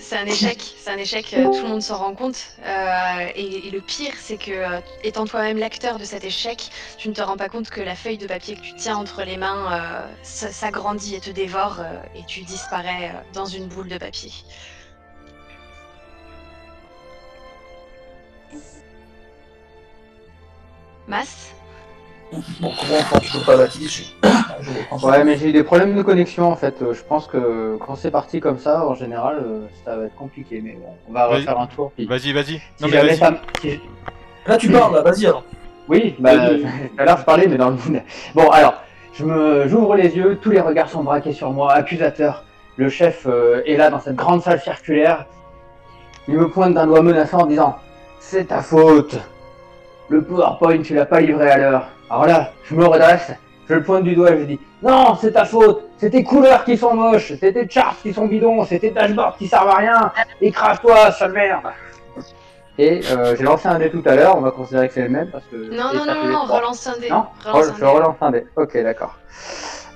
C'est- 0.00 0.16
un 0.16 0.26
échec, 0.26 0.58
c'est 0.78 0.90
un 0.90 0.96
échec, 0.96 1.34
euh, 1.34 1.46
tout 1.46 1.62
le 1.62 1.68
monde 1.68 1.82
s'en 1.82 1.98
rend 1.98 2.14
compte. 2.14 2.36
Euh, 2.64 3.28
et, 3.34 3.70
le 3.70 3.80
pire, 3.80 4.12
c'est 4.18 4.36
que, 4.36 4.50
euh, 4.52 4.80
étant 5.02 5.26
toi-même 5.26 5.58
l'acteur 5.58 5.98
de 5.98 6.04
cet 6.04 6.24
échec, 6.24 6.70
tu 6.98 7.08
ne 7.08 7.14
te 7.14 7.20
rends 7.20 7.36
pas 7.36 7.48
compte 7.48 7.68
que 7.68 7.80
la 7.80 7.96
feuille 7.96 8.18
de 8.18 8.26
papier 8.26 8.54
que 8.54 8.60
tu 8.60 8.74
tiens 8.74 8.96
entre 8.96 9.22
les 9.24 9.36
mains 9.36 10.08
s'agrandit 10.22 11.16
et 11.16 11.20
te 11.20 11.30
dévore, 11.30 11.80
et 12.14 12.24
tu 12.26 12.42
disparais 12.42 13.12
dans 13.32 13.46
une 13.46 13.66
boule 13.66 13.88
de 13.88 13.98
papier. 13.98 14.32
Mas? 21.06 21.53
Bon, 22.60 22.70
comment 22.80 22.98
on 23.12 23.14
ne 23.16 23.20
toujours 23.20 23.44
pas 23.44 23.56
Baptiste 23.56 23.90
Je-. 24.22 24.28
Ouais, 25.06 25.24
mais 25.24 25.36
j'ai 25.36 25.48
eu 25.48 25.52
des 25.52 25.62
problèmes 25.64 25.94
de 25.94 26.02
connexion 26.02 26.50
en 26.50 26.56
fait. 26.56 26.80
Euh, 26.82 26.94
Je 26.94 27.02
pense 27.02 27.26
que 27.26 27.76
quand 27.84 27.96
c'est 27.96 28.10
parti 28.10 28.40
comme 28.40 28.58
ça, 28.58 28.86
en 28.86 28.94
général, 28.94 29.38
euh, 29.44 29.66
ça 29.84 29.96
va 29.96 30.04
être 30.04 30.14
compliqué. 30.14 30.60
Mais 30.62 30.72
bon, 30.80 30.88
on 31.08 31.12
va 31.12 31.28
Vas-y. 31.28 31.40
refaire 31.40 31.58
un 31.60 31.66
tour. 31.66 31.92
Puis... 31.96 32.06
Vas-y, 32.06 32.32
vas-y. 32.32 32.44
Si 32.44 32.60
Non 32.80 32.88
mais 32.88 32.90
jamais 32.90 33.08
vas-y. 33.10 33.18
ça... 33.18 33.34
si- 33.60 33.80
Là, 34.46 34.56
tu 34.56 34.70
parles, 34.70 34.94
là, 34.94 35.02
vas-y 35.02 35.26
alors. 35.26 35.44
Oui, 35.88 36.14
bah, 36.18 36.36
Vas-y. 36.36 36.60
tout 36.62 36.68
à 36.98 37.04
l'heure 37.04 37.18
je 37.18 37.24
parlais, 37.24 37.46
mais 37.46 37.56
dans 37.56 37.70
le. 37.70 37.76
Bon, 38.34 38.48
alors, 38.50 38.74
je 39.12 39.24
me, 39.24 39.68
j'ouvre 39.68 39.94
les 39.96 40.16
yeux, 40.16 40.38
tous 40.40 40.50
les 40.50 40.60
regards 40.60 40.88
sont 40.88 41.02
braqués 41.02 41.32
sur 41.32 41.50
moi, 41.50 41.72
accusateur. 41.72 42.44
Le 42.76 42.88
chef 42.88 43.26
euh, 43.26 43.62
est 43.66 43.76
là 43.76 43.90
dans 43.90 44.00
cette 44.00 44.16
grande 44.16 44.42
salle 44.42 44.60
circulaire. 44.60 45.26
Il 46.26 46.34
me 46.34 46.48
pointe 46.48 46.74
d'un 46.74 46.86
doigt 46.86 47.02
menaçant 47.02 47.40
en 47.42 47.46
disant 47.46 47.76
C'est 48.20 48.46
ta 48.46 48.62
faute. 48.62 49.16
Le 50.08 50.22
PowerPoint, 50.22 50.82
tu 50.82 50.94
l'as 50.94 51.06
pas 51.06 51.20
livré 51.20 51.50
à 51.50 51.58
l'heure. 51.58 51.86
Alors 52.10 52.26
là, 52.26 52.52
je 52.64 52.74
me 52.74 52.84
redresse, 52.84 53.32
je 53.68 53.74
le 53.74 53.82
pointe 53.82 54.04
du 54.04 54.14
doigt 54.14 54.32
et 54.32 54.40
je 54.40 54.44
dis 54.44 54.60
Non, 54.82 55.16
c'est 55.20 55.32
ta 55.32 55.44
faute. 55.44 55.88
C'est 55.96 56.10
tes 56.10 56.22
couleurs 56.22 56.64
qui 56.64 56.76
sont 56.76 56.94
moches, 56.94 57.32
c'est 57.40 57.52
tes 57.52 57.68
charts 57.68 57.96
qui 58.02 58.12
sont 58.12 58.26
bidons, 58.26 58.64
c'est 58.64 58.78
tes 58.78 58.90
dashboards 58.90 59.36
qui 59.36 59.48
servent 59.48 59.70
à 59.70 59.76
rien. 59.76 60.12
Écrase-toi, 60.40 61.12
sale 61.12 61.32
merde. 61.32 61.62
Et 62.76 63.00
euh, 63.10 63.36
j'ai 63.36 63.44
lancé 63.44 63.68
un 63.68 63.78
dé 63.78 63.88
tout 63.88 64.02
à 64.04 64.16
l'heure, 64.16 64.36
on 64.36 64.40
va 64.40 64.50
considérer 64.50 64.88
que 64.88 64.94
c'est 64.94 65.02
le 65.02 65.08
même 65.08 65.30
parce 65.30 65.44
que. 65.44 65.56
Non, 65.56 65.94
non, 65.94 66.04
non, 66.04 66.26
non, 66.26 66.44
relance 66.44 66.86
un 66.86 66.98
dé. 66.98 67.08
Non 67.08 67.26
relance 67.44 67.72
Je 67.78 67.84
relance 67.84 68.16
un 68.20 68.30
dé. 68.32 68.46
Ok, 68.56 68.76
d'accord. 68.82 69.16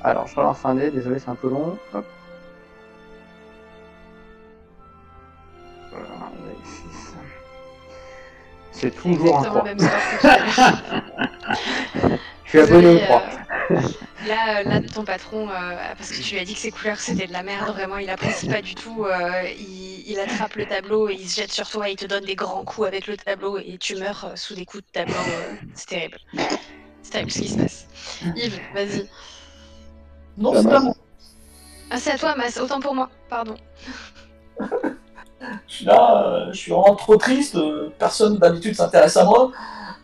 Alors, 0.05 0.27
je 0.29 0.37
relance 0.37 0.65
un 0.65 0.77
dé, 0.77 0.91
désolé, 0.91 1.19
c'est 1.19 1.29
un 1.29 1.35
peu 1.35 1.49
long. 1.49 1.77
Hop. 1.93 2.05
C'est 8.71 8.95
toujours 8.95 9.39
un 9.39 9.43
Exactement 9.43 9.65
3. 10.21 10.33
le 10.33 10.95
même 10.95 11.03
suis 12.49 12.61
abonné 12.61 12.89
au 12.89 12.99
Désolé, 12.99 13.01
3. 13.01 13.23
euh, 13.71 13.81
Là, 14.27 14.61
euh, 14.61 14.63
là, 14.65 14.81
ton 14.81 15.05
patron, 15.05 15.49
euh, 15.49 15.55
parce 15.97 16.11
que 16.11 16.21
tu 16.21 16.35
lui 16.35 16.41
as 16.41 16.45
dit 16.45 16.55
que 16.55 16.61
ses 16.61 16.71
couleurs 16.73 16.99
c'était 16.99 17.27
de 17.29 17.33
la 17.33 17.43
merde, 17.45 17.69
vraiment, 17.69 17.99
il 17.99 18.11
apprécie 18.11 18.49
pas 18.49 18.63
du 18.63 18.75
tout. 18.75 19.05
euh, 19.07 19.49
il, 19.59 20.11
il 20.11 20.19
attrape 20.19 20.55
le 20.57 20.67
tableau 20.67 21.09
et 21.09 21.15
il 21.15 21.29
se 21.29 21.41
jette 21.41 21.53
sur 21.53 21.69
toi, 21.71 21.89
il 21.89 21.97
te 21.97 22.07
donne 22.07 22.25
des 22.25 22.35
grands 22.35 22.65
coups 22.65 22.87
avec 22.89 23.07
le 23.07 23.17
tableau 23.17 23.59
et 23.59 23.79
tu 23.79 23.95
meurs 23.97 24.33
sous 24.35 24.55
des 24.55 24.65
coups 24.65 24.83
de 24.85 24.91
tableau. 24.93 25.15
euh, 25.15 25.55
c'est 25.75 25.87
terrible. 25.89 26.19
C'est 27.03 27.13
terrible 27.13 27.31
ce 27.31 27.39
qui 27.41 27.49
se 27.49 27.59
passe. 27.59 27.87
Yves, 28.37 28.61
vas-y. 28.75 29.09
Non, 30.37 30.53
Ça 30.55 30.63
c'est 30.63 30.69
pas 30.69 30.81
moi. 30.81 30.95
Ah, 31.91 31.99
c'est 31.99 32.11
à 32.13 32.19
toi, 32.19 32.35
Mas, 32.37 32.59
autant 32.59 32.81
pour 32.81 32.95
moi, 32.95 33.09
pardon. 33.31 33.55
Je 35.69 35.75
suis 35.75 35.85
là, 35.85 36.27
euh, 36.27 36.53
je 36.53 36.59
suis 36.59 36.73
vraiment 36.73 36.97
trop 36.97 37.17
triste. 37.17 37.57
Personne 37.99 38.39
d'habitude 38.39 38.75
s'intéresse 38.75 39.17
à 39.17 39.25
moi. 39.25 39.53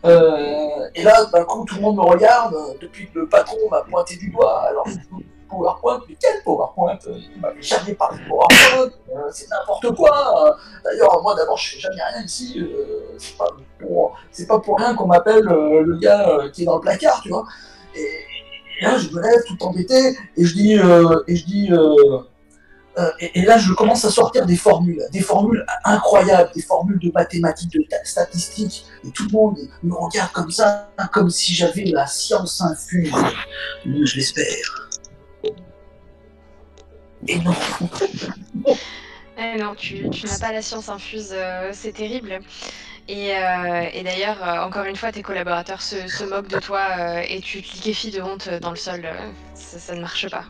Euh, 0.05 0.89
et 0.95 1.03
là, 1.03 1.25
d'un 1.33 1.45
coup, 1.45 1.65
tout 1.65 1.77
le 1.77 1.81
monde 1.81 1.97
me 1.97 2.03
regarde 2.03 2.55
depuis 2.81 3.09
que 3.11 3.21
le 3.21 3.29
patron 3.29 3.57
m'a 3.71 3.83
pointé 3.83 4.17
du 4.17 4.31
doigt. 4.31 4.63
Alors, 4.69 4.87
PowerPoint, 5.49 6.01
mais 6.09 6.17
quel 6.21 6.43
PowerPoint 6.43 6.99
Euh, 7.07 7.17
Il 7.35 7.41
m'avait 7.41 7.63
jamais 7.63 7.95
parlé 7.95 8.19
de 8.23 8.29
PowerPoint. 8.29 8.91
euh, 9.15 9.29
c'est 9.31 9.49
n'importe 9.51 9.95
quoi. 9.95 10.57
D'ailleurs, 10.85 11.23
moi, 11.23 11.35
d'abord, 11.35 11.57
je 11.57 11.75
fais 11.77 11.81
jamais 11.81 12.03
rien 12.03 12.23
ici. 12.25 12.57
euh, 12.59 13.15
c'est 13.19 13.37
pas 13.37 13.47
pas 14.49 14.59
pour 14.59 14.79
rien 14.79 14.95
qu'on 14.95 15.07
m'appelle 15.07 15.45
le 15.45 15.97
gars 15.99 16.49
qui 16.53 16.63
est 16.63 16.67
dans 16.67 16.77
le 16.77 16.81
placard, 16.81 17.21
tu 17.23 17.29
vois. 17.29 17.45
Et, 17.95 18.01
et 18.81 18.85
là, 18.85 18.99
je 18.99 19.09
me 19.11 19.23
lève 19.23 19.43
tout 19.47 19.63
embêté 19.65 20.17
et 20.37 20.45
je 20.45 20.55
dis, 20.55 20.73
et 20.75 21.37
je 21.37 21.45
dis. 21.47 21.71
Euh, 22.97 23.11
et, 23.19 23.43
là, 23.43 23.59
je 23.59 23.73
commence 23.73 24.05
à 24.05 24.11
sortir 24.11 24.47
des 24.47 24.57
formules, 24.57 25.03
des 25.11 25.21
formules 25.21 25.65
incroyables, 25.85 26.51
des 26.55 26.63
formules 26.63 26.99
de 27.01 27.11
mathématiques, 27.13 27.73
de 27.73 27.83
ta- 27.91 28.05
statistiques, 28.05 28.87
et 29.05 29.11
tout 29.11 29.25
le 29.25 29.33
monde 29.33 29.59
me 29.83 29.95
regarde 29.95 30.31
comme 30.33 30.51
ça, 30.51 30.91
comme 31.13 31.29
si 31.29 31.55
j'avais 31.55 31.85
la 31.85 32.07
science 32.07 32.61
infuse. 32.61 33.13
Je 33.85 34.17
l'espère. 34.17 34.89
Et 37.27 37.39
non. 37.41 37.55
Eh 39.37 39.59
non, 39.59 39.75
tu, 39.75 40.09
n'as 40.09 40.39
pas 40.39 40.53
la 40.53 40.63
science 40.63 40.89
infuse, 40.89 41.31
euh, 41.33 41.71
c'est 41.73 41.91
terrible. 41.91 42.39
Et, 43.09 43.33
euh, 43.35 44.03
d'ailleurs, 44.05 44.41
encore 44.65 44.85
une 44.85 44.95
fois, 44.95 45.11
tes 45.11 45.23
collaborateurs 45.23 45.83
se, 45.83 46.23
moquent 46.25 46.47
de 46.47 46.61
toi 46.61 47.21
et 47.29 47.41
tu 47.41 47.61
te 47.61 47.75
liquéfies 47.75 48.13
de 48.13 48.23
honte 48.23 48.49
dans 48.49 48.71
le 48.71 48.77
sol. 48.77 49.05
ça 49.55 49.95
ne 49.97 50.01
marche 50.01 50.31
pas. 50.31 50.45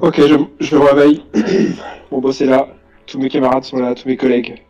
Ok, 0.00 0.20
je, 0.60 0.76
me 0.76 0.80
réveille. 0.80 1.22
Mon 2.12 2.20
boss 2.20 2.40
est 2.40 2.46
là. 2.46 2.68
Tous 3.06 3.18
mes 3.18 3.28
camarades 3.28 3.64
sont 3.64 3.78
là, 3.78 3.94
tous 3.94 4.08
mes 4.08 4.16
collègues. 4.16 4.62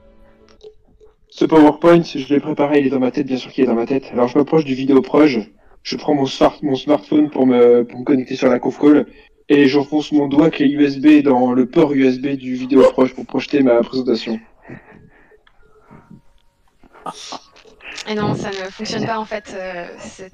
Ce 1.28 1.44
PowerPoint, 1.44 2.02
je 2.02 2.32
l'ai 2.32 2.40
préparé, 2.40 2.80
il 2.80 2.86
est 2.86 2.90
dans 2.90 3.00
ma 3.00 3.10
tête, 3.10 3.26
bien 3.26 3.36
sûr 3.36 3.50
qu'il 3.50 3.64
est 3.64 3.66
dans 3.66 3.74
ma 3.74 3.86
tête. 3.86 4.04
Alors 4.12 4.28
je 4.28 4.38
m'approche 4.38 4.64
du 4.64 4.74
vidéo 4.74 5.02
proche, 5.02 5.38
je 5.82 5.96
prends 5.96 6.14
mon, 6.14 6.26
smart- 6.26 6.58
mon 6.62 6.76
smartphone 6.76 7.30
pour 7.30 7.46
me, 7.46 7.84
connecter 8.04 8.36
sur 8.36 8.48
la 8.48 8.58
conf 8.58 8.78
call, 8.78 9.06
et 9.48 9.66
j'enfonce 9.66 10.12
mon 10.12 10.28
doigt 10.28 10.50
clé 10.50 10.66
USB 10.66 11.22
dans 11.22 11.52
le 11.52 11.66
port 11.66 11.92
USB 11.92 12.36
du 12.36 12.54
vidéo 12.54 12.82
proche 12.90 13.14
pour 13.14 13.26
projeter 13.26 13.62
ma 13.62 13.80
présentation. 13.82 14.38
Et 18.06 18.14
non, 18.14 18.34
ça 18.34 18.50
ne 18.50 18.70
fonctionne 18.70 19.06
pas 19.06 19.18
en 19.18 19.24
fait. 19.24 19.54
euh, 19.54 19.86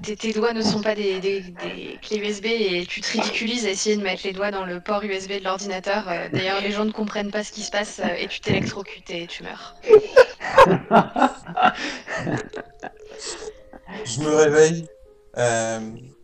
tes, 0.03 0.33
doigts 0.33 0.51
ne 0.53 0.61
sont 0.61 0.81
pas 0.81 0.93
des, 0.93 1.43
clés 2.01 2.17
USB 2.17 2.45
et 2.45 2.85
tu 2.85 2.99
te 2.99 3.11
ridiculises 3.13 3.65
à 3.65 3.69
essayer 3.69 3.95
de 3.95 4.03
mettre 4.03 4.23
les 4.25 4.33
doigts 4.33 4.51
dans 4.51 4.65
le 4.65 4.81
port 4.81 5.03
USB 5.03 5.39
de 5.39 5.43
l'ordinateur. 5.43 6.03
Euh, 6.09 6.27
D'ailleurs, 6.33 6.59
les 6.61 6.71
gens 6.71 6.83
ne 6.83 6.91
comprennent 6.91 7.31
pas 7.31 7.43
ce 7.43 7.51
qui 7.51 7.61
se 7.61 7.71
passe 7.71 8.01
euh, 8.03 8.13
et 8.19 8.27
tu 8.27 8.41
t'électrocutes 8.41 9.09
et 9.09 9.25
tu 9.27 9.43
meurs. 9.43 9.75
Je 14.05 14.19
me 14.21 14.35
réveille, 14.35 14.87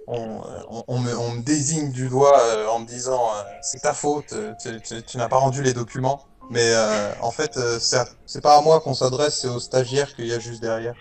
on, 0.08 1.00
me, 1.00 1.42
désigne 1.42 1.92
du 1.92 2.10
doigt 2.10 2.42
en 2.70 2.80
me 2.80 2.86
disant 2.86 3.30
c'est 3.62 3.82
ta 3.82 3.94
faute, 3.94 4.34
tu, 4.62 5.18
n'as 5.18 5.30
pas 5.30 5.38
rendu 5.38 5.64
les 5.64 5.74
documents. 5.74 6.26
Mais 6.50 6.74
en 7.22 7.32
fait, 7.32 7.60
c'est 7.80 8.42
pas 8.42 8.58
à 8.58 8.62
moi 8.62 8.80
qu'on 8.82 8.94
s'adresse, 8.94 9.40
c'est 9.42 9.50
au 9.50 9.60
stagiaire 9.60 10.14
qu'il 10.16 10.28
y 10.28 10.34
a 10.34 10.40
juste 10.40 10.62
derrière. 10.62 10.96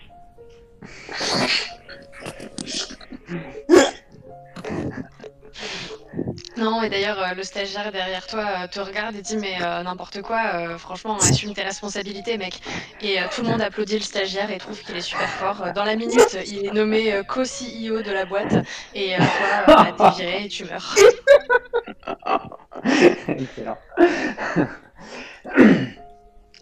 Non, 6.56 6.82
et 6.82 6.88
d'ailleurs, 6.88 7.18
euh, 7.22 7.34
le 7.34 7.42
stagiaire 7.42 7.92
derrière 7.92 8.26
toi 8.26 8.40
euh, 8.40 8.66
te 8.66 8.80
regarde 8.80 9.14
et 9.14 9.20
dit 9.20 9.36
Mais 9.36 9.56
euh, 9.60 9.82
n'importe 9.82 10.22
quoi, 10.22 10.78
franchement, 10.78 11.16
assume 11.16 11.52
tes 11.52 11.62
responsabilités, 11.62 12.38
mec. 12.38 12.60
Et 13.02 13.18
tout 13.34 13.42
le 13.42 13.48
monde 13.48 13.60
applaudit 13.60 13.96
le 13.96 14.02
stagiaire 14.02 14.50
et 14.50 14.56
trouve 14.58 14.80
qu'il 14.80 14.96
est 14.96 15.02
super 15.02 15.28
fort. 15.28 15.72
Dans 15.74 15.84
la 15.84 15.96
minute, 15.96 16.38
il 16.46 16.66
est 16.66 16.72
nommé 16.72 17.20
co-CEO 17.28 18.02
de 18.02 18.10
la 18.10 18.24
boîte 18.24 18.54
et 18.94 19.16
toi, 19.66 19.86
t'es 19.96 20.22
viré 20.22 20.44
et 20.44 20.48
tu 20.48 20.64
meurs. 20.64 20.96
Excellent. 23.28 23.78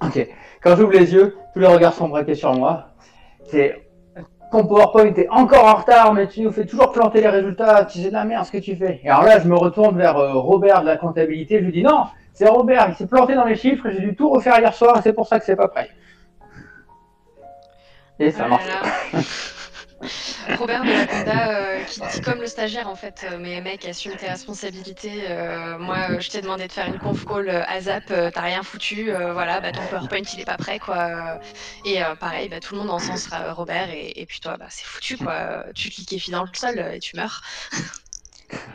ok. 0.02 0.28
Quand 0.62 0.76
j'ouvre 0.76 0.92
les 0.92 1.12
yeux, 1.12 1.36
tous 1.52 1.60
les 1.60 1.66
regards 1.66 1.94
sont 1.94 2.08
braqués 2.08 2.34
sur 2.34 2.52
moi. 2.52 2.88
C'est 3.50 3.83
ton 4.54 4.64
PowerPoint 4.64 5.12
est 5.14 5.28
encore 5.30 5.64
en 5.64 5.74
retard, 5.74 6.14
mais 6.14 6.28
tu 6.28 6.42
nous 6.42 6.52
fais 6.52 6.64
toujours 6.64 6.92
planter 6.92 7.20
les 7.20 7.28
résultats. 7.28 7.84
Tu 7.86 7.98
sais 7.98 8.08
de 8.08 8.12
la 8.12 8.24
merde 8.24 8.46
ce 8.46 8.52
que 8.52 8.58
tu 8.58 8.76
fais. 8.76 9.00
Et 9.02 9.10
alors 9.10 9.24
là, 9.24 9.40
je 9.40 9.48
me 9.48 9.56
retourne 9.56 9.98
vers 9.98 10.16
euh, 10.16 10.34
Robert 10.34 10.82
de 10.82 10.86
la 10.86 10.96
comptabilité. 10.96 11.58
Je 11.58 11.64
lui 11.64 11.72
dis 11.72 11.82
non, 11.82 12.04
c'est 12.32 12.48
Robert. 12.48 12.86
Il 12.88 12.94
s'est 12.94 13.08
planté 13.08 13.34
dans 13.34 13.46
les 13.46 13.56
chiffres. 13.56 13.90
J'ai 13.90 13.98
dû 13.98 14.14
tout 14.14 14.30
refaire 14.30 14.60
hier 14.60 14.72
soir. 14.72 14.96
et 14.96 15.02
C'est 15.02 15.12
pour 15.12 15.26
ça 15.26 15.40
que 15.40 15.44
c'est 15.44 15.56
pas 15.56 15.66
prêt. 15.66 15.90
Et 18.20 18.30
ça 18.30 18.44
Oh 18.46 18.50
marche. 18.50 18.64
Robert 20.58 20.82
de 20.84 20.90
la 20.90 21.06
Conda 21.06 21.50
euh, 21.50 21.84
qui 21.84 22.00
dit 22.00 22.20
comme 22.20 22.40
le 22.40 22.46
stagiaire 22.46 22.88
en 22.88 22.94
fait, 22.94 23.24
euh, 23.30 23.38
mais 23.40 23.60
mec, 23.60 23.84
assume 23.86 24.14
tes 24.16 24.26
responsabilités. 24.26 25.24
euh, 25.30 25.78
moi, 25.78 25.96
euh, 26.10 26.20
je 26.20 26.30
t'ai 26.30 26.40
demandé 26.40 26.66
de 26.66 26.72
faire 26.72 26.86
une 26.86 26.98
conf 26.98 27.24
call 27.24 27.48
à 27.48 27.80
Zap, 27.80 28.04
euh, 28.10 28.30
t'as 28.32 28.40
rien 28.42 28.62
foutu. 28.62 29.10
euh, 29.10 29.32
voilà, 29.32 29.60
bah, 29.60 29.72
ton 29.72 29.82
PowerPoint 29.90 30.22
il 30.34 30.40
est 30.40 30.44
pas 30.44 30.56
prêt 30.56 30.78
quoi. 30.78 31.38
Et 31.84 32.02
euh, 32.02 32.14
pareil, 32.16 32.48
bah, 32.48 32.60
tout 32.60 32.74
le 32.74 32.80
monde 32.80 32.90
encensera 32.90 33.42
euh, 33.44 33.52
Robert 33.52 33.90
et, 33.90 34.12
et 34.20 34.26
puis 34.26 34.40
toi, 34.40 34.56
bah, 34.58 34.66
c'est 34.68 34.84
foutu 34.86 35.16
quoi. 35.16 35.64
Tu 35.74 35.90
te 35.90 35.96
liquéfies 36.00 36.30
dans 36.30 36.42
le 36.42 36.48
sol 36.54 36.78
et 36.78 36.98
tu 37.00 37.16
meurs. 37.16 37.42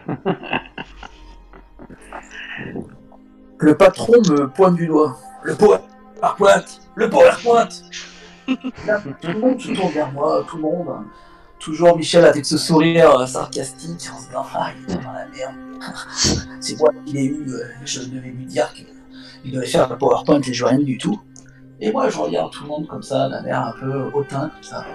Le 3.62 3.76
patron 3.76 4.14
me 4.30 4.48
pointe 4.48 4.76
du 4.76 4.88
doigt. 4.88 5.18
Le 5.44 5.56
PowerPoint 5.56 6.64
Le 6.96 7.10
PowerPoint 7.10 7.68
Tout 9.22 9.28
le 9.28 9.40
monde 9.40 9.60
se 9.60 9.72
tourne 9.72 9.92
vers 9.92 10.12
moi, 10.12 10.46
tout 10.48 10.58
le 10.58 10.64
monde. 10.64 10.88
Toujours 11.60 11.98
Michel 11.98 12.26
avec 12.26 12.46
ce 12.46 12.58
sourire 12.58 13.20
euh, 13.20 13.26
sarcastique 13.26 14.10
en 14.14 14.20
se 14.20 14.28
disant 14.28 14.46
Ah, 14.56 14.72
il 14.78 14.94
est 14.94 14.98
dans 14.98 15.12
la 15.12 15.28
merde. 15.28 15.56
C'est 16.62 16.80
moi 16.80 16.90
qui 17.06 17.14
l'ai 17.14 17.26
eu, 17.26 17.50
euh, 17.50 17.64
je 17.84 18.02
devais 18.02 18.30
lui 18.30 18.46
dire 18.46 18.72
qu'il 18.74 19.52
devait 19.52 19.66
faire 19.66 19.90
le 19.90 19.98
PowerPoint 19.98 20.42
et 20.42 20.54
je 20.54 20.64
vois 20.64 20.72
rien 20.72 20.80
du 20.80 20.98
tout. 20.98 21.20
Et 21.82 21.92
moi, 21.92 22.10
je 22.10 22.18
regarde 22.18 22.52
tout 22.52 22.64
le 22.64 22.70
monde 22.70 22.88
comme 22.88 23.04
ça, 23.04 23.30
d'un 23.30 23.44
air 23.46 23.68
un 23.68 23.74
peu 23.80 24.10
hautain, 24.14 24.50
comme 24.54 24.64
ça. 24.64 24.86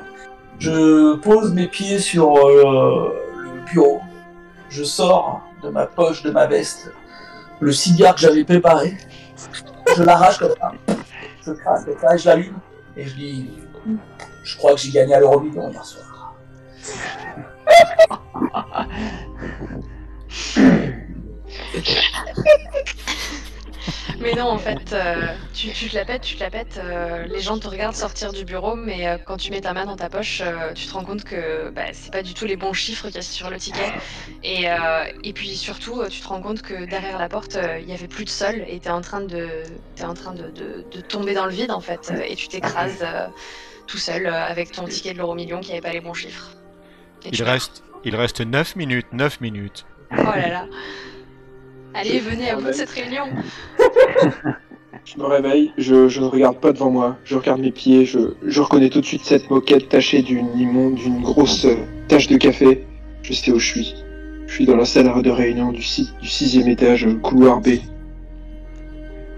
Je 0.58 1.16
pose 1.16 1.52
mes 1.52 1.66
pieds 1.66 1.98
sur 1.98 2.36
euh, 2.36 3.14
le 3.36 3.72
bureau. 3.72 4.00
Je 4.68 4.84
sors 4.84 5.42
de 5.62 5.68
ma 5.68 5.86
poche 5.86 6.22
de 6.22 6.30
ma 6.30 6.46
veste 6.46 6.90
le 7.60 7.72
cigare 7.72 8.14
que 8.14 8.20
j'avais 8.20 8.44
préparé. 8.44 8.96
Je 9.96 10.02
l'arrache 10.02 10.38
comme 10.38 10.54
ça. 10.60 10.72
Je 11.44 11.52
crasse 11.52 11.84
comme 11.84 11.98
ça 12.00 12.14
et 12.14 12.18
je 12.18 12.26
l'allume. 12.26 12.54
Et 12.96 13.04
je 13.06 13.14
dis 13.14 13.50
Je 14.44 14.56
crois 14.56 14.74
que 14.74 14.80
j'ai 14.80 14.90
gagné 14.90 15.14
à 15.14 15.20
l'Eurovision 15.20 15.70
hier 15.70 15.84
soir. 15.84 16.36
Mais 24.20 24.34
non, 24.34 24.46
en 24.48 24.58
fait, 24.58 24.92
euh, 24.92 25.34
tu, 25.52 25.70
tu 25.72 25.88
te 25.90 25.94
la 25.96 26.04
pètes, 26.04 26.22
tu 26.22 26.36
te 26.36 26.40
la 26.42 26.50
pètes. 26.50 26.80
euh, 26.82 27.26
les 27.26 27.40
gens 27.40 27.58
te 27.58 27.66
regardent 27.68 27.94
sortir 27.96 28.32
du 28.32 28.44
bureau, 28.44 28.74
mais 28.76 29.06
euh, 29.08 29.18
quand 29.24 29.36
tu 29.36 29.50
mets 29.50 29.60
ta 29.60 29.72
main 29.74 29.84
dans 29.86 29.96
ta 29.96 30.08
poche, 30.08 30.40
euh, 30.44 30.72
tu 30.74 30.86
te 30.86 30.92
rends 30.92 31.04
compte 31.04 31.24
que 31.24 31.70
bah, 31.70 31.82
c'est 31.92 32.12
pas 32.12 32.22
du 32.22 32.32
tout 32.34 32.44
les 32.46 32.56
bons 32.56 32.72
chiffres 32.72 33.06
qu'il 33.08 33.16
y 33.16 33.18
a 33.18 33.22
sur 33.22 33.50
le 33.50 33.58
ticket. 33.58 33.92
Et, 34.42 34.70
euh, 34.70 35.04
et 35.22 35.32
puis 35.32 35.56
surtout, 35.56 36.02
tu 36.08 36.20
te 36.20 36.28
rends 36.28 36.40
compte 36.40 36.62
que 36.62 36.84
derrière 36.86 37.18
la 37.18 37.28
porte, 37.28 37.56
euh, 37.56 37.78
il 37.80 37.88
y 37.88 37.92
avait 37.92 38.08
plus 38.08 38.24
de 38.24 38.30
sol 38.30 38.64
et 38.68 38.78
t'es 38.80 38.90
en 38.90 39.00
train 39.00 39.20
de, 39.20 39.48
t'es 39.96 40.04
en 40.04 40.14
train 40.14 40.32
de, 40.32 40.50
de- 40.50 40.84
de 40.90 41.00
tomber 41.00 41.34
dans 41.34 41.46
le 41.46 41.52
vide 41.52 41.70
en 41.70 41.80
fait, 41.80 42.10
euh, 42.10 42.22
et 42.26 42.36
tu 42.36 42.48
t'écrases 42.48 43.02
euh, 43.02 43.26
tout 43.86 43.98
seul 43.98 44.26
euh, 44.26 44.32
avec 44.44 44.72
ton 44.72 44.84
ticket 44.86 45.12
de 45.12 45.18
l'euro 45.18 45.34
million 45.34 45.60
qui 45.60 45.72
avait 45.72 45.80
pas 45.80 45.92
les 45.92 46.00
bons 46.00 46.14
chiffres. 46.14 46.50
Et 47.26 47.30
Il 47.32 47.42
reste, 47.42 47.82
il 48.04 48.14
reste 48.16 48.40
9 48.40 48.76
minutes, 48.76 49.06
9 49.12 49.40
minutes. 49.40 49.84
Oh 50.12 50.14
là 50.24 50.48
là. 50.48 50.68
Allez, 51.94 52.18
venez 52.18 52.50
à 52.50 52.56
bout 52.56 52.66
de 52.66 52.72
cette 52.72 52.90
réunion. 52.90 53.24
Je 55.04 55.18
me 55.18 55.24
réveille, 55.26 55.70
je, 55.76 55.94
ne 56.18 56.24
regarde 56.26 56.58
pas 56.60 56.72
devant 56.72 56.90
moi, 56.90 57.16
je 57.24 57.36
regarde 57.36 57.60
mes 57.60 57.72
pieds, 57.72 58.06
je, 58.06 58.18
je 58.42 58.60
reconnais 58.62 58.88
tout 58.88 59.02
de 59.02 59.04
suite 59.06 59.22
cette 59.22 59.50
moquette 59.50 59.90
tachée 59.90 60.22
d'une 60.22 60.58
immonde, 60.58 60.94
d'une 60.94 61.20
grosse 61.20 61.66
euh, 61.66 61.74
tache 62.08 62.26
de 62.28 62.38
café. 62.38 62.86
Je 63.22 63.34
sais 63.34 63.52
où 63.52 63.58
je 63.58 63.66
suis. 63.66 63.94
Je 64.46 64.52
suis 64.54 64.64
dans 64.64 64.76
la 64.76 64.86
salle 64.86 65.22
de 65.22 65.30
réunion 65.30 65.72
du, 65.72 65.82
si- 65.82 66.10
du 66.22 66.28
sixième 66.28 66.68
étage, 66.68 67.06
couloir 67.22 67.60
B. 67.60 67.80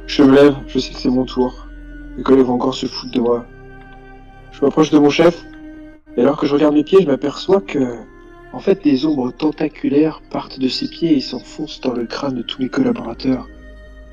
Je 0.06 0.22
me 0.22 0.34
lève, 0.36 0.54
je 0.68 0.78
sais 0.78 0.92
que 0.92 1.00
c'est 1.00 1.08
mon 1.10 1.24
tour. 1.24 1.66
Les 2.16 2.22
collègues 2.22 2.46
vont 2.46 2.54
encore 2.54 2.74
se 2.74 2.86
foutre 2.86 3.12
de 3.12 3.20
moi. 3.20 3.44
Je 4.52 4.64
m'approche 4.64 4.90
de 4.90 4.98
mon 4.98 5.10
chef, 5.10 5.44
et 6.16 6.20
alors 6.20 6.38
que 6.38 6.46
je 6.46 6.54
regarde 6.54 6.74
mes 6.74 6.84
pieds, 6.84 7.00
je 7.02 7.06
m'aperçois 7.06 7.60
que, 7.60 7.96
en 8.52 8.60
fait, 8.60 8.84
des 8.84 9.04
ombres 9.04 9.32
tentaculaires 9.32 10.22
partent 10.30 10.60
de 10.60 10.68
ses 10.68 10.88
pieds 10.88 11.16
et 11.16 11.20
s'enfoncent 11.20 11.80
dans 11.80 11.92
le 11.92 12.06
crâne 12.06 12.34
de 12.36 12.42
tous 12.42 12.62
mes 12.62 12.68
collaborateurs. 12.68 13.48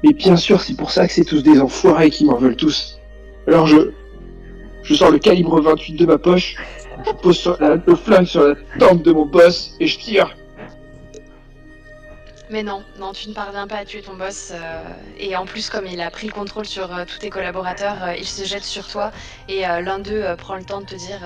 Mais 0.04 0.14
bien 0.14 0.36
sûr, 0.36 0.62
c'est 0.62 0.76
pour 0.76 0.92
ça 0.92 1.08
que 1.08 1.14
c'est 1.14 1.24
tous 1.24 1.44
des 1.44 1.60
enfoirés 1.62 2.10
qui 2.10 2.26
m'en 2.26 2.36
veulent 2.36 2.58
tous. 2.58 3.00
Alors 3.48 3.68
je, 3.68 3.92
je 4.84 4.94
sors 4.96 5.12
le 5.12 5.20
calibre 5.20 5.62
28 5.62 5.94
de 5.96 6.06
ma 6.06 6.18
poche, 6.18 6.56
je 7.06 7.12
pose 7.12 7.56
la- 7.60 7.76
le 7.76 7.96
flingue 7.96 8.26
sur 8.26 8.44
la 8.48 8.56
tempe 8.80 9.02
de 9.04 9.12
mon 9.14 9.26
boss 9.26 9.76
et 9.80 9.88
je 9.88 9.98
tire. 9.98 10.36
Mais 12.50 12.62
non, 12.62 12.84
non, 13.00 13.14
tu 13.14 13.30
ne 13.30 13.34
parviens 13.34 13.66
pas 13.66 13.78
à 13.78 13.86
tuer 13.86 14.02
ton 14.02 14.16
boss. 14.16 14.52
euh, 14.54 14.84
et 15.18 15.36
en 15.36 15.46
plus, 15.46 15.70
comme 15.70 15.88
il 15.88 16.00
a 16.02 16.12
pris 16.12 16.28
le 16.28 16.34
contrôle 16.34 16.66
sur 16.66 16.94
euh, 16.94 17.04
tous 17.06 17.18
tes 17.18 17.30
collaborateurs, 17.32 18.04
euh, 18.04 18.16
il 18.16 18.28
se 18.28 18.44
jette 18.44 18.66
sur 18.66 18.88
toi. 18.88 19.12
Et 19.48 19.62
l'un 19.62 19.98
d'eux 20.00 20.24
prend 20.38 20.56
le 20.56 20.64
temps 20.64 20.82
de 20.82 20.86
te 20.86 20.96
dire 20.96 21.22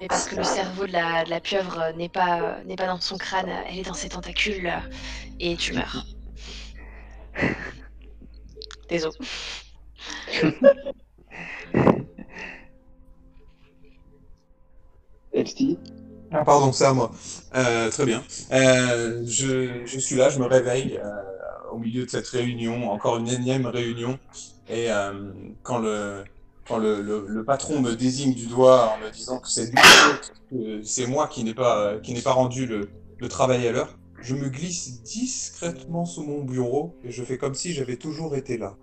Mais 0.00 0.06
parce 0.06 0.28
que 0.28 0.36
le 0.36 0.44
cerveau 0.44 0.86
de 0.86 0.92
la, 0.92 1.40
pieuvre 1.40 1.86
n'est 1.96 2.08
pas, 2.10 2.58
pas 2.76 2.86
dans 2.86 3.00
son 3.00 3.16
crâne, 3.16 3.50
elle 3.68 3.78
est 3.78 3.86
dans 3.88 3.94
ses 3.94 4.10
tentacules. 4.10 4.70
et 5.40 5.56
tu 5.56 5.72
meurs. 5.72 6.04
Désolé. 8.90 9.16
Elsie, 15.32 15.78
Ah 16.32 16.44
pardon, 16.44 16.72
c'est 16.72 16.84
à 16.84 16.92
moi. 16.94 17.10
Euh, 17.56 17.90
très 17.90 18.06
bien. 18.06 18.24
Euh, 18.52 19.22
je, 19.26 19.84
je 19.86 19.98
suis 20.00 20.16
là, 20.16 20.30
je 20.30 20.38
me 20.38 20.46
réveille 20.46 20.98
euh, 21.02 21.22
au 21.72 21.78
milieu 21.78 22.04
de 22.04 22.10
cette 22.10 22.28
réunion, 22.28 22.90
encore 22.90 23.18
une 23.18 23.28
énième 23.28 23.66
réunion. 23.66 24.18
Et 24.68 24.92
euh, 24.92 25.32
quand 25.62 25.78
le 25.78 26.24
quand 26.68 26.78
le, 26.78 27.02
le, 27.02 27.26
le 27.28 27.44
patron 27.44 27.80
me 27.80 27.96
désigne 27.96 28.34
du 28.34 28.46
doigt 28.46 28.90
en 28.94 28.98
me 28.98 29.10
disant 29.10 29.40
que 29.40 29.48
c'est 29.48 29.66
lui, 29.66 30.22
que 30.50 30.82
c'est 30.84 31.06
moi 31.06 31.28
qui 31.28 31.44
n'ai 31.44 31.54
pas 31.54 31.98
qui 32.00 32.20
pas 32.22 32.32
rendu 32.32 32.66
le, 32.66 32.90
le 33.18 33.28
travail 33.28 33.66
à 33.68 33.72
l'heure, 33.72 33.99
je 34.20 34.34
me 34.34 34.48
glisse 34.48 35.02
discrètement 35.02 36.04
sous 36.04 36.22
mon 36.22 36.42
bureau 36.44 36.96
et 37.04 37.10
je 37.10 37.22
fais 37.24 37.38
comme 37.38 37.54
si 37.54 37.72
j'avais 37.72 37.96
toujours 37.96 38.36
été 38.36 38.58
là. 38.58 38.76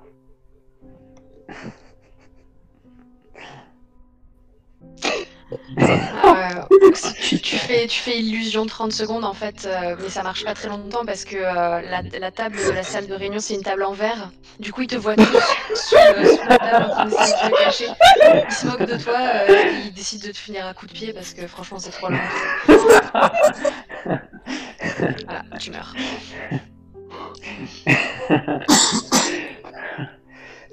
Euh, 5.52 6.62
tu, 7.22 7.40
tu 7.40 7.56
fais, 7.58 7.88
tu 7.88 8.00
fais 8.02 8.18
illusion 8.20 8.66
30 8.66 8.92
secondes 8.92 9.24
en 9.24 9.34
fait, 9.34 9.66
euh, 9.66 9.96
mais 10.02 10.10
ça 10.10 10.22
marche 10.22 10.44
pas 10.44 10.54
très 10.54 10.68
longtemps 10.68 11.06
parce 11.06 11.24
que 11.24 11.38
euh, 11.38 11.82
la, 11.82 12.02
la 12.20 12.32
table 12.32 12.58
de 12.58 12.72
la 12.72 12.84
salle 12.84 13.08
de 13.08 13.14
réunion 13.14 13.40
c'est 13.40 13.54
une 13.54 13.62
table 13.64 13.84
en 13.84 13.94
verre. 13.94 14.32
Du 14.60 14.74
coup, 14.74 14.82
ils 14.82 14.88
te 14.88 14.96
voient 14.96 15.16
tous 15.16 15.24
sous, 15.76 15.96
le- 15.96 16.28
sous 16.36 16.48
la 16.50 16.58
table 16.58 16.86
en 16.86 16.90
train 16.90 17.06
d'essayer 17.06 17.34
de 17.34 17.56
te 17.56 17.64
cacher. 17.64 17.88
Ils 18.50 18.52
se 18.54 18.68
moquent 18.68 18.86
de 18.92 18.98
toi 19.02 19.18
euh, 19.18 19.48
et 19.48 19.86
ils 19.88 19.94
décident 19.94 20.28
de 20.28 20.32
te 20.34 20.38
finir 20.38 20.66
à 20.66 20.74
coups 20.74 20.92
de 20.92 20.98
pied 20.98 21.14
parce 21.14 21.34
que 21.34 21.48
franchement 21.48 21.80
c'est 21.80 21.92
trop 21.92 22.10
long. 22.10 22.18
Voilà, 25.00 25.44
tu 25.60 25.72
meurs. 25.72 25.94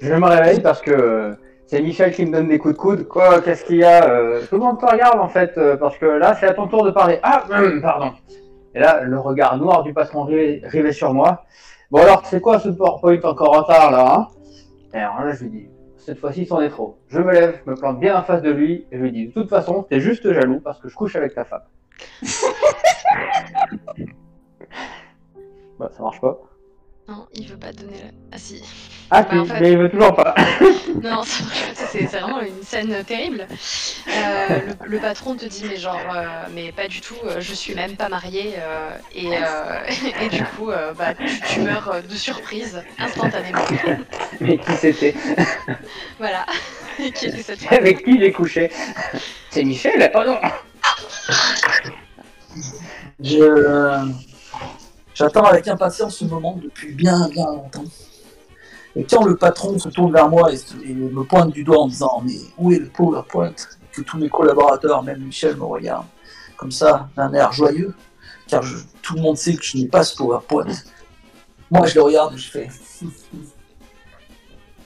Je 0.01 0.13
me 0.13 0.25
réveille 0.25 0.61
parce 0.61 0.81
que 0.81 0.91
euh, 0.91 1.35
c'est 1.67 1.81
Michel 1.81 2.11
qui 2.11 2.25
me 2.25 2.31
donne 2.31 2.47
des 2.47 2.59
coups 2.59 2.75
de 2.75 2.79
coude. 2.79 3.07
Quoi, 3.07 3.41
qu'est-ce 3.41 3.65
qu'il 3.65 3.77
y 3.77 3.83
a 3.83 4.09
euh, 4.09 4.41
Tout 4.49 4.55
le 4.55 4.61
monde 4.61 4.79
te 4.79 4.85
regarde 4.85 5.19
en 5.19 5.29
fait, 5.29 5.57
euh, 5.57 5.77
parce 5.77 5.97
que 5.97 6.05
là 6.05 6.35
c'est 6.39 6.47
à 6.47 6.53
ton 6.53 6.67
tour 6.67 6.85
de 6.85 6.91
parler. 6.91 7.19
Ah, 7.23 7.43
pardon. 7.81 8.13
Et 8.73 8.79
là, 8.79 9.03
le 9.03 9.17
regard 9.17 9.57
noir 9.57 9.83
du 9.83 9.93
patron 9.93 10.23
rivé, 10.23 10.61
rivé 10.65 10.91
sur 10.91 11.13
moi. 11.13 11.45
Bon 11.91 12.01
alors, 12.01 12.25
c'est 12.25 12.41
quoi 12.41 12.59
ce 12.59 12.69
PowerPoint 12.69 13.21
encore 13.23 13.55
en 13.55 13.61
retard 13.61 13.91
là 13.91 14.15
hein? 14.17 14.27
Et 14.93 14.97
alors 14.97 15.23
là, 15.23 15.33
je 15.33 15.43
lui 15.43 15.49
dis, 15.49 15.69
cette 15.97 16.19
fois-ci 16.19 16.45
c'en 16.45 16.61
est 16.61 16.69
trop. 16.69 16.97
Je 17.07 17.19
me 17.19 17.31
lève, 17.31 17.59
je 17.65 17.71
me 17.71 17.77
plante 17.77 17.99
bien 17.99 18.17
en 18.17 18.23
face 18.23 18.41
de 18.41 18.51
lui, 18.51 18.85
et 18.91 18.97
je 18.97 19.01
lui 19.01 19.11
dis, 19.11 19.27
de 19.27 19.31
toute 19.31 19.49
façon, 19.49 19.83
t'es 19.83 20.01
juste 20.01 20.31
jaloux 20.31 20.59
parce 20.59 20.79
que 20.79 20.89
je 20.89 20.95
couche 20.95 21.15
avec 21.15 21.35
ta 21.35 21.45
femme. 21.45 21.63
bah, 25.79 25.91
ça 25.95 26.03
marche 26.03 26.21
pas. 26.21 26.37
Non, 27.07 27.27
il 27.35 27.47
veut 27.47 27.57
pas 27.57 27.71
te 27.71 27.81
donner 27.81 27.97
la... 27.99 28.09
Ah 28.31 28.37
si. 28.39 28.63
Ah, 29.11 29.21
Bah, 29.21 29.29
si, 29.31 29.37
en 29.37 29.45
fait- 29.45 29.59
mais 29.59 29.71
il 29.73 29.77
veut 29.77 29.89
toujours 29.91 30.15
pas. 30.15 30.33
Non, 31.03 31.23
ça 31.23 31.43
marche 31.43 31.73
pas, 31.73 31.85
c'est 31.91 32.03
vraiment 32.05 32.41
une 32.41 32.63
scène 32.63 33.03
terrible. 33.05 33.47
Euh, 34.07 34.59
le, 34.85 34.89
le 34.89 34.99
patron 34.99 35.35
te 35.35 35.45
dit 35.45 35.65
mais 35.67 35.75
genre 35.77 35.99
euh, 36.15 36.25
mais 36.53 36.71
pas 36.71 36.87
du 36.87 37.01
tout, 37.01 37.15
euh, 37.25 37.41
je 37.41 37.53
suis 37.53 37.75
même 37.75 37.95
pas 37.97 38.07
mariée 38.09 38.53
euh, 38.57 38.97
et, 39.13 39.27
euh, 39.35 39.83
et 40.21 40.29
du 40.29 40.43
coup 40.43 40.71
euh, 40.71 40.93
bah 40.93 41.13
tu, 41.13 41.25
tu 41.53 41.59
meurs 41.61 42.01
de 42.09 42.15
surprise 42.15 42.81
instantanément. 42.97 43.59
mais 44.39 44.57
qui 44.57 44.71
c'était 44.77 45.13
Voilà. 46.17 46.45
Et 46.97 47.11
qui 47.11 47.25
était 47.27 47.43
cette 47.43 47.59
femme 47.61 47.77
Avec 47.77 48.03
qui 48.05 48.19
j'ai 48.19 48.31
couché 48.31 48.71
C'est 49.51 49.63
Michel 49.63 50.11
Oh 50.15 50.23
non 50.25 50.39
Je... 53.21 54.13
J'attends 55.15 55.45
avec 55.45 55.65
impatience 55.69 56.17
ce 56.17 56.25
moment 56.25 56.59
depuis 56.61 56.91
bien 56.91 57.29
bien 57.29 57.45
longtemps. 57.45 57.85
Et 58.97 59.05
quand 59.05 59.23
le 59.23 59.37
patron 59.37 59.79
se 59.79 59.87
tourne 59.87 60.11
vers 60.11 60.27
moi 60.27 60.51
et, 60.51 60.93
me 60.93 61.23
pointe 61.23 61.51
du 61.51 61.63
doigt 61.63 61.79
en 61.79 61.87
disant 61.87 62.21
Mais 62.25 62.35
où 62.57 62.73
est 62.73 62.79
le 62.79 62.89
PowerPoint 62.89 63.55
Que 63.93 64.01
tous 64.01 64.17
mes 64.17 64.27
collaborateurs, 64.27 65.01
même 65.03 65.21
Michel, 65.21 65.55
me 65.55 65.63
regardent 65.63 66.05
comme 66.57 66.71
ça, 66.71 67.09
d'un 67.15 67.33
air 67.33 67.51
joyeux, 67.53 67.93
car 68.47 68.63
tout 69.01 69.15
le 69.15 69.21
monde 69.21 69.37
sait 69.37 69.55
que 69.55 69.63
je 69.63 69.77
n'ai 69.77 69.87
pas 69.87 70.03
ce 70.03 70.15
PowerPoint. 70.17 70.67
Moi, 71.71 71.85
je 71.87 71.95
le 71.95 72.01
regarde 72.01 72.33
et 72.33 72.37
je 72.37 72.51
fais 72.51 72.69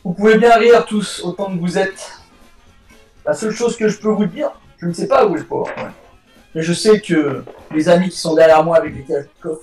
Vous 0.04 0.14
pouvez 0.14 0.38
bien 0.38 0.56
rire 0.58 0.86
tous 0.86 1.22
autant 1.24 1.46
que 1.56 1.60
vous 1.60 1.78
êtes. 1.78 2.20
La 3.26 3.34
seule 3.34 3.52
chose 3.52 3.78
que 3.78 3.88
je 3.88 4.00
peux 4.00 4.10
vous 4.10 4.26
dire, 4.26 4.52
je 4.78 4.86
ne 4.86 4.94
sais 4.94 5.08
pas 5.08 5.26
où 5.26 5.36
est 5.36 5.40
le 5.40 5.46
PowerPoint. 5.46 5.94
Mais 6.54 6.62
je 6.62 6.74
sais 6.74 7.00
que 7.02 7.44
les 7.72 7.90
amis 7.90 8.10
qui 8.10 8.18
sont 8.18 8.36
derrière 8.36 8.64
moi 8.64 8.78
avec 8.78 8.96
les 8.96 9.04
Kalachnikov 9.04 9.60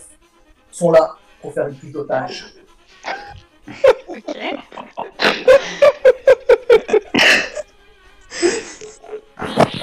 sont 0.77 0.91
là 0.91 1.17
pour 1.41 1.55
faire 1.55 1.69
une 1.69 1.77
prise 1.77 1.93
d'otage. 1.93 2.45
Ok. 4.09 4.37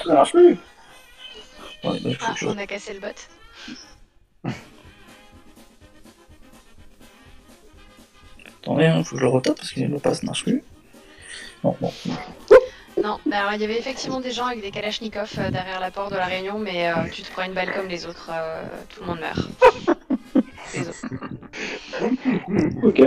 Ça 0.05 0.13
marche 0.13 0.31
plus. 0.31 0.57
Ouais, 1.83 1.99
faut 1.99 2.09
Ah, 2.21 2.35
on 2.43 2.57
a 2.57 2.67
cassé 2.67 2.93
le 2.93 2.99
bot. 2.99 3.07
Attendez, 8.61 8.85
hein, 8.85 9.03
faut 9.03 9.15
que 9.15 9.19
je 9.19 9.25
le 9.25 9.31
retape 9.31 9.57
parce 9.57 9.71
que 9.71 9.79
le 9.81 9.99
passe 9.99 10.21
marche 10.23 10.43
plus. 10.43 10.63
Non, 11.63 11.75
bon. 11.81 11.91
Non, 13.03 13.19
bah 13.25 13.39
alors 13.39 13.53
il 13.53 13.61
y 13.61 13.63
avait 13.63 13.79
effectivement 13.79 14.19
des 14.19 14.31
gens 14.31 14.45
avec 14.45 14.61
des 14.61 14.69
kalachnikovs 14.69 15.39
euh, 15.39 15.49
derrière 15.49 15.79
la 15.79 15.89
porte 15.89 16.11
de 16.11 16.17
la 16.17 16.25
réunion, 16.25 16.59
mais 16.59 16.89
euh, 16.89 17.09
tu 17.11 17.23
te 17.23 17.31
prends 17.31 17.43
une 17.43 17.53
balle 17.53 17.73
comme 17.73 17.87
les 17.87 18.05
autres, 18.05 18.29
euh, 18.31 18.63
tout 18.89 19.01
le 19.01 19.07
monde 19.07 19.19
meurt. 19.19 19.49
Ok. 22.83 23.01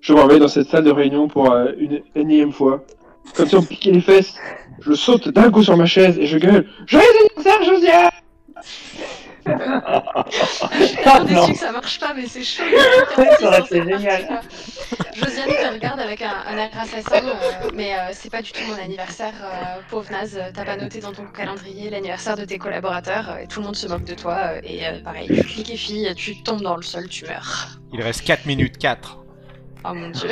Je 0.00 0.14
me 0.14 0.20
réveille 0.20 0.40
dans 0.40 0.48
cette 0.48 0.68
salle 0.68 0.84
de 0.84 0.90
réunion 0.90 1.28
pour 1.28 1.52
euh, 1.52 1.72
une 1.78 2.00
énième 2.14 2.52
fois. 2.52 2.84
Comme 3.34 3.46
si 3.46 3.56
on 3.56 3.62
piquait 3.62 3.92
les 3.92 4.00
fesses. 4.00 4.34
Je 4.80 4.94
saute 4.94 5.28
d'un 5.28 5.50
coup 5.50 5.62
sur 5.62 5.76
ma 5.76 5.86
chaise 5.86 6.18
et 6.18 6.26
je 6.26 6.38
gueule 6.38 6.66
Joyeux 6.86 7.06
anniversaire, 7.20 7.62
Josiane 7.64 8.10
Je 9.46 10.84
suis 10.84 11.24
déçue 11.26 11.52
que 11.52 11.58
ça 11.58 11.72
marche 11.72 11.98
pas, 12.00 12.12
mais 12.14 12.26
c'est 12.26 12.42
chaud. 12.44 12.62
Ça 13.40 13.46
aurait 13.48 13.60
été 13.60 13.82
génial. 13.82 14.40
Josiane 15.14 15.48
te 15.48 15.72
regarde 15.74 16.00
avec 16.00 16.22
un, 16.22 16.32
un 16.46 16.56
air 16.56 16.70
assassin, 16.78 17.24
euh, 17.24 17.70
mais 17.74 17.94
euh, 17.94 18.10
c'est 18.12 18.30
pas 18.30 18.42
du 18.42 18.52
tout 18.52 18.60
mon 18.68 18.82
anniversaire, 18.82 19.34
euh, 19.42 19.80
pauvre 19.90 20.10
naze. 20.10 20.40
T'as 20.54 20.64
pas 20.64 20.76
noté 20.76 21.00
dans 21.00 21.12
ton 21.12 21.26
calendrier 21.26 21.90
l'anniversaire 21.90 22.36
de 22.36 22.44
tes 22.44 22.58
collaborateurs, 22.58 23.30
euh, 23.30 23.38
et 23.38 23.46
tout 23.46 23.60
le 23.60 23.66
monde 23.66 23.76
se 23.76 23.86
moque 23.86 24.04
de 24.04 24.14
toi. 24.14 24.36
euh, 24.54 24.60
et 24.64 24.86
euh, 24.86 25.00
pareil, 25.02 25.26
tu 25.28 25.42
cliques 25.44 25.70
et 25.70 25.76
fille, 25.76 26.12
tu 26.16 26.42
tombes 26.42 26.62
dans 26.62 26.76
le 26.76 26.82
sol, 26.82 27.08
tu 27.08 27.24
meurs. 27.26 27.68
Il 27.92 28.02
reste 28.02 28.24
4 28.24 28.46
minutes 28.46 28.78
4. 28.78 29.18
Oh 29.84 29.94
mon 29.94 30.10
dieu. 30.10 30.30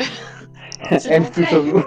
Elle 0.90 1.24
plutôt 1.30 1.62
vous. 1.62 1.84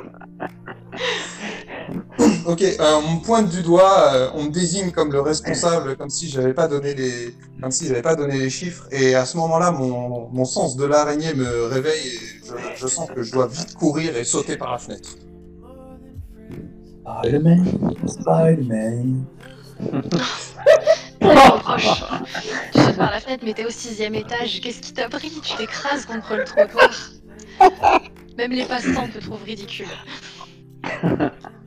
Ok, 2.46 2.62
euh, 2.62 2.76
on 2.80 3.16
me 3.16 3.24
pointe 3.24 3.50
du 3.50 3.62
doigt, 3.62 4.14
euh, 4.14 4.30
on 4.34 4.44
me 4.46 4.50
désigne 4.50 4.92
comme 4.92 5.12
le 5.12 5.22
responsable, 5.22 5.96
comme 5.96 6.10
si 6.10 6.30
j'avais 6.30 6.54
pas 6.54 6.68
donné 6.68 6.94
les, 6.94 7.36
comme 7.62 7.72
si 7.72 7.88
j'avais 7.88 8.02
pas 8.02 8.16
donné 8.16 8.38
les 8.40 8.50
chiffres. 8.50 8.88
Et 8.92 9.16
à 9.16 9.26
ce 9.26 9.38
moment-là, 9.38 9.72
mon, 9.72 10.28
mon 10.30 10.46
sens 10.46 10.76
de 10.76 10.86
l'araignée 10.86 11.34
me 11.34 11.66
réveille 11.66 12.08
et 12.08 12.20
je, 12.46 12.54
je 12.76 12.88
sens 12.88 13.10
que 13.14 13.24
je 13.24 13.32
dois 13.32 13.48
vite 13.48 13.76
courir 13.76 14.16
et 14.18 14.24
sauter 14.24 14.58
par 14.58 14.72
la 14.72 14.78
fenêtre. 14.78 15.10
Spider-Man, 17.02 17.66
Spider-Man. 18.08 19.26
Tellement 21.20 21.58
proche. 21.60 22.04
Tu 22.74 22.80
sautes 22.80 22.98
par 22.98 23.12
la 23.12 23.20
fenêtre, 23.20 23.44
mais 23.46 23.54
t'es 23.54 23.66
au 23.66 23.70
sixième 23.70 24.16
étage. 24.16 24.62
Qu'est-ce 24.62 24.82
qui 24.82 24.94
t'a 24.94 25.10
pris? 25.10 25.32
Tu 25.44 25.56
t'écrases 25.58 26.06
contre 26.06 26.36
le 26.36 26.44
trottoir. 26.44 26.90
Même 28.38 28.52
les 28.52 28.66
passants 28.66 29.08
te 29.08 29.20
trouvent 29.20 29.44
ridicule. 29.44 29.88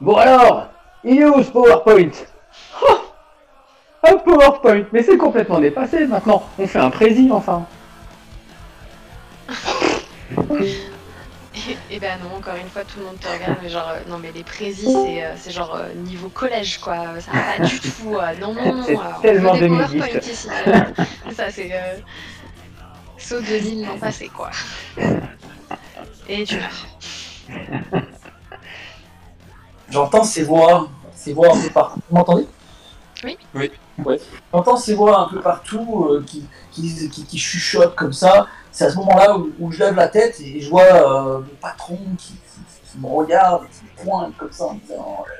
Bon 0.00 0.16
alors, 0.16 0.68
il 1.02 1.20
est 1.20 1.24
où 1.24 1.42
ce 1.42 1.50
PowerPoint? 1.50 2.10
Oh 2.82 2.98
Un 4.04 4.16
PowerPoint, 4.16 4.84
mais 4.92 5.02
c'est 5.02 5.16
complètement 5.16 5.58
dépassé 5.58 6.06
maintenant. 6.06 6.44
On 6.58 6.66
fait 6.66 6.78
un 6.78 6.90
prési 6.90 7.28
enfin. 7.32 7.66
Et, 10.60 10.76
et 11.90 11.98
ben 11.98 12.18
non, 12.22 12.36
encore 12.36 12.54
une 12.54 12.68
fois, 12.68 12.84
tout 12.84 13.00
le 13.00 13.06
monde 13.06 13.18
te 13.18 13.26
regarde, 13.26 13.58
mais 13.60 13.68
genre, 13.68 13.88
euh, 13.88 13.98
non, 14.08 14.18
mais 14.18 14.30
les 14.32 14.44
présis, 14.44 14.86
c'est 14.86 15.24
euh, 15.24 15.34
c'est 15.36 15.50
genre 15.50 15.74
euh, 15.74 15.92
niveau 15.94 16.28
collège, 16.28 16.78
quoi. 16.78 17.18
Ça 17.20 17.32
va 17.32 17.58
pas 17.58 17.64
du 17.64 17.80
tout. 17.80 18.10
non, 18.40 18.54
non, 18.54 18.74
non. 18.76 18.84
C'est 18.84 18.96
on 18.96 19.20
tellement 19.20 19.54
veut 19.54 19.60
des 19.60 19.68
2010. 19.68 19.98
PowerPoint 19.98 20.20
ici. 20.20 20.48
ça, 21.36 21.50
c'est. 21.50 21.70
Euh, 21.72 21.98
saut 23.16 23.40
2000 23.40 23.84
l'an 23.86 23.98
passé, 23.98 24.28
quoi. 24.28 24.50
Et 26.28 26.44
tu 26.44 26.56
meurs. 26.56 28.08
J'entends 29.90 30.24
ces 30.24 30.44
voix, 30.44 30.88
ces 31.14 31.32
voix 31.32 31.48
un 31.54 31.60
peu 31.60 31.70
partout. 31.70 32.00
Vous 32.10 32.16
m'entendez? 32.16 32.46
Oui. 33.24 33.38
Oui. 33.54 33.70
Ouais. 34.04 34.20
J'entends 34.52 34.76
ces 34.76 34.94
voix 34.94 35.20
un 35.20 35.28
peu 35.28 35.40
partout 35.40 36.06
euh, 36.10 36.24
qui, 36.26 36.46
qui, 36.70 37.08
qui, 37.10 37.24
qui 37.24 37.38
chuchotent 37.38 37.94
comme 37.96 38.12
ça. 38.12 38.46
C'est 38.70 38.84
à 38.84 38.90
ce 38.90 38.96
moment-là 38.96 39.36
où, 39.36 39.50
où 39.58 39.72
je 39.72 39.80
lève 39.80 39.94
la 39.96 40.08
tête 40.08 40.38
et 40.40 40.60
je 40.60 40.70
vois 40.70 40.82
euh, 40.84 41.38
mon 41.40 41.54
patron 41.60 41.98
qui, 42.16 42.34
qui, 42.34 42.90
qui 42.92 42.98
me 42.98 43.08
regarde 43.08 43.64
et 43.64 43.68
qui 43.68 43.84
me 43.84 44.04
pointe 44.10 44.36
comme 44.36 44.52
ça 44.52 44.66
en 44.66 44.74
me 44.74 44.80
disant 44.80 45.24
le 45.26 45.34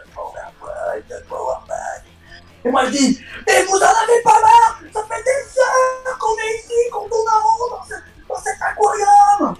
le 1.08 1.24
PowerPoint. 1.28 1.74
Et 2.64 2.70
moi 2.70 2.84
je 2.86 2.90
dis 2.90 3.20
Mais 3.46 3.62
vous 3.64 3.76
en 3.76 3.82
avez 3.82 4.22
pas 4.24 4.40
marre 4.40 4.80
Ça 4.92 5.00
fait 5.08 5.22
des 5.22 5.60
heures 5.60 6.18
qu'on 6.18 6.34
est 6.36 6.56
ici, 6.58 6.90
qu'on 6.92 7.08
tourne 7.08 7.28
en 7.28 7.40
rond 7.46 7.76
dans, 7.76 7.84
ce- 7.84 8.02
dans 8.28 8.34
cet 8.42 8.56
aquarium 8.60 9.54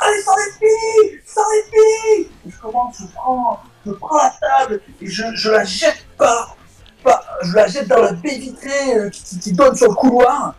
Allez, 0.00 0.20
sans 0.22 0.36
les 0.36 0.52
filles 0.58 1.20
Sans 1.24 1.40
les 1.50 1.62
filles 1.70 2.30
Et 2.46 2.50
je 2.50 2.58
commence, 2.60 2.96
je 3.00 3.06
prends, 3.14 3.60
je 3.86 3.92
prends 3.92 4.16
la 4.16 4.34
table 4.40 4.80
et 5.00 5.06
je, 5.06 5.22
je 5.34 5.50
la 5.50 5.64
jette 5.64 6.06
par, 6.18 6.56
par- 7.02 7.24
je 7.42 7.54
la 7.54 7.66
jette 7.68 7.88
dans 7.88 8.02
la 8.02 8.12
baie 8.12 8.38
vitrée 8.38 8.96
euh, 8.96 9.10
qui, 9.10 9.52
donne 9.52 9.76
sur 9.76 9.88
le 9.88 9.94
couloir 9.94 10.54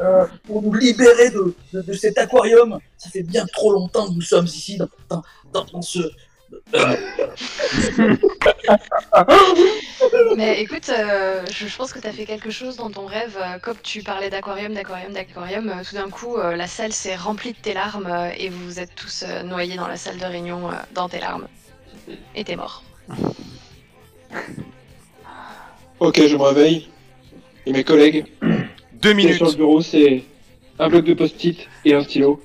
euh, 0.00 0.26
pour 0.44 0.62
nous 0.62 0.74
libérer 0.74 1.30
de, 1.30 1.54
cet 1.92 2.18
aquarium. 2.18 2.78
Ça 2.96 3.10
fait 3.10 3.24
bien 3.24 3.46
trop 3.46 3.72
longtemps 3.72 4.06
que 4.06 4.12
nous 4.12 4.20
sommes 4.20 4.46
ici 4.46 4.78
dans, 4.78 4.88
ce. 5.82 5.98
Mais 10.36 10.62
écoute, 10.62 10.88
euh, 10.88 11.44
je, 11.50 11.76
pense 11.76 11.92
que 11.92 11.98
tu 11.98 12.06
as 12.06 12.12
fait 12.12 12.24
quelque 12.24 12.50
chose 12.50 12.76
dans 12.76 12.90
ton 12.90 13.06
rêve. 13.06 13.36
comme 13.62 13.76
tu 13.82 14.02
parlais 14.02 14.30
d'aquarium, 14.30 14.72
d'aquarium, 14.72 15.12
d'aquarium, 15.12 15.82
tout 15.88 15.96
d'un 15.96 16.10
coup, 16.10 16.36
la 16.36 16.66
salle 16.66 16.92
s'est 16.92 17.16
remplie 17.16 17.52
de 17.52 17.58
tes 17.58 17.74
larmes 17.74 18.30
et 18.36 18.48
vous 18.48 18.78
êtes 18.78 18.94
tous 18.94 19.24
noyés 19.44 19.76
dans 19.76 19.88
la 19.88 19.96
salle 19.96 20.18
de 20.18 20.24
réunion 20.24 20.70
dans 20.94 21.08
tes 21.08 21.18
larmes. 21.18 21.48
Et 22.34 22.44
t'es 22.44 22.56
mort. 22.56 22.82
Ok, 26.00 26.20
je 26.26 26.36
me 26.36 26.42
réveille. 26.42 26.88
Et 27.66 27.72
mes 27.72 27.84
collègues, 27.84 28.24
Deux 29.02 29.12
minutes. 29.12 29.36
sur 29.36 29.46
le 29.46 29.54
bureau, 29.54 29.80
c'est 29.80 30.24
un 30.78 30.88
bloc 30.88 31.04
de 31.04 31.14
post-it 31.14 31.68
et 31.84 31.94
un 31.94 32.02
stylo. 32.02 32.40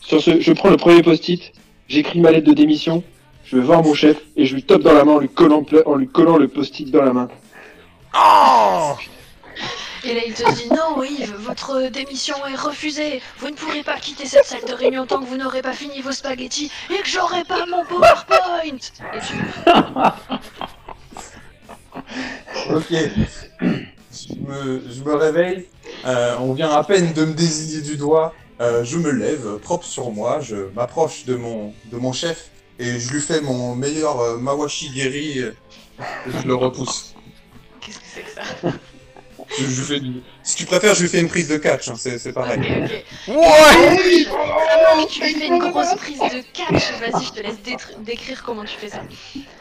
Sur 0.00 0.20
ce, 0.20 0.40
je 0.40 0.52
prends 0.52 0.70
le 0.70 0.76
premier 0.76 1.02
post-it, 1.02 1.52
j'écris 1.88 2.20
ma 2.20 2.30
lettre 2.30 2.46
de 2.46 2.52
démission, 2.52 3.02
je 3.44 3.56
vais 3.56 3.62
voir 3.62 3.82
mon 3.82 3.94
chef 3.94 4.18
et 4.36 4.44
je 4.46 4.54
lui 4.54 4.62
tape 4.62 4.82
dans 4.82 4.92
la 4.92 5.04
main 5.04 5.12
en 5.12 5.18
lui 5.18 5.28
collant, 5.28 5.64
en 5.86 5.94
lui 5.94 6.06
collant 6.08 6.36
le 6.36 6.48
post-it 6.48 6.90
dans 6.90 7.02
la 7.02 7.12
main. 7.12 7.28
Oh 8.14 8.92
Et 10.08 10.14
là, 10.14 10.20
il 10.24 10.34
te 10.34 10.54
dit 10.54 10.68
non, 10.70 11.02
Yves, 11.02 11.34
votre 11.40 11.88
démission 11.88 12.36
est 12.46 12.54
refusée. 12.54 13.20
Vous 13.38 13.48
ne 13.50 13.54
pourrez 13.54 13.82
pas 13.82 13.98
quitter 13.98 14.24
cette 14.26 14.44
salle 14.44 14.64
de 14.64 14.72
réunion 14.72 15.04
tant 15.06 15.20
que 15.20 15.26
vous 15.26 15.36
n'aurez 15.36 15.62
pas 15.62 15.72
fini 15.72 16.00
vos 16.00 16.12
spaghettis 16.12 16.70
et 16.90 16.98
que 17.02 17.08
j'aurai 17.08 17.42
pas 17.44 17.66
mon 17.66 17.84
PowerPoint. 17.84 18.62
Et 18.64 18.72
tu 18.78 19.34
Ok. 22.70 22.92
Je 23.60 24.34
me, 24.40 24.82
je 24.90 25.02
me 25.02 25.14
réveille. 25.14 25.66
euh, 26.06 26.36
on 26.40 26.52
vient 26.54 26.70
à 26.70 26.84
peine 26.84 27.12
de 27.12 27.24
me 27.24 27.34
désigner 27.34 27.82
du 27.82 27.96
doigt. 27.96 28.32
euh, 28.60 28.84
je 28.84 28.98
me 28.98 29.10
lève, 29.10 29.58
propre 29.58 29.84
sur 29.84 30.10
moi. 30.12 30.40
Je 30.40 30.70
m'approche 30.74 31.24
de 31.24 31.34
mon, 31.34 31.74
de 31.92 31.96
mon 31.96 32.12
chef 32.12 32.50
et 32.78 32.98
je 33.00 33.12
lui 33.12 33.20
fais 33.20 33.40
mon 33.40 33.74
meilleur 33.74 34.20
euh, 34.20 34.38
Mawashi 34.38 34.90
Geri. 34.94 35.38
et 35.40 35.52
je 36.28 36.46
le 36.46 36.54
repousse. 36.54 37.14
Qu'est-ce 37.80 37.98
que 37.98 38.04
c'est 38.14 38.22
que 38.22 38.30
ça? 38.30 38.42
Je, 39.58 39.64
je 39.64 39.82
fais 39.82 40.00
du- 40.00 40.22
Si 40.42 40.56
tu 40.56 40.66
préfères, 40.66 40.94
je 40.94 41.02
lui 41.02 41.08
fais 41.08 41.20
une 41.20 41.28
prise 41.28 41.48
de 41.48 41.56
catch. 41.56 41.88
hein, 41.88 41.94
c'est 41.96 42.32
pareil. 42.32 42.58
Ok, 42.60 42.66
ok. 43.28 43.36
Ouais 43.36 44.26
Avant 44.92 45.04
que 45.04 45.10
tu 45.10 45.22
lui 45.22 45.34
fais 45.34 45.46
une 45.46 45.58
grosse 45.58 45.94
prise 45.96 46.18
de 46.18 46.42
catch, 46.52 46.92
vas-y, 47.00 47.24
je 47.24 47.32
te 47.32 47.40
laisse 47.40 47.56
décrire 48.00 48.42
comment 48.44 48.64
tu 48.64 48.76
fais 48.76 48.88
ça. 48.88 49.00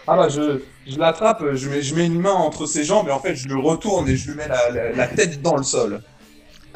Ah 0.08 0.16
bah 0.18 0.28
je, 0.30 0.62
je 0.88 0.98
l'attrape, 1.00 1.44
je 1.54 1.70
mets, 1.70 1.82
je 1.82 1.96
mets 1.96 2.06
une 2.06 2.20
main 2.20 2.32
entre 2.34 2.66
ses 2.66 2.84
jambes 2.84 3.08
et 3.08 3.12
en 3.12 3.20
fait 3.20 3.36
je 3.36 3.48
le 3.48 3.58
retourne 3.60 4.08
et 4.10 4.16
je 4.16 4.30
lui 4.32 4.38
mets 4.38 4.48
la, 4.48 4.70
la- 4.70 4.92
la 4.92 5.08
tête 5.08 5.42
dans 5.42 5.56
le 5.56 5.64
sol. 5.64 6.02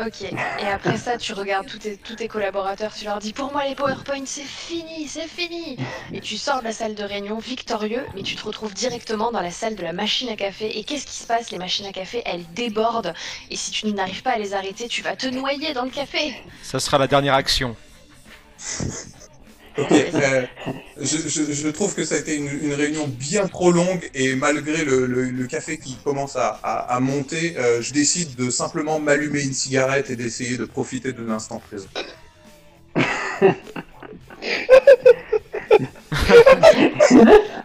Ok, 0.05 0.21
et 0.21 0.67
après 0.67 0.97
ça, 0.97 1.17
tu 1.17 1.33
regardes 1.33 1.67
tous 1.67 1.79
tes, 1.79 1.97
tous 1.97 2.15
tes 2.15 2.29
collaborateurs, 2.29 2.93
tu 2.93 3.03
leur 3.03 3.19
dis 3.19 3.33
Pour 3.33 3.51
moi, 3.51 3.65
les 3.65 3.75
PowerPoint, 3.75 4.23
c'est 4.25 4.43
fini, 4.43 5.07
c'est 5.09 5.27
fini 5.27 5.77
Et 6.13 6.21
tu 6.21 6.37
sors 6.37 6.59
de 6.59 6.63
la 6.63 6.71
salle 6.71 6.95
de 6.95 7.03
réunion 7.03 7.37
victorieux, 7.37 8.05
mais 8.15 8.21
tu 8.21 8.37
te 8.37 8.43
retrouves 8.45 8.73
directement 8.73 9.31
dans 9.31 9.41
la 9.41 9.51
salle 9.51 9.75
de 9.75 9.83
la 9.83 9.91
machine 9.91 10.29
à 10.29 10.37
café. 10.37 10.79
Et 10.79 10.85
qu'est-ce 10.85 11.05
qui 11.05 11.17
se 11.17 11.27
passe? 11.27 11.51
Les 11.51 11.57
machines 11.57 11.85
à 11.85 11.91
café, 11.91 12.21
elles 12.25 12.45
débordent. 12.53 13.13
Et 13.49 13.57
si 13.57 13.71
tu 13.71 13.91
n'arrives 13.91 14.23
pas 14.23 14.31
à 14.31 14.37
les 14.37 14.53
arrêter, 14.53 14.87
tu 14.87 15.01
vas 15.01 15.17
te 15.17 15.27
noyer 15.27 15.73
dans 15.73 15.83
le 15.83 15.91
café. 15.91 16.33
Ça 16.63 16.79
sera 16.79 16.97
la 16.97 17.07
dernière 17.07 17.33
action. 17.33 17.75
Ok, 19.81 19.91
euh, 19.91 20.45
je, 20.99 21.17
je- 21.27 21.51
je 21.53 21.67
trouve 21.69 21.93
que 21.95 22.03
ça 22.03 22.15
a 22.15 22.17
été 22.17 22.35
une, 22.35 22.47
une 22.63 22.73
réunion 22.73 23.07
bien 23.07 23.47
trop 23.47 23.71
longue 23.71 24.09
et 24.13 24.35
malgré 24.35 24.83
le, 24.83 25.05
le- 25.05 25.29
le 25.29 25.47
café 25.47 25.77
qui 25.77 25.95
commence 26.03 26.35
à, 26.35 26.59
à- 26.63 26.95
à 26.95 26.99
monter, 26.99 27.55
euh, 27.57 27.81
je 27.81 27.93
décide 27.93 28.35
de 28.35 28.49
simplement 28.49 28.99
m'allumer 28.99 29.41
une 29.41 29.53
cigarette 29.53 30.09
et 30.09 30.15
d'essayer 30.15 30.57
de 30.57 30.65
profiter 30.65 31.13
de 31.13 31.23
l'instant 31.23 31.59
présent. 31.69 31.87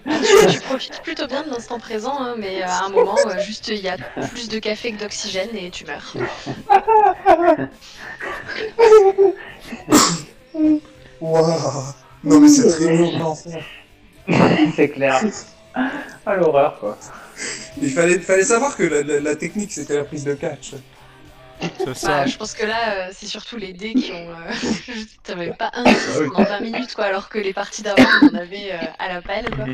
Tu, 0.05 0.47
tu 0.53 0.61
profites 0.61 1.01
plutôt 1.03 1.27
bien 1.27 1.43
de 1.45 1.51
l'instant 1.51 1.79
présent, 1.79 2.17
hein, 2.21 2.35
mais 2.39 2.63
à 2.63 2.85
un 2.85 2.89
moment, 2.89 3.17
euh, 3.27 3.39
juste 3.41 3.69
il 3.69 3.81
y 3.81 3.89
a 3.89 3.97
plus 4.33 4.49
de 4.49 4.59
café 4.59 4.93
que 4.93 4.99
d'oxygène 5.01 5.51
et 5.55 5.71
tu 5.71 5.85
meurs. 5.85 6.15
Waouh 11.21 11.85
Non 12.25 12.41
mais 12.41 12.49
réunion 12.49 13.13
de 13.13 13.19
l'enfer. 13.19 13.63
c'est 14.77 14.89
clair. 14.91 15.21
Ah 16.27 16.37
l'horreur 16.37 16.79
quoi. 16.81 16.97
Il 17.83 17.91
fallait, 17.91 18.19
fallait 18.21 18.45
savoir 18.45 18.77
que 18.77 18.85
la, 18.85 19.03
la- 19.03 19.21
la 19.21 19.37
technique 19.37 19.73
c'était 19.73 19.97
la 19.97 20.05
prise 20.05 20.25
de 20.25 20.35
catch. 20.35 20.73
C'est 21.79 21.95
ça. 21.95 22.09
Bah, 22.09 22.27
je 22.27 22.37
pense 22.37 22.53
que 22.53 22.67
là, 22.67 22.95
euh, 23.09 23.11
c'est 23.13 23.27
surtout 23.27 23.57
les 23.57 23.73
dés 23.73 23.95
qui 23.95 24.11
ont. 24.13 24.29
Euh... 24.31 24.53
T'avais 25.23 25.53
pas 25.53 25.71
un 25.75 25.85
dé 25.85 25.93
pendant 26.33 26.45
20 26.49 26.61
minutes, 26.61 26.95
quoi, 26.95 27.05
alors 27.05 27.29
que 27.29 27.39
les 27.39 27.53
parties 27.53 27.83
d'avant, 27.83 28.03
on 28.23 28.27
en 28.29 28.35
avait 28.35 28.73
euh, 28.73 28.77
à 28.99 29.09
la 29.13 29.23
pelle, 29.23 29.49
quoi. 29.55 29.65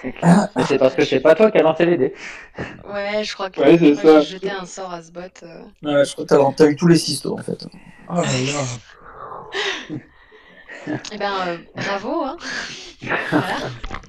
C'est 0.00 0.12
clair. 0.12 0.48
Mais 0.56 0.64
c'est 0.64 0.78
parce 0.78 0.94
que 0.94 1.04
c'est 1.04 1.20
pas 1.20 1.34
toi 1.34 1.50
qui 1.50 1.58
as 1.58 1.62
lancé 1.62 1.84
les 1.86 1.96
dés. 1.98 2.14
Ouais, 2.92 3.22
je 3.22 3.34
crois 3.34 3.50
que 3.50 3.60
Ouais, 3.60 3.78
c'est 3.78 3.94
j'ai 3.94 4.22
jeté 4.32 4.50
un 4.50 4.66
sort 4.66 4.92
à 4.92 5.02
ce 5.02 5.12
bot. 5.12 5.20
euh. 5.42 5.62
Ouais, 5.82 6.04
je 6.04 6.12
crois 6.12 6.24
que 6.24 6.28
t'as- 6.34 6.52
t'as 6.56 6.66
eu 6.70 6.76
tous 6.76 6.88
les 6.88 6.96
six, 6.98 7.20
toi, 7.20 7.34
en 7.38 7.42
fait. 7.42 7.66
Oh 8.08 8.14
là 8.14 8.22
là. 8.22 9.96
Eh 11.12 11.18
ben, 11.18 11.32
euh, 11.46 11.56
bravo, 11.76 12.22
hein. 12.24 12.36
Voilà. 13.30 13.56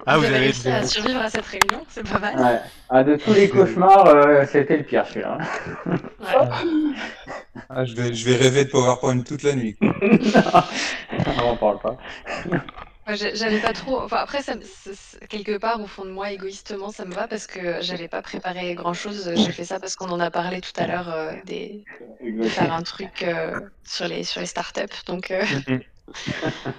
Ah, 0.05 0.17
vous 0.17 0.25
avez 0.25 0.35
avez 0.35 0.45
réussi 0.45 0.69
à 0.69 0.83
survivre 0.85 1.21
à 1.21 1.29
cette 1.29 1.45
réunion, 1.45 1.83
c'est 1.89 2.07
pas 2.07 2.19
mal. 2.19 2.37
Ouais. 2.37 2.59
Ah, 2.89 3.03
de 3.03 3.15
tous 3.15 3.33
les 3.33 3.49
cauchemars, 3.51 4.05
euh, 4.07 4.45
c'était 4.45 4.77
le 4.77 4.83
pire 4.83 5.05
celui-là. 5.07 5.37
Ouais. 5.85 5.95
Ah, 7.69 7.85
je, 7.85 7.95
vais, 7.95 8.13
je 8.13 8.25
vais 8.25 8.35
rêver 8.35 8.65
de 8.65 8.69
PowerPoint 8.69 9.19
toute 9.21 9.41
la 9.43 9.55
nuit. 9.55 9.75
On 9.81 11.39
en 11.39 11.55
parle 11.55 11.79
pas. 11.79 11.97
J'avais 13.07 13.59
pas 13.59 13.73
trop. 13.73 13.99
Enfin, 14.01 14.17
après, 14.17 14.41
ça, 14.41 14.53
quelque 15.27 15.57
part, 15.57 15.81
au 15.81 15.87
fond 15.87 16.05
de 16.05 16.09
moi, 16.11 16.31
égoïstement, 16.31 16.91
ça 16.91 17.03
me 17.03 17.13
va 17.13 17.27
parce 17.27 17.47
que 17.47 17.81
j'avais 17.81 18.07
pas 18.07 18.21
préparé 18.21 18.75
grand 18.75 18.93
chose. 18.93 19.31
J'ai 19.35 19.51
fait 19.51 19.65
ça 19.65 19.79
parce 19.79 19.95
qu'on 19.95 20.09
en 20.09 20.19
a 20.19 20.31
parlé 20.31 20.61
tout 20.61 20.71
à 20.77 20.87
l'heure 20.87 21.09
euh, 21.13 21.33
des... 21.45 21.83
de 22.21 22.43
faire 22.43 22.71
un 22.73 22.81
truc 22.81 23.23
euh, 23.23 23.59
sur, 23.83 24.07
les, 24.07 24.23
sur 24.23 24.39
les 24.39 24.47
startups. 24.47 25.03
Donc, 25.05 25.31
euh, 25.31 25.43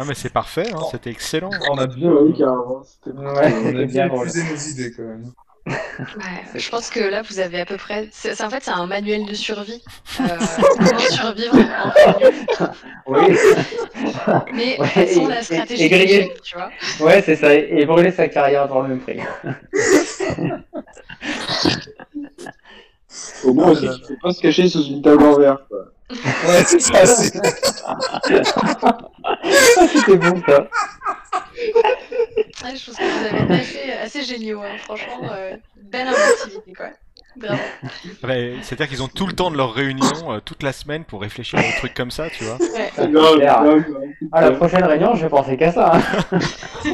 Ah, 0.00 0.04
mais 0.06 0.14
c'est 0.14 0.32
parfait, 0.32 0.70
hein, 0.72 0.78
c'était 0.92 1.10
excellent. 1.10 1.50
On 1.68 1.76
a 1.76 1.88
bien, 1.88 2.12
Oui, 2.12 2.32
carrément. 2.38 2.84
c'était- 2.84 3.16
on 3.18 3.26
a 3.36 3.84
bien 3.84 4.06
épuisé 4.06 4.44
nos 4.44 4.56
idées 4.56 4.92
quand 4.96 5.02
même. 5.02 5.32
ouais, 5.66 5.74
je 6.54 6.70
pense 6.70 6.88
que 6.88 7.00
là, 7.00 7.22
vous 7.22 7.40
avez 7.40 7.60
à 7.60 7.66
peu 7.66 7.76
près. 7.76 8.08
c'est- 8.12 8.36
c'est- 8.36 8.44
en 8.44 8.48
fait, 8.48 8.62
c'est 8.62 8.70
un 8.70 8.86
manuel 8.86 9.26
de 9.26 9.34
survie. 9.34 9.82
Euh, 10.20 10.24
comment 10.78 10.98
survivre 11.00 11.56
en. 11.56 12.70
Oui. 13.08 13.36
Mais 14.54 14.78
Ouais, 14.78 14.86
façon 14.86 15.26
et- 15.26 15.34
la 15.34 15.42
stratégie 15.42 15.82
et 15.82 15.88
griller. 15.88 16.06
d'échec, 16.28 16.42
tu 16.42 16.54
vois? 16.56 16.70
Ouais, 17.00 17.20
c'est 17.22 17.34
ça. 17.34 17.52
Et 17.56 17.84
brûler 17.84 18.12
sa 18.12 18.28
carrière 18.28 18.68
dans 18.68 18.82
le 18.82 18.88
même 18.90 19.00
prix. 19.00 19.18
Au 23.44 23.52
moins, 23.52 23.70
aussi, 23.72 23.88
tu 24.00 24.06
peux 24.14 24.18
pas 24.22 24.30
se 24.32 24.40
cacher 24.40 24.68
sous 24.68 24.84
une 24.84 25.02
table 25.02 25.24
en 25.24 25.36
verre. 25.38 25.66
quoi. 25.68 25.86
Ouais, 26.10 26.64
c'est 26.66 26.80
ça, 26.80 27.04
c'est... 27.06 27.32
Ah, 27.84 27.96
c'était 29.92 30.16
bon 30.16 30.40
ça. 30.46 30.66
Ouais, 32.64 32.76
je 32.76 32.86
pense 32.86 32.96
que 32.96 33.02
vous 33.02 33.26
avez 33.26 33.42
été 33.44 33.52
assez, 33.60 33.92
assez 33.92 34.22
géniaux, 34.22 34.62
hein. 34.62 34.76
franchement, 34.84 35.28
euh, 35.32 35.56
belle 35.82 36.08
inventivité 36.08 36.72
quoi. 36.72 36.86
Ouais, 38.24 38.54
C'est-à-dire 38.62 38.88
qu'ils 38.88 39.02
ont 39.02 39.06
tout 39.08 39.26
le 39.26 39.32
temps 39.32 39.50
de 39.50 39.56
leur 39.56 39.72
réunion, 39.72 40.32
euh, 40.32 40.40
toute 40.40 40.62
la 40.64 40.72
semaine, 40.72 41.04
pour 41.04 41.20
réfléchir 41.20 41.58
à 41.58 41.62
des 41.62 41.72
trucs 41.76 41.94
comme 41.94 42.10
ça, 42.10 42.28
tu 42.30 42.42
vois. 42.44 42.56
Ouais. 42.56 42.90
Ah, 42.96 43.06
Non, 43.06 43.22
c'est 43.32 43.36
clair. 43.36 43.62
non, 43.62 43.76
non. 43.76 43.84
À 44.32 44.40
la 44.40 44.50
prochaine 44.52 44.84
réunion, 44.84 45.14
je 45.14 45.22
vais 45.22 45.28
penser 45.28 45.56
qu'à 45.56 45.70
ça. 45.72 45.92
hein. 45.94 46.00
Tu 46.82 46.90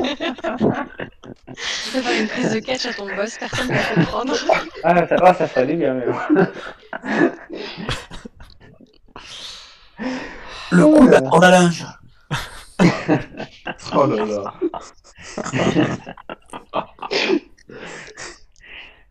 peux 1.93 2.01
faire 2.01 2.21
une 2.21 2.29
prise 2.29 2.53
de 2.53 2.59
catch 2.59 2.85
à 2.87 2.93
ton 2.93 3.07
boss, 3.17 3.39
personne 3.39 3.69
ne 3.69 3.75
va 3.75 3.83
comprendre. 3.95 4.35
Ah, 4.83 5.07
ça 5.07 5.17
va, 5.17 5.33
ça 5.35 5.49
serait 5.49 5.67
du 5.67 5.77
bien, 5.77 5.95
mais 5.95 6.07
bon. 6.07 6.47
Le 10.71 10.87
coup 10.87 11.07
de 11.07 11.11
la 11.13 11.21
corde 11.21 11.45
à 11.45 11.51
linge. 11.51 11.87
Oh 13.95 14.07
là 14.07 14.25
là. 14.25 14.55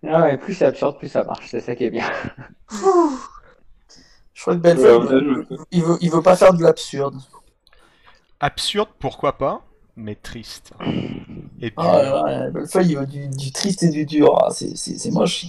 Ah 0.05 0.23
ouais, 0.23 0.37
plus 0.37 0.53
c'est 0.53 0.65
absurde, 0.65 0.97
plus 0.97 1.07
ça 1.07 1.23
marche, 1.23 1.47
c'est 1.49 1.61
ça 1.61 1.75
qui 1.75 1.85
est 1.85 1.89
bien. 1.89 2.05
Je 4.33 4.41
crois 4.41 4.55
que 4.55 4.59
Belfort, 4.59 5.01
Ouais, 5.05 5.07
il, 5.21 5.23
veut, 5.23 5.47
il, 5.71 5.83
veut, 5.83 5.97
il 6.01 6.11
veut 6.11 6.21
pas 6.21 6.35
faire 6.35 6.53
de 6.53 6.61
l'absurde. 6.61 7.15
Absurde, 8.41 8.89
pourquoi 8.99 9.37
pas, 9.37 9.61
mais 9.95 10.15
triste. 10.15 10.73
Et 11.61 11.71
puis, 11.71 11.73
Ah, 11.77 12.23
ouais, 12.25 12.37
ouais, 12.37 12.51
Belfort, 12.51 12.81
il 12.81 12.97
veut 12.97 13.05
du, 13.05 13.29
du 13.29 13.51
triste 13.53 13.83
et 13.83 13.89
du 13.89 14.05
dur. 14.05 14.37
Ah, 14.43 14.49
c'est- 14.51 14.75
c'est 14.75 14.97
c'est 14.97 15.11
moche. 15.11 15.45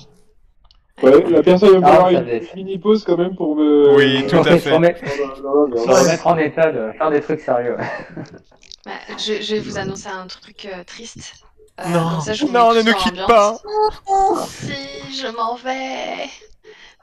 Ouais, 1.03 1.25
la 1.29 1.43
personne 1.43 1.81
va 1.81 1.89
Ah, 1.89 2.05
ça 2.05 2.11
une 2.13 2.29
être- 2.29 2.55
mini 2.55 2.79
pause 2.79 3.05
quand 3.05 3.17
même 3.19 3.35
pour 3.35 3.57
me. 3.57 3.95
Oui, 3.97 4.27
tout 4.29 4.37
à 4.37 4.59
se 4.59 4.69
remettre, 4.69 5.03
en 6.27 6.39
état 6.39 6.71
de 6.71 6.93
faire 6.93 7.11
des 7.11 7.21
trucs 7.21 7.41
sérieux. 7.41 7.77
Bah, 8.87 8.93
je, 9.19 9.43
je 9.43 9.55
vais 9.55 9.61
vous 9.61 9.79
annoncer 9.79 10.09
un 10.09 10.27
truc 10.27 10.67
euh, 10.73 10.85
triste. 10.85 11.35
Euh, 11.81 11.89
non, 11.89 12.21
ça, 12.21 12.33
non, 12.53 12.73
ne 12.75 12.83
nous 12.83 12.93
quitte 12.95 13.27
pas. 13.27 13.57
Si, 14.47 15.17
je 15.21 15.27
m'en 15.35 15.57
vais. 15.57 16.29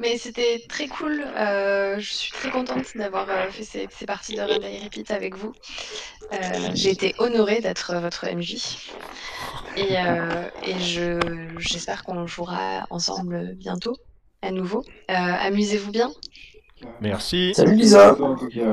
Mais 0.01 0.17
c'était 0.17 0.63
très 0.67 0.87
cool. 0.87 1.21
euh, 1.37 1.99
je 1.99 2.11
suis 2.11 2.31
très 2.31 2.49
contente 2.49 2.85
d'avoir 2.95 3.29
euh, 3.29 3.49
fait 3.51 3.63
ces, 3.63 3.87
ces 3.91 4.05
parties 4.05 4.35
de 4.35 4.59
Die 4.59 4.83
Repeat 4.83 5.11
avec 5.11 5.35
vous. 5.37 5.53
Euh, 6.33 6.37
J'ai 6.73 6.89
été 6.89 7.13
honorée 7.19 7.61
d'être 7.61 7.93
votre 7.95 8.25
MJ. 8.25 8.55
Et, 9.77 9.97
euh, 9.97 10.49
et 10.65 10.77
je 10.79 11.19
j'espère 11.59 12.03
qu'on 12.03 12.25
jouera 12.27 12.85
ensemble 12.89 13.53
bientôt, 13.55 13.95
à 14.41 14.51
nouveau. 14.51 14.83
Euh, 15.09 15.13
Amusez-vous 15.13 15.91
bien. 15.91 16.11
Merci. 16.99 17.53
Salut 17.53 17.75
Lisa. 17.75 18.15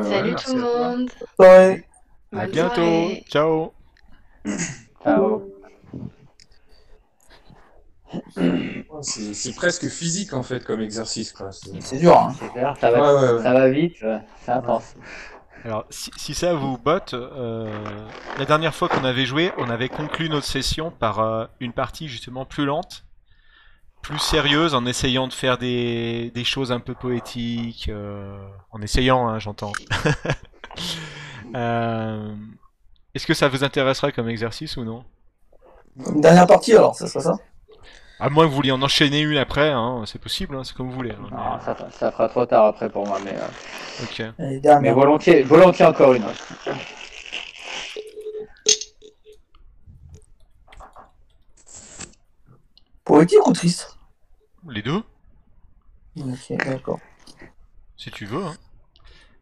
Salut 0.03 0.35
tout 0.37 0.55
le 0.55 0.63
monde. 0.63 1.11
Ouais. 1.39 1.85
À 2.33 2.47
bientôt. 2.47 2.75
soirée. 2.75 3.25
Ciao. 3.29 3.73
Ciao. 5.05 5.58
C'est 9.03 9.55
presque 9.55 9.89
physique 9.89 10.33
en 10.33 10.43
fait 10.43 10.65
comme 10.65 10.81
exercice. 10.81 11.35
C'est- 11.81 11.99
dur. 11.99 12.17
Hein. 12.19 12.35
Clair, 12.53 12.75
ça 12.81 12.91
va, 12.91 13.01
Ouais, 13.15 13.21
ouais, 13.23 13.33
ouais. 13.35 13.43
ça 13.43 13.53
va 13.53 13.69
vite, 13.69 13.97
c'est 14.45 14.51
intense. 14.53 14.95
Alors, 15.65 15.85
si, 15.91 16.11
si 16.17 16.35
ça 16.35 16.55
vous 16.55 16.79
botte, 16.79 17.15
euh, 17.15 17.69
la 18.39 18.45
dernière 18.45 18.75
fois 18.75 18.89
qu'on 18.89 19.05
avait 19.05 19.27
joué, 19.27 19.53
on 19.59 19.69
avait 19.71 19.89
conclu 19.89 20.29
notre 20.29 20.47
session 20.47 20.91
par 20.93 21.19
euh, 21.19 21.47
une 21.61 21.73
partie 21.73 22.09
justement 22.09 22.45
plus 22.45 22.65
lente, 22.65 23.05
plus 24.03 24.19
sérieuse, 24.21 24.75
en 24.75 24.87
essayant 24.87 25.27
de 25.27 25.33
faire 25.33 25.59
des, 25.59 26.31
des 26.35 26.45
choses 26.45 26.71
un 26.73 26.81
peu 26.81 26.95
poétiques, 26.95 27.89
euh, 27.89 28.39
en 28.71 28.81
essayant, 28.83 29.29
hein, 29.29 29.39
j'entends. 29.39 29.73
Euh, 31.55 32.35
Est-ce 33.15 33.27
que 33.27 33.35
ça 33.35 33.49
vous 33.49 33.65
intéresserait 33.65 34.13
comme 34.13 34.29
exercice 34.29 34.77
ou 34.77 34.85
non? 34.85 35.05
Une 36.15 36.21
dernière 36.21 36.47
partie 36.47 36.75
alors, 36.75 36.95
ça 36.95 37.07
serait 37.07 37.25
ça? 37.25 37.37
À 38.21 38.31
moins 38.31 38.45
que 38.45 38.51
vous 38.51 38.57
vouliez 38.57 38.73
en 38.73 38.83
enchaîner 38.83 39.21
une 39.21 39.37
après, 39.37 39.71
hein, 39.71 40.03
c'est 40.07 40.21
possible, 40.21 40.57
hein, 40.57 40.65
c'est 40.65 40.75
comme 40.77 40.89
vous 40.89 40.95
voulez. 40.97 41.13
hein, 41.13 41.29
Non, 41.31 41.61
ça, 41.65 41.75
fera- 41.75 41.91
ça 41.91 42.11
fera 42.11 42.29
trop 42.29 42.47
tard 42.47 42.67
après 42.67 42.91
pour 42.91 43.07
moi, 43.07 43.19
mais, 43.25 43.35
euh. 43.37 44.35
Allez, 44.39 44.61
mais 44.81 44.93
volontiers, 44.93 45.43
volontiers 45.43 45.85
encore 45.87 46.13
une. 46.15 46.25
Poétique 53.05 53.47
ou 53.47 53.53
triste 53.53 53.97
Les 54.69 54.83
deux, 54.83 55.03
Ok, 56.17 56.53
d'accord. 56.65 57.01
si 57.97 58.11
tu 58.11 58.27
veux. 58.27 58.45
hein. 58.45 58.57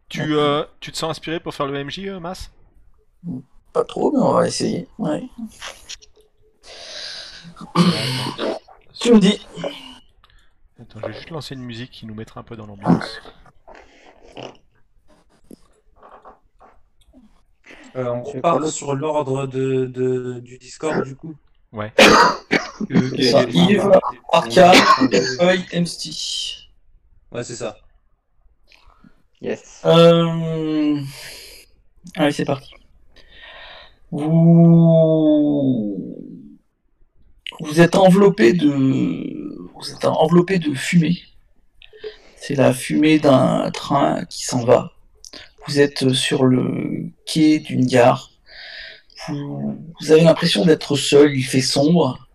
Tu, 0.09 0.35
euh, 0.35 0.63
tu 0.79 0.91
te 0.91 0.97
sens 0.97 1.11
inspiré 1.11 1.39
pour 1.39 1.53
faire 1.53 1.65
le 1.65 1.77
MJ, 1.83 2.07
euh, 2.07 2.19
Mas? 2.19 2.51
Pas 3.73 3.83
trop, 3.83 4.11
mais 4.11 4.19
on 4.19 4.33
va 4.33 4.47
essayer. 4.47 4.87
Ouais. 4.99 5.23
Tu 8.99 9.13
me 9.13 9.19
dis. 9.19 9.45
Attends, 10.79 10.99
je 11.01 11.07
vais 11.07 11.13
juste 11.13 11.29
lancer 11.29 11.55
une 11.55 11.63
musique 11.63 11.91
qui 11.91 12.05
nous 12.05 12.13
mettra 12.15 12.39
un 12.39 12.43
peu 12.43 12.55
dans 12.55 12.65
l'ambiance. 12.65 13.19
Euh, 17.95 18.11
on 18.25 18.41
parle 18.41 18.69
sur 18.71 18.93
l'ordre 18.95 19.47
de, 19.47 19.85
de- 19.85 20.39
du 20.39 20.57
Discord 20.57 21.03
du 21.03 21.15
coup. 21.15 21.35
Ouais. 21.71 21.91
Que- 22.89 23.23
Ça, 23.23 23.41
Yves, 23.45 23.89
Arca, 24.31 24.71
MST. 25.73 26.69
Ouais, 27.31 27.43
c'est 27.43 27.55
ça. 27.55 27.75
Yes. 29.41 29.81
Euh... 29.83 31.01
Allez, 32.15 32.31
c'est 32.31 32.45
parti. 32.45 32.69
Vous... 34.11 35.95
Vous 37.59 37.81
êtes 37.81 37.95
enveloppé 37.95 38.53
de... 38.53 38.73
Fumée. 40.75 41.19
C'est 42.35 42.55
la 42.55 42.73
fumée 42.73 43.19
d'un 43.19 43.69
train 43.71 44.25
qui 44.25 44.45
s'en 44.45 44.63
va. 44.63 44.93
Vous 45.67 45.79
êtes 45.79 46.13
sur 46.13 46.45
le 46.45 47.09
quai 47.25 47.59
d'une 47.59 47.85
gare. 47.85 48.31
Vous, 49.27 49.77
avez 50.09 50.21
l'impression 50.21 50.65
d'être 50.65 50.95
seul, 50.95 51.35
il 51.35 51.43
fait 51.43 51.61
sombre. 51.61 52.27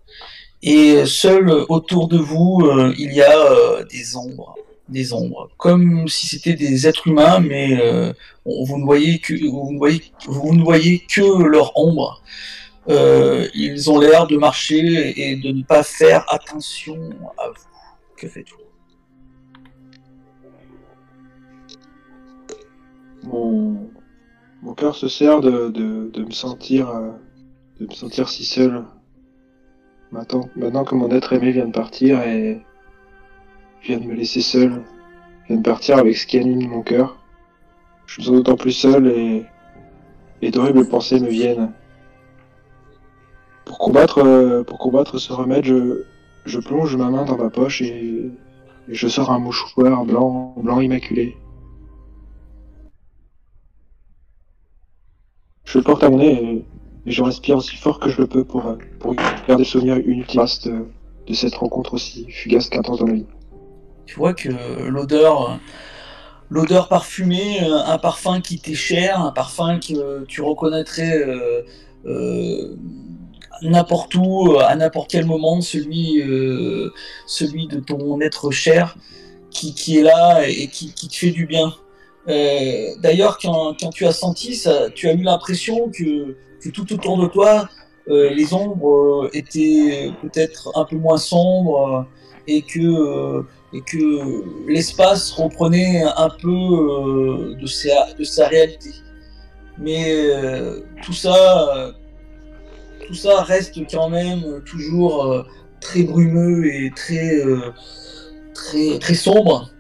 Et 0.62 1.07
seul 1.07 1.51
autour 1.69 2.09
de 2.09 2.19
vous, 2.19 2.61
euh, 2.65 2.94
il 2.99 3.12
y 3.12 3.23
a 3.23 3.36
euh, 3.36 3.85
des 3.85 4.16
ombres 4.16 4.55
des 4.89 5.12
ombres, 5.12 5.49
comme 5.57 6.07
si 6.07 6.27
c'était 6.27 6.55
des 6.55 6.86
êtres 6.86 7.09
humains, 7.09 7.40
mais 7.40 7.81
euh, 7.81 8.12
vous 8.44 8.78
ne 8.78 8.85
voyez 8.85 9.19
que 9.19 9.32
vous 9.32 9.73
ne 9.73 9.78
vous 10.27 10.55
ne 10.55 10.62
voyez 10.62 11.01
que 11.01 11.43
leur 11.43 11.77
ombre. 11.77 12.23
Euh, 12.89 13.47
ils 13.55 13.91
ont 13.91 13.99
l'air 14.01 14.27
de 14.27 14.37
marcher 14.37 15.21
et 15.21 15.37
de 15.37 15.51
ne 15.53 15.63
pas 15.63 15.83
faire 15.83 16.25
attention 16.33 17.11
à 17.39 17.49
vous. 17.49 17.65
Que 18.17 18.29
faites-vous 18.29 18.59
Mon, 23.25 23.89
mon 24.63 24.75
cœur 24.75 24.97
se 24.97 25.07
serre 25.09 25.41
de, 25.41 25.69
de, 25.69 26.11
de 26.13 26.25
me 26.25 26.33
sentir 26.33 26.91
euh, 26.91 27.13
de 27.81 27.87
me 27.87 27.93
sentir 27.93 28.29
si 28.29 28.45
seul. 28.45 28.85
Maintenant, 30.11 30.49
maintenant 30.57 30.85
que 30.85 30.95
mon 30.95 31.11
être 31.11 31.33
aimé 31.33 31.53
vient 31.53 31.67
de 31.67 31.73
partir 31.73 32.21
et 32.23 32.61
vient 33.83 33.99
de 33.99 34.05
me 34.05 34.15
laisser 34.15 34.43
seul, 34.43 34.83
vient 35.49 35.57
de 35.57 35.63
partir 35.63 35.99
avec 35.99 36.17
ce 36.17 36.27
qui 36.27 36.39
anime 36.39 36.69
mon 36.69 36.83
cœur, 36.83 37.19
je 38.07 38.21
me 38.21 38.27
sens 38.27 38.35
d'autant 38.35 38.57
plus 38.57 38.73
seul 38.73 39.07
et, 39.09 39.47
et 40.43 40.51
d'horribles 40.51 40.87
pensées 40.89 41.19
me 41.19 41.29
viennent. 41.29 41.73
Pour 43.64 43.78
combattre, 43.78 44.18
euh, 44.18 44.62
pour 44.62 44.78
combattre 44.78 45.18
ce 45.18 45.32
remède, 45.32 45.64
je, 45.64 46.59
plonge 46.59 46.97
ma 46.97 47.10
main 47.10 47.24
dans 47.24 47.36
ma 47.36 47.51
poche 47.51 47.82
et, 47.82 48.30
je 48.89 49.09
sors 49.09 49.30
un 49.30 49.39
mouchoir 49.39 50.05
blanc, 50.05 50.55
blanc 50.56 50.80
immaculé. 50.80 51.36
Je 55.64 55.78
le 55.78 55.84
porte 55.84 56.02
à 56.02 56.10
mon 56.10 56.18
nez 56.18 56.64
et, 57.06 57.10
je 57.10 57.22
respire 57.22 57.56
aussi 57.56 57.76
fort 57.76 57.98
que 57.98 58.09
je 58.09 58.20
le 58.20 58.26
peux 58.26 58.44
pour, 58.44 58.76
pour 59.01 59.16
garder 59.48 59.64
souvenir 59.64 59.97
une 59.97 60.20
ultime 60.20 60.44
de, 60.64 60.84
de 61.26 61.34
cette 61.34 61.55
rencontre 61.55 61.94
aussi 61.94 62.30
fugace 62.30 62.68
qu'intense 62.68 62.98
dans 62.98 63.06
ma 63.06 63.14
vie. 63.14 63.26
Tu 64.06 64.16
vois 64.16 64.34
que 64.34 64.48
l'odeur, 64.89 65.59
l'odeur 66.51 66.89
parfumée, 66.89 67.60
un 67.60 67.98
parfum 67.98 68.40
qui 68.40 68.59
t'est 68.59 68.74
cher, 68.74 69.20
un 69.20 69.32
parfum 69.32 69.78
que 69.78 70.24
tu 70.24 70.43
reconnaîtrais 70.43 71.16
euh, 71.16 71.62
euh, 72.06 72.76
n'importe 73.62 74.14
où, 74.14 74.59
à 74.59 74.74
n'importe 74.74 75.10
quel 75.10 75.26
moment, 75.26 75.60
celui, 75.60 76.20
euh, 76.22 76.90
celui 77.26 77.66
de 77.66 77.80
ton 77.80 78.20
être 78.20 78.51
cher 78.51 78.97
qui, 79.51 79.74
qui 79.74 79.98
est 79.98 80.02
là 80.02 80.47
et 80.47 80.68
qui, 80.68 80.93
qui 80.93 81.09
te 81.09 81.14
fait 81.14 81.30
du 81.30 81.47
bien. 81.47 81.74
Euh, 82.28 82.89
D'ailleurs, 83.01 83.39
quand, 83.39 83.74
quand 83.80 83.90
tu 83.90 84.06
as 84.06 84.12
senti 84.12 84.55
ça, 84.55 84.90
tu 84.90 85.09
as 85.09 85.12
eu 85.12 85.22
l'impression 85.22 85.90
que, 85.90 86.36
que 86.62 86.68
tout 86.70 86.93
autour 86.93 87.18
de 87.18 87.26
toi, 87.26 87.68
euh, 88.09 88.30
les 88.30 88.52
ombres 88.52 89.24
euh, 89.24 89.30
étaient 89.32 90.10
peut-être 90.22 90.70
un 90.74 90.84
peu 90.84 90.97
moins 90.97 91.18
sombres 91.18 91.98
euh, 91.98 92.02
et 92.48 92.62
que 92.62 92.80
euh, 92.80 93.43
que 93.86 94.44
l'espace 94.70 95.32
reprenait 95.32 96.02
un 96.02 96.28
peu 96.28 96.48
euh, 96.51 97.55
de, 97.55 97.66
sa, 97.66 98.12
de 98.12 98.24
sa 98.24 98.47
réalité. 98.48 98.90
Mais 99.78 100.05
euh, 100.14 100.80
tout 101.02 101.14
ça, 101.14 101.74
euh, 101.76 101.93
tout 103.07 103.15
ça 103.15 103.43
reste 103.43 103.79
quand 103.91 104.09
même 104.09 104.62
toujours 104.65 105.24
euh, 105.24 105.43
très 105.81 106.03
brumeux 106.03 106.66
et 106.66 106.91
très, 106.95 107.37
euh, 107.37 107.73
très, 108.55 109.15
sombre. 109.15 109.70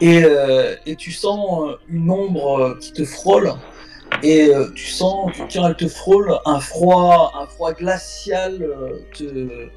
Et, 0.00 0.22
euh, 0.24 0.74
tu 0.98 1.12
sens 1.12 1.68
euh, 1.68 1.76
une 1.88 2.10
ombre 2.10 2.58
euh, 2.58 2.78
qui 2.80 2.92
te 2.92 3.04
frôle. 3.04 3.52
Et 4.22 4.48
euh, 4.48 4.70
tu 4.74 4.86
sens, 4.86 5.32
tu, 5.34 5.42
tiens, 5.48 5.68
elle 5.68 5.76
te 5.76 5.88
frôle, 5.88 6.36
un 6.44 6.60
froid, 6.60 7.32
un 7.40 7.46
froid 7.46 7.72
glacial 7.72 8.62
euh, 9.20 9.68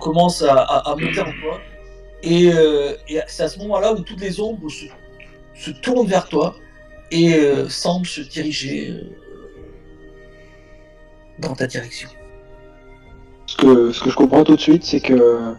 commence 0.00 0.42
à, 0.42 0.94
monter 0.98 1.20
en 1.20 1.32
toi. 1.40 1.60
Et, 2.22 2.50
euh, 2.52 2.94
et 3.08 3.20
c'est 3.26 3.42
à 3.44 3.48
ce 3.48 3.58
moment-là 3.58 3.92
où 3.92 4.00
toutes 4.00 4.20
les 4.20 4.40
ombres 4.40 4.68
se, 4.70 4.86
se 5.54 5.70
tournent 5.70 6.06
vers 6.06 6.28
toi 6.28 6.56
et 7.10 7.34
euh, 7.34 7.68
semblent 7.68 8.06
se 8.06 8.20
diriger 8.20 8.90
euh, 8.90 9.25
dans 11.38 11.54
ta 11.54 11.66
direction. 11.66 12.08
Ce 13.46 13.56
que, 13.56 13.92
ce 13.92 14.02
que 14.02 14.10
je 14.10 14.16
comprends 14.16 14.44
tout 14.44 14.56
de 14.56 14.60
suite, 14.60 14.84
c'est 14.84 15.00
que, 15.00 15.54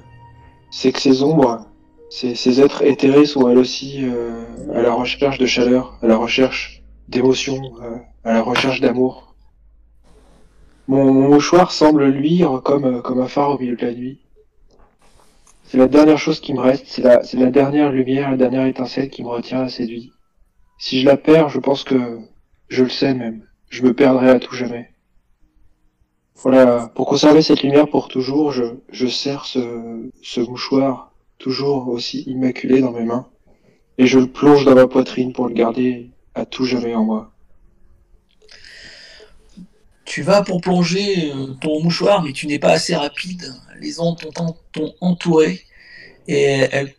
c'est 0.71 0.91
que 0.91 0.99
ces 0.99 1.23
ombres, 1.23 1.65
ces, 2.09 2.35
ces 2.35 2.61
êtres 2.61 2.83
éthérés 2.83 3.25
sont 3.25 3.49
elles 3.49 3.57
aussi 3.57 4.03
euh, 4.03 4.43
à 4.73 4.81
la 4.81 4.93
recherche 4.93 5.37
de 5.37 5.45
chaleur, 5.45 5.97
à 6.01 6.07
la 6.07 6.17
recherche 6.17 6.83
d'émotion, 7.07 7.61
euh, 7.81 7.97
à 8.23 8.33
la 8.33 8.41
recherche 8.41 8.81
d'amour. 8.81 9.35
Mon, 10.87 11.13
mon 11.13 11.29
mouchoir 11.29 11.71
semble 11.71 12.05
luire 12.05 12.61
comme, 12.63 12.85
euh, 12.85 13.01
comme 13.01 13.21
un 13.21 13.27
phare 13.27 13.51
au 13.51 13.59
milieu 13.59 13.75
de 13.75 13.85
la 13.85 13.93
nuit. 13.93 14.21
C'est 15.65 15.77
la 15.77 15.87
dernière 15.87 16.17
chose 16.17 16.39
qui 16.39 16.53
me 16.53 16.61
reste, 16.61 16.85
c'est 16.87 17.01
la, 17.01 17.21
la 17.33 17.51
dernière 17.51 17.91
lumière, 17.91 18.31
la 18.31 18.37
dernière 18.37 18.65
étincelle 18.65 19.09
qui 19.09 19.21
me 19.21 19.27
retient 19.27 19.61
à 19.63 19.67
vie. 19.67 20.11
Si 20.77 21.01
je 21.01 21.05
la 21.05 21.17
perds, 21.17 21.49
je 21.49 21.59
pense 21.59 21.83
que, 21.83 22.19
je 22.69 22.83
le 22.83 22.89
sais 22.89 23.13
même, 23.13 23.43
je 23.69 23.83
me 23.83 23.93
perdrai 23.93 24.29
à 24.29 24.39
tout 24.39 24.55
jamais. 24.55 24.91
Voilà, 26.43 26.91
pour 26.93 27.07
conserver 27.07 27.41
cette 27.41 27.63
lumière 27.63 27.89
pour 27.89 28.07
toujours, 28.07 28.51
je, 28.51 28.63
je 28.89 29.07
serre 29.07 29.45
ce, 29.45 30.09
ce 30.21 30.39
mouchoir 30.39 31.11
toujours 31.39 31.87
aussi 31.87 32.21
immaculé 32.21 32.79
dans 32.79 32.91
mes 32.91 33.03
mains, 33.03 33.27
et 33.97 34.05
je 34.05 34.19
le 34.19 34.27
plonge 34.27 34.63
dans 34.63 34.75
ma 34.75 34.87
poitrine 34.87 35.33
pour 35.33 35.47
le 35.47 35.55
garder 35.55 36.11
à 36.35 36.45
tout 36.45 36.65
jamais 36.65 36.93
en 36.93 37.03
moi. 37.03 37.31
Tu 40.05 40.21
vas 40.21 40.43
pour 40.43 40.61
plonger 40.61 41.31
euh, 41.31 41.47
ton 41.59 41.81
mouchoir, 41.83 42.23
mais 42.23 42.33
tu 42.33 42.47
n'es 42.47 42.59
pas 42.59 42.69
assez 42.69 42.95
rapide. 42.95 43.53
Les 43.79 43.99
ondes 43.99 44.17
t'ont 44.71 44.93
entouré 45.01 45.61
et 46.27 46.67
elles 46.71 46.93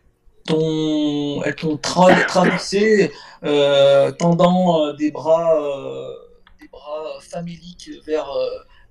t'ont 0.44 1.42
elles 1.44 1.54
t'ont 1.54 1.76
tra- 1.76 2.26
traversé, 2.26 3.10
euh, 3.44 4.10
tendant 4.12 4.84
euh, 4.84 4.92
des 4.94 5.10
bras 5.10 5.56
euh, 5.60 6.12
des 6.60 6.68
bras 6.68 7.18
faméliques 7.20 7.90
vers 8.06 8.28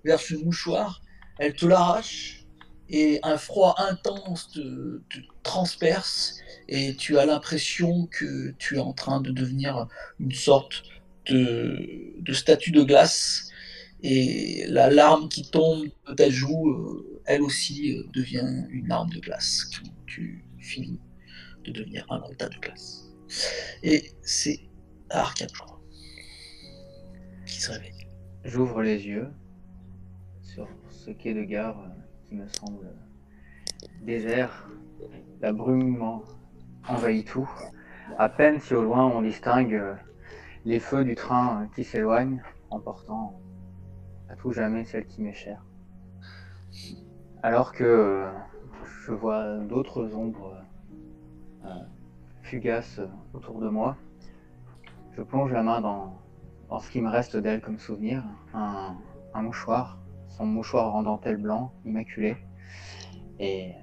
vers 0.08 0.20
ce 0.20 0.34
mouchoir. 0.36 1.02
Elles 1.38 1.54
te 1.54 1.66
l'arrachent 1.66 2.46
et 2.90 3.20
un 3.24 3.38
froid 3.38 3.76
intense 3.78 4.50
te, 4.52 5.12
transperce 5.44 6.40
et 6.68 6.96
tu 6.96 7.18
as 7.20 7.26
l'impression 7.26 8.08
que 8.08 8.52
tu 8.58 8.78
es 8.78 8.80
en 8.80 8.94
train 8.94 9.22
de 9.22 9.32
devenir 9.32 9.88
une 10.20 10.34
sorte 10.34 10.84
de, 11.28 12.16
de 12.20 12.34
statue 12.34 12.72
de 12.72 12.84
glace 12.84 13.50
et 14.04 14.66
la 14.68 14.90
larme 14.90 15.30
qui 15.30 15.50
tombe 15.50 15.88
de 16.08 16.14
ta 16.14 16.30
joue, 16.30 16.70
euh, 16.70 17.22
elle 17.26 17.42
aussi 17.42 17.94
euh, 17.94 18.04
devient 18.14 18.66
une 18.70 18.88
larme 18.88 19.10
de 19.10 19.20
glace 19.20 19.70
tu 20.06 20.44
finis 20.60 21.00
de 21.64 21.72
devenir 21.72 22.06
un 22.10 22.22
tas 22.38 22.50
de 22.50 22.58
glace. 22.58 23.10
Et 23.84 24.12
c'est 24.24 24.60
Arkham, 25.10 25.48
je 25.54 25.60
crois, 25.60 25.82
qui 27.46 27.62
se 27.62 27.72
réveille. 27.72 28.08
J'ouvre 28.44 28.82
les 28.82 29.06
yeux 29.06 29.30
quai 31.14 31.34
de 31.34 31.44
gare 31.44 31.80
euh, 31.80 31.90
qui 32.26 32.36
me 32.36 32.48
semble 32.48 32.88
désert. 34.02 34.70
La 35.42 35.54
brume 35.54 36.02
en- 36.02 36.24
envahit 36.88 37.28
tout. 37.28 37.50
À 38.18 38.30
peine 38.30 38.60
si 38.60 38.74
au 38.74 38.82
loin 38.82 39.06
on 39.06 39.22
distingue 39.22 39.74
euh, 39.76 39.96
les 40.66 40.80
feux 40.80 41.04
du 41.04 41.16
train 41.16 41.64
euh, 41.64 41.66
qui 41.76 41.84
s'éloignent, 41.84 42.42
emportant 42.70 43.40
à 44.30 44.36
tout 44.36 44.52
jamais 44.52 44.86
celle 44.86 45.06
qui 45.06 45.22
m'est 45.22 45.34
chère. 45.34 45.64
Alors 47.44 47.72
que 47.72 47.84
euh, 47.84 48.32
je 49.06 49.12
vois 49.12 49.58
d'autres 49.60 50.14
ombres 50.16 50.56
euh, 51.66 51.70
fugaces 52.44 53.00
euh, 53.00 53.08
autour 53.34 53.60
de 53.60 53.70
moi, 53.70 53.96
je 55.16 55.22
plonge 55.22 55.52
la 55.52 55.64
main 55.64 55.82
dans, 55.82 56.20
ce 56.80 56.92
qui 56.92 57.02
me 57.02 57.10
reste 57.10 57.38
d'elle 57.38 57.62
comme 57.62 57.80
souvenir, 57.80 58.24
un 58.54 58.96
mouchoir, 59.42 59.98
son 60.38 60.46
mouchoir 60.46 60.96
en 60.96 61.02
dentelle 61.02 61.38
blanc, 61.38 61.72
immaculé. 61.84 62.38
Et 63.40 63.74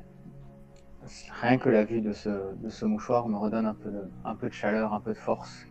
rien 1.40 1.58
que 1.58 1.68
la 1.68 1.84
vue 1.84 2.00
de 2.00 2.12
ce, 2.12 2.84
mouchoir 2.84 3.28
me 3.28 3.36
redonne 3.36 3.66
un 3.66 3.74
peu, 3.74 4.46
de, 4.46 4.52
chaleur, 4.52 4.94
un 4.94 5.00
peu 5.00 5.12
de 5.12 5.18
force. 5.18 5.66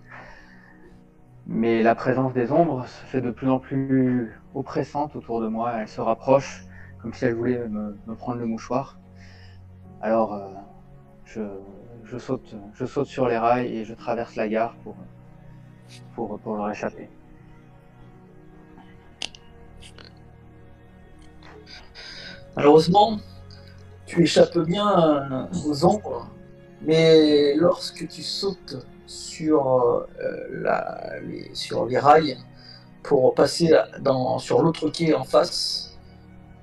Mais 1.47 1.83
la 1.83 1.95
présence 1.95 2.33
des 2.33 2.51
ombres 2.51 2.85
se 2.85 3.05
fait 3.05 3.21
de 3.21 3.31
plus 3.31 3.49
en 3.49 3.59
plus 3.59 4.33
oppressante 4.53 5.15
autour 5.15 5.41
de 5.41 5.47
moi. 5.47 5.73
Elle 5.79 5.87
se 5.87 6.01
rapproche 6.01 6.65
comme 7.01 7.13
si 7.13 7.25
elle 7.25 7.35
voulait 7.35 7.67
me, 7.67 8.15
prendre 8.15 8.39
le 8.39 8.45
mouchoir. 8.45 8.99
Alors 10.01 10.33
euh, 10.33 10.53
je, 11.25 11.41
je, 12.03 12.17
saute, 12.17 12.55
je 12.73 12.85
saute 12.85 13.07
sur 13.07 13.27
les 13.27 13.37
rails 13.37 13.73
et 13.73 13.85
je 13.85 13.93
traverse 13.93 14.35
la 14.35 14.49
gare 14.49 14.75
pour, 14.83 14.95
pour, 16.13 16.39
pour 16.39 16.55
leur 16.57 16.69
échapper. 16.69 17.09
Malheureusement, 22.55 23.19
tu 24.05 24.23
échappes 24.23 24.59
bien 24.59 25.49
aux 25.65 25.85
ombres, 25.85 26.29
mais 26.81 27.55
lorsque 27.55 28.07
tu 28.07 28.21
sautes 28.21 28.85
sur, 29.05 30.05
euh, 30.21 31.19
les, 31.89 31.99
rails 31.99 32.37
pour 33.01 33.33
passer 33.33 33.73
sur 34.39 34.61
l'autre 34.61 34.89
quai 34.89 35.13
en 35.13 35.23
face, 35.23 35.97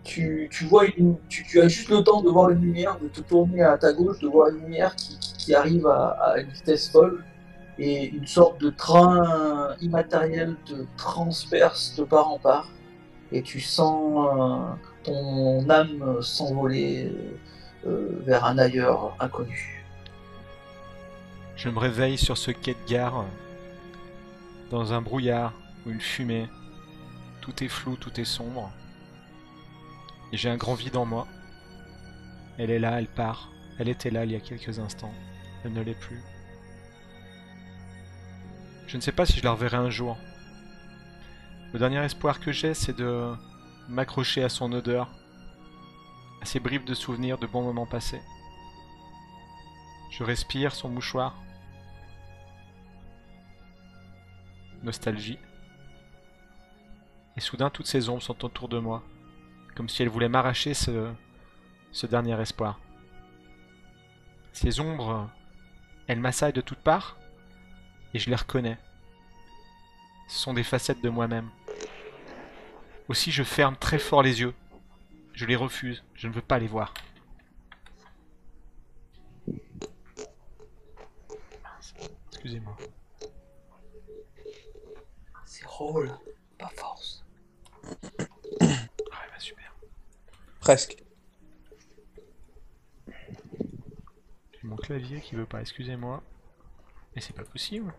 tu, 0.04 0.48
as 0.52 1.68
juste 1.68 1.90
le 1.90 2.02
temps 2.02 2.22
de 2.22 2.30
voir 2.30 2.50
une 2.50 2.60
lumière, 2.60 2.98
de 3.00 3.08
te 3.08 3.20
tourner 3.20 3.62
à 3.62 3.76
ta 3.78 3.92
gauche, 3.92 4.18
de 4.20 4.28
voir 4.28 4.48
une 4.48 4.62
lumière 4.62 4.94
qui, 4.96 5.54
arrive 5.54 5.86
à, 5.86 6.08
à 6.10 6.38
une 6.38 6.50
vitesse 6.50 6.90
folle, 6.90 7.24
et 7.80 8.08
une 8.08 8.26
sorte 8.26 8.60
de 8.60 8.70
train 8.70 9.74
immatériel 9.80 10.54
te 10.66 10.74
transperce 10.96 11.96
de 11.96 12.04
part 12.04 12.28
en 12.28 12.38
part, 12.38 12.68
et 13.32 13.42
tu 13.42 13.58
sens 13.58 14.28
euh, 14.38 14.89
ton 15.04 15.68
âme 15.68 16.22
s'envoler 16.22 17.06
euh, 17.06 17.38
euh, 17.86 18.22
vers 18.24 18.44
un 18.44 18.58
ailleurs 18.58 19.16
inconnu. 19.20 19.84
Je 21.56 21.68
me 21.68 21.78
réveille 21.78 22.18
sur 22.18 22.38
ce 22.38 22.50
quai 22.50 22.74
de 22.74 22.90
gare, 22.90 23.24
dans 24.70 24.92
un 24.92 25.02
brouillard 25.02 25.52
ou 25.84 25.90
une 25.90 26.00
fumée. 26.00 26.48
Tout 27.40 27.64
est 27.64 27.68
flou, 27.68 27.96
tout 27.96 28.20
est 28.20 28.24
sombre. 28.24 28.70
Et 30.32 30.36
j'ai 30.36 30.48
un 30.48 30.56
grand 30.56 30.74
vide 30.74 30.96
en 30.96 31.04
moi. 31.04 31.26
Elle 32.58 32.70
est 32.70 32.78
là, 32.78 32.98
elle 32.98 33.08
part. 33.08 33.50
Elle 33.78 33.88
était 33.88 34.10
là 34.10 34.24
il 34.24 34.32
y 34.32 34.36
a 34.36 34.40
quelques 34.40 34.78
instants. 34.78 35.12
Elle 35.64 35.72
ne 35.72 35.82
l'est 35.82 35.98
plus. 35.98 36.22
Je 38.86 38.96
ne 38.96 39.02
sais 39.02 39.12
pas 39.12 39.24
si 39.24 39.38
je 39.38 39.44
la 39.44 39.52
reverrai 39.52 39.76
un 39.76 39.90
jour. 39.90 40.16
Le 41.72 41.78
dernier 41.78 42.02
espoir 42.04 42.40
que 42.40 42.52
j'ai, 42.52 42.74
c'est 42.74 42.96
de 42.96 43.32
m'accrocher 43.90 44.44
à 44.44 44.48
son 44.48 44.72
odeur, 44.72 45.10
à 46.40 46.46
ses 46.46 46.60
bribes 46.60 46.84
de 46.84 46.94
souvenirs 46.94 47.38
de 47.38 47.46
bons 47.46 47.62
moments 47.62 47.86
passés. 47.86 48.22
Je 50.10 50.22
respire 50.24 50.74
son 50.74 50.88
mouchoir. 50.88 51.34
Nostalgie. 54.82 55.38
Et 57.36 57.40
soudain, 57.40 57.70
toutes 57.70 57.86
ces 57.86 58.08
ombres 58.08 58.22
sont 58.22 58.44
autour 58.44 58.68
de 58.68 58.78
moi, 58.78 59.02
comme 59.74 59.88
si 59.88 60.02
elles 60.02 60.08
voulaient 60.08 60.28
m'arracher 60.28 60.74
ce, 60.74 61.12
ce 61.92 62.06
dernier 62.06 62.40
espoir. 62.40 62.80
Ces 64.52 64.80
ombres, 64.80 65.28
elles 66.06 66.20
m'assaillent 66.20 66.52
de 66.52 66.60
toutes 66.60 66.78
parts, 66.78 67.18
et 68.14 68.18
je 68.18 68.30
les 68.30 68.36
reconnais. 68.36 68.78
Ce 70.28 70.38
sont 70.38 70.54
des 70.54 70.64
facettes 70.64 71.02
de 71.02 71.08
moi-même. 71.08 71.50
Aussi, 73.10 73.32
je 73.32 73.42
ferme 73.42 73.76
très 73.76 73.98
fort 73.98 74.22
les 74.22 74.40
yeux. 74.40 74.54
Je 75.32 75.44
les 75.44 75.56
refuse, 75.56 76.04
je 76.14 76.28
ne 76.28 76.32
veux 76.32 76.40
pas 76.40 76.60
les 76.60 76.68
voir. 76.68 76.94
Mince, 81.60 81.94
Excusez-moi. 82.28 82.76
C'est 85.44 85.66
rôle, 85.66 86.16
pas 86.56 86.68
force. 86.68 87.24
Ah, 88.60 89.26
bah 89.28 89.40
super. 89.40 89.74
Presque. 90.60 91.02
J'ai 93.08 94.68
mon 94.68 94.76
clavier 94.76 95.20
qui 95.20 95.34
veut 95.34 95.46
pas, 95.46 95.60
excusez-moi. 95.60 96.22
Mais 97.16 97.20
c'est 97.20 97.34
pas 97.34 97.42
possible. 97.42 97.92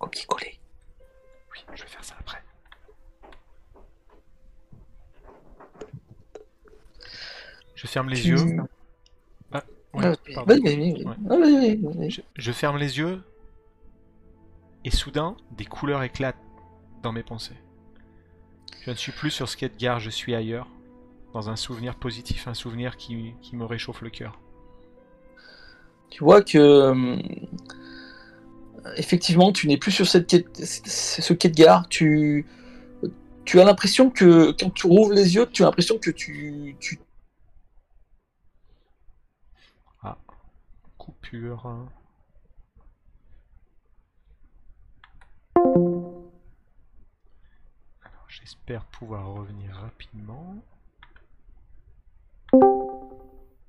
Copier-coller. 0.00 0.58
Oui, 1.52 1.60
je 1.72 1.82
vais 1.84 1.88
faire 1.88 2.02
ça 2.02 2.16
après. 2.18 2.42
Je 7.76 7.86
ferme 7.86 8.08
les 8.08 8.28
yeux 8.28 8.38
Ouais, 9.94 10.12
pardon. 10.34 10.54
Ouais. 10.60 12.10
Je, 12.10 12.20
je 12.36 12.52
ferme 12.52 12.76
les 12.76 12.98
yeux 12.98 13.22
et 14.84 14.90
soudain, 14.90 15.36
des 15.56 15.64
couleurs 15.64 16.02
éclatent 16.02 16.36
dans 17.02 17.12
mes 17.12 17.22
pensées. 17.22 17.56
Je 18.84 18.90
ne 18.90 18.96
suis 18.96 19.12
plus 19.12 19.30
sur 19.30 19.48
Skategar, 19.48 20.00
je 20.00 20.10
suis 20.10 20.34
ailleurs, 20.34 20.68
dans 21.32 21.48
un 21.50 21.56
souvenir 21.56 21.96
positif, 21.96 22.46
un 22.46 22.54
souvenir 22.54 22.96
qui, 22.96 23.34
qui 23.42 23.56
me 23.56 23.64
réchauffe 23.64 24.02
le 24.02 24.10
cœur. 24.10 24.38
Tu 26.10 26.22
vois 26.22 26.42
que 26.42 26.58
euh, 26.58 27.16
effectivement, 28.96 29.52
tu 29.52 29.66
n'es 29.66 29.76
plus 29.76 29.92
sur 29.92 30.06
cette 30.06 30.30
ce 30.64 31.32
quai 31.32 31.48
de 31.48 31.54
gare. 31.54 31.88
Tu, 31.88 32.46
tu 33.44 33.60
as 33.60 33.64
l'impression 33.64 34.10
que 34.10 34.52
quand 34.52 34.70
tu 34.70 34.86
rouvres 34.86 35.12
les 35.12 35.34
yeux, 35.34 35.46
tu 35.50 35.62
as 35.62 35.66
l'impression 35.66 35.98
que 35.98 36.10
tu, 36.10 36.76
tu 36.80 36.98
Coupure. 41.06 41.64
hein. 41.66 41.88
Alors, 48.02 48.24
j'espère 48.28 48.84
pouvoir 48.86 49.28
revenir 49.32 49.74
rapidement. 49.76 50.56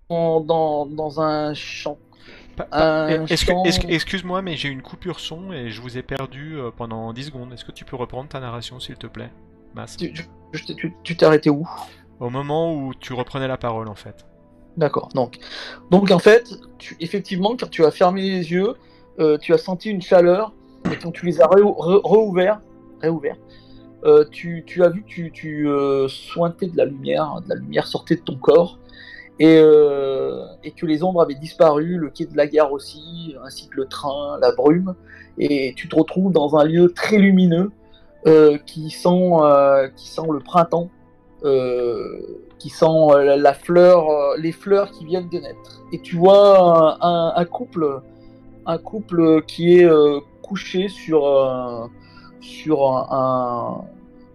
dans, 0.09 0.41
dans, 0.41 0.85
dans 0.85 1.21
un 1.21 1.53
champ. 1.53 1.97
Excuse-moi, 3.89 4.41
mais 4.41 4.55
j'ai 4.55 4.69
une 4.69 4.81
coupure 4.81 5.19
son 5.19 5.51
et 5.51 5.69
je 5.69 5.79
vous 5.79 5.97
ai 5.97 6.01
perdu 6.01 6.57
euh, 6.57 6.71
pendant 6.75 7.13
10 7.13 7.25
secondes. 7.25 7.53
Est-ce 7.53 7.63
que 7.65 7.71
tu 7.71 7.85
peux 7.85 7.95
reprendre 7.95 8.29
ta 8.29 8.39
narration, 8.39 8.79
s'il 8.79 8.95
te 8.95 9.05
plaît, 9.05 9.29
Mas? 9.75 9.95
Tu 9.97 11.15
t'es 11.15 11.23
arrêté 11.23 11.51
où? 11.51 11.67
Au 12.19 12.31
moment 12.31 12.73
où 12.73 12.95
tu 12.95 13.13
reprenais 13.13 13.47
la 13.47 13.57
parole, 13.57 13.87
en 13.87 13.95
fait. 13.95 14.25
D'accord. 14.77 15.09
Donc, 15.15 15.39
donc 15.89 16.11
en 16.11 16.19
fait, 16.19 16.53
effectivement, 16.99 17.57
quand 17.59 17.69
tu 17.69 17.83
as 17.83 17.91
fermé 17.91 18.21
les 18.21 18.51
yeux, 18.51 18.75
euh, 19.19 19.37
tu 19.39 19.53
as 19.53 19.57
senti 19.57 19.89
une 19.89 20.03
chaleur, 20.03 20.53
et 20.91 20.95
quand 21.01 21.11
tu 21.11 21.25
les 21.25 21.41
as 21.41 21.49
réouverts, 21.49 22.61
euh, 24.03 24.23
tu, 24.29 24.63
as 24.83 24.89
vu 24.89 25.03
que 25.03 25.29
tu, 25.29 25.67
euh, 25.67 26.07
sointais 26.07 26.67
de 26.67 26.77
la 26.77 26.85
lumière, 26.85 27.41
de 27.43 27.49
la 27.49 27.55
lumière 27.55 27.87
sortait 27.87 28.15
de 28.15 28.21
ton 28.21 28.35
corps, 28.35 28.77
et, 29.39 29.59
et 30.63 30.71
que 30.71 30.85
les 30.85 31.03
ombres 31.03 31.21
avaient 31.21 31.35
disparu, 31.35 31.97
le 31.97 32.09
quai 32.09 32.25
de 32.25 32.35
la 32.35 32.47
gare 32.47 32.71
aussi, 32.71 33.35
ainsi 33.43 33.67
que 33.67 33.77
le 33.77 33.85
train, 33.85 34.39
la 34.39 34.51
brume, 34.51 34.95
et 35.37 35.73
tu 35.75 35.87
te 35.87 35.95
retrouves 35.95 36.31
dans 36.31 36.55
un 36.55 36.63
lieu 36.63 36.91
très 36.91 37.17
lumineux 37.17 37.71
qui 38.65 38.89
sent, 38.89 39.31
qui 39.95 40.07
sent 40.07 40.27
le 40.31 40.39
printemps. 40.39 40.89
Euh, 41.45 42.19
qui 42.57 42.69
sent 42.69 42.85
euh, 42.87 43.37
la, 43.37 43.53
fleur, 43.53 44.09
euh, 44.09 44.35
les 44.39 44.51
fleurs 44.51 44.89
qui 44.89 45.05
viennent 45.05 45.29
de 45.29 45.37
naître. 45.37 45.83
Et 45.91 45.99
tu 45.99 46.15
vois 46.15 46.97
un, 46.99 47.45
couple, 47.45 48.01
un 48.65 48.77
couple 48.79 49.43
qui 49.43 49.77
est 49.77 49.89
couché 50.41 50.87
sur 50.87 51.91
sur 52.41 52.87
un, 52.87 53.85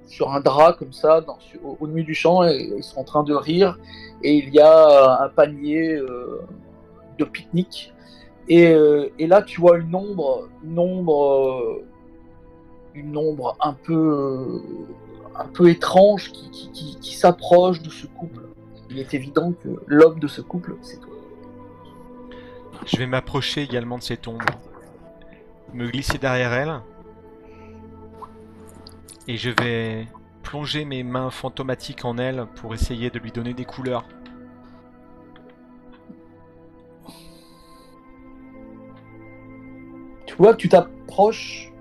sur 0.06 0.32
un 0.32 0.40
drap 0.40 0.74
comme 0.74 0.92
ça, 0.92 1.24
au, 1.64 1.76
au 1.80 1.86
milieu 1.88 2.04
du 2.04 2.14
champ, 2.14 2.44
ils 2.44 2.84
sont 2.84 3.00
en 3.00 3.04
train 3.04 3.24
de 3.24 3.34
rire. 3.34 3.78
Et 4.22 4.34
il 4.34 4.54
y 4.54 4.60
a 4.60 5.24
un 5.24 5.28
panier 5.28 5.98
de 7.18 7.24
pique-nique. 7.24 7.92
Et, 8.48 8.72
et 9.18 9.26
là, 9.26 9.42
tu 9.42 9.60
vois 9.60 9.78
une 9.78 9.94
ombre, 9.94 10.48
une 10.64 10.78
ombre, 10.78 11.80
une 12.94 13.16
ombre 13.16 13.56
un 13.60 13.72
peu, 13.72 14.62
un 15.36 15.46
peu 15.46 15.68
étrange 15.70 16.30
qui, 16.32 16.50
qui, 16.50 16.70
qui- 16.72 16.96
qui 17.00 17.14
s'approche 17.14 17.80
de 17.82 17.90
ce 17.90 18.06
couple. 18.06 18.42
Il 18.90 18.98
est 18.98 19.14
évident 19.14 19.52
que 19.52 19.68
l'homme 19.86 20.18
de 20.20 20.28
ce 20.28 20.40
couple, 20.42 20.76
c'est 20.82 21.00
toi. 21.00 21.14
Je 22.86 22.96
vais 22.96 23.06
m'approcher 23.06 23.62
également 23.62 23.98
de 23.98 24.02
cette 24.02 24.26
ombre. 24.28 24.44
Me 25.72 25.88
glisser 25.88 26.18
derrière 26.18 26.52
elle. 26.52 26.80
Et 29.28 29.36
je 29.36 29.50
vais 29.50 30.06
plonger 30.42 30.84
mes 30.84 31.02
mains 31.04 31.30
fantomatiques 31.30 32.04
en 32.04 32.18
elle 32.18 32.46
pour 32.56 32.74
essayer 32.74 33.08
de 33.08 33.18
lui 33.18 33.30
donner 33.32 33.54
des 33.54 33.64
couleurs. 33.64 34.04
Tu 40.26 40.34
vois 40.36 40.52
que 40.52 40.58
tu 40.58 40.68
t'approches, 40.68 41.71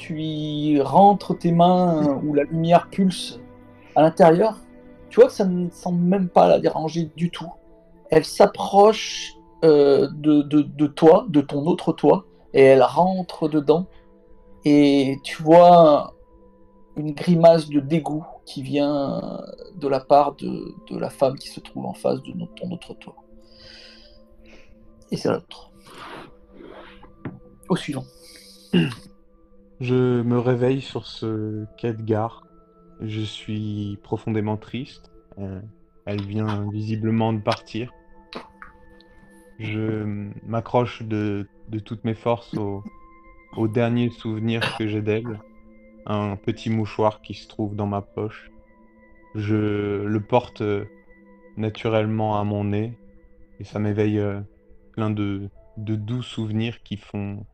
tu 0.00 0.20
y 0.22 0.80
rentres 0.80 1.36
tes 1.38 1.52
mains 1.52 2.18
où 2.24 2.32
la 2.32 2.44
lumière 2.44 2.88
pulse 2.88 3.38
à 3.94 4.00
l'intérieur. 4.02 4.56
Tu 5.10 5.20
vois 5.20 5.26
que 5.28 5.34
ça 5.34 5.44
ne 5.44 5.68
semble 5.70 6.00
même 6.00 6.28
pas 6.28 6.48
la 6.48 6.58
déranger 6.58 7.10
du 7.16 7.30
tout. 7.30 7.50
Elle 8.10 8.24
s'approche 8.24 9.34
euh, 9.62 10.08
de, 10.14 10.40
de- 10.42 10.86
toi, 10.86 11.26
de 11.28 11.42
ton 11.42 11.66
autre 11.66 11.92
toi, 11.92 12.24
et 12.54 12.62
elle 12.62 12.82
rentre 12.82 13.48
dedans. 13.48 13.86
Et 14.64 15.18
tu 15.22 15.42
vois 15.42 16.14
une 16.96 17.12
grimace 17.12 17.68
de 17.68 17.80
dégoût 17.80 18.24
qui 18.46 18.62
vient 18.62 19.42
de 19.76 19.86
la 19.88 20.00
part 20.00 20.34
de, 20.36 20.74
de 20.90 20.98
la 20.98 21.10
femme 21.10 21.36
qui 21.38 21.48
se 21.48 21.60
trouve 21.60 21.84
en 21.86 21.94
face 21.94 22.22
de 22.22 22.32
notre- 22.32 22.54
ton 22.54 22.70
autre 22.70 22.94
toi. 22.94 23.14
Et 25.10 25.16
c'est 25.16 25.28
l'autre. 25.30 25.70
Au 27.68 27.76
suivant. 27.76 28.04
Je 29.80 30.20
me 30.20 30.38
réveille 30.38 30.82
sur 30.82 31.06
ce 31.06 31.64
quai 31.78 31.94
de 31.94 32.02
gare. 32.02 32.46
Je 33.00 33.22
suis 33.22 33.98
profondément 34.02 34.58
triste. 34.58 35.10
Euh, 35.38 35.60
elle 36.04 36.22
vient 36.22 36.70
visiblement 36.70 37.32
de 37.32 37.40
partir. 37.40 37.90
Je 39.58 40.30
m'accroche 40.46 41.02
de, 41.02 41.48
toutes 41.84 42.04
mes 42.04 42.14
forces 42.14 42.54
au, 42.54 42.84
au 43.56 43.68
dernier 43.68 44.10
souvenir 44.10 44.76
que 44.76 44.86
j'ai 44.86 45.00
d'elle. 45.00 45.40
Un 46.04 46.36
petit 46.36 46.68
mouchoir 46.68 47.22
qui 47.22 47.32
se 47.32 47.48
trouve 47.48 47.74
dans 47.74 47.86
ma 47.86 48.02
poche. 48.02 48.50
Je 49.34 50.04
le 50.04 50.20
porte 50.20 50.60
euh, 50.60 50.84
naturellement 51.56 52.38
à 52.38 52.44
mon 52.44 52.64
nez 52.64 52.98
et 53.60 53.64
ça 53.64 53.78
m'éveille 53.78 54.18
euh, 54.18 54.40
plein 54.92 55.08
de 55.08 55.48
doux 55.76 56.22
souvenirs 56.22 56.82
qui 56.82 56.98
font 56.98 57.46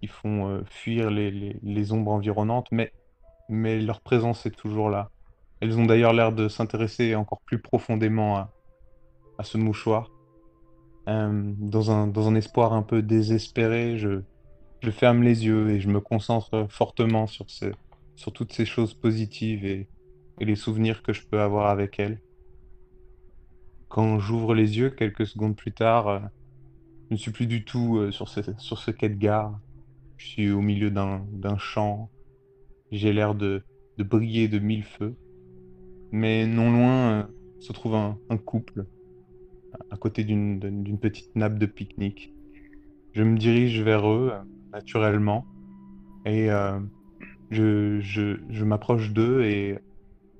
qui 0.00 0.06
font 0.06 0.48
euh, 0.48 0.62
fuir 0.64 1.10
les, 1.10 1.30
les- 1.62 1.92
ombres 1.92 2.12
environnantes, 2.12 2.68
mais, 2.72 2.92
mais 3.48 3.80
leur 3.80 4.00
présence 4.00 4.46
est 4.46 4.56
toujours 4.56 4.90
là. 4.90 5.10
Elles 5.60 5.78
ont 5.78 5.86
d'ailleurs 5.86 6.12
l'air 6.12 6.32
de 6.32 6.48
s'intéresser 6.48 7.14
encore 7.14 7.40
plus 7.44 7.58
profondément 7.58 8.36
à, 8.36 8.50
à 9.38 9.44
ce 9.44 9.58
mouchoir. 9.58 10.10
Euh, 11.08 11.52
dans 11.58 11.90
un, 11.90 12.06
dans 12.06 12.28
un 12.28 12.34
espoir 12.34 12.72
un 12.72 12.82
peu 12.82 13.02
désespéré, 13.02 13.98
je, 13.98 14.20
je 14.82 14.90
ferme 14.90 15.22
les 15.22 15.46
yeux 15.46 15.70
et 15.70 15.80
je 15.80 15.88
me 15.88 16.00
concentre 16.00 16.66
fortement 16.68 17.26
sur, 17.26 17.50
ces, 17.50 17.72
sur 18.14 18.32
toutes 18.32 18.52
ces 18.52 18.66
choses 18.66 18.94
positives 18.94 19.64
et, 19.64 19.88
et 20.38 20.44
les 20.44 20.56
souvenirs 20.56 21.02
que 21.02 21.12
je 21.12 21.26
peux 21.26 21.40
avoir 21.40 21.68
avec 21.68 21.98
elles. 21.98 22.20
Quand 23.88 24.18
j'ouvre 24.18 24.54
les 24.54 24.78
yeux, 24.78 24.90
quelques 24.90 25.26
secondes 25.26 25.56
plus 25.56 25.72
tard, 25.72 26.08
euh, 26.08 26.20
je 27.08 27.14
ne 27.14 27.18
suis 27.18 27.32
plus 27.32 27.46
du 27.46 27.64
tout 27.64 28.12
sur 28.12 28.28
ce, 28.28 28.40
sur 28.58 28.78
ce 28.78 28.90
quai 28.90 29.08
de 29.08 29.14
gare. 29.16 29.58
Je 30.18 30.26
suis 30.26 30.50
au 30.50 30.60
milieu 30.60 30.90
d'un 30.90 31.58
champ. 31.58 32.10
J'ai 32.90 33.12
l'air 33.12 33.34
de, 33.34 33.62
briller 33.98 34.48
de 34.48 34.58
mille 34.58 34.84
feux. 34.84 35.14
Mais 36.10 36.46
non 36.46 36.70
loin 36.70 37.10
euh, 37.10 37.22
se 37.60 37.72
trouve 37.72 37.94
un, 37.94 38.18
un 38.30 38.36
couple, 38.36 38.86
à 39.90 39.96
côté 39.96 40.24
d'une 40.24 40.98
petite 41.00 41.34
nappe 41.36 41.58
de 41.58 41.66
pique-nique. 41.66 42.32
Je 43.12 43.22
me 43.22 43.36
dirige 43.36 43.82
vers 43.82 44.08
eux, 44.08 44.32
naturellement, 44.72 45.46
et 46.24 46.50
euh, 46.50 46.78
je, 47.50 48.00
je, 48.00 48.38
je 48.48 48.64
m'approche 48.64 49.12
d'eux 49.12 49.42
et 49.42 49.78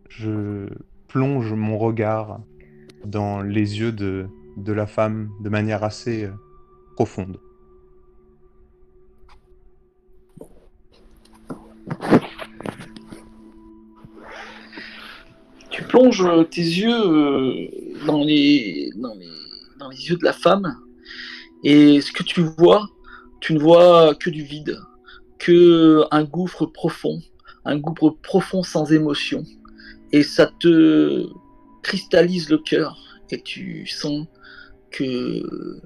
je 0.08 0.68
plonge 1.06 1.52
mon 1.52 1.78
regard 1.78 2.40
dans 3.04 3.42
les 3.42 3.78
yeux 3.80 3.92
de, 3.92 4.28
de 4.56 4.72
la 4.72 4.86
femme 4.86 5.30
de 5.40 5.48
manière 5.48 5.84
assez 5.84 6.24
euh, 6.24 6.32
profonde. 6.94 7.38
Tu 15.70 15.82
plonges 15.84 16.24
euh, 16.24 16.44
tes 16.44 16.60
yeux 16.60 16.90
euh, 16.90 17.68
dans, 18.06 18.24
les, 18.24 18.90
dans, 18.96 19.14
les, 19.14 19.28
dans 19.78 19.90
les 19.90 20.08
yeux 20.08 20.16
de 20.16 20.24
la 20.24 20.32
femme, 20.32 20.76
et 21.64 22.00
ce 22.00 22.12
que 22.12 22.22
tu 22.22 22.40
vois, 22.40 22.88
tu 23.40 23.54
ne 23.54 23.60
vois 23.60 24.14
que 24.14 24.30
du 24.30 24.42
vide, 24.42 24.78
que 25.38 26.02
un 26.10 26.24
gouffre 26.24 26.66
profond, 26.66 27.20
un 27.64 27.78
gouffre 27.78 28.16
profond 28.22 28.62
sans 28.62 28.92
émotion, 28.92 29.44
et 30.12 30.22
ça 30.22 30.50
te 30.58 31.26
cristallise 31.82 32.50
le 32.50 32.58
cœur, 32.58 32.98
et 33.30 33.40
tu 33.40 33.86
sens 33.86 34.26
que 34.90 35.80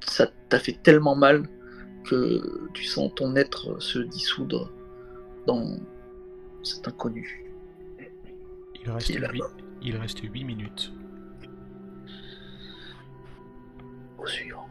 ça 0.00 0.30
t'a 0.48 0.58
fait 0.58 0.78
tellement 0.82 1.14
mal 1.14 1.48
que 2.04 2.68
tu 2.74 2.84
sens 2.84 3.10
ton 3.14 3.36
être 3.36 3.80
se 3.80 3.98
dissoudre 3.98 4.72
dans 5.48 5.64
cet 6.62 6.86
inconnu. 6.86 7.42
Il 8.84 8.90
reste 8.90 9.06
Qui 9.06 9.14
est 9.14 9.18
là-bas. 9.18 9.32
8, 9.32 9.42
il 9.82 9.96
reste 9.96 10.20
8 10.20 10.44
minutes. 10.44 10.92
suivant. 14.26 14.68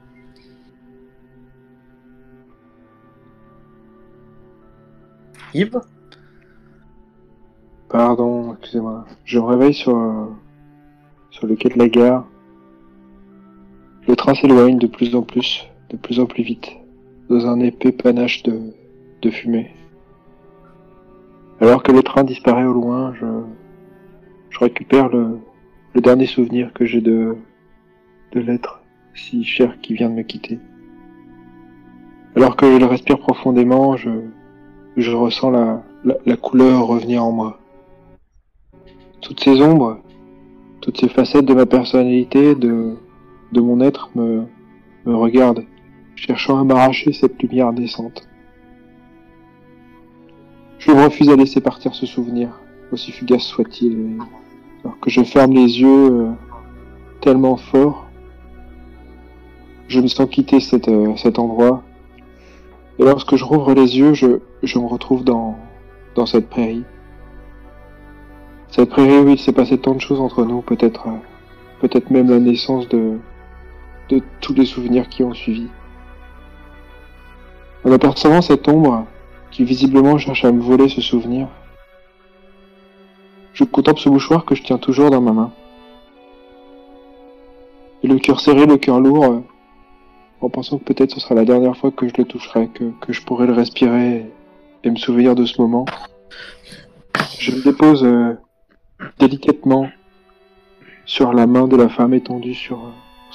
Yves 5.55 5.81
Pardon, 7.89 8.53
excusez-moi. 8.53 9.05
Je 9.25 9.39
me 9.39 9.45
réveille 9.45 9.73
sur, 9.73 9.97
euh, 9.97 10.27
sur 11.31 11.47
le 11.47 11.55
quai 11.55 11.69
de 11.69 11.79
la 11.79 11.89
gare. 11.89 12.27
Le 14.07 14.15
train 14.15 14.35
s'éloigne 14.35 14.77
de 14.77 14.85
plus 14.85 15.15
en 15.15 15.23
plus, 15.23 15.65
de 15.89 15.97
plus 15.97 16.19
en 16.19 16.27
plus 16.27 16.43
vite, 16.43 16.69
dans 17.29 17.47
un 17.47 17.61
épais 17.61 17.91
panache 17.91 18.43
de, 18.43 18.73
de 19.23 19.31
fumée. 19.31 19.76
Alors 21.59 21.81
que 21.81 21.91
le 21.91 22.03
train 22.03 22.23
disparaît 22.23 22.65
au 22.65 22.73
loin, 22.73 23.13
je, 23.15 23.25
je 24.51 24.59
récupère 24.59 25.09
le, 25.09 25.39
dernier 25.95 26.27
souvenir 26.27 26.71
que 26.73 26.85
j'ai 26.85 27.01
de, 27.01 27.35
de 28.33 28.39
l'être 28.39 28.83
si 29.15 29.43
cher 29.43 29.81
qui 29.81 29.95
vient 29.95 30.09
de 30.09 30.13
me 30.13 30.21
quitter. 30.21 30.59
Alors 32.35 32.55
que 32.55 32.71
je 32.71 32.77
le 32.77 32.85
respire 32.85 33.17
profondément, 33.17 33.97
je, 33.97 34.11
je 34.95 35.11
ressens 35.11 35.49
la, 35.49 35.83
la, 36.03 36.13
la 36.23 36.37
couleur 36.37 36.85
revenir 36.85 37.23
en 37.23 37.31
moi. 37.31 37.59
Toutes 39.21 39.39
ces 39.39 39.59
ombres, 39.59 39.99
toutes 40.81 40.99
ces 40.99 41.09
facettes 41.09 41.45
de 41.45 41.55
ma 41.55 41.65
personnalité, 41.65 42.53
de, 42.53 42.95
de 43.51 43.61
mon 43.61 43.81
être 43.81 44.11
me, 44.13 44.43
me 45.07 45.15
regardent, 45.15 45.65
cherchant 46.15 46.59
à 46.59 46.63
m'arracher 46.63 47.13
cette 47.13 47.41
lumière 47.41 47.73
naissante. 47.73 48.27
Je 50.87 50.93
refuse 50.93 51.29
à 51.29 51.35
laisser 51.35 51.59
partir 51.59 51.93
ce 51.93 52.05
souvenir, 52.05 52.61
aussi 52.93 53.11
fugace 53.11 53.43
soit-il, 53.43 54.21
alors 54.85 54.97
que 55.01 55.09
je 55.09 55.21
ferme 55.21 55.51
les 55.51 55.81
yeux 55.81 56.11
euh, 56.11 56.31
tellement 57.19 57.57
fort, 57.57 58.07
je 59.89 59.99
me 59.99 60.07
sens 60.07 60.29
quitter 60.29 60.61
cet, 60.61 60.87
euh, 60.87 61.13
cet 61.17 61.39
endroit, 61.39 61.83
et 62.99 63.03
lorsque 63.03 63.35
je 63.35 63.43
rouvre 63.43 63.73
les 63.73 63.97
yeux, 63.97 64.13
je, 64.13 64.79
me 64.79 64.85
retrouve 64.85 65.25
dans, 65.25 65.57
dans 66.15 66.25
cette 66.25 66.47
prairie. 66.47 66.85
Cette 68.69 68.89
prairie 68.89 69.19
où 69.19 69.27
il 69.27 69.39
s'est 69.39 69.51
passé 69.51 69.77
tant 69.77 69.93
de 69.93 69.99
choses 69.99 70.21
entre 70.21 70.45
nous, 70.45 70.61
peut-être, 70.61 71.07
euh, 71.09 71.19
peut-être 71.81 72.11
même 72.11 72.29
la 72.29 72.39
naissance 72.39 72.87
de, 72.87 73.17
de 74.07 74.21
tous 74.39 74.53
les 74.53 74.65
souvenirs 74.65 75.09
qui 75.09 75.21
ont 75.21 75.33
suivi. 75.33 75.67
En 77.83 77.91
apercevant 77.91 78.41
cette 78.41 78.69
ombre, 78.69 79.05
qui 79.57 79.63
visiblement 79.63 80.19
cherche 80.19 80.45
à 80.45 80.51
me 80.51 80.61
voler 80.61 80.87
ce 80.87 81.01
souvenir, 81.01 81.47
je 83.53 83.63
contemple 83.63 83.99
ce 83.99 84.07
mouchoir 84.07 84.45
que 84.45 84.53
je 84.53 84.61
tiens 84.61 84.77
toujours 84.77 85.09
dans 85.09 85.19
ma 85.19 85.31
main. 85.31 85.51
Et 88.03 88.07
le 88.07 88.19
cœur 88.19 88.39
serré, 88.39 88.67
le 88.67 88.77
cœur 88.77 88.99
lourd, 88.99 89.23
euh, 89.23 89.39
en 90.41 90.49
pensant 90.49 90.77
que 90.77 90.83
peut-être 90.83 91.09
ce 91.09 91.19
sera 91.19 91.33
la 91.33 91.43
dernière 91.43 91.75
fois 91.75 91.89
que 91.89 92.07
je 92.07 92.13
le 92.19 92.25
toucherai, 92.25 92.67
que, 92.67 93.11
je 93.11 93.21
pourrai 93.23 93.47
le 93.47 93.53
respirer 93.53 94.31
et 94.83 94.91
me 94.91 94.95
souvenir 94.95 95.33
de 95.33 95.45
ce 95.45 95.59
moment. 95.59 95.85
Je 97.39 97.49
me 97.49 97.63
dépose 97.63 98.03
euh, 98.03 98.35
délicatement 99.17 99.89
sur 101.05 101.33
la 101.33 101.47
main 101.47 101.67
de 101.67 101.75
la 101.75 101.89
femme 101.89 102.13
étendue 102.13 102.53
sur, 102.53 102.77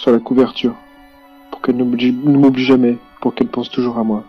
euh, 0.07 0.12
la 0.12 0.20
couverture, 0.20 0.77
pour 1.51 1.62
qu'elle 1.62 1.78
ne 1.78 1.82
m'oublie 1.82 2.65
jamais, 2.65 2.97
pour 3.20 3.35
qu'elle 3.35 3.49
pense 3.49 3.70
toujours 3.70 3.99
à 3.99 4.05
moi. 4.05 4.23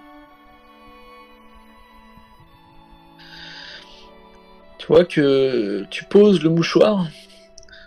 Tu 4.84 4.88
vois 4.88 5.06
que 5.06 5.86
tu 5.90 6.04
poses 6.04 6.44
le 6.44 6.50
mouchoir 6.50 7.08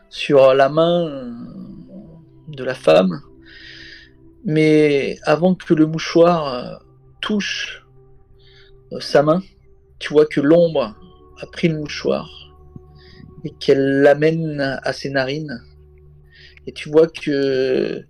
sur 0.08 0.54
la 0.54 0.70
main 0.70 1.30
de 2.48 2.64
la 2.64 2.74
femme, 2.74 3.20
mais 4.46 5.18
avant 5.24 5.54
que 5.54 5.74
le 5.74 5.84
mouchoir 5.84 6.54
euh, 6.54 6.74
touche 7.20 7.84
euh, 8.92 9.00
sa 9.00 9.22
main, 9.22 9.42
tu 9.98 10.14
vois 10.14 10.24
que 10.24 10.40
l'ombre 10.40 10.96
a 11.38 11.46
pris 11.52 11.68
le 11.68 11.76
mouchoir 11.76 12.30
et 13.44 13.50
qu'elle 13.60 14.00
l'amène 14.00 14.80
à 14.82 14.92
ses 14.94 15.10
narines. 15.10 15.60
Et 16.66 16.72
tu 16.72 16.88
vois 16.88 17.08
que 17.08 18.06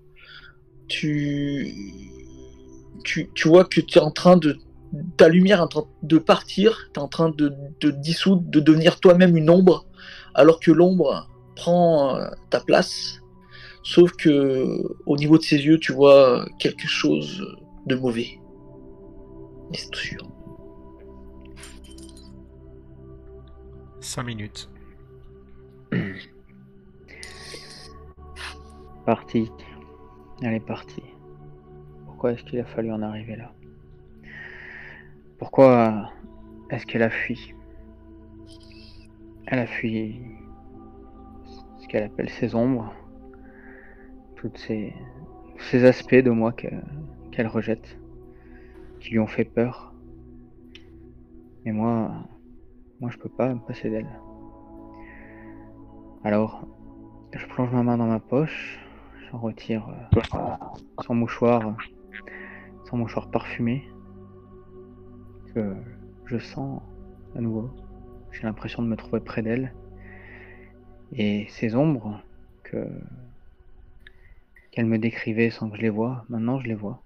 tu, 0.87 1.75
tu, 3.03 3.31
tu 3.35 3.49
vois 3.49 3.65
que 3.65 3.81
tu 3.81 3.99
es 3.99 4.01
en 4.01 4.13
train 4.13 4.37
de 4.37 4.57
ta 5.17 5.29
lumière 5.29 5.59
est 5.59 5.63
en 5.63 5.69
train 5.69 5.85
de 6.03 6.19
partir, 6.19 6.91
tu 6.93 7.01
es 7.01 7.03
en 7.03 7.09
train 7.09 7.31
de 7.31 7.53
te 7.81 7.87
dissoudre, 7.87 8.43
de 8.43 8.61
devenir 8.61 9.01
toi-même 9.01 9.37
une 9.37 9.51
ombre, 9.51 9.87
alors 10.35 10.61
que 10.61 10.71
l'ombre 10.71 11.29
prend 11.55 12.17
euh, 12.17 12.29
ta 12.51 12.61
place. 12.61 13.21
Sauf 13.83 14.13
que 14.13 14.83
au 15.07 15.17
niveau 15.17 15.39
de 15.39 15.43
ses 15.43 15.59
yeux, 15.65 15.79
tu 15.79 15.93
vois 15.93 16.47
quelque 16.59 16.87
chose 16.87 17.45
de 17.87 17.95
mauvais. 17.95 18.41
Mais 19.71 19.79
c'est 19.79 19.91
tout 19.91 20.01
sûr. 20.01 20.23
5 24.01 24.23
minutes. 24.23 24.71
Partie. 29.07 29.51
Elle 30.43 30.55
est 30.55 30.61
partie. 30.61 31.03
Pourquoi 32.05 32.33
est-ce 32.33 32.45
qu'il 32.45 32.61
a 32.61 32.65
fallu 32.65 32.93
en 32.93 33.01
arriver 33.01 33.37
là? 33.37 33.56
Pourquoi 35.39 36.11
est-ce 36.71 36.87
qu'elle 36.87 37.03
a 37.03 37.11
fui? 37.11 37.55
Elle 39.47 39.59
a 39.59 39.67
fui 39.67 40.21
ce 41.79 41.87
qu'elle 41.89 42.05
appelle 42.05 42.31
ses 42.31 42.55
ombres, 42.55 42.95
toutes 44.37 44.57
ces, 44.57 44.95
aspects 45.85 46.15
de 46.15 46.31
moi 46.31 46.53
que- 46.53 46.67
qu'elle 47.33 47.49
rejette, 47.49 47.99
qui 49.01 49.11
lui 49.11 49.19
ont 49.19 49.27
fait 49.27 49.45
peur. 49.45 49.95
Mais 51.65 51.73
moi, 51.73 52.13
moi 53.01 53.11
je 53.11 53.19
peux 53.19 53.29
pas 53.29 53.53
me 53.53 53.61
passer 53.61 53.91
d'elle. 53.91 54.09
Alors, 56.25 56.67
je 57.35 57.47
plonge 57.47 57.71
ma 57.73 57.83
main 57.83 57.99
dans 57.99 58.07
ma 58.07 58.21
poche, 58.21 58.79
j'en 59.31 59.39
retire 59.39 59.87
euh, 60.15 60.21
son 61.05 61.15
mouchoir, 61.15 61.77
son 62.89 62.97
mouchoir 62.97 63.31
parfumé, 63.31 63.87
je 66.27 66.39
sens 66.39 66.83
à 67.35 67.41
nouveau. 67.41 67.71
J'ai 68.33 68.43
l'impression 68.43 68.83
de 68.83 68.89
me 68.89 68.97
trouver 68.97 69.21
près 69.21 69.43
d'elle. 69.43 69.73
Et 71.13 71.47
ces 71.49 71.75
ombres 71.75 72.23
que 72.63 72.89
qu'elle 74.71 74.87
me 74.87 74.99
décrivait 74.99 75.51
sans 75.51 75.71
que 75.71 75.77
je 75.77 75.83
les 75.83 75.89
vois, 75.89 76.27
maintenant 76.29 76.59
je 76.59 76.67
les 76.67 76.75
vois. 76.75 77.03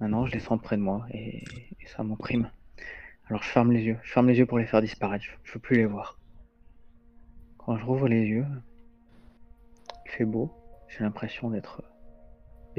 Maintenant 0.00 0.26
je 0.26 0.32
les 0.32 0.40
sens 0.40 0.60
près 0.60 0.76
de 0.76 0.82
moi 0.82 1.06
et, 1.10 1.44
ça 1.86 2.02
m'opprime. 2.02 2.50
Alors 3.28 3.42
je 3.42 3.48
ferme 3.48 3.72
les 3.72 3.82
yeux, 3.82 3.98
je 4.02 4.12
ferme 4.12 4.28
les 4.28 4.38
yeux 4.38 4.46
pour 4.46 4.58
les 4.58 4.66
faire 4.66 4.82
disparaître, 4.82 5.24
je, 5.42 5.52
veux 5.52 5.60
plus 5.60 5.76
les 5.76 5.86
voir. 5.86 6.18
Quand 7.56 7.78
je 7.78 7.84
rouvre 7.84 8.08
les 8.08 8.26
yeux, 8.26 8.46
il 10.04 10.10
fait 10.10 10.24
beau, 10.26 10.52
j'ai 10.88 11.02
l'impression 11.02 11.50
d'être 11.50 11.82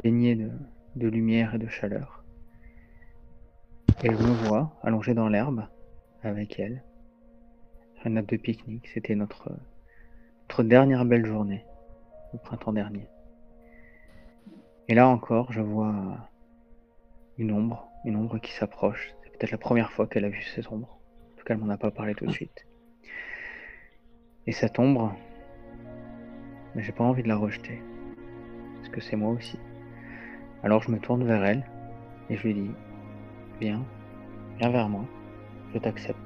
baigné 0.02 0.36
de 0.96 1.08
lumière 1.08 1.54
et 1.54 1.58
de 1.58 1.68
chaleur. 1.68 2.19
Et 4.02 4.08
je 4.08 4.16
me 4.16 4.32
vois 4.46 4.72
allongé 4.82 5.12
dans 5.12 5.28
l'herbe 5.28 5.66
avec 6.22 6.58
elle, 6.58 6.82
sur 7.96 8.06
une 8.06 8.14
nappe 8.14 8.28
de 8.28 8.38
pique-nique. 8.38 8.88
C'était 8.94 9.14
notre, 9.14 9.52
notre 10.48 10.62
dernière 10.62 11.04
belle 11.04 11.26
journée, 11.26 11.66
le 12.32 12.38
printemps 12.38 12.72
dernier. 12.72 13.06
Et 14.88 14.94
là 14.94 15.06
encore, 15.06 15.52
je 15.52 15.60
vois 15.60 16.16
une 17.36 17.52
ombre, 17.52 17.90
une 18.06 18.16
ombre 18.16 18.38
qui 18.38 18.52
s'approche. 18.52 19.12
C'est 19.22 19.32
peut-être 19.32 19.50
la 19.50 19.58
première 19.58 19.92
fois 19.92 20.06
qu'elle 20.06 20.24
a 20.24 20.30
vu 20.30 20.40
cette 20.54 20.72
ombre. 20.72 20.98
En 21.34 21.36
tout 21.36 21.44
cas, 21.44 21.52
elle 21.52 21.60
m'en 21.60 21.68
a 21.68 21.76
pas 21.76 21.90
parlé 21.90 22.14
tout 22.14 22.24
de 22.24 22.32
suite. 22.32 22.66
Et 24.46 24.52
cette 24.52 24.78
ombre, 24.78 25.14
mais 26.74 26.82
j'ai 26.82 26.92
pas 26.92 27.04
envie 27.04 27.22
de 27.22 27.28
la 27.28 27.36
rejeter. 27.36 27.82
Parce 28.76 28.88
que 28.88 29.02
c'est 29.02 29.16
moi 29.16 29.30
aussi. 29.30 29.58
Alors 30.62 30.82
je 30.82 30.90
me 30.90 30.98
tourne 30.98 31.22
vers 31.24 31.44
elle 31.44 31.66
et 32.30 32.36
je 32.36 32.46
lui 32.46 32.54
dis 32.54 32.70
Viens, 33.60 33.84
viens 34.58 34.70
vers 34.70 34.88
moi, 34.88 35.04
je 35.74 35.78
t'accepte. 35.78 36.16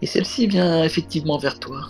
Et 0.00 0.06
celle-ci 0.06 0.46
vient 0.46 0.84
effectivement 0.84 1.38
vers 1.38 1.58
toi. 1.58 1.88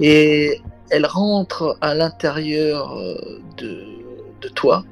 Et 0.00 0.60
elle 0.90 1.06
rentre 1.06 1.76
à 1.80 1.94
l'intérieur 1.94 2.96
euh, 2.96 3.40
de, 3.56 3.84
de 4.40 4.48
toi. 4.48 4.84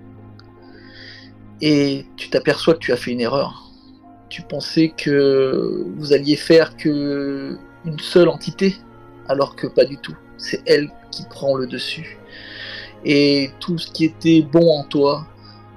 Et 1.60 2.06
tu 2.16 2.30
t'aperçois 2.30 2.74
que 2.74 2.80
tu 2.80 2.92
as 2.92 2.96
fait 2.96 3.12
une 3.12 3.20
erreur. 3.20 3.70
Tu 4.28 4.42
pensais 4.42 4.92
que 4.96 5.86
vous 5.96 6.12
alliez 6.12 6.36
faire 6.36 6.76
que 6.76 7.56
une 7.84 7.98
seule 7.98 8.28
entité, 8.28 8.76
alors 9.28 9.54
que 9.54 9.66
pas 9.66 9.84
du 9.84 9.98
tout. 9.98 10.16
C'est 10.38 10.62
elle 10.66 10.90
qui 11.10 11.24
prend 11.28 11.54
le 11.54 11.66
dessus. 11.66 12.18
Et 13.04 13.50
tout 13.60 13.78
ce 13.78 13.90
qui 13.90 14.04
était 14.04 14.42
bon 14.42 14.68
en 14.70 14.84
toi 14.84 15.26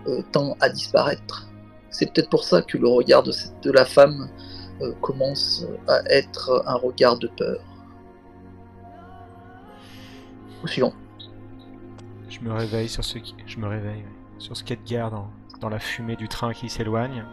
euh, 0.07 0.21
tend 0.31 0.55
à 0.61 0.69
disparaître. 0.69 1.47
C'est 1.89 2.11
peut-être 2.13 2.29
pour 2.29 2.43
ça 2.43 2.61
que 2.61 2.77
le 2.77 2.87
regard 2.87 3.23
de, 3.23 3.71
la 3.71 3.85
femme 3.85 4.29
euh, 4.81 4.93
commence 5.01 5.65
à 5.87 6.01
être 6.09 6.63
un 6.65 6.75
regard 6.75 7.17
de 7.17 7.27
peur. 7.27 7.59
Au 10.63 10.67
suivant. 10.67 10.93
Je 12.29 12.39
me 12.41 12.51
réveille 12.51 12.89
sur 12.89 13.03
ce 13.03 13.17
qui... 13.17 13.35
Je 13.45 13.59
me 13.59 13.67
réveille 13.67 14.03
sur 14.37 14.57
ce 14.57 14.63
quai 14.63 14.75
de 14.75 14.83
gare 14.83 15.29
dans 15.61 15.69
la 15.69 15.79
fumée 15.79 16.15
du 16.15 16.27
train 16.27 16.53
qui 16.53 16.69
s'éloigne. 16.69 17.23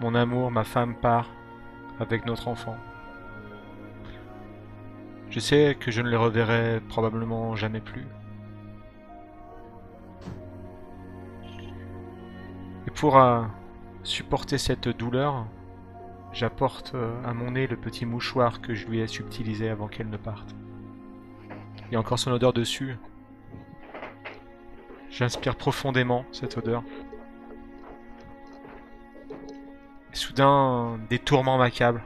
Mon 0.00 0.14
amour, 0.14 0.50
ma 0.50 0.64
femme 0.64 0.94
part 0.94 1.28
avec 1.98 2.24
notre 2.24 2.48
enfant. 2.48 2.76
Je 5.28 5.38
sais 5.38 5.76
que 5.78 5.90
je 5.90 6.00
ne 6.00 6.08
les 6.08 6.16
reverrai 6.16 6.80
probablement 6.88 7.54
jamais 7.54 7.80
plus. 7.80 8.06
Et 12.86 12.90
pour 12.90 13.18
euh, 13.18 13.42
supporter 14.02 14.58
cette 14.58 14.88
douleur, 14.88 15.46
j'apporte 16.32 16.92
euh, 16.94 17.22
à 17.24 17.34
mon 17.34 17.52
nez 17.52 17.66
le 17.66 17.76
petit 17.76 18.06
mouchoir 18.06 18.60
que 18.60 18.74
je 18.74 18.86
lui 18.86 19.00
ai 19.00 19.06
subtilisé 19.06 19.68
avant 19.68 19.88
qu'elle 19.88 20.08
ne 20.08 20.16
parte. 20.16 20.54
Il 21.86 21.94
y 21.94 21.96
a 21.96 22.00
encore 22.00 22.18
son 22.18 22.30
odeur 22.30 22.52
dessus. 22.52 22.96
J'inspire 25.10 25.56
profondément 25.56 26.24
cette 26.30 26.56
odeur. 26.56 26.84
Et 30.12 30.16
soudain, 30.16 30.98
des 31.08 31.18
tourments 31.18 31.58
m'accablent. 31.58 32.04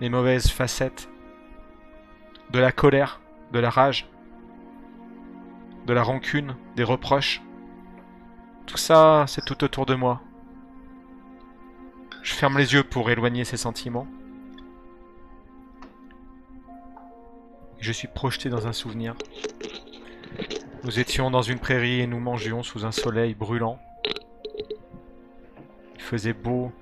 Les 0.00 0.10
mauvaises 0.10 0.50
facettes. 0.50 1.08
De 2.50 2.58
la 2.58 2.72
colère, 2.72 3.20
de 3.52 3.60
la 3.60 3.70
rage. 3.70 4.08
De 5.86 5.92
la 5.92 6.02
rancune, 6.02 6.56
des 6.74 6.84
reproches. 6.84 7.42
Tout 8.66 8.76
ça, 8.76 9.24
c'est 9.28 9.44
tout 9.44 9.62
autour 9.64 9.86
de 9.86 9.94
moi. 9.94 10.20
Je 12.22 12.34
ferme 12.34 12.58
les 12.58 12.74
yeux 12.74 12.82
pour 12.82 13.08
éloigner 13.10 13.44
ces 13.44 13.56
sentiments. 13.56 14.08
Je 17.78 17.92
suis 17.92 18.08
projeté 18.08 18.48
dans 18.48 18.66
un 18.66 18.72
souvenir. 18.72 19.14
Nous 20.82 20.98
étions 20.98 21.30
dans 21.30 21.42
une 21.42 21.60
prairie 21.60 22.00
et 22.00 22.06
nous 22.06 22.18
mangions 22.18 22.62
sous 22.62 22.84
un 22.84 22.90
soleil 22.90 23.34
brûlant. 23.34 23.78
Il 25.94 26.00
faisait 26.00 26.32
beau. 26.32 26.72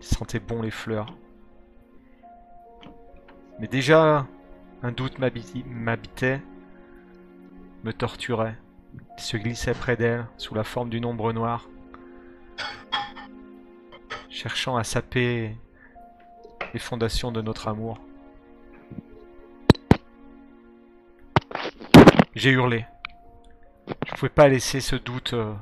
Il 0.00 0.06
sentait 0.06 0.40
bon 0.40 0.62
les 0.62 0.70
fleurs. 0.70 1.14
Mais 3.58 3.68
déjà, 3.68 4.26
un 4.82 4.92
doute 4.92 5.18
m'habitait, 5.18 6.40
me 7.84 7.92
torturait. 7.92 8.56
Il 9.16 9.22
se 9.22 9.36
glissait 9.36 9.74
près 9.74 9.96
d'elle 9.96 10.26
sous 10.36 10.54
la 10.54 10.64
forme 10.64 10.90
d'une 10.90 11.04
ombre 11.04 11.32
noire, 11.32 11.68
cherchant 14.30 14.76
à 14.76 14.84
saper 14.84 15.56
les 16.72 16.80
fondations 16.80 17.32
de 17.32 17.42
notre 17.42 17.68
amour. 17.68 17.98
J'ai 22.34 22.50
hurlé. 22.50 22.86
Je 24.06 24.14
pouvais 24.14 24.28
pas 24.28 24.48
laisser 24.48 24.80
ce 24.80 24.96
doute 24.96 25.32
euh, 25.32 25.54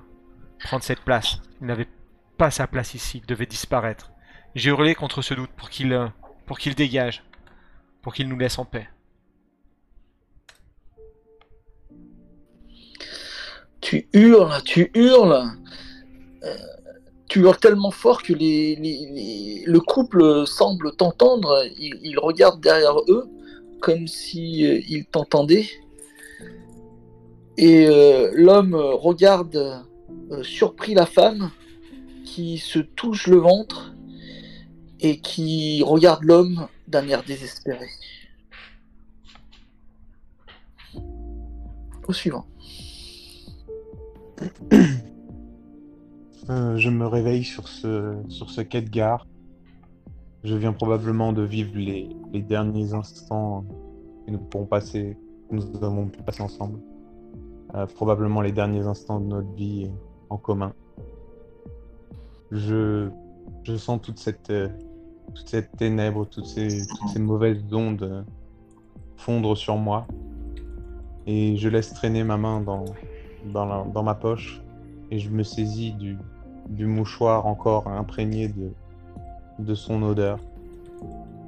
prendre 0.65 0.83
cette 0.83 1.01
place. 1.01 1.41
Il 1.61 1.69
n'avait 1.69 1.89
pas 2.37 2.51
sa 2.51 2.67
place 2.67 2.95
ici, 2.95 3.19
il 3.19 3.27
devait 3.27 3.47
disparaître. 3.47 4.13
J'ai 4.55 4.71
hurlé 4.71 4.95
contre 4.95 5.23
ce 5.23 5.35
doute 5.35 5.51
pour 5.57 5.71
qu'il 5.71 5.93
euh, 5.93 6.09
pour 6.45 6.59
qu'il 6.59 6.75
dégage, 6.75 7.25
pour 8.03 8.15
qu'il 8.15 8.29
nous 8.29 8.39
laisse 8.39 8.59
en 8.59 8.65
paix. 8.65 8.89
Tu 13.81 14.09
hurles, 14.12 14.62
tu 14.65 14.90
hurles. 14.94 15.53
Euh, 16.43 16.57
tu 17.28 17.40
hurles 17.40 17.59
tellement 17.59 17.90
fort 17.90 18.23
que 18.23 18.32
le 18.32 19.78
couple 19.81 20.47
semble 20.47 20.94
t'entendre. 20.97 21.65
Ils, 21.78 22.19
regardent 22.19 22.61
derrière 22.61 22.98
eux 23.09 23.28
comme 23.81 24.07
si 24.07 24.66
euh, 24.66 25.03
t'entendaient. 25.11 25.69
Et 27.59 27.86
euh, 27.86 28.31
l'homme 28.35 28.74
regarde 28.74 29.85
surpris 30.43 30.94
la 30.94 31.07
femme 31.07 31.51
qui 32.24 32.59
se 32.59 32.78
touche 32.78 33.28
le 33.28 33.36
ventre 33.36 33.94
et 35.01 35.20
qui 35.20 35.82
regarde 35.82 36.24
l'homme 36.24 36.69
d'un 36.89 37.07
air 37.09 37.23
désespéré. 37.23 37.86
Au 42.07 42.12
suivant. 42.12 42.47
Euh, 46.49 46.77
je 46.77 46.91
me 46.91 47.07
réveille 47.07 47.43
sur 47.43 47.67
ce, 47.67 48.15
sur 48.29 48.51
ce 48.51 48.61
quai 48.61 48.81
de 48.81 48.89
gare. 48.89 49.27
Je 50.45 50.55
viens 50.55 50.73
probablement 50.73 51.33
de 51.33 51.43
vivre 51.43 51.73
les, 51.75 52.09
les 52.33 52.41
derniers 52.41 52.95
instants 52.95 53.65
que 54.25 54.31
nous 54.31 54.39
pourrons 54.39 54.67
passer, 54.67 55.17
que 55.51 55.57
nous 55.57 55.83
avons 55.83 56.07
pu 56.07 56.23
passer 56.23 56.43
ensemble. 56.43 56.79
Euh, 57.75 57.87
probablement 57.87 58.43
les 58.43 58.53
derniers 58.53 58.87
instants 58.87 59.19
de 59.19 59.27
notre 59.27 59.53
vie 59.55 59.91
en 60.31 60.37
commun. 60.37 60.73
Je, 62.53 63.09
je 63.65 63.77
sens 63.77 64.01
toute 64.01 64.21
cette, 64.21 64.51
euh, 64.51 64.69
toute 65.35 65.49
cette 65.49 65.77
ténèbre, 65.77 66.27
toutes 66.27 66.47
ces, 66.47 66.87
toutes 66.87 67.09
ces 67.09 67.19
mauvaises 67.19 67.65
ondes 67.73 68.25
fondre 69.17 69.57
sur 69.57 69.77
moi. 69.77 70.07
Et 71.27 71.57
je 71.57 71.69
laisse 71.69 71.93
traîner 71.93 72.23
ma 72.23 72.37
main 72.37 72.61
dans, 72.61 72.85
dans, 73.52 74.02
ma 74.02 74.14
poche 74.14 74.60
et 75.10 75.18
je 75.18 75.31
me 75.31 75.43
saisis 75.43 75.93
du, 75.93 76.86
mouchoir 76.86 77.47
encore 77.47 77.89
imprégné 77.89 78.52
de, 79.59 79.74
son 79.74 80.02
odeur. 80.02 80.39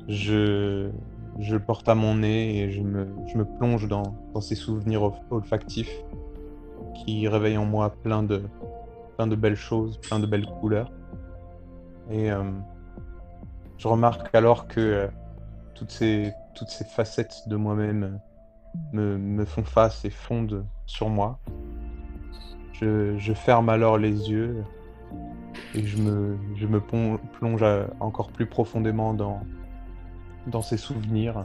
Je, 0.08 0.90
le 1.38 1.58
porte 1.58 1.88
à 1.88 1.94
mon 1.94 2.16
nez 2.16 2.60
et 2.60 2.70
je 2.70 2.82
me, 2.82 3.44
plonge 3.58 3.88
dans, 3.88 4.14
dans 4.34 4.40
ces 4.40 4.54
souvenirs 4.54 5.02
olf- 5.02 5.22
olfactifs 5.30 6.02
qui 6.94 7.28
réveillent 7.28 7.58
en 7.58 7.66
moi 7.66 7.90
plein 8.02 8.22
de, 8.22 8.42
belles 9.36 9.56
choses, 9.56 9.98
plein 9.98 10.18
de 10.18 10.26
belles 10.26 10.46
couleurs. 10.46 10.90
Et 12.10 12.30
euh, 12.30 12.42
je 13.76 13.86
remarque 13.86 14.34
alors 14.34 14.66
que 14.66 14.80
euh, 14.80 15.08
toutes, 15.74 15.90
ces, 15.90 16.32
facettes 16.88 17.42
de 17.46 17.56
moi-même 17.56 18.18
me, 18.92 19.16
me 19.16 19.44
font 19.44 19.64
face 19.64 20.04
et 20.04 20.10
fondent 20.10 20.66
sur 20.86 21.08
moi. 21.08 21.38
Je, 22.80 23.32
ferme 23.34 23.68
alors 23.70 23.98
les 23.98 24.30
yeux 24.30 24.62
et 25.74 25.84
je 25.84 25.96
me, 25.96 26.80
plonge 26.80 27.64
encore 27.98 28.30
plus 28.30 28.46
profondément 28.46 29.14
dans, 29.14 30.62
ces 30.62 30.76
souvenirs. 30.76 31.44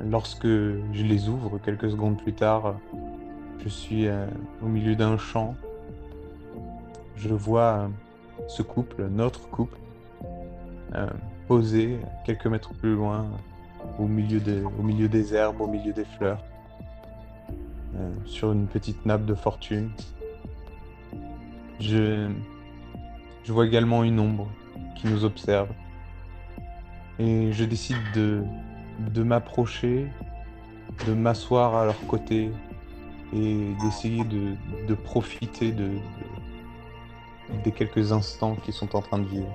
Lorsque 0.00 0.46
je 0.46 1.02
les 1.04 1.28
ouvre 1.28 1.58
quelques 1.58 1.90
secondes 1.90 2.20
plus 2.20 2.32
tard, 2.32 2.76
je 3.58 3.68
suis 3.68 4.06
euh, 4.06 4.26
au 4.62 4.66
milieu 4.66 4.94
d'un 4.94 5.18
champ. 5.18 5.54
Je 7.16 7.34
vois 7.34 7.60
euh, 7.60 7.88
ce 8.46 8.62
couple, 8.62 9.08
notre 9.08 9.50
couple, 9.50 9.76
euh, 10.94 11.08
posé 11.48 11.98
quelques 12.24 12.46
mètres 12.46 12.74
plus 12.74 12.94
loin, 12.94 13.26
au 13.98 14.06
milieu 14.06 14.38
des 14.38 15.34
herbes, 15.34 15.60
au 15.60 15.66
milieu 15.66 15.92
des 15.92 16.04
fleurs, 16.04 16.42
euh, 17.96 18.10
sur 18.26 18.52
une 18.52 18.66
petite 18.66 19.04
nappe 19.06 19.24
de 19.24 19.34
fortune. 19.34 19.90
Je, 21.80 22.28
vois 23.48 23.66
également 23.66 24.04
une 24.04 24.20
ombre 24.20 24.48
qui 24.96 25.06
nous 25.06 25.24
observe. 25.24 25.68
Et 27.18 27.52
je 27.52 27.64
décide 27.64 27.96
de, 28.14 29.22
m'approcher, 29.22 30.06
de 31.06 31.14
m'asseoir 31.14 31.74
à 31.74 31.84
leur 31.84 32.06
côté 32.06 32.50
et 33.34 33.74
d'essayer 33.82 34.24
de, 34.24 34.94
profiter 34.94 35.72
de, 35.72 35.88
de- 35.88 35.98
des 37.64 37.72
quelques 37.72 38.12
instants 38.12 38.54
qu'ils 38.56 38.74
sont 38.74 38.94
en 38.94 39.00
train 39.02 39.18
de 39.18 39.24
vivre. 39.26 39.52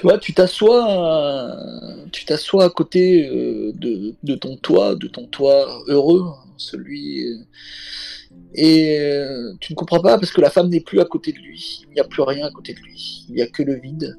Tu 0.00 0.06
vois, 0.06 0.16
tu 0.16 0.32
t'assois, 0.32 0.80
à 2.64 2.70
côté 2.70 3.28
euh, 3.28 3.70
de, 3.74 4.34
ton 4.34 4.56
toit, 4.56 4.94
de 4.94 5.06
ton 5.06 5.26
toit 5.26 5.82
heureux, 5.88 6.24
celui, 6.56 7.26
euh, 7.26 7.36
et 8.54 8.98
euh, 8.98 9.52
tu 9.60 9.74
ne 9.74 9.76
comprends 9.76 10.00
pas 10.00 10.16
parce 10.18 10.32
que 10.32 10.40
la 10.40 10.48
femme 10.48 10.70
n'est 10.70 10.80
plus 10.80 11.00
à 11.00 11.04
côté 11.04 11.32
de 11.32 11.36
lui. 11.36 11.82
Il 11.86 11.92
n'y 11.92 12.00
a 12.00 12.04
plus 12.04 12.22
rien 12.22 12.46
à 12.46 12.50
côté 12.50 12.72
de 12.72 12.78
lui. 12.78 13.26
Il 13.28 13.34
n'y 13.34 13.42
a 13.42 13.46
que 13.46 13.62
le 13.62 13.74
vide. 13.74 14.16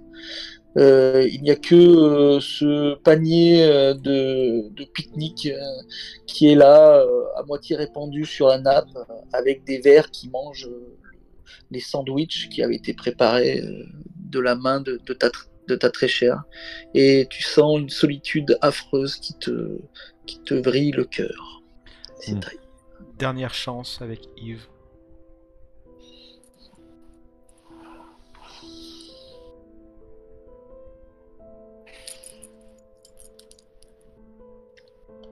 Il 0.75 1.39
n'y 1.41 1.49
a 1.49 1.55
que 1.55 2.37
ce 2.39 2.93
panier 2.99 3.65
de, 3.65 4.83
pique-nique 4.93 5.49
qui 6.27 6.47
est 6.47 6.55
là, 6.55 7.03
à 7.37 7.43
moitié 7.47 7.75
répandu 7.75 8.25
sur 8.25 8.49
la 8.49 8.59
nappe, 8.59 8.95
avec 9.33 9.63
des 9.63 9.79
vers 9.79 10.11
qui 10.11 10.29
mangent 10.29 10.69
les 11.71 11.79
sandwichs 11.79 12.49
qui 12.49 12.61
avaient 12.61 12.75
été 12.75 12.93
préparés 12.93 13.63
de 14.29 14.39
la 14.39 14.55
main 14.55 14.79
de, 14.79 15.01
de 15.03 15.13
ta, 15.13 15.31
de 15.71 15.75
ta 15.75 15.89
chère, 16.07 16.43
et 16.93 17.27
tu 17.29 17.41
sens 17.41 17.79
une 17.79 17.89
solitude 17.89 18.57
affreuse 18.61 19.15
qui 19.15 19.33
te, 19.35 19.79
qui 20.25 20.39
te 20.41 20.53
le 20.53 21.03
cœur. 21.05 21.61
Hmm. 22.27 22.39
Dernière 23.17 23.53
chance 23.53 23.99
avec 24.01 24.21
Yves. 24.37 24.67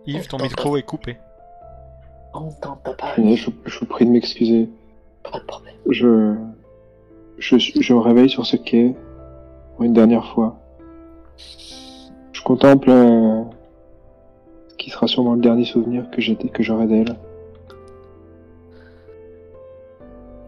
Yves, 0.05 0.27
ton 0.27 0.37
micro 0.39 0.77
est 0.77 0.83
coupé. 0.83 1.17
Pas. 2.61 3.15
Je, 3.17 3.79
vous 3.79 3.85
prie 3.85 4.05
de 4.05 4.11
m'excuser. 4.11 4.69
Je, 5.89 6.35
je, 7.37 7.57
je 7.57 7.93
me 7.93 7.99
réveille 7.99 8.29
sur 8.29 8.45
ce 8.45 8.55
quai 8.55 8.95
une 9.85 9.93
dernière 9.93 10.25
fois. 10.25 10.57
Je 12.31 12.41
contemple 12.43 12.89
euh, 12.89 13.43
ce 14.67 14.75
qui 14.75 14.89
sera 14.89 15.07
sûrement 15.07 15.33
le 15.33 15.41
dernier 15.41 15.65
souvenir 15.65 16.09
que 16.09 16.63
j'aurai 16.63 16.87
d'elle. 16.87 17.15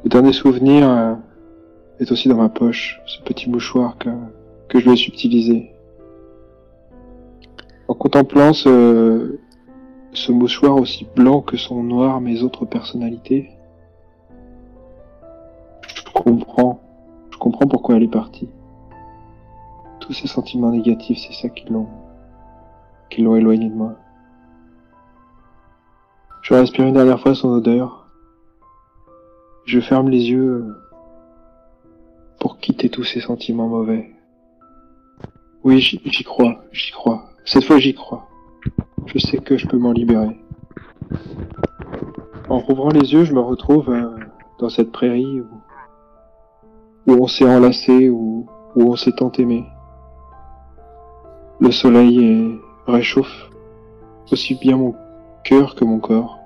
Le 0.03 0.09
dernier 0.09 0.33
souvenir 0.33 0.89
euh, 0.89 1.13
est 1.99 2.11
aussi 2.11 2.27
dans 2.27 2.35
ma 2.35 2.49
poche, 2.49 3.01
ce 3.05 3.21
petit 3.21 3.49
mouchoir 3.49 3.97
que, 3.97 4.09
je 4.79 4.89
vais 4.89 4.95
subtiliser. 4.95 5.71
En 7.87 7.93
contemplant 7.93 8.53
ce, 8.53 9.37
ce 10.13 10.31
mouchoir 10.31 10.75
aussi 10.77 11.07
blanc 11.15 11.41
que 11.41 11.57
sont 11.57 11.83
noires 11.83 12.21
mes 12.21 12.41
autres 12.41 12.65
personnalités, 12.65 13.51
je 15.93 16.03
comprends. 16.13 16.79
Je 17.31 17.37
comprends 17.37 17.67
pourquoi 17.67 17.95
elle 17.97 18.03
est 18.03 18.07
partie. 18.07 18.49
Tous 20.01 20.13
ces 20.13 20.27
sentiments 20.27 20.71
négatifs, 20.71 21.19
c'est 21.19 21.33
ça 21.33 21.49
qui 21.49 21.65
l'ont, 21.69 21.87
qui 23.09 23.21
l'ont 23.21 23.35
éloignée 23.35 23.69
de 23.69 23.75
moi. 23.75 23.95
Je 26.41 26.53
respire 26.53 26.87
une 26.87 26.95
dernière 26.95 27.19
fois 27.19 27.33
son 27.33 27.49
odeur. 27.49 28.07
Je 29.65 29.79
ferme 29.79 30.09
les 30.09 30.31
yeux 30.31 30.75
pour 32.39 32.57
quitter 32.57 32.89
tous 32.89 33.03
ces 33.03 33.21
sentiments 33.21 33.67
mauvais. 33.67 34.11
Oui, 35.63 35.79
j'y 35.79 36.23
crois, 36.23 36.63
j'y 36.71 36.91
crois. 36.91 37.29
Cette 37.45 37.63
fois, 37.63 37.77
j'y 37.77 37.93
crois. 37.93 38.27
Je 39.05 39.19
sais 39.19 39.37
que 39.37 39.57
je 39.57 39.67
peux 39.67 39.77
m'en 39.77 39.91
libérer. 39.91 40.35
En 42.49 42.57
rouvrant 42.57 42.89
les 42.89 43.13
yeux, 43.13 43.23
je 43.23 43.33
me 43.33 43.39
retrouve 43.39 43.89
euh, 43.89 44.09
dans 44.59 44.69
cette 44.69 44.91
prairie 44.91 45.41
où, 45.41 45.47
où 47.07 47.23
on 47.23 47.27
s'est 47.27 47.47
enlacé, 47.47 48.09
où, 48.09 48.47
où 48.75 48.91
on 48.91 48.95
s'est 48.95 49.13
tant 49.13 49.31
aimé. 49.33 49.65
Le 51.61 51.69
soleil 51.69 52.59
réchauffe 52.88 53.51
aussi 54.31 54.55
bien 54.55 54.77
mon 54.77 54.95
cœur 55.43 55.75
que 55.75 55.85
mon 55.85 55.99
corps. 55.99 56.39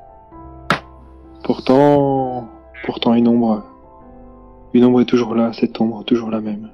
Pourtant, 1.42 2.50
pourtant 2.86 3.14
une 3.14 3.30
ombre, 3.30 3.64
une 4.74 4.84
ombre 4.84 5.00
est 5.00 5.06
toujours 5.06 5.34
là, 5.34 5.54
cette 5.54 5.80
ombre 5.80 6.04
toujours 6.04 6.30
la 6.30 6.42
même. 6.42 6.70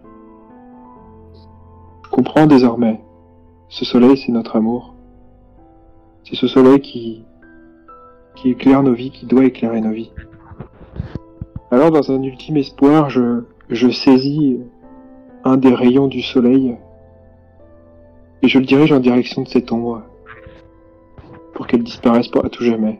Je 2.03 2.09
comprends 2.09 2.47
désormais. 2.47 2.99
Ce 3.69 3.85
soleil, 3.85 4.17
c'est 4.17 4.31
notre 4.31 4.55
amour. 4.55 4.95
C'est 6.23 6.35
ce 6.35 6.47
soleil 6.47 6.81
qui, 6.81 7.23
qui 8.33 8.49
éclaire 8.49 8.81
nos 8.81 8.93
vies, 8.93 9.11
qui 9.11 9.27
doit 9.27 9.45
éclairer 9.45 9.81
nos 9.81 9.91
vies. 9.91 10.11
Alors, 11.69 11.91
dans 11.91 12.11
un 12.11 12.23
ultime 12.23 12.57
espoir, 12.57 13.11
je, 13.11 13.43
je 13.69 13.91
saisis 13.91 14.57
un 15.43 15.57
des 15.57 15.75
rayons 15.75 16.07
du 16.07 16.23
soleil 16.23 16.75
et 18.43 18.47
je 18.47 18.57
le 18.57 18.65
dirige 18.65 18.91
en 18.91 18.99
direction 18.99 19.43
de 19.43 19.47
cette 19.47 19.71
ombre 19.71 20.03
pour 21.53 21.67
qu'elle 21.67 21.83
disparaisse 21.83 22.27
pour 22.27 22.45
à 22.45 22.49
tout 22.49 22.63
jamais. 22.63 22.99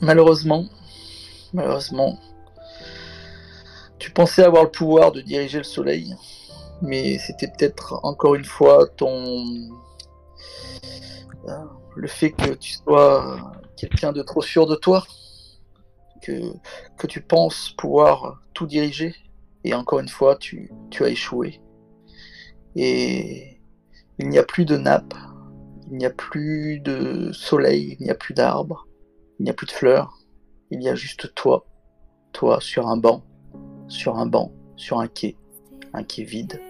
Malheureusement, 0.00 0.64
malheureusement, 1.52 2.18
tu 3.98 4.10
pensais 4.10 4.42
avoir 4.42 4.64
le 4.64 4.70
pouvoir 4.70 5.12
de 5.12 5.20
diriger 5.20 5.58
le 5.58 5.64
soleil, 5.64 6.14
mais 6.80 7.18
c'était 7.18 7.48
peut-être 7.48 8.00
encore 8.02 8.34
une 8.34 8.44
fois 8.44 8.86
ton 8.96 9.44
euh, 11.48 11.52
le 11.96 12.08
fait 12.08 12.30
que 12.30 12.52
tu 12.52 12.72
sois 12.72 13.38
quelqu'un 13.76 14.12
de 14.12 14.22
trop 14.22 14.42
sûr 14.42 14.66
de 14.66 14.74
toi, 14.74 15.04
que, 16.20 17.06
tu 17.06 17.20
penses 17.20 17.74
pouvoir 17.76 18.40
tout 18.54 18.66
diriger, 18.66 19.14
et 19.64 19.74
encore 19.74 20.00
une 20.00 20.08
fois 20.08 20.36
tu, 20.36 20.70
tu 20.90 21.04
as 21.04 21.08
échoué. 21.08 21.60
Et 22.76 23.60
il 24.18 24.28
n'y 24.28 24.38
a 24.38 24.44
plus 24.44 24.64
de 24.64 24.76
nappe, 24.76 25.14
il 25.90 25.96
n'y 25.96 26.06
a 26.06 26.10
plus 26.10 26.80
de 26.80 27.32
soleil, 27.32 27.96
il 27.98 28.04
n'y 28.04 28.10
a 28.10 28.14
plus 28.14 28.34
d'arbres. 28.34 28.86
Il 29.40 29.44
n'y 29.44 29.50
a 29.50 29.54
plus 29.54 29.66
de 29.66 29.72
fleurs, 29.72 30.18
il 30.70 30.82
y 30.82 30.90
a 30.90 30.94
juste 30.94 31.34
toi, 31.34 31.64
toi 32.30 32.60
sur 32.60 32.88
un 32.88 32.98
banc, 32.98 33.24
sur 33.88 34.18
un 34.18 34.26
banc, 34.26 34.52
sur 34.76 35.00
un 35.00 35.08
quai, 35.08 35.34
un 35.94 36.04
quai 36.04 36.24
vide, 36.24 36.60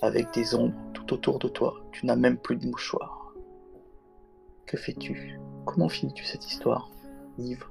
avec 0.00 0.32
des 0.32 0.54
ombres 0.54 0.74
tout 0.94 1.12
autour 1.12 1.38
de 1.38 1.48
toi. 1.48 1.74
Tu 1.92 2.06
n'as 2.06 2.16
même 2.16 2.38
plus 2.38 2.56
de 2.56 2.66
mouchoir. 2.66 3.34
Que 4.66 4.78
fais-tu? 4.78 5.38
Comment 5.66 5.90
finis-tu 5.90 6.24
cette 6.24 6.46
histoire, 6.50 6.90
Yves 7.36 7.66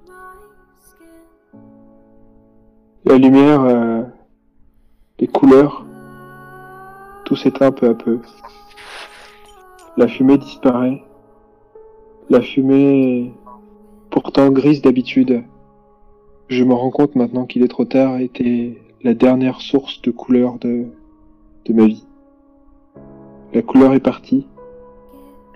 La 3.06 3.18
lumière, 3.18 3.62
euh, 3.64 4.04
les 5.20 5.28
couleurs, 5.28 5.86
tout 7.26 7.36
s'éteint 7.36 7.72
peu 7.72 7.90
à 7.90 7.94
peu. 7.94 8.20
La 9.98 10.08
fumée 10.08 10.38
disparaît. 10.38 11.04
La 12.30 12.42
fumée, 12.42 13.34
pourtant 14.10 14.50
grise 14.52 14.82
d'habitude, 14.82 15.44
je 16.48 16.64
me 16.64 16.74
rends 16.74 16.92
compte 16.92 17.16
maintenant 17.16 17.46
qu'il 17.46 17.64
est 17.64 17.68
trop 17.68 17.84
tard, 17.84 18.20
était 18.20 18.82
la 19.04 19.14
dernière 19.14 19.60
source 19.60 20.02
de 20.02 20.12
couleur 20.12 20.58
de, 20.60 20.86
de 21.66 21.74
ma 21.74 21.86
vie. 21.86 22.08
La 23.54 23.62
couleur 23.62 23.94
est 23.94 24.00
partie. 24.00 24.48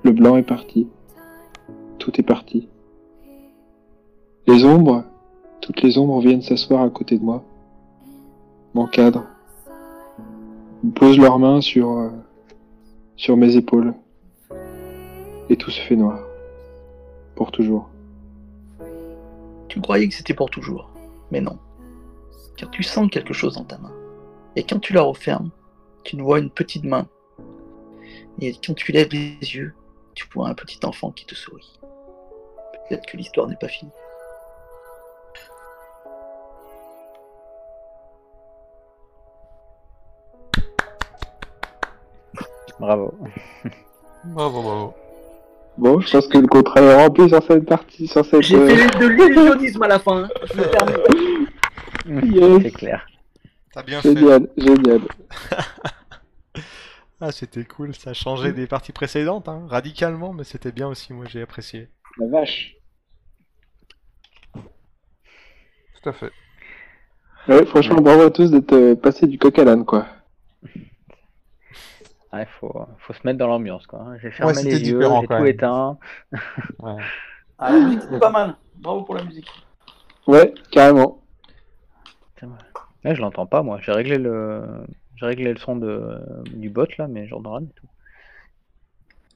Le 0.04 0.12
blanc 0.12 0.36
est 0.36 0.44
parti. 0.44 0.88
Tout 1.98 2.12
est 2.20 2.24
parti. 2.24 2.68
Les 4.48 4.66
ombres, 4.66 5.06
toutes 5.68 5.82
les 5.82 5.98
ombres 5.98 6.22
viennent 6.22 6.42
s'asseoir 6.42 6.82
à 6.82 6.90
côté 6.90 7.18
de 7.18 7.24
moi, 7.26 7.44
m'encadrent, 8.74 9.28
me 10.82 10.92
posent 10.92 11.18
leurs 11.18 11.40
mains 11.40 11.60
sur, 11.60 11.92
euh, 11.92 12.10
sur 13.18 13.36
mes 13.36 13.58
épaules, 13.58 13.94
et 15.50 15.58
tout 15.58 15.70
se 15.70 15.82
fait 15.82 15.98
noir, 15.98 16.22
pour 17.36 17.52
toujours. 17.52 17.90
Tu 19.68 19.82
croyais 19.82 20.08
que 20.08 20.14
c'était 20.14 20.34
pour 20.34 20.50
toujours, 20.50 20.90
mais 21.32 21.42
non. 21.42 21.60
Car 22.56 22.72
tu 22.72 22.82
sens 22.82 23.10
quelque 23.12 23.34
chose 23.34 23.56
dans 23.56 23.66
ta 23.66 23.78
main. 23.78 23.94
Et 24.56 24.64
quand 24.64 24.80
tu 24.80 24.94
la 24.94 25.02
refermes, 25.02 25.52
tu 26.06 26.16
vois 26.16 26.40
une 26.40 26.50
petite 26.50 26.86
main. 26.86 27.10
Et 28.40 28.54
quand 28.66 28.74
tu 28.74 28.94
lèves 28.94 29.12
les 29.12 29.38
yeux, 29.42 29.74
tu 30.16 30.26
vois 30.34 30.48
un 30.48 30.54
petit 30.54 30.80
enfant 30.86 31.12
qui 31.12 31.26
te 31.26 31.36
sourit. 31.36 31.78
Peut-être 32.88 33.06
que 33.06 33.18
l'histoire 33.18 33.50
n'est 33.50 33.58
pas 33.58 33.68
finie. 33.68 33.92
Bravo. 42.80 43.14
Bravo, 44.26 44.62
bravo. 44.62 44.94
Bon, 45.78 46.00
je 46.00 46.12
pense 46.12 46.28
que 46.28 46.38
le 46.40 46.48
contrat 46.48 46.82
est 46.82 46.96
rempli 46.96 47.30
sur 47.30 47.44
cette 47.44 47.66
partie, 47.66 48.08
sur 48.08 48.26
cette... 48.26 48.42
J'ai 48.42 48.56
euh, 48.58 48.68
fait 48.68 49.00
de 49.00 49.08
l'illusionnisme 49.08 49.84
à 49.84 49.88
la 49.88 50.00
fin. 50.00 50.24
hein. 50.24 50.30
Je 50.46 50.58
me 50.58 50.64
permets. 50.72 52.26
yes. 52.36 52.62
C'est 52.64 52.72
clair. 52.72 53.06
T'as 53.74 53.84
bien 53.84 54.02
fait. 54.02 54.16
Génial, 54.16 54.48
génial. 54.58 55.02
Ah, 57.20 57.32
c'était 57.32 57.64
cool, 57.66 57.96
ça 57.96 58.12
a 58.12 58.14
changé 58.14 58.52
des 58.54 58.68
parties 58.68 58.92
précédentes, 58.92 59.50
hein, 59.50 59.66
radicalement, 59.70 60.34
mais 60.34 60.44
c'était 60.44 60.72
bien 60.72 60.88
aussi, 60.88 61.14
moi 61.14 61.26
j'ai 61.28 61.42
apprécié. 61.42 61.90
La 62.20 62.28
vache. 62.28 62.76
Tout 64.54 66.10
à 66.10 66.14
fait. 66.14 66.32
Ouais, 67.48 67.66
franchement, 67.66 68.02
bravo 68.02 68.22
à 68.22 68.30
tous 68.30 68.52
d'être 68.52 68.72
euh, 68.74 68.96
passés 68.96 69.26
du 69.26 69.40
coq 69.40 69.58
à 69.58 69.64
l'âne, 69.64 69.84
quoi. 69.84 70.06
Il 72.42 72.48
faut, 72.60 72.86
faut 73.00 73.14
se 73.14 73.20
mettre 73.26 73.38
dans 73.40 73.48
l'ambiance. 73.48 73.86
quoi. 73.88 74.00
hein. 74.02 74.18
J'ai 74.22 74.32
fermé 74.32 74.54
c'était 74.54 74.80
les 74.80 74.90
yeux, 74.90 75.02
j'ai 75.22 75.28
tout 75.28 75.46
éteint. 75.46 75.98
Ah, 77.60 77.72
la 77.72 77.80
musique, 77.80 78.02
c'était 78.04 78.20
pas 78.20 78.30
mal. 78.30 78.56
Bravo 78.76 79.02
pour 79.02 79.16
la 79.16 79.24
musique. 79.24 79.50
Ouais, 80.28 80.54
carrément. 80.72 81.24
Je 83.04 83.22
l'entends 83.22 83.46
pas, 83.46 83.64
moi. 83.64 83.80
J'ai 83.82 83.92
réglé 83.94 84.18
le, 84.18 84.64
j'ai 85.16 85.26
réglé 85.26 85.54
le 85.54 85.60
son 85.60 85.76
de... 85.76 86.20
du 86.56 86.70
bot 86.70 86.86
là, 86.98 87.08
mais 87.08 87.28
j'entends 87.28 87.54
rien 87.54 87.62
du 87.62 87.74
tout. 87.74 87.88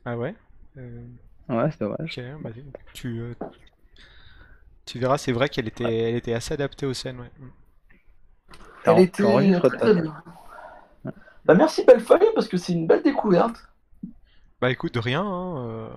Ah 0.05 0.17
ouais 0.17 0.35
Euh, 0.77 1.01
Ouais, 1.49 1.69
c'est 1.71 1.79
dommage. 1.79 2.19
Bah, 2.41 2.49
tu, 2.93 3.19
euh, 3.19 3.33
tu 4.85 4.99
verras, 4.99 5.17
c'est 5.17 5.31
vrai 5.31 5.49
qu'elle 5.49 5.67
était, 5.67 5.83
elle 6.09 6.15
était 6.15 6.33
assez 6.33 6.53
adaptée 6.53 6.85
aux 6.85 6.93
scènes, 6.93 7.19
ouais. 7.19 7.31
Elle 8.85 8.99
était 8.99 9.23
t'enregistres 9.23 9.69
très, 9.69 9.77
ta- 9.77 9.77
très 9.77 10.01
bien. 10.01 10.23
Bah 11.45 11.53
merci 11.55 11.83
Bellefeuille 11.85 12.29
parce 12.35 12.47
que 12.47 12.57
c'est 12.57 12.73
une 12.73 12.87
belle 12.87 13.03
découverte. 13.03 13.67
Bah 14.61 14.69
écoute, 14.71 14.93
de 14.93 14.99
rien, 14.99 15.23
hein, 15.23 15.67
euh, 15.67 15.89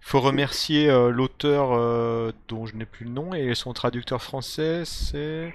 Il 0.00 0.04
faut 0.06 0.20
remercier 0.20 0.88
euh, 0.88 1.10
l'auteur 1.10 1.72
euh, 1.72 2.32
dont 2.48 2.64
je 2.66 2.76
n'ai 2.76 2.86
plus 2.86 3.04
le 3.04 3.10
nom 3.10 3.34
et 3.34 3.54
son 3.54 3.72
traducteur 3.72 4.22
français, 4.22 4.84
c'est... 4.84 5.52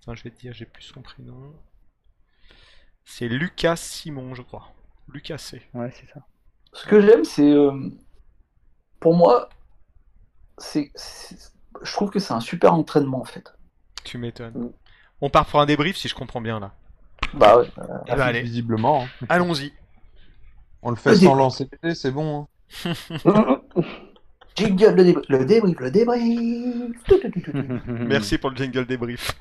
Enfin, 0.00 0.14
je 0.14 0.22
vais 0.22 0.30
te 0.30 0.38
dire, 0.38 0.52
j'ai 0.52 0.66
plus 0.66 0.82
son 0.84 1.02
prénom. 1.02 1.54
C'est 3.04 3.28
Lucas 3.28 3.76
Simon, 3.76 4.34
je 4.34 4.42
crois. 4.42 4.72
Lucas 5.08 5.38
C. 5.38 5.62
Ouais, 5.74 5.90
c'est 5.90 6.06
ça. 6.12 6.20
Ce 6.72 6.86
que 6.86 7.00
j'aime, 7.00 7.24
c'est. 7.24 7.50
euh, 7.52 7.90
pour 9.00 9.14
moi, 9.14 9.48
c'est, 10.58 10.90
c'est- 10.94 11.52
je 11.82 11.92
trouve 11.92 12.10
que 12.10 12.18
c'est 12.18 12.32
un 12.34 12.40
super 12.40 12.74
entraînement 12.74 13.20
en 13.20 13.24
fait. 13.24 13.52
Tu 14.04 14.18
m'étonnes. 14.18 14.54
Mm. 14.54 14.72
On 15.20 15.30
part 15.30 15.46
pour 15.46 15.60
un 15.60 15.66
débrief 15.66 15.96
si 15.96 16.08
je 16.08 16.14
comprends 16.14 16.40
bien 16.40 16.60
là. 16.60 16.74
Bah 17.34 17.58
ouais. 17.58 17.66
Eh 18.06 18.10
ben, 18.12 18.20
allez, 18.20 18.42
Visiblement. 18.42 19.04
hein. 19.04 19.26
allons-y. 19.28 19.72
On 20.82 20.90
le 20.90 20.96
fait 20.96 21.10
Vas-y. 21.10 21.24
sans 21.24 21.34
lancer 21.34 21.68
c'est 21.94 22.10
bon. 22.10 22.46
hein. 22.86 23.60
Jingle, 24.54 24.94
le 24.96 25.04
débrief, 25.04 25.26
le 25.30 25.44
débrief, 25.46 25.78
le 25.80 25.90
débrief. 25.90 27.04
Tout, 27.06 27.18
tout, 27.18 27.30
tout, 27.30 27.40
tout, 27.40 27.52
tout. 27.52 27.78
Merci 27.86 28.36
pour 28.36 28.50
le 28.50 28.56
jingle 28.56 28.84
débrief. 28.84 29.32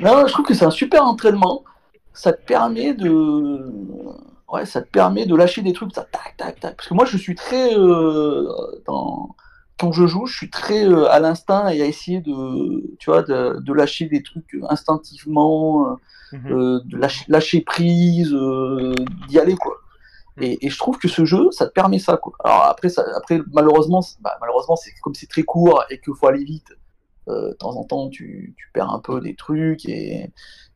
Non, 0.00 0.26
je 0.26 0.32
trouve 0.32 0.44
que 0.44 0.54
c'est 0.54 0.64
un 0.64 0.70
super 0.70 1.04
entraînement. 1.04 1.64
Ça 2.12 2.32
te 2.32 2.42
permet 2.44 2.94
de. 2.94 3.72
Ouais, 4.48 4.64
ça 4.66 4.80
te 4.82 4.88
permet 4.88 5.26
de 5.26 5.34
lâcher 5.34 5.62
des 5.62 5.72
trucs, 5.72 5.92
ça, 5.94 6.04
tac, 6.10 6.34
tac, 6.36 6.60
tac. 6.60 6.76
Parce 6.76 6.88
que 6.88 6.94
moi, 6.94 7.04
je 7.04 7.16
suis 7.16 7.34
très. 7.34 7.74
euh, 7.76 8.46
dans... 8.86 9.34
Quand 9.78 9.92
je 9.92 10.06
joue, 10.06 10.26
je 10.26 10.36
suis 10.36 10.50
très 10.50 10.86
euh, 10.86 11.10
à 11.10 11.20
l'instinct 11.20 11.68
et 11.68 11.82
à 11.82 11.86
essayer 11.86 12.20
de, 12.20 12.96
tu 12.98 13.10
vois, 13.10 13.22
de, 13.22 13.60
de 13.60 13.72
lâcher 13.74 14.06
des 14.06 14.22
trucs 14.22 14.56
instinctivement, 14.68 15.90
euh, 15.90 15.94
Mhm. 16.32 16.52
euh, 16.52 16.80
de 16.84 16.96
lâcher, 16.96 17.24
lâcher 17.28 17.60
prise, 17.60 18.32
euh, 18.32 18.94
d'y 19.28 19.38
aller, 19.38 19.54
quoi. 19.56 19.76
Et, 20.40 20.66
et 20.66 20.70
je 20.70 20.78
trouve 20.78 20.98
que 20.98 21.08
ce 21.08 21.24
jeu, 21.24 21.50
ça 21.50 21.66
te 21.66 21.72
permet 21.72 21.98
ça, 21.98 22.16
quoi. 22.16 22.32
Alors 22.44 22.64
après, 22.64 22.88
ça, 22.88 23.04
après 23.16 23.40
malheureusement, 23.52 24.00
bah, 24.20 24.36
malheureusement, 24.40 24.76
c'est 24.76 24.92
comme 25.02 25.14
c'est 25.14 25.28
très 25.28 25.44
court 25.44 25.84
et 25.90 26.00
qu'il 26.00 26.14
faut 26.14 26.26
aller 26.26 26.44
vite. 26.44 26.72
euh, 27.28 27.48
de 27.50 27.54
temps 27.54 27.74
en 27.76 27.84
temps, 27.84 28.08
tu, 28.08 28.54
tu 28.56 28.68
perds 28.72 28.90
un 28.90 29.00
peu 29.00 29.20
des 29.20 29.34
trucs 29.34 29.84
et, 29.88 30.30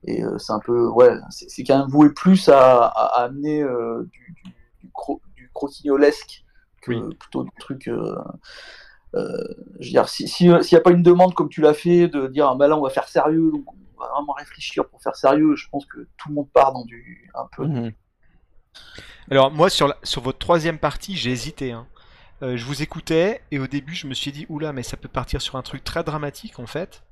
et 0.05 0.25
euh, 0.25 0.37
c'est 0.39 0.53
un 0.53 0.59
peu, 0.61 0.89
ouais, 0.89 1.13
c'est 1.31 1.63
quand 1.65 1.79
même 1.79 1.89
voué 1.89 2.11
plus 2.11 2.49
à, 2.49 2.87
à- 2.87 3.21
à 3.21 3.25
amener 3.25 3.63
euh, 3.63 4.03
du, 4.11 4.35
du, 4.45 4.55
du, 4.81 4.89
cro- 4.93 5.21
du 5.37 5.49
croquignolesque 5.55 6.45
que 6.83 6.91
Oui. 6.93 7.15
plutôt 7.21 7.45
du 7.45 7.51
truc. 7.61 7.89
Euh, 9.15 9.19
euh, 9.19 9.45
je 9.81 9.87
veux 9.87 9.91
dire, 9.93 10.09
si- 10.09 10.29
si- 10.29 10.49
s'il 10.63 10.77
n'y 10.77 10.79
a 10.79 10.81
pas 10.83 10.91
une 10.93 11.03
demande 11.03 11.35
comme 11.35 11.49
tu 11.49 11.61
l'as 11.61 11.75
fait 11.75 12.09
de 12.09 12.27
dire, 12.29 12.49
ah, 12.49 12.55
bah 12.57 12.69
là, 12.69 12.77
on 12.77 12.83
va 12.83 12.91
faire 12.91 13.09
sérieux, 13.09 13.51
donc 13.53 13.65
on 13.69 14.01
va 14.01 14.09
vraiment 14.15 14.33
réfléchir 14.35 14.89
pour 14.89 15.03
faire 15.03 15.17
sérieux, 15.17 15.57
je 15.57 15.69
pense 15.71 15.87
que 15.87 16.09
tout 16.17 16.29
le 16.29 16.35
monde 16.35 16.51
part 16.53 16.73
dans 16.73 16.85
du 16.85 17.31
un 17.35 17.49
peu. 17.57 17.65
Mhm. 17.65 17.95
Alors 19.31 19.51
moi 19.51 19.71
sur, 19.71 19.89
la- 19.89 19.97
sur 20.03 20.23
votre 20.23 20.39
troisième 20.39 20.79
partie 20.79 21.17
j'ai 21.17 21.31
hésité. 21.31 21.73
hein. 21.73 21.87
Euh, 22.43 22.57
je 22.57 22.65
vous 22.65 22.83
écoutais 22.83 23.43
et 23.51 23.59
au 23.59 23.67
début 23.67 23.95
je 23.95 24.07
me 24.07 24.15
suis 24.15 24.33
dit 24.33 24.47
oula 24.49 24.73
mais 24.73 24.83
ça 24.83 24.97
peut 24.97 25.09
partir 25.09 25.43
sur 25.43 25.57
un 25.57 25.63
truc 25.63 25.85
très 25.85 26.05
dramatique 26.05 26.59
en 26.59 26.67
fait. 26.67 27.03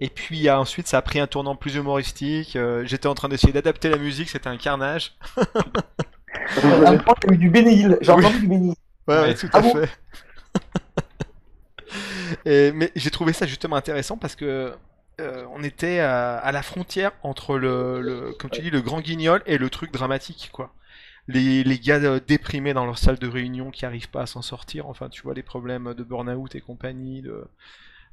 Et 0.00 0.10
puis 0.10 0.48
ah, 0.48 0.60
ensuite 0.60 0.88
ça 0.88 0.98
a 0.98 1.02
pris 1.02 1.20
un 1.20 1.26
tournant 1.28 1.56
plus 1.56 1.76
humoristique. 1.76 2.56
euh, 2.56 2.84
J'étais 2.86 3.08
en 3.08 3.14
train 3.14 3.28
d'essayer 3.30 3.52
d'adapter 3.52 3.90
la 3.90 3.98
musique, 3.98 4.30
c'était 4.30 4.48
un 4.48 4.58
carnage. 4.58 5.16
À 6.56 6.90
un 6.90 6.92
moment, 6.92 7.14
il 7.24 7.30
y 7.30 7.32
a 7.32 7.34
eu 7.34 7.38
du 7.38 7.50
Bénéil, 7.50 7.98
j'ai 8.00 8.12
entendu 8.12 8.40
du 8.40 8.46
Bénéil. 8.46 8.74
Ouais, 9.08 9.20
ouais, 9.20 9.34
Ouais. 9.34 9.34
tout 9.34 9.50
Ah 9.52 9.58
à 9.58 9.62
bon? 9.62 9.72
fait. 9.72 9.88
Et- 12.46 12.72
mais 12.72 12.90
j'ai 12.96 13.10
trouvé 13.10 13.32
ça 13.32 13.46
justement 13.46 13.76
intéressant 13.76 14.16
parce 14.16 14.36
que 14.36 14.72
euh, 15.20 15.44
on 15.54 15.62
était 15.62 16.00
à, 16.00 16.38
à 16.38 16.52
la 16.52 16.62
frontière 16.62 17.12
entre 17.22 17.58
le, 17.58 18.00
le- 18.00 18.32
comme 18.32 18.50
tu 18.50 18.62
dis, 18.62 18.70
le 18.70 18.80
grand 18.82 19.00
guignol 19.00 19.42
et 19.46 19.58
le 19.58 19.70
truc 19.70 19.92
dramatique, 19.92 20.50
quoi. 20.52 20.72
Les, 21.28 21.64
les 21.64 21.78
gars 21.78 21.98
euh, 22.02 22.20
déprimés 22.26 22.74
dans 22.74 22.86
leur 22.86 22.98
salle 22.98 23.18
de 23.18 23.28
réunion 23.28 23.70
qui 23.70 23.86
arrivent 23.86 24.10
pas 24.10 24.22
à 24.22 24.26
s'en 24.26 24.42
sortir, 24.42 24.88
enfin, 24.88 25.08
tu 25.08 25.22
vois, 25.22 25.34
les 25.34 25.42
problèmes 25.44 25.94
de 25.94 26.02
burn-out 26.04 26.54
et 26.56 26.60
compagnie, 26.60 27.22
de, 27.22 27.46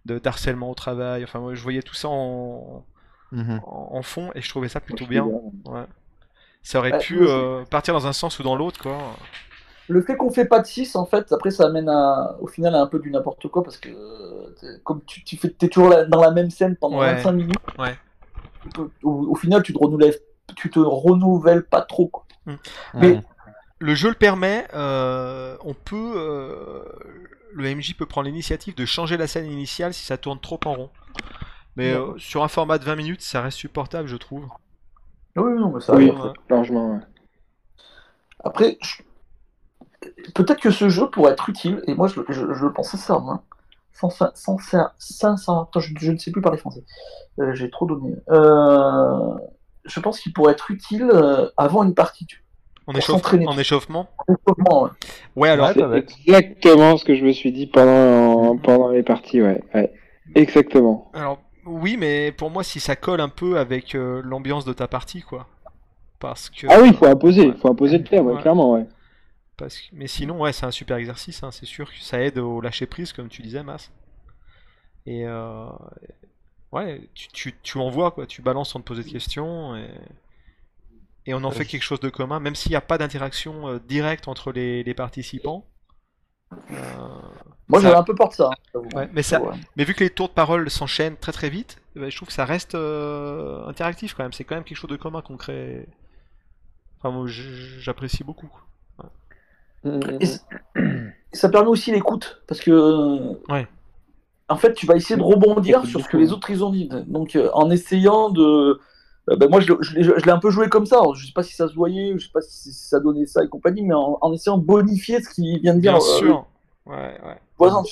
de 0.06 0.20
d'harcèlement 0.20 0.70
au 0.72 0.76
travail, 0.76 1.24
enfin, 1.24 1.40
moi, 1.40 1.56
je 1.56 1.62
voyais 1.62 1.82
tout 1.84 1.96
ça 1.96 2.10
en, 2.10 2.86
Mhm. 3.32 3.62
en, 3.66 3.90
en 3.94 4.02
fond 4.04 4.32
et 4.36 4.42
je 4.42 4.50
trouvais 4.50 4.70
ça 4.70 4.80
plutôt 4.82 5.06
bien. 5.08 5.24
Ouais. 5.66 5.86
Ça 6.64 6.80
aurait 6.80 6.98
pu 6.98 7.20
euh, 7.28 7.66
partir 7.66 7.94
dans 7.94 8.08
un 8.08 8.14
sens 8.14 8.40
ou 8.40 8.44
dans 8.44 8.56
l'autre, 8.56 8.82
quoi. 8.82 9.18
Le 9.90 10.02
fait 10.02 10.16
qu'on 10.16 10.30
fait 10.30 10.46
pas 10.46 10.60
de 10.60 10.66
6, 10.68 10.96
en 10.96 11.06
fait, 11.06 11.32
après, 11.32 11.50
ça 11.52 11.66
amène 11.66 11.90
à, 11.90 12.36
au 12.40 12.48
final 12.48 12.76
à 12.76 12.82
un 12.82 12.88
peu 12.88 13.00
du 13.00 13.10
n'importe 13.12 13.48
quoi 13.48 13.64
parce 13.64 13.78
que 13.78 13.90
euh, 13.90 14.78
comme 14.84 15.02
tu, 15.06 15.24
tu 15.24 15.36
fais, 15.36 15.50
t'es 15.50 15.68
toujours 15.68 15.94
dans 16.08 16.22
la 16.22 16.32
même 16.32 16.50
scène 16.52 16.76
pendant 16.76 17.00
Ouais. 17.00 17.16
25 17.16 17.32
minutes, 17.32 17.56
Ouais. 17.80 17.96
au, 19.04 19.12
au 19.32 19.36
final, 19.36 19.64
tu 19.64 19.74
te 19.74 19.80
renouvelles, 19.80 20.16
tu 20.56 20.70
te 20.70 20.80
renouvelles 20.80 21.64
pas 21.66 21.82
trop. 21.82 22.08
Quoi. 22.08 22.26
Mais- 22.94 23.16
Mhm. 23.16 23.22
Le 23.82 23.96
jeu 23.96 24.10
le 24.10 24.16
permet, 24.16 24.68
euh, 24.74 25.56
on 25.64 25.74
peut, 25.74 26.14
euh, 26.18 26.84
le 27.54 27.70
MJ 27.74 27.96
peut 27.96 28.06
prendre 28.06 28.28
l'initiative 28.28 28.76
de 28.76 28.86
changer 28.86 29.16
la 29.16 29.26
scène 29.26 29.46
initiale 29.46 29.94
si 29.94 30.06
ça 30.06 30.18
tourne 30.18 30.40
trop 30.42 30.60
en 30.66 30.74
rond. 30.74 30.90
Mais 31.78 31.94
euh, 31.94 32.12
sur 32.18 32.44
un 32.44 32.50
format 32.50 32.78
de 32.78 32.84
20 32.84 32.98
minutes, 32.98 33.22
ça 33.22 33.42
reste 33.42 33.58
supportable, 33.58 34.10
je 34.10 34.18
trouve. 34.18 34.46
Oui, 35.38 35.54
non, 35.58 35.72
mais 35.74 35.80
ça 35.80 35.96
Oui, 35.96 36.10
arrive. 36.10 36.22
ouais. 36.22 36.32
largement, 36.50 36.92
ouais. 36.96 37.00
Après, 38.44 38.78
je- 38.82 39.02
peut-être 40.34 40.60
que 40.62 40.72
ce 40.72 40.90
jeu 40.90 41.10
pourrait 41.10 41.32
être 41.34 41.50
utile, 41.50 41.82
et 41.88 41.94
moi 41.94 42.08
je, 42.08 42.22
je, 42.30 42.54
je 42.54 42.66
le 42.66 42.74
pense 42.74 42.90
sincèrement. 42.92 43.44
Sans, 43.94 44.10
sans, 44.10 44.32
sans, 44.34 45.36
sans- 45.38 45.64
attends, 45.64 45.80
je, 45.82 45.94
je 46.00 46.12
ne 46.12 46.18
sais 46.18 46.32
plus 46.32 46.42
parler 46.42 46.58
français. 46.58 46.84
Euh, 47.40 47.54
J'ai 47.54 47.70
trop 47.70 47.86
donné. 47.86 48.16
Euh, 48.30 49.34
je 49.84 50.00
pense 50.00 50.22
qu'il 50.22 50.32
pourrait 50.32 50.54
être 50.54 50.72
utile 50.72 51.10
euh, 51.14 51.50
avant 51.58 51.84
une 51.84 51.94
partie. 51.94 52.26
tu 52.26 52.46
En, 52.88 52.94
échauffe- 52.94 53.46
en 53.48 53.58
échauffement? 53.58 54.08
Vois. 54.26 54.38
Complètement, 54.38 54.84
ouais. 54.84 54.90
Ouais, 55.36 55.50
alors, 55.50 55.70
être- 55.72 56.16
Exactement 56.26 56.96
ce 56.96 57.04
que 57.04 57.14
je 57.16 57.26
me 57.26 57.34
suis 57.34 57.52
dit 57.52 57.68
pendant, 57.68 58.56
pendant 58.58 58.90
les 58.90 59.04
parties, 59.04 59.42
ouais. 59.42 59.62
ouais. 59.74 59.92
Exactement. 60.34 61.12
alors, 61.14 61.40
oui, 61.66 61.98
mais 61.98 62.32
pour 62.32 62.50
moi, 62.52 62.64
si 62.64 62.80
ça 62.80 62.96
colle 62.96 63.20
un 63.20 63.30
peu 63.30 63.58
avec 63.60 63.96
euh, 63.96 64.22
l'ambiance 64.24 64.64
de 64.64 64.72
ta 64.72 64.88
partie, 64.88 65.22
quoi. 65.22 65.48
Parce 66.20 66.50
que. 66.50 66.68
Ah 66.70 66.78
oui, 66.82 66.90
il 66.90 66.96
faut 66.96 67.06
imposer, 67.06 67.44
il 67.48 67.54
faut 67.58 67.70
imposer 67.70 67.98
le 67.98 68.04
terme, 68.06 68.40
clairement, 68.40 68.74
ouais. 68.74 68.86
Parce 69.60 69.82
Mais 69.92 70.08
sinon, 70.08 70.40
ouais, 70.40 70.54
c'est 70.54 70.66
un 70.66 70.72
super 70.72 70.98
exercice, 70.98 71.44
hein, 71.44 71.52
c'est 71.52 71.66
sûr 71.68 71.92
que 71.92 72.00
ça 72.00 72.20
aide 72.22 72.38
au 72.40 72.62
lâcher 72.62 72.86
prise, 72.88 73.14
comme 73.14 73.30
tu 73.30 73.42
disais, 73.44 73.62
Mas. 73.62 73.92
Et 75.06 75.26
euh, 75.28 75.68
ouais, 76.72 77.02
tu, 77.14 77.28
tu, 77.30 77.56
tu 77.62 77.78
envoies, 77.78 78.12
quoi, 78.12 78.26
tu 78.26 78.42
balances 78.42 78.72
sans 78.72 78.80
te 78.80 78.86
poser 78.86 79.04
de 79.04 79.10
questions, 79.10 79.76
et, 79.76 79.90
et 81.26 81.34
on 81.34 81.44
en 81.44 81.52
fait 81.52 81.66
quelque 81.66 81.84
chose 81.84 82.00
de 82.00 82.10
commun, 82.10 82.40
même 82.40 82.56
s'il 82.56 82.72
n'y 82.72 82.76
a 82.76 82.82
pas 82.82 82.98
d'interaction 82.98 83.68
euh, 83.68 83.80
directe 83.80 84.28
entre 84.28 84.52
les, 84.52 84.84
les 84.84 84.94
participants. 84.94 85.66
Euh, 86.72 87.20
Moi 87.68 87.80
Ça- 87.80 87.88
j'avais 87.88 87.96
un 88.00 88.04
peu 88.04 88.16
peur 88.16 88.30
de 88.30 88.34
ça. 88.34 88.50
hein, 88.74 88.80
ouais, 88.96 89.10
mais, 89.14 89.22
ça, 89.24 89.42
Ouais. 89.42 89.56
mais 89.76 89.84
vu 89.84 89.94
que 89.94 90.04
les 90.04 90.10
tours 90.10 90.30
de 90.30 90.34
parole 90.34 90.70
s'enchaînent 90.70 91.18
très 91.18 91.32
très 91.32 91.50
vite, 91.50 91.80
ben, 91.96 92.10
je 92.10 92.16
trouve 92.16 92.28
que 92.30 92.34
ça 92.34 92.46
reste 92.46 92.76
interactif 92.76 94.14
quand 94.16 94.24
même, 94.24 94.34
c'est 94.34 94.44
quand 94.44 94.56
même 94.56 94.64
quelque 94.64 94.78
chose 94.78 94.90
de 94.90 94.96
commun 94.96 95.22
qu'on 95.22 95.38
crée. 95.38 95.86
Enfin, 96.98 97.12
moi, 97.12 97.26
j'apprécie 97.28 98.24
beaucoup. 98.24 98.50
Et 99.86 100.26
et 101.32 101.36
ça 101.38 101.50
permet 101.50 101.70
aussi 101.70 101.92
l'écoute, 101.92 102.42
parce 102.48 102.60
que 102.60 102.72
euh, 102.72 103.34
Ouais. 103.50 103.68
en 104.50 104.56
fait, 104.58 104.74
tu 104.74 104.86
vas 104.88 104.96
essayer 104.96 105.16
de 105.16 105.22
rebondir 105.24 105.86
sur 105.86 106.02
ce 106.02 106.10
que 106.10 106.18
les 106.18 106.32
autres 106.32 106.50
ils 106.50 106.64
ont 106.64 106.72
dit. 106.72 106.90
Donc, 107.08 107.36
euh, 107.36 107.50
en 107.54 107.70
essayant 107.70 108.30
de. 108.30 108.80
euh, 109.30 109.36
ben, 109.38 109.48
moi, 109.50 109.60
je, 109.60 109.72
l'ai- 109.72 109.78
je 109.82 109.96
l'ai 109.96 110.04
je 110.04 110.26
l'ai 110.26 110.32
un 110.32 110.40
peu 110.40 110.50
joué 110.50 110.70
comme 110.70 110.88
ça. 110.88 110.98
Alors, 110.98 111.16
je 111.16 111.26
sais 111.28 111.34
pas 111.34 111.44
si 111.44 111.54
ça 111.54 111.68
se 111.68 111.76
voyait, 111.76 112.14
je 112.18 112.26
sais 112.26 112.32
pas 112.34 112.42
si, 112.42 112.74
si 112.74 112.88
ça 112.88 113.00
donnait 113.00 113.28
ça 113.28 113.44
et 113.44 113.48
compagnie, 113.48 113.84
mais 113.84 113.94
en, 113.94 114.18
en 114.22 114.34
essayant 114.34 114.58
de 114.58 114.66
bonifier 114.66 115.22
ce 115.22 115.30
qu'il 115.30 115.60
vient 115.62 115.76
de 115.76 115.82
dire. 115.82 115.94
Bien 115.94 116.02
euh, 116.02 116.18
sûr. 116.18 116.46
Ouais, 116.88 117.20
ouais. 117.24 117.38
voisin, 117.58 117.84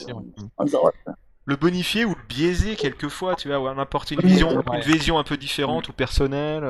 le 1.45 1.55
bonifier 1.55 2.03
ou 2.05 2.09
le 2.09 2.27
biaiser 2.27 2.75
quelquefois, 2.75 3.35
tu 3.35 3.47
vois, 3.47 3.59
ou 3.59 3.67
en 3.67 3.77
apporter 3.77 4.15
une 4.15 4.21
vision, 4.21 4.49
une 4.73 4.81
vision 4.81 5.19
un 5.19 5.23
peu 5.23 5.37
différente 5.37 5.87
ou 5.89 5.93
personnelle. 5.93 6.63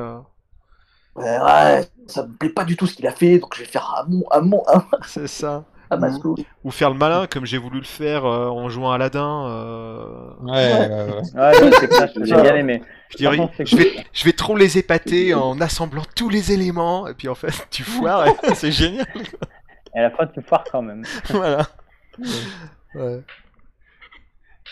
Euh. 1.20 1.44
Ouais, 1.78 1.84
ça 2.06 2.22
me 2.26 2.32
plaît 2.36 2.48
pas 2.50 2.64
du 2.64 2.76
tout 2.76 2.86
ce 2.86 2.94
qu'il 2.94 3.06
a 3.06 3.12
fait, 3.12 3.38
donc 3.38 3.54
je 3.54 3.60
vais 3.60 3.66
faire 3.68 3.94
à 3.96 4.04
mon, 4.08 4.26
à 4.30 4.40
mon, 4.40 4.62
à, 4.66 4.84
C'est 5.06 5.26
ça. 5.26 5.64
à 5.90 5.96
ma 5.96 6.10
sauce. 6.12 6.40
Ou 6.64 6.70
faire 6.70 6.90
le 6.90 6.96
malin 6.96 7.26
comme 7.26 7.44
j'ai 7.46 7.58
voulu 7.58 7.78
le 7.78 7.84
faire 7.84 8.24
euh, 8.24 8.48
en 8.48 8.68
jouant 8.68 8.92
à 8.92 8.96
Aladdin. 8.96 9.46
euh, 9.48 10.30
Ouais, 10.42 10.52
ouais, 10.52 10.88
ouais. 10.88 11.40
Ouais, 11.40 11.62
ouais, 11.62 11.70
c'est 11.80 11.88
clair, 11.88 12.08
j'ai 12.14 12.34
bien 12.34 12.54
aimé. 12.56 12.82
Je 13.10 13.16
dirais, 13.16 13.36
Par 13.36 13.46
contre, 13.46 13.56
c'est 13.58 13.66
je 13.66 13.76
vais, 13.76 13.92
je 14.12 14.24
vais 14.24 14.32
trop 14.32 14.56
les 14.56 14.76
épater 14.78 15.34
en 15.34 15.60
assemblant 15.60 16.02
tous 16.14 16.28
les 16.28 16.52
éléments, 16.52 17.06
et 17.08 17.14
puis 17.14 17.28
en 17.28 17.34
fait, 17.34 17.66
tu 17.70 17.82
foires, 17.84 18.26
et 18.26 18.32
c'est 18.54 18.72
génial. 18.72 19.06
Et 19.94 19.98
à 19.98 20.02
la 20.02 20.10
fin, 20.10 20.26
tu 20.26 20.42
foires 20.42 20.64
quand 20.70 20.82
même. 20.82 21.04
voilà. 21.30 21.66
Ouais. 22.94 23.20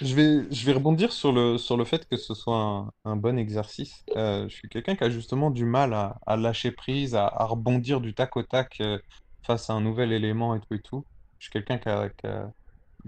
Je 0.00 0.14
vais, 0.14 0.46
je 0.54 0.66
vais 0.66 0.72
rebondir 0.74 1.10
sur 1.12 1.32
le, 1.32 1.56
sur 1.56 1.76
le 1.78 1.84
fait 1.86 2.06
que 2.06 2.16
ce 2.18 2.34
soit 2.34 2.86
un, 3.04 3.16
bon 3.16 3.38
exercice. 3.38 4.04
Euh, 4.16 4.46
je 4.48 4.54
suis 4.54 4.68
quelqu'un 4.68 4.94
qui 4.94 5.04
a 5.04 5.10
justement 5.10 5.50
du 5.50 5.64
mal 5.64 5.94
à, 5.94 6.36
lâcher 6.36 6.70
prise, 6.70 7.14
à, 7.14 7.28
rebondir 7.46 8.00
du 8.02 8.14
tac 8.14 8.36
au 8.36 8.42
tac 8.42 8.76
euh, 8.80 8.98
face 9.46 9.70
à 9.70 9.72
un 9.74 9.80
nouvel 9.80 10.12
élément 10.12 10.54
et 10.54 10.60
tout 10.60 10.74
et 10.74 10.82
tout. 10.82 11.06
Je 11.38 11.46
suis 11.46 11.52
quelqu'un 11.52 11.78
qui 11.78 11.88
a, 11.88 12.10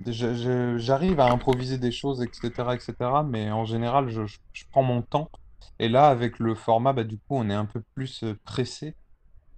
j'arrive 0.07 1.21
à 1.21 1.31
improviser 1.31 1.79
des 1.79 1.93
choses, 1.93 2.23
etc., 2.23 2.75
etc., 2.75 3.23
mais 3.25 3.51
en 3.51 3.65
général, 3.65 4.09
je, 4.11 4.27
je- 4.27 4.39
je 4.53 4.65
prends 4.71 4.83
mon 4.83 5.03
temps. 5.03 5.31
Et 5.79 5.89
là, 5.89 6.09
avec 6.09 6.39
le 6.39 6.55
format, 6.55 6.93
bah, 6.93 7.05
du 7.05 7.17
coup, 7.19 7.25
on 7.37 7.51
est 7.51 7.55
un 7.55 7.67
peu 7.67 7.83
plus 7.95 8.23
euh, 8.25 8.35
pressé. 8.45 8.97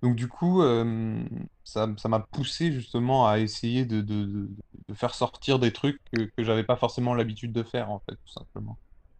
Donc 0.02 0.16
du 0.16 0.28
coup, 0.28 0.62
euh, 0.62 1.22
ça, 1.64 1.86
m'a 2.08 2.20
poussé 2.20 2.72
justement 2.72 3.28
à 3.28 3.38
essayer 3.38 3.84
de, 3.84 4.48
faire 4.94 5.14
sortir 5.14 5.58
des 5.58 5.72
trucs 5.72 6.00
que, 6.12 6.28
j'avais 6.38 6.64
pas 6.64 6.76
forcément 6.76 7.14
l'habitude 7.14 7.52
de 7.52 7.62
faire, 7.62 7.90
en 7.90 8.00
fait, 8.00 8.14
tout 8.14 8.32
simplement. 8.32 8.78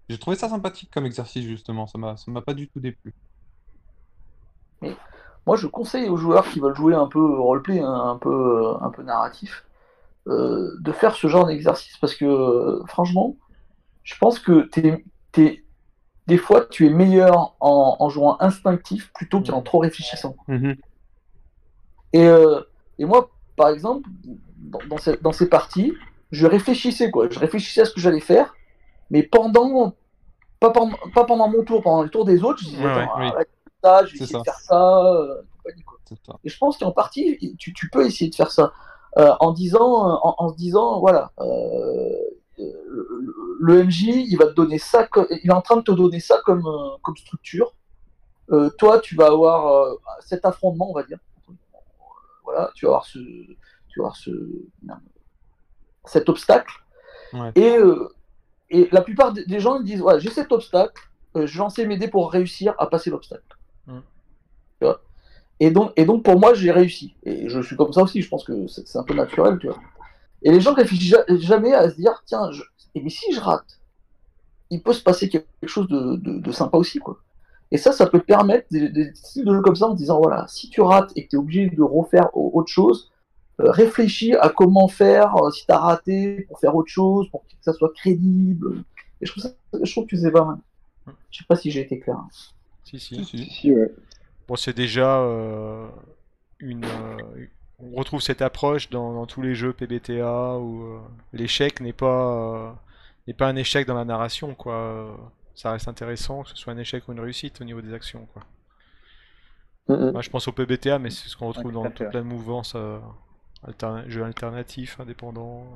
J'ai 0.09 0.19
trouvé 0.19 0.37
ça 0.37 0.49
sympathique 0.49 0.91
comme 0.93 1.07
exercice, 1.07 1.45
justement. 1.45 1.87
Ça 1.87 1.99
m'a, 1.99 2.17
m'a 2.29 2.43
pas 2.43 2.55
du 2.55 2.69
tout 2.69 2.81
déplu. 2.81 3.15
Moi, 5.47 5.57
je 5.57 5.67
conseille 5.67 6.09
aux 6.09 6.17
joueurs 6.17 6.49
qui 6.49 6.61
veulent 6.61 6.75
jouer 6.75 6.95
un 6.95 7.07
peu 7.07 7.23
roleplay, 7.41 7.81
hein, 7.81 7.93
un 7.93 8.17
peu, 8.17 8.75
un 8.81 8.91
peu 8.91 9.03
narratif, 9.03 9.65
euh, 10.29 10.77
de 10.81 10.93
faire 10.93 11.15
ce 11.15 11.27
genre 11.29 11.47
d'exercice 11.47 11.97
parce 11.99 12.15
que, 12.15 12.25
euh, 12.25 12.85
franchement, 12.87 13.37
je 14.03 14.17
pense 14.19 14.39
que 14.39 14.69
t'es- 15.33 15.65
des 16.31 16.39
fois, 16.39 16.65
tu 16.65 16.87
es 16.87 16.91
meilleur 16.91 17.57
en, 17.61 17.97
en 17.99 18.09
jouant 18.09 18.37
instinctif 18.41 19.13
plutôt 19.13 19.41
qu'en 19.43 19.63
trop 19.63 19.79
réfléchissant. 19.81 20.37
Et, 22.13 22.25
euh, 22.27 22.61
et 22.99 23.05
moi, 23.05 23.31
par 23.57 23.69
exemple, 23.71 24.09
dans, 24.73 24.79
dans 24.89 24.99
ces, 24.99 25.17
dans 25.17 25.33
ces 25.33 25.49
parties, 25.49 25.93
je 26.31 26.47
réfléchissais 26.47 27.11
quoi. 27.11 27.29
Je 27.29 27.39
réfléchissais 27.41 27.81
à 27.81 27.85
ce 27.85 27.93
que 27.95 28.01
j'allais 28.01 28.21
faire, 28.21 28.55
mais 29.11 29.25
pendant, 29.25 29.95
pas 30.61 30.71
pendant, 30.71 30.97
pas 31.15 31.25
pendant 31.25 31.49
mon 31.49 31.65
tour, 31.65 31.83
pendant 31.83 32.03
le 32.05 32.11
tour 32.11 32.25
des 32.25 32.45
autres, 32.45 32.61
je 32.61 32.69
disais 32.69 32.85
Ouais, 32.85 32.91
attends, 32.93 33.19
oui. 33.19 33.31
ah, 33.83 34.03
je 34.07 34.13
vais 34.13 34.25
essayer 34.25 34.33
ça. 34.33 34.39
de 34.39 34.45
faire 34.45 34.61
ça, 34.61 35.05
euh, 35.05 35.43
quoi. 35.85 35.99
Ça. 36.27 36.33
Et 36.45 36.49
je 36.49 36.59
pense 36.59 36.79
qu'en 36.79 36.93
partie, 36.93 37.57
tu, 37.59 37.73
tu 37.73 37.89
peux 37.91 38.07
essayer 38.07 38.31
de 38.31 38.35
faire 38.37 38.51
ça 38.53 38.73
euh, 39.19 39.33
en 39.41 39.51
disant, 39.53 40.21
en, 40.25 40.35
en 40.39 40.49
se 40.49 40.55
disant, 40.57 41.01
voilà, 41.01 41.33
le, 43.61 43.85
MJ, 43.85 44.03
il 44.03 44.37
va 44.37 44.47
te 44.47 44.53
donner 44.53 44.79
ça, 44.79 45.09
il 45.43 45.51
est 45.51 45.53
en 45.53 45.63
train 45.63 45.77
de 45.77 45.83
te 45.83 45.93
donner 45.93 46.21
ça 46.21 46.41
comme, 46.45 46.67
euh, 46.67 46.97
comme 47.03 47.17
structure. 47.17 47.75
Euh, 48.51 48.71
toi, 48.79 49.01
tu 49.01 49.15
vas 49.15 49.27
avoir 49.27 49.67
euh, 49.67 49.95
cet 50.21 50.45
affrontement, 50.45 50.91
on 50.91 50.95
va 50.95 51.03
dire. 51.05 51.19
Voilà, 52.45 52.71
tu 52.75 52.87
vas 52.87 52.91
avoir 52.93 53.07
ce, 53.07 53.19
tu 53.19 54.01
vas 54.01 54.07
avoir 54.07 54.17
ce, 54.17 54.31
cet 56.05 56.29
obstacle. 56.29 56.75
Ouais. 57.33 57.53
Et, 57.55 57.79
et 58.71 58.89
la 58.91 59.03
plupart 59.03 59.33
des- 59.33 59.61
gens 59.61 59.79
ils 59.79 59.85
disent, 59.85 60.03
ouais, 60.03 60.19
j'ai 60.19 60.31
cet 60.31 60.51
obstacle, 60.51 61.01
je 61.35 61.41
vais 61.41 61.59
lancer 61.59 61.87
mes 61.87 61.97
dés 61.97 62.09
pour 62.09 62.33
réussir 62.33 62.75
à 62.79 62.87
passer 62.89 63.11
l'obstacle. 63.11 63.57
Mm. 63.87 63.99
Tu 64.81 64.85
vois? 64.85 65.01
Et 65.61 65.71
donc, 65.71 65.93
et 65.95 66.05
donc 66.07 66.25
pour 66.25 66.41
moi, 66.41 66.55
j'ai 66.55 66.71
réussi. 66.73 67.15
Et 67.23 67.49
je 67.49 67.61
suis 67.61 67.77
comme 67.77 67.93
ça 67.93 68.03
aussi, 68.03 68.23
je 68.23 68.29
pense 68.29 68.45
que 68.45 68.67
c'est 68.67 68.89
c'est 68.89 68.99
un 68.99 69.05
peu 69.05 69.15
naturel, 69.15 69.59
tu 69.59 69.69
vois. 69.69 69.79
Et 70.43 70.51
les 70.51 70.61
gens 70.61 70.75
réfléchissent 70.75 71.11
ja- 71.11 71.25
jamais 71.29 71.75
à 71.75 71.91
se 71.91 71.97
dire, 71.97 72.23
tiens, 72.27 72.51
je... 72.53 72.63
et 72.95 73.03
mais 73.03 73.11
si 73.11 73.33
je 73.33 73.41
rate, 73.41 73.81
il 74.71 74.83
peut 74.83 74.93
se 74.93 75.03
passer 75.03 75.29
quelque 75.29 75.67
chose 75.67 75.89
de, 75.89 76.17
de, 76.17 76.39
de 76.39 76.53
sympa 76.53 76.77
aussi, 76.79 76.99
quoi. 76.99 77.19
Et 77.73 77.79
ça, 77.79 77.93
ça 77.93 78.07
peut 78.07 78.21
permettre 78.21 78.67
des, 78.71 78.89
des 78.89 79.15
styles 79.15 79.45
de 79.45 79.53
jeux 79.55 79.63
comme 79.63 79.77
ça 79.77 79.87
en 79.87 79.95
disant, 79.95 80.19
voilà, 80.21 80.47
si 80.49 80.71
tu 80.71 80.81
rates 80.81 81.13
et 81.17 81.25
que 81.25 81.31
tu 81.31 81.37
es 81.37 81.39
obligé 81.39 81.71
de 81.71 81.83
refaire 81.83 82.29
au- 82.37 82.51
autre 82.55 82.71
chose, 82.71 83.13
euh, 83.61 83.71
réfléchis 83.71 84.35
à 84.35 84.49
comment 84.49 84.89
faire 84.89 85.37
euh, 85.37 85.51
si 85.51 85.67
tu 85.67 85.73
as 85.73 85.79
raté 85.79 86.43
pour 86.49 86.59
faire 86.59 86.75
autre 86.75 86.91
chose, 86.91 87.29
pour 87.31 87.43
que 87.43 87.53
ça 87.61 87.73
soit 87.73 87.93
crédible. 87.95 88.83
Et 89.21 89.27
je 89.27 89.31
trouve, 89.33 89.43
ça, 89.45 89.51
je 89.83 89.93
trouve 89.93 90.07
que 90.07 90.17
c'est 90.17 90.31
pas 90.31 90.45
mal. 90.45 90.59
Je 91.31 91.39
sais 91.39 91.45
pas 91.47 91.57
si 91.57 91.71
j'ai 91.71 91.81
été 91.81 92.01
clair. 92.01 92.17
Si, 92.85 92.99
si. 92.99 93.17
Si, 93.17 93.25
si. 93.25 93.39
Si, 93.39 93.51
si, 93.51 93.75
ouais. 93.75 93.93
Bon, 94.49 94.57
c'est 94.57 94.75
déjà 94.75 95.21
euh, 95.21 95.87
une. 96.59 96.85
On 97.83 97.97
retrouve 97.97 98.21
cette 98.21 98.43
approche 98.43 98.91
dans, 98.91 99.13
dans 99.13 99.27
tous 99.27 99.43
les 99.43 99.55
jeux 99.55 99.73
PBTA 99.73 100.57
où 100.59 100.83
euh, 100.85 100.99
l'échec 101.33 101.81
n'est 101.81 101.93
pas 101.93 102.67
euh, 102.69 102.73
n'est 103.27 103.35
pas 103.35 103.49
un 103.49 103.57
échec 103.57 103.87
dans 103.87 103.95
la 103.95 104.05
narration, 104.05 104.55
quoi. 104.55 105.17
Ça 105.55 105.73
reste 105.73 105.89
intéressant 105.89 106.43
que 106.43 106.51
ce 106.51 106.57
soit 106.57 106.73
un 106.73 106.79
échec 106.79 107.07
ou 107.09 107.13
une 107.13 107.21
réussite 107.21 107.61
au 107.61 107.65
niveau 107.65 107.81
des 107.83 107.93
actions, 107.93 108.27
quoi. 108.33 108.43
Mm. 109.89 110.13
Moi, 110.13 110.23
je 110.23 110.31
pense 110.31 110.47
au 110.49 110.53
PBTA, 110.53 110.99
mais 110.99 111.11
c'est 111.11 111.29
ce 111.29 111.37
qu'on 111.37 111.49
retrouve 111.49 111.67
Ouais, 111.77 111.83
dans 111.85 111.91
toute 111.91 112.13
la 112.15 112.23
mouvance 112.23 112.75
euh, 112.77 112.99
alterna- 113.67 114.09
jeux 114.09 114.25
alternatifs, 114.25 114.99
indépendants. 115.01 115.67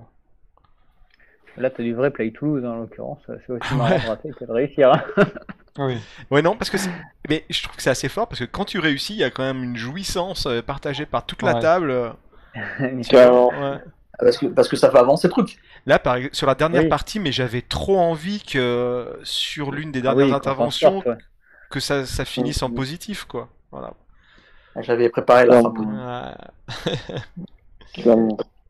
Là, 1.56 1.70
t'as 1.70 1.82
du 1.82 1.94
vrai 1.94 2.10
Play 2.10 2.30
Toulouse, 2.32 2.64
hein, 2.64 2.70
en 2.70 2.76
l'occurrence. 2.80 3.20
C'est 3.26 3.50
aussi 3.52 3.74
marrant 3.76 3.96
de 3.98 4.06
rater 4.08 4.30
que 4.30 4.44
de 4.44 4.52
réussir. 4.52 4.92
hein. 4.92 5.02
Oui. 5.78 5.98
Ouais, 6.30 6.42
non, 6.42 6.56
parce 6.56 6.70
que 6.70 6.78
c'est... 6.78 6.90
Mais 7.28 7.44
je 7.50 7.62
trouve 7.62 7.76
que 7.76 7.82
c'est 7.82 7.90
assez 7.90 8.08
fort, 8.08 8.28
parce 8.28 8.38
que 8.40 8.44
quand 8.44 8.64
tu 8.64 8.78
réussis, 8.78 9.14
il 9.14 9.18
y 9.18 9.24
a 9.24 9.30
quand 9.30 9.42
même 9.42 9.62
une 9.62 9.76
jouissance 9.76 10.46
euh, 10.46 10.62
partagée 10.62 11.06
par 11.06 11.26
toute 11.26 11.42
la 11.42 11.54
Ouais. 11.54 11.60
table. 11.60 12.14
ouais. 12.54 13.80
Parce 14.18 14.38
que, 14.38 14.46
parce 14.46 14.68
que 14.68 14.76
ça 14.76 14.90
fait 14.90 14.98
avancer 14.98 15.26
le 15.26 15.32
truc. 15.32 15.58
Là, 15.86 15.98
par... 15.98 16.18
sur 16.32 16.46
la 16.46 16.54
dernière 16.54 16.82
Oui. 16.82 16.88
partie, 16.88 17.18
mais 17.18 17.32
j'avais 17.32 17.62
trop 17.62 17.98
envie 17.98 18.42
que 18.42 19.18
sur 19.24 19.72
l'une 19.72 19.90
des 19.90 19.98
Ah 20.00 20.02
dernières 20.02 20.26
oui, 20.26 20.32
interventions, 20.32 21.02
sorte, 21.02 21.06
ouais. 21.06 21.18
que 21.70 21.80
ça, 21.80 22.06
ça 22.06 22.24
finisse 22.24 22.62
en 22.62 22.70
positif, 22.70 23.24
quoi. 23.24 23.48
Voilà. 23.72 23.92
J'avais 24.80 25.08
préparé 25.08 25.46
la 25.46 25.62
fin. 25.62 25.72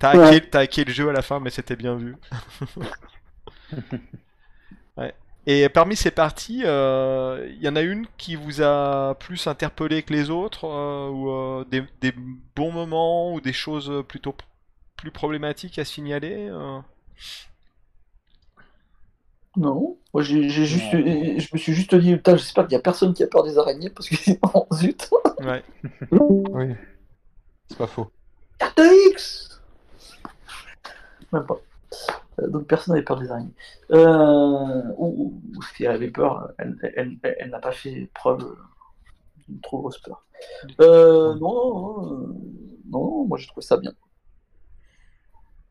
hacké, 0.01 0.41
t'as 0.51 0.61
hacké 0.61 0.85
le 0.85 0.93
jeu 0.93 1.09
à 1.09 1.13
la 1.13 1.23
fin, 1.23 1.41
mais 1.41 1.51
c'était 1.51 1.77
bien 1.77 1.97
vu. 1.97 2.17
Et 5.47 5.69
parmi 5.69 5.95
ces 5.95 6.11
parties, 6.11 6.63
euh, 6.65 7.47
il 7.51 7.63
y 7.63 7.69
en 7.69 7.77
a 7.77 7.83
une 7.83 8.07
qui 8.17 8.35
vous 8.35 8.63
a 8.63 9.15
plus 9.21 9.47
interpellé 9.47 10.03
que 10.03 10.13
les 10.13 10.31
autres, 10.31 10.65
euh, 10.65 11.11
ou 11.11 11.31
euh, 11.31 11.65
des, 11.71 11.83
des 12.01 12.15
bons 12.57 12.73
moments, 12.73 13.35
ou 13.35 13.41
des 13.43 13.53
choses 13.53 14.05
plutôt 14.09 14.35
plus 14.97 15.11
problématiques 15.11 15.79
à 15.79 15.85
signaler 15.85 16.49
euh? 16.51 16.79
Non, 19.57 19.99
moi 20.13 20.23
j'ai 20.25 20.49
juste, 20.49 20.91
je 20.91 21.49
me 21.53 21.59
suis 21.59 21.75
juste 21.75 21.95
dit, 21.95 22.17
putain, 22.17 22.37
j'espère 22.37 22.65
qu'il 22.65 22.73
y 22.73 22.79
a 22.79 22.83
personne 22.83 23.15
qui 23.15 23.23
a 23.23 23.29
peur 23.29 23.45
des 23.45 23.57
araignées 23.57 23.91
parce 23.91 24.09
que 24.09 24.17
oh, 24.55 24.67
zut, 24.73 25.11
Ouais. 25.41 25.63
Oui. 26.11 26.75
C'est 27.69 27.79
pas 27.79 27.87
faux. 27.87 28.11
carte 28.59 28.81
X 29.11 29.63
Même 31.33 31.47
pas. 31.47 31.61
Euh, 32.41 32.49
Donc 32.49 32.67
personne 32.67 32.95
n'avait 32.95 33.05
peur 33.05 33.19
des 33.21 33.31
araignées. 33.31 33.55
Euh, 33.93 34.83
ou, 34.99 35.41
ou 35.57 35.63
si 35.77 35.85
elle 35.85 35.93
avait 35.93 36.11
peur, 36.11 36.51
elle, 36.59 36.77
elle, 36.83 37.19
elle- 37.23 37.37
elle 37.41 37.51
n'a 37.51 37.61
pas 37.61 37.73
fait 37.73 38.11
preuve 38.15 38.57
d'une 39.49 39.61
trop 39.61 39.81
grosse 39.81 39.99
peur. 40.01 40.25
Euh, 40.81 41.35
non, 41.37 41.73
non, 41.75 42.03
non, 42.07 42.41
non, 42.87 43.27
moi 43.27 43.39
j'ai 43.39 43.49
trouvé 43.49 43.67
ça 43.67 43.77
bien. 43.79 43.93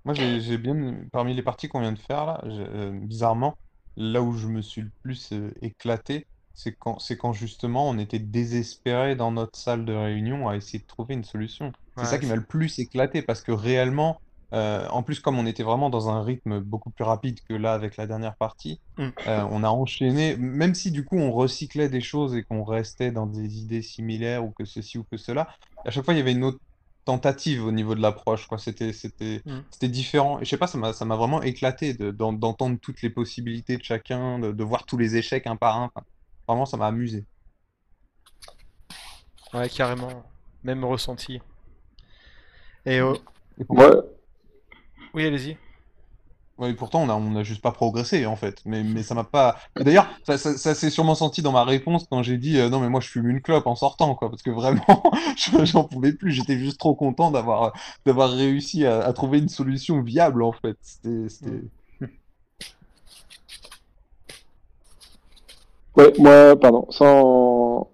Moi, 0.06 0.14
j'ai 0.14 0.58
bien, 0.58 1.06
parmi 1.12 1.34
les 1.34 1.44
parties 1.44 1.70
qu'on 1.70 1.80
vient 1.82 1.94
de 1.94 2.00
faire 2.00 2.26
là, 2.26 2.42
euh, 2.46 2.92
bizarrement, 2.92 3.56
là 3.96 4.22
où 4.22 4.34
je 4.34 4.48
me 4.48 4.62
suis 4.62 4.82
le 4.82 4.92
plus 5.02 5.32
euh, 5.32 5.54
éclaté, 5.62 6.28
c'est 6.54 6.76
quand, 6.76 7.00
justement 7.34 7.90
on 7.90 7.98
était 7.98 8.20
désespéré 8.20 9.16
dans 9.16 9.32
notre 9.32 9.58
salle 9.58 9.86
de 9.86 9.94
réunion 9.94 10.48
à 10.50 10.56
essayer 10.58 10.80
de 10.80 10.86
trouver 10.86 11.14
une 11.16 11.24
solution. 11.24 11.72
C'est 11.96 12.06
Ouais, 12.06 12.06
ça 12.06 12.20
qui 12.20 12.26
m'a 12.26 12.36
le 12.36 12.46
plus 12.46 12.80
éclaté 12.80 13.22
parce 13.22 13.42
que 13.42 13.52
réellement, 13.52 14.20
euh, 14.54 14.88
en 14.90 15.04
plus 15.04 15.20
comme 15.20 15.40
on 15.40 15.46
était 15.46 15.64
vraiment 15.64 15.90
dans 15.90 16.10
un 16.10 16.22
rythme 16.24 16.60
beaucoup 16.60 16.92
plus 16.92 17.04
rapide 17.04 17.40
que 17.50 17.54
là 17.56 17.74
avec 17.74 17.98
la 17.98 18.08
dernière 18.08 18.36
partie, 18.36 18.80
Mm. 18.98 19.10
euh, 19.28 19.48
on 19.50 19.64
a 19.64 19.70
enchaîné, 19.70 20.38
même 20.38 20.76
si 20.76 20.92
du 20.92 21.04
coup 21.06 21.18
on 21.18 21.32
recyclait 21.32 21.90
des 21.90 22.02
choses 22.02 22.36
et 22.36 22.44
qu'on 22.44 22.64
restait 22.64 23.12
dans 23.12 23.26
des 23.26 23.58
idées 23.60 23.82
similaires 23.82 24.46
ou 24.46 24.52
que 24.52 24.66
ceci 24.66 24.98
ou 25.00 25.04
que 25.12 25.18
cela, 25.18 25.48
à 25.86 25.90
chaque 25.92 26.06
fois 26.06 26.14
il 26.14 26.18
y 26.18 26.22
avait 26.22 26.34
une 26.34 26.44
autre 26.44 26.60
tentative 27.06 27.66
au 27.66 27.72
niveau 27.72 27.96
de 27.96 28.02
l'approche, 28.02 28.48
quoi. 28.48 28.58
C'était, 28.58 28.94
c'était, 28.94 29.42
Mm. 29.46 29.60
c'était 29.72 29.90
différent. 29.90 30.40
Et 30.40 30.46
je 30.46 30.50
sais 30.50 30.58
pas, 30.58 30.68
ça 30.68 30.78
m'a, 30.78 31.16
vraiment 31.18 31.42
éclaté 31.42 31.94
de, 31.94 32.12
d'en- 32.12 32.32
d'entendre 32.32 32.78
toutes 32.82 33.02
les 33.02 33.10
possibilités 33.10 33.76
de 33.78 33.84
chacun, 33.84 34.40
de, 34.40 34.52
de 34.54 34.64
voir 34.64 34.86
tous 34.86 34.98
les 34.98 35.18
échecs 35.18 35.46
un 35.48 35.56
par 35.58 35.76
un. 35.82 35.86
Enfin, 35.94 36.06
vraiment, 36.48 36.66
ça 36.66 36.78
m'a 36.78 36.88
amusé. 36.88 37.26
Ouais, 39.54 39.68
carrément. 39.70 40.24
Même 40.64 40.86
ressenti. 40.86 41.42
Et 42.86 42.98
Et 42.98 43.66
pour- 43.66 43.76
Moi, 43.76 44.04
oui, 45.14 45.26
allez-y. 45.26 45.58
ouais, 46.58 46.72
et 46.72 46.74
pourtant, 46.74 47.02
on 47.04 47.10
a, 47.10 47.14
on 47.16 47.36
a 47.36 47.44
juste 47.44 47.62
pas 47.62 47.72
progressé, 47.72 48.26
en 48.26 48.36
fait. 48.36 48.60
Mais, 48.66 48.84
mais 48.84 49.04
ça 49.04 49.16
m'a 49.16 49.24
pas. 49.24 49.58
D'ailleurs, 49.80 50.08
ça, 50.26 50.38
ça, 50.38 50.58
ça 50.58 50.76
s'est 50.76 50.90
sûrement 50.90 51.16
senti 51.16 51.42
dans 51.42 51.52
ma 51.52 51.64
réponse 51.64 52.06
quand 52.10 52.24
j'ai 52.24 52.38
dit 52.38 52.60
euh, 52.60 52.70
non, 52.70 52.80
mais 52.80 52.90
moi, 52.90 53.02
je 53.02 53.10
fume 53.10 53.30
une 53.30 53.42
clope 53.42 53.68
en 53.68 53.76
sortant, 53.76 54.16
quoi. 54.16 54.30
Parce 54.30 54.42
que 54.44 54.52
vraiment, 54.52 54.86
je- 55.38 55.66
j'en 55.66 55.86
pouvais 55.86 56.14
plus. 56.14 56.32
J'étais 56.32 56.58
juste 56.60 56.80
trop 56.80 56.96
content 56.96 57.32
d'avoir, 57.32 57.74
d'avoir 58.06 58.32
réussi 58.32 58.86
à, 58.86 59.02
à 59.04 59.14
trouver 59.14 59.40
une 59.40 59.50
solution 59.50 60.02
viable, 60.02 60.44
en 60.44 60.52
fait. 60.54 60.78
C'était, 60.82 61.62
ouais, 65.96 66.14
moi, 66.20 66.56
pardon, 66.60 66.86
sans, 66.90 67.90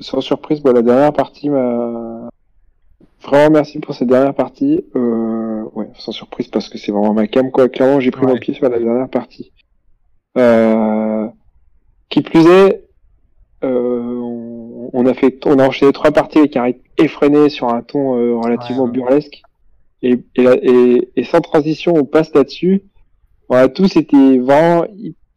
sans 0.00 0.20
surprise, 0.20 0.62
moi, 0.64 0.74
la 0.74 0.82
dernière 0.82 1.12
partie 1.12 1.50
m'a. 1.50 2.30
Vraiment 3.22 3.50
merci 3.50 3.78
pour 3.80 3.94
cette 3.94 4.08
dernière 4.08 4.34
partie. 4.34 4.84
Euh, 4.96 5.64
ouais, 5.74 5.88
sans 5.98 6.12
surprise 6.12 6.48
parce 6.48 6.68
que 6.68 6.78
c'est 6.78 6.92
vraiment 6.92 7.12
ma 7.14 7.26
cam, 7.26 7.50
quoi. 7.50 7.68
Clairement, 7.68 8.00
j'ai 8.00 8.10
pris 8.10 8.24
mon 8.26 8.36
pied 8.38 8.54
sur 8.54 8.68
la 8.68 8.78
dernière 8.78 9.08
partie. 9.08 9.52
Euh, 10.36 11.26
qui 12.10 12.22
plus 12.22 12.46
est, 12.46 12.84
euh, 13.64 14.20
on, 14.92 15.04
a 15.06 15.14
fait, 15.14 15.44
on 15.46 15.58
a 15.58 15.66
enchaîné 15.66 15.92
trois 15.92 16.12
parties 16.12 16.38
avec 16.38 16.56
un 16.56 16.62
rythme 16.62 16.80
effréné 16.96 17.48
sur 17.48 17.68
un 17.68 17.82
ton 17.82 18.16
euh, 18.16 18.36
relativement 18.36 18.84
Ouais, 18.84 18.88
ouais. 18.90 18.94
burlesque. 18.94 19.42
Et, 20.02 20.18
et, 20.36 20.42
là- 20.42 20.56
et, 20.62 21.08
et 21.16 21.24
sans 21.24 21.40
transition, 21.40 21.94
on 21.96 22.04
passe 22.04 22.32
là-dessus. 22.34 22.82
On 23.48 23.56
a 23.56 23.68
tous 23.68 23.96
été 23.96 24.38
vraiment 24.38 24.84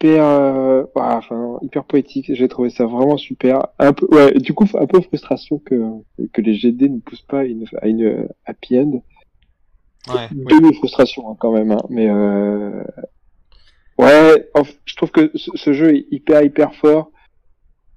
hyper, 0.02 0.26
euh, 0.26 0.84
voilà, 0.96 1.18
enfin, 1.18 1.60
hyper 1.62 1.84
poétique. 1.84 2.34
J'ai 2.34 2.48
trouvé 2.48 2.70
ça 2.70 2.86
vraiment 2.86 3.18
super. 3.18 3.68
Un 3.80 3.94
peu, 3.94 4.08
ouais, 4.12 4.34
du 4.34 4.54
coup, 4.54 4.66
un 4.74 4.88
peu 4.88 5.02
frustration 5.02 5.60
que, 5.60 5.76
que 6.34 6.42
les 6.42 6.56
GD 6.56 6.90
ne 6.90 7.00
poussent 7.00 7.22
pas 7.22 7.40
à 7.40 7.44
une, 7.44 7.66
à 7.82 7.88
une 7.88 8.28
happy 8.46 8.80
end. 8.80 9.04
Ouais. 10.08 10.28
Demi 10.32 10.74
frustration 10.74 11.30
hein, 11.30 11.36
quand 11.40 11.52
même, 11.52 11.72
hein, 11.72 11.84
mais 11.90 12.10
euh... 12.10 12.84
Ouais, 14.00 14.50
je 14.86 14.96
trouve 14.96 15.12
que 15.12 15.30
ce, 15.36 15.52
ce 15.54 15.74
jeu 15.74 15.96
est 15.96 16.08
hyper 16.10 16.42
hyper 16.42 16.74
fort 16.74 17.12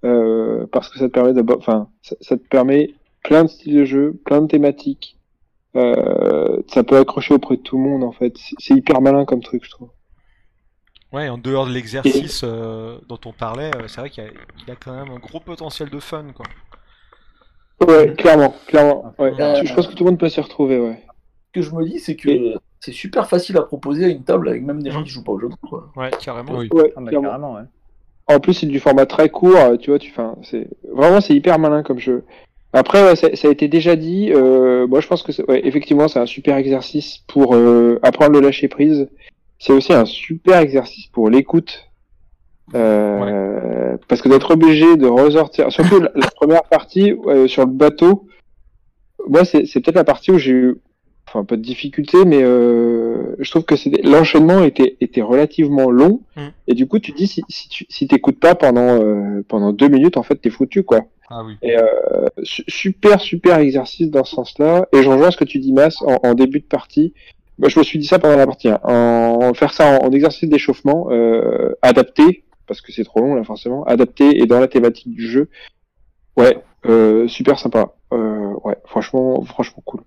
euh, 0.05 0.67
parce 0.71 0.91
que 0.91 0.99
ça 0.99 1.09
te 1.09 1.13
permet 1.13 1.33
d'abord, 1.33 1.57
enfin, 1.59 1.89
ça, 2.03 2.15
ça 2.21 2.37
te 2.37 2.47
permet 2.47 2.91
plein 3.23 3.45
de 3.45 3.49
styles 3.49 3.77
de 3.77 3.85
jeu, 3.87 4.21
plein 4.27 4.43
de 4.43 4.47
thématiques. 4.49 5.19
Euh, 5.77 6.61
ça 6.69 6.85
peut 6.85 6.99
accrocher 6.99 7.33
auprès 7.33 7.57
de 7.57 7.63
tout 7.63 7.79
le 7.79 7.85
monde 7.85 8.05
en 8.05 8.13
fait. 8.13 8.37
C'est 8.59 8.75
hyper 8.75 9.01
malin 9.01 9.25
comme 9.25 9.41
truc, 9.41 9.65
je 9.65 9.71
trouve. 9.71 9.89
Ouais, 11.15 11.29
en 11.29 11.39
dehors 11.39 11.67
de 11.67 11.73
l'exercice 11.73 12.43
euh, 12.45 12.99
dont 13.09 13.19
on 13.25 13.33
parlait, 13.33 13.71
euh, 13.77 13.87
c'est 13.87 14.01
vrai 14.01 14.11
qu'il 14.11 14.25
y 14.25 14.27
a, 14.27 14.31
il 14.67 14.73
a 14.73 14.75
quand 14.75 14.93
même 14.93 15.15
un 15.15 15.19
gros 15.21 15.39
potentiel 15.39 15.89
de 15.89 16.01
fun, 16.01 16.25
quoi. 16.35 16.47
Ouais, 17.87 18.15
clairement, 18.15 18.55
clairement. 18.67 19.15
Ouais. 19.19 19.33
Euh, 19.41 19.63
Je 19.65 19.73
pense 19.75 19.87
que 19.87 19.95
tout 19.95 20.05
le 20.05 20.11
monde 20.11 20.19
peut 20.19 20.29
s'y 20.29 20.41
retrouver, 20.41 20.79
ouais. 20.81 21.03
Ce 21.55 21.61
que 21.61 21.63
je 21.63 21.73
me 21.75 21.85
dis, 21.85 22.01
c'est 22.01 22.17
que 22.17 22.55
c'est 22.81 22.93
super 22.93 23.29
facile 23.29 23.57
à 23.59 23.63
proposer 23.63 24.07
à 24.07 24.09
une 24.09 24.25
table 24.25 24.49
avec 24.49 24.63
même 24.63 24.83
des 24.83 24.91
gens 24.91 24.99
Mhm. 25.01 25.05
qui 25.05 25.11
jouent 25.11 25.23
pas 25.25 25.33
au 25.33 25.39
jeu. 25.39 25.49
Quoi. 25.69 25.91
Ouais, 25.97 26.11
carrément. 26.21 26.57
Oui. 26.59 26.69
Ouais, 26.73 26.93
Ah, 26.97 27.01
bah, 27.01 27.11
carrément, 27.13 27.55
ouais. 27.55 27.63
En 28.27 28.41
plus, 28.41 28.55
c'est 28.55 28.67
du 28.67 28.81
format 28.81 29.07
très 29.07 29.29
court, 29.29 29.57
euh, 29.57 29.77
tu 29.77 29.91
vois, 29.91 29.99
tu, 29.99 30.13
c'est 30.43 30.67
vraiment 30.93 31.21
c'est 31.21 31.35
hyper 31.35 31.59
malin 31.59 31.83
comme 31.83 31.99
jeu. 31.99 32.25
Après, 32.73 33.05
ouais, 33.05 33.15
ça, 33.15 33.29
ça 33.37 33.47
a 33.49 33.51
été 33.53 33.69
déjà 33.69 33.95
dit. 33.95 34.33
Euh, 34.33 34.87
moi, 34.89 35.01
je 35.01 35.07
pense 35.07 35.23
que 35.23 35.31
c'est- 35.31 35.49
ouais, 35.49 35.65
effectivement, 35.65 36.09
c'est 36.09 36.19
un 36.19 36.27
super 36.27 36.57
exercice 36.57 37.19
pour 37.29 37.55
euh, 37.55 38.01
apprendre 38.03 38.33
le 38.33 38.41
lâcher 38.41 38.67
prise. 38.67 39.09
C'est 39.59 39.73
aussi 39.73 39.93
un 39.93 40.05
super 40.05 40.59
exercice 40.59 41.07
pour 41.07 41.31
l'écoute, 41.31 41.91
euh, 42.75 43.97
parce 44.09 44.21
que 44.23 44.29
d'être 44.29 44.51
obligé 44.53 44.97
de 44.97 45.07
ressortir, 45.07 45.71
surtout 45.71 46.01
la, 46.01 46.11
la 46.15 46.31
première 46.31 46.65
partie 46.65 47.13
euh, 47.27 47.47
sur 47.47 47.65
le 47.67 47.73
bateau. 47.73 48.27
Moi, 49.29 49.45
c'est 49.45 49.65
c'est 49.67 49.81
peut-être 49.81 49.97
la 49.97 50.05
partie 50.05 50.33
où 50.33 50.39
j'ai 50.39 50.53
eu, 50.53 50.77
enfin, 51.27 51.41
un 51.41 51.45
peu 51.45 51.57
de 51.57 51.63
difficulté, 51.63 52.25
mais 52.27 52.43
euh, 52.43 53.37
je 53.39 53.51
trouve 53.51 53.65
que 53.65 53.75
l'enchaînement 54.07 54.63
était 54.65 54.97
était 55.01 55.23
relativement 55.23 55.91
long. 55.91 56.21
Mm. 56.37 56.41
Et 56.69 56.75
du 56.75 56.87
coup, 56.87 56.99
tu 56.99 57.13
dis 57.13 57.27
si, 57.27 57.43
si 57.49 57.69
tu 57.69 57.87
si 57.89 58.07
t'écoutes 58.07 58.41
pas 58.41 58.55
pendant 58.55 59.01
euh, 59.01 59.43
pendant 59.49 59.73
deux 59.73 59.89
minutes, 59.89 60.17
en 60.17 60.23
fait, 60.23 60.37
t'es 60.37 60.51
foutu 60.51 60.83
quoi. 60.83 61.01
Ah 61.31 61.43
oui. 61.47 61.55
Et 61.63 61.79
euh, 61.79 61.85
su- 62.43 62.65
super 62.69 63.21
super 63.21 63.59
exercice 63.59 64.11
dans 64.11 64.25
ce 64.25 64.35
sens-là. 64.35 64.89
Et 64.93 65.03
je 65.03 65.09
rejoins 65.09 65.31
ce 65.31 65.39
que 65.39 65.45
tu 65.45 65.59
dis, 65.59 65.73
Mas, 65.73 66.03
en, 66.03 66.19
en 66.23 66.35
début 66.35 66.61
de 66.61 66.67
partie. 66.67 67.15
Moi, 67.59 67.69
je 67.69 67.79
me 67.79 67.85
suis 67.85 67.99
dit 67.99 68.07
ça 68.07 68.19
pendant 68.19 68.37
la 68.37 68.47
partie. 68.47 68.69
hein. 68.69 68.81
En 68.85 69.55
faire 69.55 69.73
ça 69.73 69.99
en, 70.01 70.07
en 70.07 70.11
exercice 70.13 70.49
d'échauffement, 70.49 71.09
euh, 71.11 71.75
adapté, 71.83 72.45
parce 72.67 72.81
que 72.81 72.93
c'est 72.93 73.05
trop 73.05 73.21
long 73.21 73.35
là 73.35 73.45
forcément, 73.45 73.85
adapté 73.85 74.41
et 74.41 74.47
dans 74.47 74.59
la 74.61 74.69
thématique 74.69 75.13
du 75.15 75.29
jeu. 75.29 75.49
Ouais, 76.37 76.59
euh, 76.87 77.29
super 77.29 77.59
sympa. 77.59 77.95
Euh, 78.13 78.53
ouais, 78.65 78.77
franchement, 78.87 79.43
franchement 79.45 79.83
cool. 79.85 80.01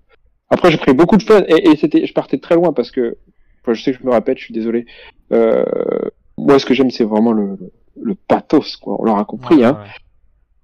Après, 0.50 0.70
j'ai 0.70 0.78
pris 0.78 0.92
beaucoup 0.92 1.16
de 1.16 1.22
fun 1.22 1.42
et, 1.48 1.70
et 1.70 1.76
c'était, 1.76 2.06
je 2.06 2.12
partais 2.12 2.38
très 2.38 2.54
loin 2.54 2.72
parce 2.72 2.90
que, 2.90 3.16
enfin, 3.62 3.72
je 3.74 3.82
sais 3.82 3.92
que 3.92 3.98
je 3.98 4.04
me 4.06 4.12
répète, 4.12 4.38
je 4.38 4.44
suis 4.44 4.54
désolé. 4.54 4.86
Euh, 5.32 5.64
moi, 6.36 6.58
ce 6.58 6.66
que 6.66 6.74
j'aime, 6.74 6.90
c'est 6.90 7.04
vraiment 7.04 7.32
le, 7.32 7.56
le, 7.58 7.72
le 8.02 8.14
pathos, 8.14 8.76
quoi. 8.76 8.96
On 8.98 9.04
l'aura 9.04 9.24
compris, 9.24 9.56
Ouais, 9.56 9.64
hein. 9.64 9.78
ouais. 9.82 9.88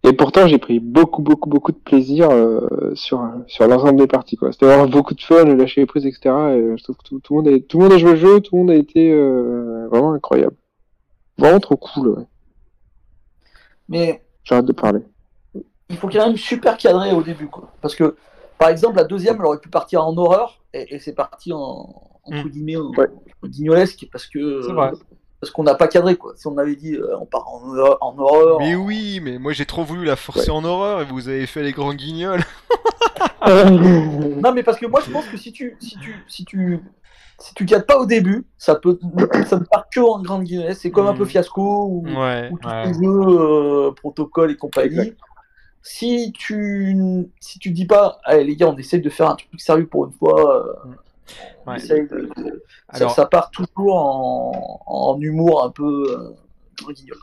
Et 0.06 0.12
pourtant, 0.12 0.46
j'ai 0.46 0.58
pris 0.58 0.80
beaucoup, 0.80 1.22
beaucoup, 1.22 1.48
beaucoup 1.48 1.72
de 1.72 1.78
plaisir 1.78 2.28
euh, 2.30 2.94
sur 2.94 3.26
sur 3.46 3.66
l'ensemble 3.66 3.96
des 3.98 4.06
parties. 4.06 4.36
quoi. 4.36 4.52
C'était 4.52 4.66
vraiment 4.66 4.86
beaucoup 4.86 5.14
de 5.14 5.20
fun, 5.22 5.44
lâcher 5.44 5.80
les 5.80 5.86
prises, 5.86 6.04
etc. 6.04 6.20
Et 6.26 6.76
je 6.76 6.82
trouve 6.84 6.96
que 6.96 7.02
tout, 7.04 7.20
tout 7.20 7.36
le 7.36 7.42
monde 7.42 7.54
a, 7.54 7.60
tout 7.60 7.78
le 7.78 7.84
monde 7.84 7.92
a 7.94 7.98
joué 7.98 8.10
le 8.10 8.16
jeu, 8.16 8.40
tout 8.40 8.54
le 8.56 8.60
monde 8.60 8.70
a 8.70 8.74
été 8.74 9.10
euh, 9.10 9.88
vraiment 9.90 10.12
incroyable. 10.12 10.54
Vraiment 11.38 11.58
trop 11.58 11.76
cool. 11.76 12.08
Ouais. 12.10 12.24
Mais 13.88 14.22
J'arrête 14.44 14.66
de 14.66 14.72
parler. 14.72 15.00
il 15.88 15.96
faut 15.96 16.08
quand 16.08 16.26
même 16.26 16.36
super 16.36 16.76
cadrer 16.76 17.12
au 17.14 17.22
début. 17.22 17.46
Quoi. 17.46 17.70
Parce 17.80 17.94
que, 17.94 18.14
par 18.58 18.68
exemple, 18.68 18.96
la 18.96 19.04
deuxième, 19.04 19.36
elle 19.38 19.46
aurait 19.46 19.58
pu 19.58 19.70
partir 19.70 20.06
en 20.06 20.14
horreur 20.18 20.62
et, 20.74 20.94
et 20.94 20.98
c'est 20.98 21.14
parti 21.14 21.52
en, 21.52 22.10
entre 22.24 22.44
Mm. 22.46 22.48
guillemets, 22.50 22.76
en, 22.76 22.90
Ouais. 22.90 23.06
en 23.42 23.48
guignolesque 23.48 24.06
parce 24.12 24.26
que. 24.26 24.60
C'est 24.62 24.72
vrai. 24.72 24.92
Parce 25.44 25.50
qu'on 25.50 25.62
n'a 25.64 25.74
pas 25.74 25.88
cadré, 25.88 26.16
quoi. 26.16 26.32
Si 26.36 26.46
on 26.46 26.56
avait 26.56 26.74
dit 26.76 26.94
euh, 26.94 27.16
on 27.20 27.26
part 27.26 27.46
en 27.48 27.60
horreur, 27.68 27.98
en 28.00 28.18
horreur, 28.18 28.58
Mais 28.60 28.74
en- 28.74 28.78
oui, 28.84 29.20
mais 29.22 29.38
moi 29.38 29.52
j'ai 29.52 29.66
trop 29.66 29.84
voulu 29.84 30.04
la 30.04 30.16
forcer 30.16 30.50
en 30.50 30.64
horreur 30.64 31.02
et 31.02 31.04
vous 31.04 31.28
avez 31.28 31.46
fait 31.46 31.62
les 31.62 31.72
grands 31.72 31.94
guignols. 31.94 32.42
Non, 33.44 34.52
mais 34.54 34.62
parce 34.62 34.78
que 34.78 34.86
moi, 34.86 35.00
je 35.04 35.10
pense 35.10 35.26
que 35.26 35.36
si 35.36 35.52
tu, 35.52 35.76
si 35.80 35.98
tu, 35.98 36.14
si 36.28 36.44
tu, 36.44 36.80
si 37.38 37.54
tu 37.54 37.66
cadres 37.66 37.84
pas 37.86 37.98
au 37.98 38.06
début, 38.06 38.46
ça 38.58 38.74
peut, 38.74 38.98
ça 39.46 39.58
ne 39.58 39.64
part 39.64 39.86
que 39.90 40.00
en 40.00 40.22
grande 40.22 40.44
guignolesque. 40.44 40.80
C'est 40.82 40.90
comme 40.90 41.06
un 41.06 41.14
peu 41.14 41.24
Mm. 41.24 41.28
fiasco 41.28 41.86
ou, 41.90 42.04
Ouais, 42.06 42.48
ou 42.50 42.58
tous 42.58 42.68
ouais. 42.68 42.86
les 42.86 42.94
jeux 42.94 43.38
euh, 43.38 43.92
protocole 43.92 44.50
et 44.50 44.56
compagnie. 44.56 45.14
Si 45.82 46.32
tu, 46.38 46.96
si 47.40 47.58
tu 47.58 47.70
dis 47.70 47.84
pas, 47.86 48.18
allez 48.24 48.44
les 48.44 48.56
gars, 48.56 48.68
on 48.68 48.76
essaye 48.78 49.02
de 49.02 49.10
faire 49.10 49.28
un 49.30 49.34
truc 49.36 49.48
sérieux 49.60 49.86
pour 49.86 50.06
une 50.06 50.12
fois. 50.12 50.56
euh, 50.66 50.72
on 50.86 51.13
Ouais. 51.66 51.76
essaye 51.76 52.06
de- 52.08 52.30
de- 52.36 52.62
ça, 52.92 52.96
Alors- 52.96 53.14
ça 53.14 53.26
part 53.26 53.50
toujours 53.50 53.96
en, 53.96 54.80
en 54.86 55.20
humour 55.20 55.64
un 55.64 55.70
peu 55.70 56.06
euh, 56.10 56.92
guignol. 56.92 57.16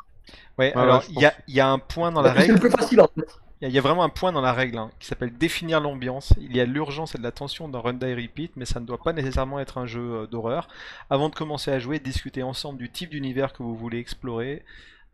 Ouais, 0.57 0.73
Ouais, 0.75 0.81
alors 0.81 1.03
il 1.09 1.19
y 1.19 1.25
a, 1.25 1.33
il 1.47 1.55
y 1.55 1.59
a 1.59 1.69
un 1.69 1.79
point 1.79 2.11
dans 2.11 2.21
la 2.21 2.29
que 2.31 2.35
C'est 2.35 2.41
règle. 2.41 2.53
le 2.55 2.59
plus 2.59 2.69
facile 2.71 3.01
en 3.01 3.07
fait. 3.07 3.25
Il 3.61 3.65
y 3.65 3.67
a- 3.67 3.69
il 3.69 3.75
y 3.75 3.77
a 3.77 3.81
vraiment 3.81 4.03
un 4.03 4.09
point 4.09 4.31
dans 4.31 4.41
la 4.41 4.53
règle 4.53 4.77
hein, 4.79 4.89
qui 4.99 5.05
s'appelle 5.07 5.31
définir 5.37 5.79
l'ambiance. 5.81 6.33
Il 6.39 6.55
y 6.55 6.59
a 6.59 6.65
de 6.65 6.71
l'urgence 6.71 7.13
et 7.13 7.19
de 7.19 7.23
la 7.23 7.31
tension 7.31 7.67
dans 7.69 7.81
Run 7.81 7.93
Die 7.93 8.13
Repeat, 8.13 8.53
mais 8.55 8.65
ça 8.65 8.79
ne 8.79 8.85
doit 8.85 8.97
pas 8.97 9.13
nécessairement 9.13 9.59
être 9.59 9.77
un 9.77 9.85
jeu 9.85 10.01
euh, 10.23 10.27
d'horreur. 10.27 10.67
Avant 11.11 11.29
de 11.29 11.35
commencer 11.35 11.71
à 11.71 11.77
jouer, 11.79 11.99
discutez 11.99 12.41
ensemble 12.43 12.79
du 12.79 12.89
type 12.91 13.11
d'univers 13.11 13.53
que 13.53 13.61
vous 13.61 13.75
voulez 13.75 13.99
explorer, 13.99 14.63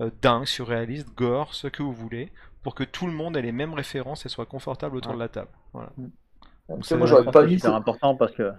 euh, 0.02 0.10
dingue, 0.22 0.46
surréaliste, 0.46 1.10
gore, 1.16 1.54
ce 1.54 1.68
que 1.68 1.84
vous 1.84 1.92
voulez, 1.94 2.32
pour 2.64 2.74
que 2.74 2.84
tout 2.86 3.06
le 3.06 3.14
monde 3.14 3.36
ait 3.36 3.42
les 3.42 3.52
mêmes 3.52 3.74
références 3.74 4.26
et 4.26 4.30
soit 4.30 4.46
confortable 4.46 4.96
autour 4.96 5.14
de 5.14 5.20
la 5.20 5.28
table. 5.28 5.50
Voilà. 5.74 5.90
Donc, 6.70 6.86
c'est- 6.86 6.96
moi, 6.96 7.06
Je 7.06 7.12
j'aurais 7.16 7.26
pas 7.32 7.42
que 7.44 7.48
mis. 7.48 7.60
C'est 7.60 7.68
important 7.68 8.16
parce 8.16 8.32
que 8.34 8.52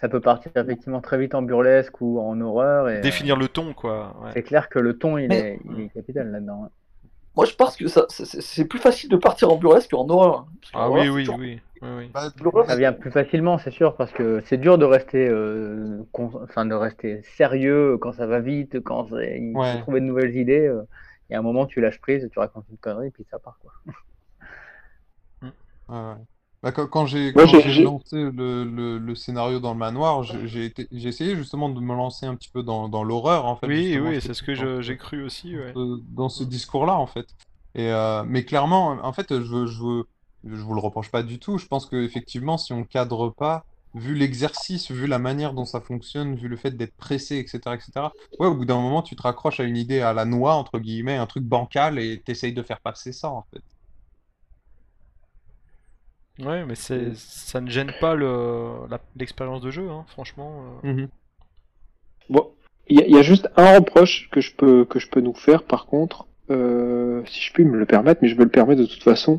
ça 0.00 0.08
peut 0.08 0.20
partir 0.20 0.52
effectivement 0.56 1.00
très 1.00 1.18
vite 1.18 1.34
en 1.34 1.42
burlesque 1.42 2.00
ou 2.00 2.20
en 2.20 2.40
horreur. 2.40 2.88
Et, 2.88 3.00
Définir 3.00 3.36
le 3.36 3.48
ton, 3.48 3.74
quoi. 3.74 4.16
ouais. 4.22 4.30
C'est 4.34 4.42
clair 4.42 4.68
que 4.68 4.78
le 4.78 4.96
ton, 4.98 5.18
il, 5.18 5.28
Mais- 5.28 5.38
est, 5.54 5.60
il 5.64 5.80
est 5.80 5.88
capital 5.88 6.30
là-dedans. 6.30 6.64
hein. 6.66 6.70
Moi, 7.36 7.44
je 7.46 7.54
pense 7.54 7.76
que 7.76 7.86
ça, 7.86 8.04
c'est- 8.08 8.64
plus 8.64 8.80
facile 8.80 9.08
de 9.10 9.16
partir 9.16 9.48
en 9.52 9.56
burlesque 9.56 9.90
qu'en 9.92 10.08
horreur. 10.08 10.38
hein. 10.40 10.46
Parce 10.60 10.72
Ah 10.74 10.88
horreur, 10.88 11.02
oui, 11.04 11.08
oui, 11.08 11.22
toujours- 11.24 11.38
oui, 11.38 11.60
oui, 11.82 11.88
oui. 11.98 12.10
Bah, 12.12 12.64
Ça 12.66 12.74
vient 12.76 12.92
plus 12.92 13.12
facilement, 13.12 13.58
c'est 13.58 13.70
sûr, 13.70 13.94
parce 13.94 14.10
que 14.10 14.42
c'est 14.46 14.56
dur 14.56 14.76
de 14.76 14.84
rester, 14.84 15.28
euh, 15.28 16.02
con- 16.10 16.32
enfin, 16.42 16.66
de 16.66 16.74
rester 16.74 17.22
sérieux 17.36 17.96
quand 17.98 18.10
ça 18.12 18.26
va 18.26 18.40
vite, 18.40 18.80
quand 18.82 19.06
il 19.12 19.56
Ouais. 19.56 19.72
faut 19.74 19.78
trouver 19.80 20.00
de 20.00 20.06
nouvelles 20.06 20.36
idées. 20.36 20.66
euh, 20.66 20.82
Il 21.30 21.34
y 21.34 21.36
a 21.36 21.40
un 21.40 21.42
moment, 21.42 21.66
tu 21.66 21.80
lâches 21.82 22.00
prise, 22.00 22.26
tu 22.32 22.38
racontes 22.38 22.64
une 22.70 22.78
connerie, 22.78 23.10
puis 23.10 23.22
ça 23.30 23.38
part. 23.38 23.58
Quoi. 23.60 23.72
Ouais, 25.42 25.48
ouais. 25.90 26.14
Bah, 26.62 26.72
quand, 26.72 26.88
quand 26.88 27.06
j'ai 27.06 27.32
lancé 27.32 28.16
le, 28.16 28.64
le, 28.64 28.98
le 28.98 29.14
scénario 29.14 29.60
dans 29.60 29.72
le 29.72 29.78
manoir, 29.78 30.24
j'ai 30.24 30.72
essayé 30.90 31.36
justement 31.36 31.68
de 31.68 31.80
me 31.80 31.94
lancer 31.94 32.26
un 32.26 32.34
petit 32.34 32.48
peu 32.48 32.62
dans, 32.62 32.88
dans 32.88 33.04
l'horreur 33.04 33.44
en 33.44 33.56
fait. 33.56 33.66
Oui, 33.68 33.98
oui, 33.98 34.20
c'est 34.20 34.34
ce 34.34 34.42
que 34.42 34.80
j'ai 34.82 34.96
cru 34.96 35.22
aussi. 35.22 35.56
ouais. 35.56 35.72
dans 36.10 36.28
ce 36.28 36.42
discours-là 36.44 36.94
en 36.94 37.06
fait. 37.06 37.26
Et 37.74 37.92
euh, 37.92 38.24
mais 38.26 38.44
clairement, 38.44 38.98
en 39.02 39.12
fait, 39.12 39.26
je 39.30 39.34
veux, 39.34 39.66
je 39.66 39.82
veux, 39.82 40.04
je 40.44 40.60
vous 40.62 40.74
le 40.74 40.80
reproche 40.80 41.10
pas 41.10 41.22
du 41.22 41.38
tout. 41.38 41.58
Je 41.58 41.66
pense 41.66 41.86
que 41.86 41.96
effectivement, 41.96 42.58
si 42.58 42.72
on 42.72 42.82
cadre 42.82 43.28
pas, 43.30 43.64
vu 43.94 44.14
l'exercice, 44.14 44.90
vu 44.90 45.06
la 45.06 45.18
manière 45.18 45.54
dont 45.54 45.64
ça 45.64 45.80
fonctionne, 45.80 46.34
vu 46.34 46.48
le 46.48 46.56
fait 46.56 46.72
d'être 46.76 46.96
pressé, 46.96 47.36
etc., 47.38 47.60
etc. 47.74 48.08
Ouais, 48.38 48.48
au 48.48 48.54
bout 48.54 48.64
d'un 48.64 48.80
moment, 48.80 49.02
tu 49.02 49.14
te 49.16 49.22
raccroches 49.22 49.60
à 49.60 49.64
une 49.64 49.76
idée 49.76 50.00
à 50.00 50.12
la 50.12 50.24
noix 50.24 50.54
entre 50.54 50.78
guillemets, 50.80 51.16
un 51.16 51.26
truc 51.26 51.44
bancal, 51.44 51.98
et 51.98 52.20
t'essayes 52.20 52.52
de 52.52 52.62
faire 52.62 52.80
passer 52.80 53.12
ça 53.12 53.30
en 53.30 53.44
fait. 53.52 53.62
Ouais, 56.40 56.64
mais 56.64 56.74
c'est, 56.76 57.14
ça 57.16 57.60
ne 57.60 57.68
gêne 57.68 57.90
pas 58.00 58.14
le, 58.14 58.86
la- 58.90 59.00
l'expérience 59.16 59.60
de 59.60 59.70
jeu, 59.70 59.88
hein, 59.90 60.04
franchement. 60.08 60.62
euh. 60.84 60.88
Bon, 62.30 62.50
il 62.88 62.98
y, 62.98 63.02
a- 63.02 63.06
il 63.06 63.14
y 63.14 63.18
a 63.18 63.22
juste 63.22 63.48
un 63.56 63.76
reproche 63.76 64.28
que 64.30 64.40
je 64.40 64.54
peux 64.54 64.84
que 64.84 64.98
je 64.98 65.08
peux 65.08 65.20
nous 65.20 65.34
faire 65.34 65.62
par 65.64 65.86
contre, 65.86 66.26
euh, 66.50 67.22
si 67.26 67.40
je 67.40 67.52
puis 67.52 67.64
me 67.64 67.76
le 67.76 67.86
permettre, 67.86 68.20
mais 68.22 68.28
je 68.28 68.36
me 68.36 68.44
le 68.44 68.50
permets 68.50 68.76
de 68.76 68.84
toute 68.86 69.02
façon. 69.02 69.38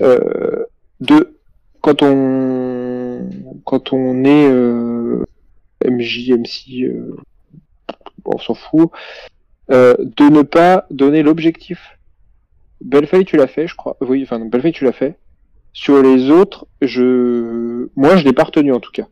Euh, 0.00 0.64
de 1.00 1.36
quand 1.82 2.02
on 2.02 3.28
quand 3.66 3.92
on 3.92 4.24
est 4.24 4.48
euh, 4.48 5.24
MJ, 5.84 6.30
MC, 6.30 6.84
euh, 6.84 7.16
on 8.24 8.38
s'en 8.38 8.54
fout, 8.54 8.90
euh, 9.70 9.94
de 9.98 10.24
ne 10.30 10.42
pas 10.42 10.86
donner 10.90 11.22
l'objectif. 11.22 11.98
Bellefeuille, 12.80 13.24
tu 13.26 13.36
l'as 13.36 13.46
fait, 13.46 13.66
je 13.66 13.74
crois. 13.74 13.96
Oui, 14.00 14.22
enfin 14.22 14.38
Bellefeuille, 14.40 14.72
tu 14.72 14.84
l'as 14.84 14.92
fait. 14.92 15.16
Sur 15.74 16.00
les 16.02 16.30
autres, 16.30 16.66
je, 16.80 17.88
moi, 17.96 18.16
je 18.16 18.24
l'ai 18.24 18.32
pas 18.32 18.44
retenu 18.44 18.72
en 18.72 18.80
tout 18.80 18.92
cas. 18.92 19.06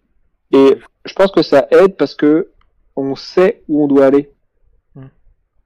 Et 0.52 0.78
je 1.04 1.12
pense 1.12 1.30
que 1.32 1.42
ça 1.42 1.66
aide 1.70 1.96
parce 1.96 2.14
que 2.14 2.48
on 2.96 3.14
sait 3.16 3.62
où 3.68 3.82
on 3.84 3.88
doit 3.88 4.06
aller. 4.06 4.30
Hmm. 4.94 5.06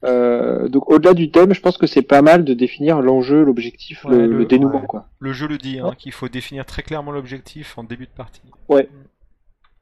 Euh, 0.05 0.69
donc 0.69 0.91
au-delà 0.91 1.13
du 1.15 1.31
thème, 1.31 1.53
je 1.55 1.61
pense 1.61 1.77
que 1.77 1.87
c'est 1.87 2.03
pas 2.03 2.23
mal 2.23 2.45
de 2.45 2.55
définir 2.55 3.03
l'enjeu, 3.03 3.45
l'objectif, 3.45 4.05
Ouais, 4.05 4.13
le, 4.17 4.27
le- 4.27 4.39
le 4.39 4.45
dénouement, 4.47 4.81
ouais. 4.81 4.87
quoi. 4.87 5.07
Le 5.21 5.33
jeu 5.33 5.47
le 5.47 5.59
dit, 5.59 5.79
hein, 5.81 5.93
qu'il 5.99 6.13
faut 6.13 6.29
définir 6.29 6.65
très 6.65 6.83
clairement 6.83 7.13
l'objectif 7.13 7.77
en 7.79 7.85
début 7.85 8.07
de 8.07 8.11
partie. 8.17 8.43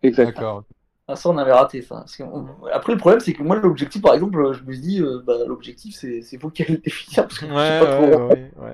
Exact. 0.03 0.27
D'accord. 0.27 0.65
Ah, 1.07 1.17
ça, 1.17 1.29
on 1.29 1.37
avait 1.37 1.53
raté 1.53 1.83
ça. 1.83 1.97
Parce 1.97 2.17
que, 2.17 2.23
on- 2.23 2.47
Après, 2.73 2.93
le 2.93 2.99
problème, 2.99 3.21
c'est 3.21 3.35
que 3.35 3.43
moi, 3.43 3.57
l'objectif, 3.57 4.01
par 4.03 4.15
exemple, 4.15 4.53
je 4.55 4.63
me 4.63 4.73
suis 4.73 4.81
dit, 4.83 5.01
euh, 5.03 5.21
bah, 5.25 5.35
l'objectif, 5.47 5.95
c'est 5.95 6.23
c'est 6.23 6.39
vous 6.39 6.51
qui 6.51 6.63
allez 6.63 6.75
le 6.75 6.79
définir. 6.81 7.23
Parce 7.29 7.39
que, 7.39 7.47
je 7.47 7.51
sais 7.51 7.57
Ouais, 7.57 7.81
pas 7.81 8.01
ouais, 8.01 8.11
trop. 8.11 8.65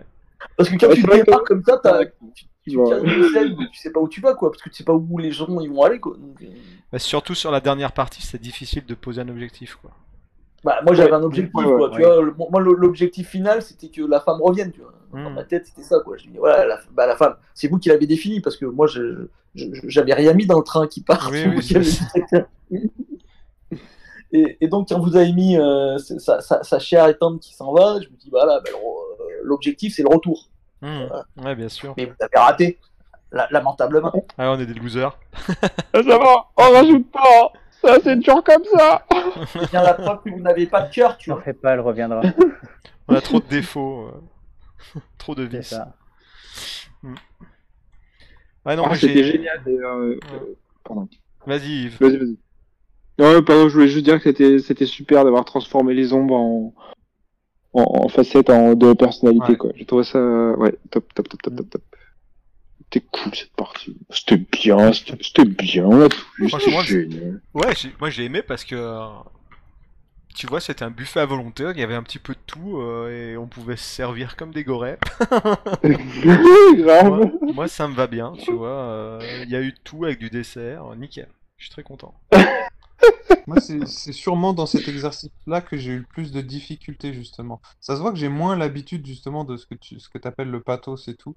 Parce 0.57 0.69
que 0.69 0.77
quand 0.77 0.89
Ouais, 0.89 0.95
tu 0.95 1.03
démarres 1.03 1.43
que- 1.43 1.49
comme 1.49 1.63
ça, 1.65 1.79
t'as- 1.83 2.05
tu, 2.35 2.45
tu 2.67 2.77
Ouais. 2.77 2.89
cadres 2.91 3.05
une 3.05 3.29
scène, 3.33 3.57
mais 3.59 3.67
tu 3.73 3.79
sais 3.79 3.91
pas 3.91 4.01
où 4.01 4.09
tu 4.09 4.21
vas, 4.21 4.35
quoi. 4.35 4.51
Parce 4.51 4.63
que 4.63 4.69
tu 4.71 4.77
sais 4.77 4.85
pas 4.85 4.93
où 4.95 5.19
les 5.19 5.33
gens 5.33 5.61
ils 5.61 5.71
vont 5.71 5.83
aller, 5.83 5.99
quoi. 6.01 6.15
Donc, 6.17 6.41
euh, 6.43 6.47
Bah, 6.93 6.99
surtout 6.99 7.35
sur 7.35 7.51
la 7.51 7.61
dernière 7.61 7.93
partie, 7.93 8.23
c'est 8.23 8.41
difficile 8.41 8.85
de 8.87 8.95
poser 8.95 9.21
un 9.21 9.29
objectif, 9.29 9.77
quoi. 9.77 9.91
Bah, 10.63 10.81
moi 10.85 10.95
j'avais 10.95 11.11
Ouais. 11.11 11.17
un 11.17 11.23
objectif, 11.23 11.55
Ouais, 11.55 11.65
quoi. 11.65 11.89
ouais. 11.91 11.97
Tu 11.97 12.03
vois, 12.03 12.21
le- 12.23 12.35
moi 12.37 12.61
l'objectif 12.61 13.29
final 13.31 13.63
c'était 13.63 13.89
que 13.89 14.03
la 14.03 14.21
femme 14.21 14.43
revienne, 14.43 14.71
tu 14.73 14.81
vois. 14.83 14.93
Dans 15.13 15.31
Hmm. 15.31 15.35
ma 15.35 15.45
tête 15.45 15.67
c'était 15.67 15.83
ça, 15.83 16.01
quoi. 16.05 16.19
Je 16.19 16.25
dis, 16.29 16.37
voilà, 16.37 16.67
la, 16.67 16.79
bah, 16.93 17.07
la 17.07 17.17
femme, 17.17 17.35
c'est 17.55 17.67
vous 17.69 17.79
qui 17.79 17.89
l'avez 17.89 18.07
défini 18.07 18.41
parce 18.43 18.59
que 18.59 18.67
moi 18.67 18.87
j'avais 19.55 20.13
rien 20.13 20.35
mis 20.35 20.45
dans 20.47 20.59
le 20.59 20.65
train 20.65 20.87
qui 20.87 21.01
part. 21.03 21.31
Oui, 21.33 21.45
oui, 21.47 21.61
qui 21.61 21.75
et, 24.33 24.59
et 24.61 24.69
donc 24.69 24.89
quand 24.89 25.01
vous 25.01 25.17
avez 25.17 25.33
mis 25.33 25.57
euh, 25.59 25.99
sa, 25.99 26.41
sa, 26.41 26.63
sa 26.63 26.79
chère 26.79 27.09
et 27.09 27.17
tendre 27.17 27.41
qui 27.41 27.55
s'en 27.55 27.73
va, 27.73 27.95
je 28.01 28.09
me 28.09 28.17
dis, 28.17 28.31
voilà, 28.31 28.61
bah, 28.61 28.71
le- 28.71 29.10
l'objectif 29.43 29.95
c'est 29.95 30.03
le 30.03 30.09
retour. 30.09 30.49
Hmm. 30.83 31.07
Ouais, 31.45 31.55
bien 31.55 31.69
sûr. 31.69 31.95
Mais 31.97 32.07
vous 32.07 32.15
avez 32.21 32.39
raté, 32.39 32.79
la- 33.33 33.49
lamentablement. 33.51 34.13
Ah, 34.39 34.51
on 34.53 34.59
est 34.59 34.67
des 34.67 34.75
losers. 34.75 35.19
Ah, 35.63 35.69
ça 35.95 36.19
va, 36.19 36.47
on 36.57 36.73
rajoute 36.73 37.11
pas. 37.11 37.53
Ça, 37.83 37.97
c'est 38.03 38.17
toujours 38.21 38.45
comme 38.45 38.65
ça. 38.65 39.07
C'est 39.53 39.71
bien 39.71 39.83
la 39.83 39.95
preuve 39.95 40.23
que 40.23 40.31
vous 40.31 40.41
n'avez 40.41 40.67
pas 40.67 40.83
de 40.83 40.93
cœur, 40.93 41.17
tu 41.17 41.31
N'en 41.31 41.37
vois. 41.37 41.45
fais 41.45 41.53
pas, 41.55 41.73
elle 41.73 41.81
reviendra. 41.81 42.21
On 43.09 43.15
a 43.15 43.21
trop 43.23 43.41
de 43.41 43.47
défauts. 43.47 44.09
euh. 44.95 45.01
trop 45.19 45.35
de 45.35 45.49
C'est 45.51 45.59
vices. 45.59 45.69
ça. 45.71 45.95
Ouais, 48.67 48.77
non, 48.77 48.85
Ah, 48.87 48.95
c'était 48.95 49.25
génial. 49.25 49.63
d'ailleurs, 49.65 49.97
euh, 49.97 50.19
euh, 50.35 50.55
Pardon. 50.85 51.09
Vas-y, 51.47 51.85
Yves. 51.85 51.97
Vas-y, 52.01 52.17
vas-y. 52.19 52.39
Non, 53.19 53.33
ouais, 53.33 53.43
pardon, 53.43 53.69
je 53.69 53.75
voulais 53.75 53.89
juste 53.89 54.05
dire 54.05 54.17
que 54.19 54.25
c'était, 54.25 54.59
c'était 54.59 54.87
super 54.87 55.25
d'avoir 55.25 55.45
transformé 55.45 55.95
les 55.95 56.13
ombres 56.13 56.35
en, 56.37 56.75
en, 57.73 57.83
en 58.05 58.09
facettes 58.09 58.51
en, 58.51 58.75
de 58.75 58.93
personnalité, 58.93 59.53
Ouais. 59.53 59.57
quoi. 59.57 59.71
J'ai 59.77 59.85
trouvé 59.87 60.05
ça, 60.05 60.19
ouais, 60.57 60.75
top, 60.91 61.13
top, 61.15 61.29
top, 61.29 61.43
top, 61.43 61.57
top, 61.57 61.71
top. 61.71 61.83
C'était 62.93 63.07
cool 63.13 63.35
cette 63.35 63.53
partie. 63.55 63.97
C'était 64.11 64.37
bien, 64.39 64.93
c'était 64.93 65.45
bien, 65.45 65.85
on 65.87 66.01
a 66.03 66.09
tout 66.09 66.19
vu, 66.39 66.49
c'était 66.51 66.71
Franchement, 66.71 66.83
génial. 66.83 67.41
Ouais, 67.55 67.75
j'ai- 67.77 67.93
moi 68.01 68.11
j'ai 68.11 68.25
aimé 68.25 68.43
parce 68.43 68.65
que. 68.65 68.77
Tu 70.35 70.47
vois, 70.47 70.61
c'était 70.61 70.85
un 70.85 70.91
buffet 70.91 71.21
à 71.21 71.27
volonté, 71.27 71.65
il 71.75 71.79
y 71.79 71.83
avait 71.83 71.97
un 71.97 72.05
petit 72.05 72.21
peu 72.21 72.35
de 72.35 72.39
tout 72.47 72.79
euh, 72.79 73.33
et 73.33 73.37
on 73.37 73.49
pouvait 73.49 73.77
se 73.77 73.83
servir 73.85 74.37
comme 74.37 74.53
des 74.53 74.63
gorées. 74.63 74.97
Grave. 75.85 77.09
moi, 77.09 77.31
moi, 77.53 77.69
ça 77.69 77.89
me 77.89 77.95
va 77.95 78.07
bien, 78.07 78.35
tu 78.45 78.53
vois. 78.53 78.69
euh, 78.71 79.43
Il 79.45 79.51
y 79.51 79.57
a 79.57 79.61
eu 79.61 79.75
tout 79.85 80.05
avec 80.05 80.19
du 80.21 80.31
dessert, 80.31 80.85
nickel. 80.97 81.29
Je 81.59 81.65
suis 81.65 81.73
très 81.73 81.83
content. 81.83 82.15
Moi, 83.47 83.59
c'est 83.59 83.87
sûrement 84.13 84.53
dans 84.53 84.67
cet 84.67 84.87
exercice-là 84.89 85.61
que 85.63 85.77
j'ai 85.77 85.93
eu 85.93 85.99
le 86.01 86.07
plus 86.07 86.31
de 86.33 86.41
difficultés, 86.41 87.13
justement. 87.15 87.61
Ça 87.81 87.97
se 87.97 88.01
voit 88.01 88.13
que 88.13 88.19
j'ai 88.19 88.29
moins 88.29 88.57
l'habitude, 88.57 89.05
justement, 89.07 89.45
de 89.45 89.57
ce 89.57 89.67
que 89.67 89.75
tu 89.75 89.99
ce 89.99 90.09
que 90.09 90.19
appelles 90.29 90.51
le 90.51 90.63
pathos 90.63 91.09
et 91.09 91.17
tout. 91.17 91.37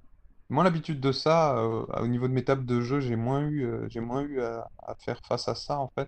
Moins 0.49 0.63
l'habitude 0.63 0.99
de 0.99 1.11
ça, 1.11 1.57
euh, 1.57 1.85
au 2.01 2.07
niveau 2.07 2.27
de 2.27 2.33
mes 2.33 2.43
tables 2.43 2.65
de 2.65 2.81
jeu, 2.81 2.99
j'ai 2.99 3.15
moins 3.15 3.41
eu, 3.41 3.65
euh, 3.65 3.87
j'ai 3.89 4.01
moins 4.01 4.21
eu 4.21 4.41
à, 4.41 4.67
à 4.87 4.95
faire 5.03 5.19
face 5.27 5.47
à 5.47 5.55
ça, 5.55 5.79
en 5.79 5.89
fait. 5.97 6.07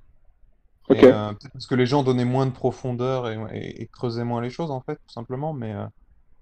Ok. 0.90 0.98
Et, 0.98 1.08
euh, 1.08 1.30
peut-être 1.34 1.54
parce 1.54 1.68
que 1.68 1.76
les 1.76 1.86
gens 1.88 2.04
donnaient 2.04 2.26
moins 2.26 2.46
de 2.48 2.52
profondeur 2.52 3.30
et, 3.30 3.38
et- 3.58 3.84
et 3.84 3.88
creusaient 3.90 4.24
moins 4.26 4.42
les 4.42 4.50
choses, 4.52 4.72
en 4.72 4.82
fait, 4.82 4.96
tout 4.96 5.14
simplement. 5.14 5.54
Mais, 5.54 5.74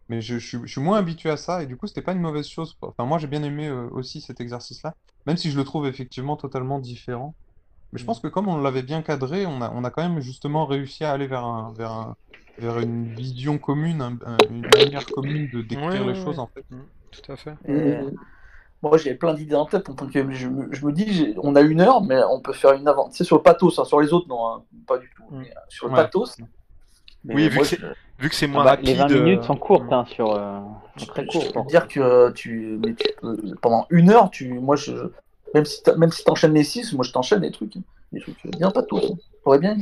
mais 0.09 0.21
je, 0.21 0.39
je 0.39 0.47
suis, 0.47 0.59
je 0.65 0.71
suis 0.73 0.81
moins 0.81 0.97
habitué 0.99 1.29
à 1.31 1.37
ça, 1.37 1.63
et 1.63 1.67
du 1.67 1.77
coup, 1.77 1.87
c'était 1.87 2.01
pas 2.03 2.13
une 2.13 2.21
mauvaise 2.21 2.47
chose. 2.47 2.75
Enfin, 2.81 3.05
moi, 3.05 3.17
j'ai 3.19 3.27
bien 3.27 3.43
aimé 3.43 3.69
aussi 3.71 4.21
cet 4.21 4.41
exercice-là, 4.41 4.93
même 5.27 5.37
si 5.37 5.51
je 5.51 5.57
le 5.57 5.63
trouve 5.65 5.87
effectivement 5.87 6.37
totalement 6.37 6.79
différent. 6.79 7.35
Mais 7.93 7.99
je 7.99 8.05
pense 8.05 8.19
que 8.19 8.27
comme 8.27 8.47
on 8.47 8.57
l'avait 8.59 8.81
bien 8.83 9.01
cadré, 9.01 9.45
on 9.45 9.61
a, 9.61 9.71
on 9.71 9.83
a 9.83 9.91
quand 9.91 10.01
même 10.01 10.19
justement 10.19 10.65
réussi 10.65 11.03
à 11.03 11.11
aller 11.11 11.27
vers 11.27 11.45
un, 11.45 11.73
vers 11.77 11.91
un, 11.91 12.15
vers 12.57 12.79
une 12.79 13.13
vision 13.13 13.57
commune, 13.59 14.01
un- 14.01 14.17
un- 14.25 14.37
une 14.49 14.61
manière 14.61 15.05
commune 15.05 15.47
de 15.47 15.61
décrire 15.61 15.91
Ouais, 15.91 15.99
les 15.99 16.05
ouais, 16.07 16.15
choses, 16.15 16.35
ouais. 16.35 16.39
en 16.39 16.47
fait. 16.47 16.65
Tout 17.11 17.31
à 17.31 17.35
fait. 17.35 17.53
Et, 17.67 17.95
Moi, 18.81 18.97
j'ai 18.97 19.13
plein 19.15 19.33
d'idées 19.33 19.55
en 19.55 19.65
tête 19.65 19.87
en 19.89 19.93
tant 19.93 20.07
que 20.07 20.29
je 20.31 20.47
me, 20.49 20.73
je 20.73 20.85
me 20.85 20.91
dis, 20.91 21.35
on 21.41 21.55
a 21.55 21.61
une 21.61 21.79
heure, 21.79 22.01
mais 22.03 22.21
on 22.29 22.41
peut 22.41 22.51
faire 22.51 22.73
une 22.73 22.87
avant. 22.87 23.09
Tu 23.09 23.15
sais, 23.15 23.23
sur 23.23 23.37
le 23.37 23.41
pathos, 23.43 23.79
hein, 23.79 23.85
sur 23.85 24.01
les 24.01 24.11
autres, 24.11 24.27
non, 24.27 24.45
hein, 24.47 24.63
pas 24.85 24.97
du 24.97 25.09
tout. 25.15 25.23
Mm. 25.29 25.39
Mais, 25.39 25.49
euh, 25.51 25.59
sur 25.69 25.87
le 25.87 25.93
Ouais. 25.93 26.01
pathos. 26.03 26.37
mais 27.23 27.33
Oui, 27.35 27.47
vu 27.47 27.55
moi, 27.55 27.63
que 27.63 27.69
c'est- 27.69 27.77
je- 27.77 27.85
Vu 28.19 28.29
que 28.29 28.35
c'est 28.35 28.45
Ah 28.47 28.49
moins 28.49 28.63
bah, 28.63 28.69
rapide. 28.71 28.87
les 28.87 28.93
20 28.95 29.07
minutes 29.09 29.39
euh, 29.39 29.43
sont 29.47 29.55
courtes 29.57 29.91
hein, 29.91 30.05
sur. 30.05 30.31
euh, 30.33 30.59
je, 30.97 31.01
sont 31.05 31.11
très 31.11 31.23
je 31.23 31.27
courtes. 31.29 31.53
peux 31.53 31.61
te 31.61 31.67
dire 31.67 31.87
que 31.87 31.99
euh, 31.99 32.31
tu, 32.31 32.77
mais 32.79 32.93
tu 32.93 33.07
peux, 33.21 33.37
pendant 33.61 33.85
une 33.89 34.09
heure, 34.11 34.29
tu, 34.29 34.53
moi, 34.59 34.75
je, 34.75 34.91
je- 34.91 35.03
même 35.53 35.65
si 35.65 35.81
même 35.97 36.11
si 36.11 36.23
t'enchaînes 36.23 36.53
les 36.53 36.63
six, 36.63 36.93
moi, 36.93 37.03
je 37.03 37.11
t'enchaîne 37.11 37.41
les 37.41 37.51
trucs, 37.51 37.75
hein. 37.77 37.81
des 38.11 38.19
trucs 38.21 38.37
bien 38.57 38.71
pathos. 38.71 39.11
hein. 39.11 39.15
J'aurais 39.45 39.59
bien. 39.59 39.77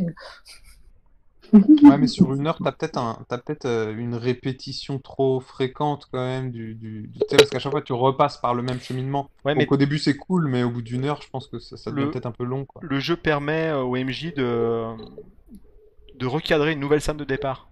Ouais, 1.54 1.98
mais 1.98 2.08
sur 2.08 2.34
une 2.34 2.48
heure, 2.48 2.60
t'as 2.64 2.72
peut-être 2.72 2.98
un, 2.98 3.26
t'as 3.28 3.38
peut-être 3.40 3.66
euh, 3.66 3.96
une 3.98 4.16
répétition 4.16 5.00
trop 5.00 5.40
fréquente 5.40 6.06
quand 6.12 6.20
même 6.24 6.52
du, 6.52 6.76
du, 6.76 7.08
du- 7.08 7.20
tu 7.20 7.26
sais, 7.30 7.38
parce 7.38 7.50
qu'à 7.50 7.60
chaque 7.60 7.72
fois 7.72 7.82
tu 7.82 7.94
repasses 7.94 8.38
par 8.38 8.54
le 8.54 8.62
même 8.62 8.80
cheminement. 8.80 9.30
Ouais, 9.44 9.56
mais 9.56 9.64
Donc 9.64 9.72
au 9.74 9.78
début 9.78 9.98
c'est 9.98 10.16
cool, 10.16 10.48
mais 10.48 10.64
au 10.64 10.70
bout 10.70 10.82
d'une 10.84 11.06
heure, 11.06 11.22
je 11.22 11.30
pense 11.30 11.48
que 11.48 11.60
ça, 11.60 11.78
ça 11.78 11.92
devient 11.92 12.04
Le- 12.06 12.12
peut-être 12.12 12.28
un 12.28 12.32
peu 12.32 12.44
long, 12.44 12.66
quoi. 12.66 12.82
le 12.84 13.00
jeu 13.00 13.16
permet 13.16 13.68
euh, 13.70 13.82
au 13.82 13.96
MJ 13.96 14.32
de 14.34 14.86
de 16.16 16.26
recadrer 16.28 16.74
une 16.74 16.80
nouvelle 16.80 17.02
scène 17.02 17.18
de 17.18 17.24
départ. 17.26 17.70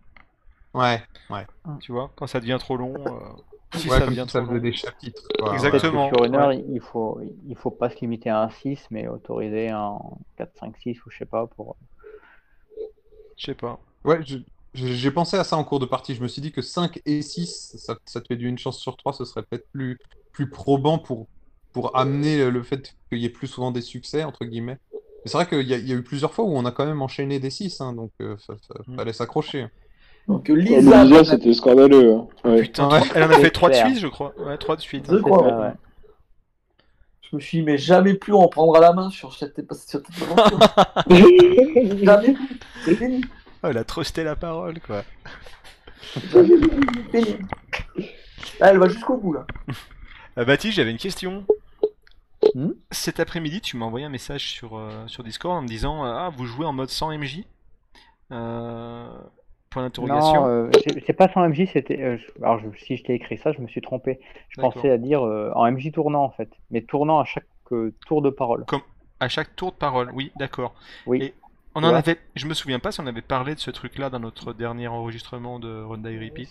Ouais, 0.73 1.01
ouais. 1.29 1.45
Tu 1.81 1.91
vois, 1.91 2.11
quand 2.15 2.27
ça 2.27 2.39
devient 2.39 2.57
trop 2.59 2.77
long. 2.77 2.95
euh, 2.95 3.19
Si 3.75 3.87
Ouais, 3.89 3.99
ça 3.99 4.05
comme 4.05 4.09
devient 4.15 4.25
si 4.25 4.31
ça 4.33 4.45
faisait 4.45 4.59
des 4.59 4.73
chapitres, 4.73 5.23
quoi. 5.37 5.53
Exactement, 5.53 6.07
sur 6.09 6.25
une 6.25 6.35
heure, 6.35 6.49
ouais. 6.49 6.63
il 6.69 6.81
faut, 6.81 7.21
il 7.47 7.55
faut 7.55 7.71
pas 7.71 7.89
se 7.89 7.99
limiter 7.99 8.29
à 8.29 8.41
un 8.43 8.49
6, 8.49 8.79
mais 8.89 9.07
autoriser 9.07 9.69
un 9.69 9.99
4, 10.37 10.57
5, 10.59 10.75
6 10.77 11.05
ou 11.05 11.09
je 11.11 11.19
sais 11.19 11.25
pas 11.25 11.47
pour. 11.47 11.77
Je 13.37 13.45
sais 13.45 13.55
pas. 13.55 13.79
Ouais, 14.03 14.19
j'ai 14.73 15.11
pensé 15.11 15.37
à 15.37 15.43
ça 15.43 15.57
en 15.57 15.63
cours 15.63 15.79
de 15.79 15.85
partie. 15.85 16.15
Je 16.15 16.21
me 16.21 16.27
suis 16.27 16.41
dit 16.41 16.51
que 16.51 16.61
5 16.61 16.99
et 17.05 17.21
6, 17.21 17.75
ça, 17.77 17.97
ça 18.05 18.21
te 18.21 18.27
fait 18.27 18.35
du 18.35 18.47
une 18.47 18.57
chance 18.57 18.79
sur 18.79 18.97
3, 18.97 19.13
ce 19.13 19.25
serait 19.25 19.43
peut-être 19.43 19.67
plus, 19.71 19.97
plus 20.31 20.49
probant 20.49 20.99
pour, 20.99 21.27
pour 21.71 21.95
amener 21.97 22.49
le 22.49 22.63
fait 22.63 22.95
qu'il 23.09 23.19
y 23.19 23.25
ait 23.25 23.29
plus 23.29 23.47
souvent 23.47 23.71
des 23.71 23.81
succès, 23.81 24.23
entre 24.23 24.45
guillemets. 24.45 24.77
Mais 24.93 25.31
c'est 25.31 25.37
vrai 25.37 25.47
qu'il 25.47 25.61
y, 25.61 25.69
y 25.71 25.91
a 25.93 25.95
eu 25.95 26.03
plusieurs 26.03 26.33
fois 26.33 26.45
où 26.45 26.55
on 26.55 26.65
a 26.65 26.71
quand 26.71 26.85
même 26.85 27.01
enchaîné 27.01 27.39
des 27.39 27.49
6, 27.49 27.81
hein, 27.81 27.93
donc 27.93 28.11
euh, 28.21 28.37
fa- 28.37 28.55
fa- 28.67 28.83
Mm. 28.87 28.95
fallait 28.95 29.13
s'accrocher. 29.13 29.67
Donc 30.29 30.49
euh, 30.49 30.53
Oh, 30.53 30.55
Lisa, 30.55 31.03
Lisa, 31.03 31.23
c'était 31.25 31.53
scandaleux. 31.53 32.13
hein. 32.13 32.27
Ouais. 32.45 32.61
Putain, 32.61 32.87
Ouais. 32.89 33.01
elle 33.15 33.23
en 33.23 33.29
a 33.31 33.39
fait 33.39 33.49
3 33.49 33.69
de 33.69 33.73
suite, 33.75 33.99
je 33.99 34.07
crois. 34.07 34.33
Ouais, 34.39 34.57
3 34.57 34.75
de 34.77 34.81
suite. 34.81 35.05
je 35.11 35.17
crois. 35.17 35.43
Ouais, 35.43 35.53
ouais. 35.67 35.73
Je 37.21 37.35
me 37.35 37.41
suis 37.41 37.57
dit, 37.59 37.63
mais 37.63 37.77
jamais 37.77 38.13
plus 38.13 38.33
on 38.33 38.47
prendra 38.47 38.79
la 38.79 38.93
main 38.93 39.09
sur 39.09 39.33
cette, 39.35 39.55
sur 39.55 40.01
cette 40.01 40.05
aventure. 40.21 40.59
jamais 42.03 42.33
plus. 42.33 42.59
C'est 42.85 42.95
fini. 42.95 43.21
Oh, 43.63 43.67
elle 43.67 43.77
a 43.77 43.83
trusté 43.83 44.23
la 44.23 44.35
parole, 44.35 44.79
quoi. 44.79 45.03
Fini. 46.01 47.37
Là, 48.59 48.71
elle 48.71 48.77
va 48.77 48.87
jusqu'au 48.87 49.17
bout 49.17 49.33
là. 49.33 49.45
Euh, 50.37 50.45
Baptiste, 50.45 50.75
j'avais 50.75 50.91
une 50.91 50.97
question. 50.97 51.43
Hmm 52.55 52.71
Cet 52.91 53.19
après-midi, 53.19 53.61
tu 53.61 53.77
m'as 53.77 53.85
envoyé 53.85 54.05
un 54.05 54.09
message 54.09 54.49
sur, 54.51 54.77
euh, 54.77 54.89
sur 55.07 55.23
Discord 55.23 55.57
en 55.57 55.61
me 55.61 55.67
disant 55.67 56.05
euh, 56.05 56.13
Ah, 56.13 56.31
vous 56.35 56.45
jouez 56.45 56.65
en 56.65 56.73
mode 56.73 56.89
100 56.89 57.17
MJ 57.17 57.43
euh, 58.31 59.07
Point 59.69 59.83
d'interrogation. 59.83 60.41
Non, 60.41 60.47
euh, 60.47 60.69
c'est 61.05 61.13
pas 61.13 61.29
sans 61.29 61.43
MJ, 61.47 61.67
c'était. 61.71 62.01
euh, 62.01 62.17
alors, 62.41 62.59
je- 62.59 62.79
si 62.79 62.97
je 62.97 63.03
t'ai 63.03 63.13
écrit 63.13 63.37
ça, 63.37 63.51
je 63.51 63.61
me 63.61 63.67
suis 63.67 63.81
trompé. 63.81 64.19
Je 64.49 64.59
pensais 64.61 64.89
à 64.89 64.97
dire 64.97 65.23
euh, 65.23 65.51
en 65.55 65.65
MJ 65.71 65.91
tournant 65.91 66.23
en 66.23 66.31
fait, 66.31 66.49
mais 66.71 66.81
tournant 66.81 67.19
à 67.19 67.25
chaque 67.25 67.45
tour 68.07 68.21
de 68.21 68.29
parole. 68.31 68.65
À 69.19 69.27
chaque 69.27 69.55
tour 69.55 69.71
de 69.71 69.77
parole, 69.77 70.09
oui, 70.13 70.31
d'accord. 70.37 70.73
Oui. 71.05 71.21
Et 71.21 71.33
on 71.75 71.83
en 71.83 71.93
avait. 71.93 72.17
Je 72.35 72.47
me 72.47 72.53
souviens 72.55 72.79
pas 72.79 72.91
si 72.91 72.99
on 73.01 73.05
avait 73.05 73.21
parlé 73.21 73.53
de 73.53 73.59
ce 73.59 73.69
truc-là 73.69 74.09
dans 74.09 74.19
notre 74.19 74.53
dernier 74.53 74.87
enregistrement 74.87 75.59
de 75.59 75.83
Run 75.83 75.99
Die 75.99 76.17
Repeat. 76.17 76.49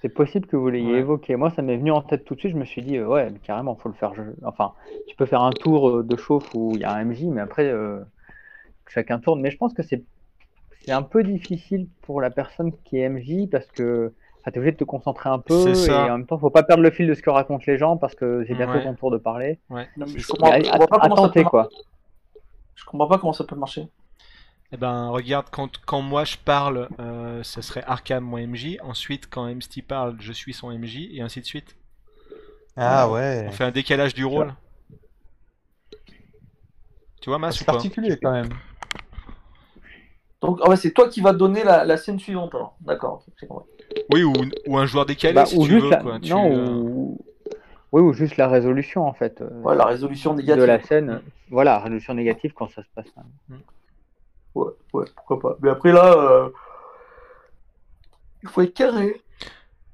C'est 0.00 0.08
possible 0.08 0.46
que 0.46 0.56
vous 0.56 0.68
l'ayez 0.68 0.92
Ouais. 0.92 0.98
évoqué. 1.00 1.36
Moi, 1.36 1.50
ça 1.50 1.62
m'est 1.62 1.76
venu 1.76 1.90
en 1.90 2.00
tête 2.00 2.24
tout 2.24 2.34
de 2.34 2.40
suite. 2.40 2.52
Je 2.52 2.58
me 2.58 2.64
suis 2.64 2.80
dit, 2.82 2.96
euh, 2.96 3.06
ouais, 3.06 3.32
carrément, 3.42 3.76
faut 3.76 3.88
le 3.88 3.94
faire. 3.94 4.14
je- 4.14 4.22
Enfin, 4.44 4.72
tu 5.08 5.16
peux 5.16 5.26
faire 5.26 5.42
un 5.42 5.50
tour 5.50 6.02
de 6.04 6.16
chauffe 6.16 6.54
où 6.54 6.72
il 6.74 6.80
y 6.80 6.84
a 6.84 6.92
un 6.92 7.00
MJ, 7.04 7.24
mais 7.24 7.40
après, 7.40 7.64
euh, 7.66 8.00
chacun 8.88 9.18
tourne. 9.18 9.40
Mais 9.40 9.50
je 9.50 9.56
pense 9.56 9.74
que 9.74 9.82
c'est 9.82 10.04
c'est 10.84 10.92
un 10.92 11.02
peu 11.02 11.22
difficile 11.24 11.88
pour 12.02 12.20
la 12.20 12.30
personne 12.30 12.72
qui 12.84 12.98
est 12.98 13.08
MJ 13.08 13.48
parce 13.50 13.66
que 13.66 14.12
tu 14.44 14.50
es 14.52 14.58
obligé 14.58 14.72
de 14.72 14.76
te 14.76 14.84
concentrer 14.84 15.28
un 15.28 15.40
peu 15.40 15.72
et 15.74 15.90
en 15.90 16.18
même 16.18 16.26
temps, 16.26 16.38
faut 16.38 16.50
pas 16.50 16.62
perdre 16.62 16.82
le 16.82 16.90
fil 16.92 17.08
de 17.08 17.14
ce 17.14 17.22
que 17.22 17.30
racontent 17.30 17.64
les 17.66 17.78
gens 17.78 17.96
parce 17.96 18.14
que 18.14 18.44
c'est 18.46 18.54
bientôt 18.54 18.74
Ouais. 18.74 18.84
ton 18.84 18.94
tour 18.94 19.10
de 19.10 19.18
parler. 19.18 19.58
Non, 19.70 19.76
mais 19.98 20.06
je 20.18 20.26
comprends, 20.28 20.52
je 20.56 20.86
pas 20.86 20.98
comment 21.00 21.16
ça 21.16 21.28
peut 21.30 21.44
quoi. 21.44 21.68
Je 22.76 22.84
comprends 22.84 23.08
pas 23.08 23.18
comment 23.18 23.32
ça 23.32 23.44
peut 23.44 23.56
marcher. 23.56 23.88
Eh 24.72 24.76
ben, 24.76 25.08
regarde, 25.08 25.46
quand, 25.50 25.78
quand 25.86 26.02
moi 26.02 26.24
je 26.24 26.36
parle, 26.36 26.88
euh, 27.00 27.42
ça 27.44 27.62
serait 27.62 27.84
Arkham, 27.86 28.24
mon 28.24 28.36
MJ. 28.38 28.78
Ensuite, 28.82 29.28
quand 29.30 29.46
MST 29.52 29.82
parle, 29.86 30.16
je 30.20 30.32
suis 30.32 30.52
son 30.52 30.70
MJ, 30.76 31.08
et 31.12 31.20
ainsi 31.22 31.40
de 31.40 31.46
suite. 31.46 31.76
Ah 32.76 33.08
ouais. 33.08 33.46
On 33.48 33.52
fait 33.52 33.64
un 33.64 33.70
décalage 33.70 34.12
du 34.12 34.24
rôle. 34.24 34.52
Tu 37.22 37.30
vois, 37.30 37.38
Mas, 37.38 37.56
C'est 37.56 37.62
ou 37.62 37.66
pas? 37.66 37.72
particulier 37.72 38.16
quand 38.20 38.32
même. 38.32 38.48
Donc, 40.42 40.58
ah 40.62 40.68
ouais, 40.68 40.76
c'est 40.76 40.92
toi 40.92 41.08
qui 41.08 41.20
vas 41.20 41.32
donner 41.32 41.64
la, 41.64 41.84
la 41.84 41.96
scène 41.96 42.18
suivante 42.18 42.54
alors. 42.54 42.76
D'accord. 42.80 43.24
Oui, 44.12 44.22
ou, 44.22 44.32
ou 44.66 44.76
un 44.78 44.86
joueur 44.86 45.06
décalé, 45.06 45.34
Bah, 45.34 45.46
si 45.46 45.56
ou 45.56 45.64
tu 45.64 45.70
juste 45.70 45.84
veux. 45.84 45.90
la... 45.90 45.96
Quoi. 45.98 46.18
Non, 46.18 46.52
euh, 46.52 46.70
ou... 46.74 47.18
Oui, 47.92 48.02
ou 48.02 48.12
juste 48.12 48.36
la 48.36 48.48
résolution 48.48 49.06
en 49.06 49.14
fait. 49.14 49.40
euh, 49.40 49.48
Ouais, 49.62 49.74
la 49.74 49.86
résolution 49.86 50.34
négative. 50.34 50.60
de 50.60 50.66
la 50.66 50.82
scène. 50.82 51.22
Voilà, 51.50 51.78
résolution 51.78 52.12
négative 52.14 52.52
quand 52.54 52.68
ça 52.70 52.82
se 52.82 52.88
passe. 52.94 53.06
mal. 53.16 53.58
Ouais, 54.54 54.72
ouais, 54.92 55.04
pourquoi 55.14 55.38
pas. 55.40 55.56
Mais 55.62 55.70
après 55.70 55.92
là, 55.92 56.12
euh, 56.16 56.50
il 58.42 58.48
faut 58.48 58.62
être 58.62 58.74
carré. 58.74 59.20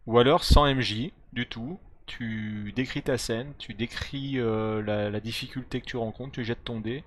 Ou 0.06 0.18
alors 0.18 0.42
sans 0.44 0.66
MJ, 0.74 1.10
du 1.32 1.46
tout. 1.46 1.78
Tu 2.06 2.72
décris 2.76 3.02
ta 3.02 3.16
scène, 3.16 3.52
tu 3.58 3.72
décris 3.74 4.34
euh, 4.38 4.82
la, 4.82 5.08
la 5.08 5.20
difficulté 5.20 5.80
que 5.80 5.86
tu 5.86 5.96
rencontres, 5.96 6.32
tu 6.32 6.44
jettes 6.44 6.64
ton 6.64 6.80
dé. 6.80 7.04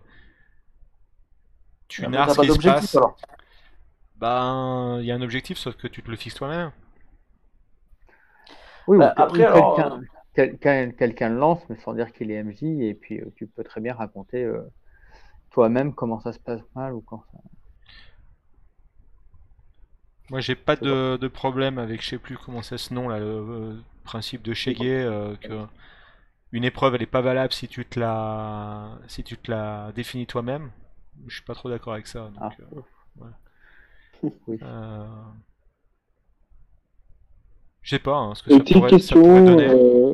Tu 1.98 2.08
Mais 2.08 2.08
narres 2.08 2.32
ce 2.32 2.38
pas 2.38 2.46
qui 2.46 2.52
se 2.52 2.60
d'objectif 2.60 2.90
passe. 2.90 2.96
alors. 2.96 3.18
Ben, 4.20 4.98
il 5.00 5.06
y 5.06 5.12
a 5.12 5.16
un 5.16 5.22
objectif, 5.22 5.58
sauf 5.58 5.76
que 5.78 5.88
tu 5.88 6.02
te 6.04 6.10
le 6.12 6.18
fixes 6.18 6.36
toi-même. 6.36 6.72
Oui, 8.88 8.98
Bah, 8.98 9.14
ou- 9.18 9.18
après, 9.18 9.46
alors, 9.46 9.86
quelqu'un 10.36 10.92
quel- 10.92 11.38
lance, 11.38 11.62
mais 11.70 11.78
sans 11.78 11.94
dire 11.94 12.12
qu'il 12.14 12.32
est 12.32 12.36
MJ, 12.36 12.66
et 12.88 12.94
puis 12.94 13.20
euh, 13.22 13.32
tu 13.36 13.48
peux 13.48 13.64
très 13.64 13.82
bien 13.82 13.94
raconter 13.94 14.44
euh, 14.44 14.62
toi-même 15.52 15.94
comment 15.96 16.20
ça 16.22 16.34
se 16.34 16.40
passe 16.40 16.62
mal 16.76 16.94
ou 16.96 17.02
quand 17.02 17.24
ça. 17.34 17.40
Moi, 20.30 20.40
j'ai 20.42 20.56
pas 20.56 20.76
de, 20.76 21.18
de 21.22 21.28
problème 21.28 21.78
avec, 21.78 22.02
je 22.02 22.10
sais 22.10 22.18
plus 22.20 22.38
comment 22.38 22.62
c'est 22.64 22.78
ce 22.80 22.94
nom 22.94 23.08
là, 23.10 23.20
le 23.20 23.26
euh, 23.26 23.76
principe 24.04 24.42
de 24.42 24.54
Shege, 24.54 24.80
euh, 24.82 25.36
que 25.38 25.66
une 26.54 26.66
épreuve 26.66 26.96
elle 26.96 27.04
est 27.04 27.08
pas 27.08 27.22
valable 27.22 27.54
si 27.54 27.68
tu 27.68 27.86
te 27.86 28.00
la, 28.00 29.00
si 29.08 29.24
tu 29.24 29.38
te 29.38 29.52
la 29.52 29.92
définis 29.96 30.28
toi-même. 30.28 30.72
Je 31.28 31.34
suis 31.36 31.44
pas 31.44 31.56
trop 31.56 31.70
d'accord 31.70 31.94
avec 31.94 32.08
ça. 32.08 32.30
donc, 32.34 32.38
Ah, 32.40 32.50
euh, 32.60 33.24
ouais. 33.24 34.32
oui. 34.48 34.58
euh, 34.62 35.06
Je 37.82 37.90
sais 37.96 38.00
pas 38.00 38.16
hein, 38.18 38.34
ce 38.36 38.44
que 38.44 38.52
Une 38.52 38.58
ça 38.58 38.64
petite 38.64 38.78
pourrait, 38.78 38.90
ça 38.90 38.96
question, 38.98 39.22
pourrait 39.22 39.46
donner. 39.46 39.68
euh, 39.70 40.14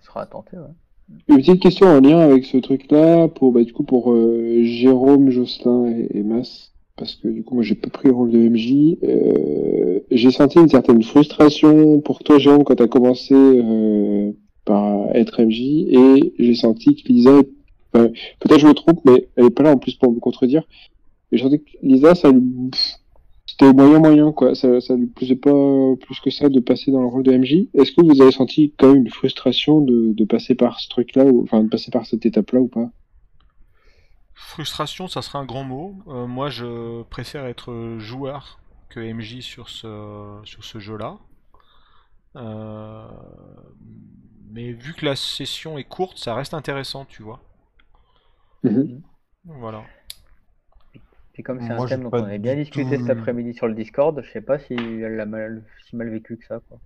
Ce 0.00 0.06
sera 0.06 0.26
tenté, 0.26 0.56
ouais. 0.56 1.14
une 1.28 1.36
petite 1.38 1.60
question 1.62 1.86
en 1.86 2.00
lien 2.00 2.18
avec 2.18 2.44
ce 2.44 2.56
truc-là 2.58 3.28
pour 3.28 3.52
bah, 3.52 3.62
du 3.64 3.72
coup 3.72 3.84
pour 3.84 4.12
euh, 4.12 4.62
Jérôme, 4.64 5.30
Jocelyn 5.30 5.86
et, 5.86 6.18
et 6.18 6.22
Mas, 6.22 6.72
parce 6.96 7.14
que 7.16 7.28
du 7.28 7.42
coup 7.44 7.54
moi 7.54 7.62
j'ai 7.62 7.74
pas 7.76 7.90
pris 7.90 8.08
le 8.08 8.14
rôle 8.14 8.30
de 8.30 8.38
MJ. 8.38 8.96
Euh, 9.02 10.00
j'ai 10.10 10.30
senti 10.30 10.58
une 10.58 10.68
certaine 10.68 11.02
frustration 11.02 12.00
pour 12.00 12.22
toi 12.22 12.38
Jérôme 12.38 12.64
quand 12.64 12.76
t'as 12.76 12.88
commencé 12.88 13.34
euh, 13.34 14.32
par 14.64 15.14
être 15.14 15.42
MJ 15.42 15.60
et 15.88 16.34
j'ai 16.38 16.54
senti 16.54 16.94
que 16.96 17.08
Lisa, 17.08 17.40
peut-être 17.92 18.58
je 18.58 18.66
me 18.66 18.74
trompe, 18.74 19.00
mais 19.04 19.28
elle 19.36 19.46
est 19.46 19.50
pas 19.50 19.62
là 19.62 19.72
en 19.72 19.78
plus 19.78 19.94
pour 19.94 20.12
me 20.12 20.20
contredire. 20.20 20.62
Mais 21.30 21.38
j'ai 21.38 21.58
que 21.58 21.64
Lisa, 21.82 22.14
ça 22.14 22.30
lui, 22.30 22.70
c'était 23.46 23.72
moyen 23.72 23.98
moyen 23.98 24.32
quoi. 24.32 24.54
Ça, 24.54 24.80
ça 24.80 24.94
lui 24.94 25.06
plaisait 25.06 25.36
pas 25.36 25.50
plus 26.00 26.20
que 26.20 26.30
ça 26.30 26.48
de 26.48 26.60
passer 26.60 26.90
dans 26.90 27.00
le 27.00 27.06
rôle 27.06 27.22
de 27.22 27.36
MJ. 27.36 27.68
Est-ce 27.74 27.92
que 27.92 28.02
vous 28.04 28.20
avez 28.20 28.32
senti 28.32 28.74
quand 28.78 28.88
même 28.88 29.02
une 29.02 29.10
frustration 29.10 29.80
de, 29.80 30.12
de 30.12 30.24
passer 30.24 30.54
par 30.54 30.80
ce 30.80 30.88
truc-là, 30.88 31.24
ou 31.24 31.42
enfin 31.42 31.62
de 31.62 31.68
passer 31.68 31.90
par 31.90 32.06
cette 32.06 32.24
étape-là 32.26 32.60
ou 32.60 32.68
pas? 32.68 32.90
Frustration, 34.34 35.06
ça 35.08 35.22
serait 35.22 35.38
un 35.38 35.44
grand 35.44 35.64
mot. 35.64 35.94
Euh, 36.08 36.26
moi, 36.26 36.48
je 36.48 37.02
préfère 37.04 37.44
être 37.46 37.96
joueur 37.98 38.60
que 38.88 39.00
MJ 39.00 39.40
sur 39.40 39.68
ce, 39.68 40.40
sur 40.44 40.64
ce 40.64 40.78
jeu-là. 40.78 41.18
Euh, 42.36 43.08
mais 44.50 44.72
vu 44.72 44.94
que 44.94 45.04
la 45.04 45.16
session 45.16 45.78
est 45.78 45.84
courte, 45.84 46.18
ça 46.18 46.34
reste 46.34 46.54
intéressant, 46.54 47.04
tu 47.04 47.22
vois. 47.22 47.40
Mhm. 48.64 49.00
Voilà. 49.44 49.82
Puis 51.32 51.42
comme 51.42 51.60
c'est 51.60 51.72
un 51.72 51.86
thème 51.86 52.02
dont 52.02 52.10
on 52.12 52.24
avait 52.24 52.38
bien 52.38 52.56
discuté 52.56 52.96
tout- 52.98 53.06
cet 53.06 53.10
après-midi 53.18 53.54
sur 53.54 53.66
le 53.68 53.74
Discord, 53.74 54.20
je 54.22 54.30
sais 54.30 54.40
pas 54.42 54.58
si 54.58 54.74
elle 54.74 55.16
l'a 55.16 55.26
mal, 55.26 55.62
si 55.88 55.96
mal 55.96 56.10
vécu 56.10 56.36
que 56.36 56.44
ça, 56.46 56.60
quoi. 56.68 56.78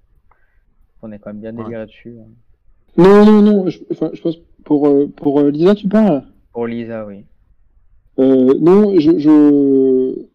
On 1.02 1.10
est 1.12 1.18
quand 1.18 1.30
même 1.30 1.40
bien 1.40 1.55
Ouais. 1.56 1.64
déliré 1.64 1.86
dessus. 1.86 2.16
hein. 2.20 2.28
Non, 2.96 3.24
non, 3.26 3.42
non. 3.42 3.68
Je, 3.68 3.80
enfin, 3.90 4.10
je 4.12 4.22
pense 4.22 4.36
pour 4.64 4.86
euh, 4.86 5.09
pour 5.16 5.40
euh, 5.40 5.51
Lisa, 5.51 5.74
tu 5.74 5.88
parles? 5.88 6.24
Pour 6.52 6.66
Lisa, 6.66 7.05
oui. 7.06 7.24
Euh, 8.20 8.55
non, 8.60 8.98
je, 9.01 9.18
je... 9.18 10.26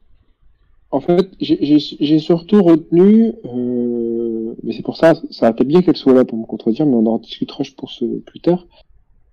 En 0.91 0.99
fait, 0.99 1.29
j'ai- 1.39 2.19
surtout 2.19 2.61
retenu, 2.63 3.31
euh, 3.45 4.53
mais 4.63 4.73
c'est 4.73 4.81
pour 4.81 4.97
ça, 4.97 5.13
ça 5.29 5.47
a 5.47 5.51
été 5.51 5.63
bien 5.63 5.81
qu'elle 5.81 5.95
soit 5.95 6.13
là 6.13 6.25
pour 6.25 6.37
me 6.37 6.45
contredire, 6.45 6.85
mais 6.85 6.95
on 6.95 7.05
en 7.05 7.19
discutera 7.19 7.63
je 7.63 7.71
pense 7.73 8.03
plus 8.25 8.39
tard. 8.41 8.65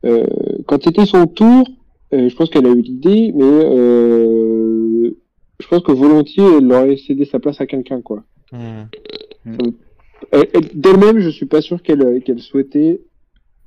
Euh, 0.05 0.27
quand 0.67 0.83
c'était 0.85 1.07
son 1.07 1.27
tour, 1.27 1.67
euh, 1.69 1.73
je 2.13 2.35
pense 2.35 2.51
qu'elle 2.51 2.67
a 2.67 2.71
eu 2.71 2.81
l'idée, 2.81 3.33
mais 3.35 3.45
euh, 3.45 5.11
je 5.61 5.67
pense 5.69 5.83
que 5.83 5.93
volontiers, 5.93 6.45
elle 6.59 6.73
aurait 6.73 6.97
cédé 6.97 7.25
sa 7.25 7.39
place 7.39 7.61
à 7.61 7.67
quelqu'un, 7.67 8.01
quoi. 8.03 8.25
Hmm. 8.53 8.85
Elle- 10.33 10.49
elle- 10.55 10.81
D'elle-même, 10.81 11.19
je 11.19 11.29
suis 11.31 11.47
pas 11.47 11.61
sûr 11.61 11.83
qu'elle 11.83 12.23
qu'elle 12.23 12.41
souhaitait 12.41 13.01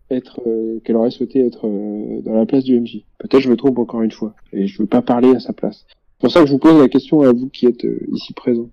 être, 0.09 0.41
euh, 0.47 0.79
qu'elle 0.83 0.95
aurait 0.95 1.11
souhaité 1.11 1.45
être 1.45 1.67
euh, 1.67 2.21
dans 2.21 2.33
la 2.33 2.45
place 2.45 2.63
du 2.63 2.79
MJ. 2.79 3.03
Peut-être 3.19 3.41
je 3.41 3.49
me 3.49 3.55
trompe 3.55 3.77
encore 3.77 4.01
une 4.01 4.11
fois, 4.11 4.33
et 4.53 4.67
je 4.67 4.81
veux 4.81 4.87
pas 4.87 5.01
parler 5.01 5.35
à 5.35 5.39
sa 5.39 5.53
place. 5.53 5.85
C'est 5.89 6.19
pour 6.21 6.31
ça 6.31 6.41
que 6.41 6.47
je 6.47 6.51
vous 6.53 6.59
pose 6.59 6.79
la 6.81 6.89
question 6.89 7.21
à 7.21 7.31
vous 7.31 7.49
qui 7.49 7.65
êtes 7.65 7.85
euh, 7.85 7.99
ici 8.11 8.33
présents. 8.33 8.69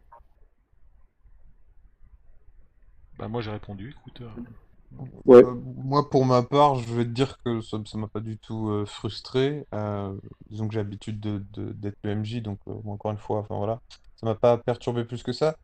Bah, 3.18 3.28
moi, 3.28 3.40
j'ai 3.40 3.50
répondu. 3.50 3.94
Écoute, 3.98 4.20
euh, 4.22 4.40
Ouais. 5.24 5.42
Euh, 5.42 5.54
moi, 5.76 6.08
pour 6.10 6.24
ma 6.24 6.42
part, 6.42 6.76
je 6.76 6.94
vais 6.94 7.04
te 7.04 7.10
dire 7.10 7.38
que 7.44 7.60
ça, 7.60 7.78
ça 7.86 7.98
m'a 7.98 8.08
pas 8.08 8.20
du 8.20 8.38
tout 8.38 8.68
euh, 8.70 8.86
frustré. 8.86 9.66
Euh, 9.74 10.16
disons 10.50 10.68
que 10.68 10.74
j'ai 10.74 10.80
l'habitude 10.80 11.20
de, 11.20 11.44
de- 11.52 11.72
d'être 11.72 11.98
le 12.04 12.12
MJ, 12.12 12.40
donc 12.40 12.58
euh, 12.68 12.72
encore 12.86 13.10
une 13.12 13.18
fois, 13.18 13.40
enfin 13.40 13.56
voilà, 13.56 13.80
ça 14.16 14.26
m'a 14.26 14.34
pas 14.34 14.58
perturbé 14.58 15.04
plus 15.04 15.22
que 15.22 15.32
ça. 15.32 15.56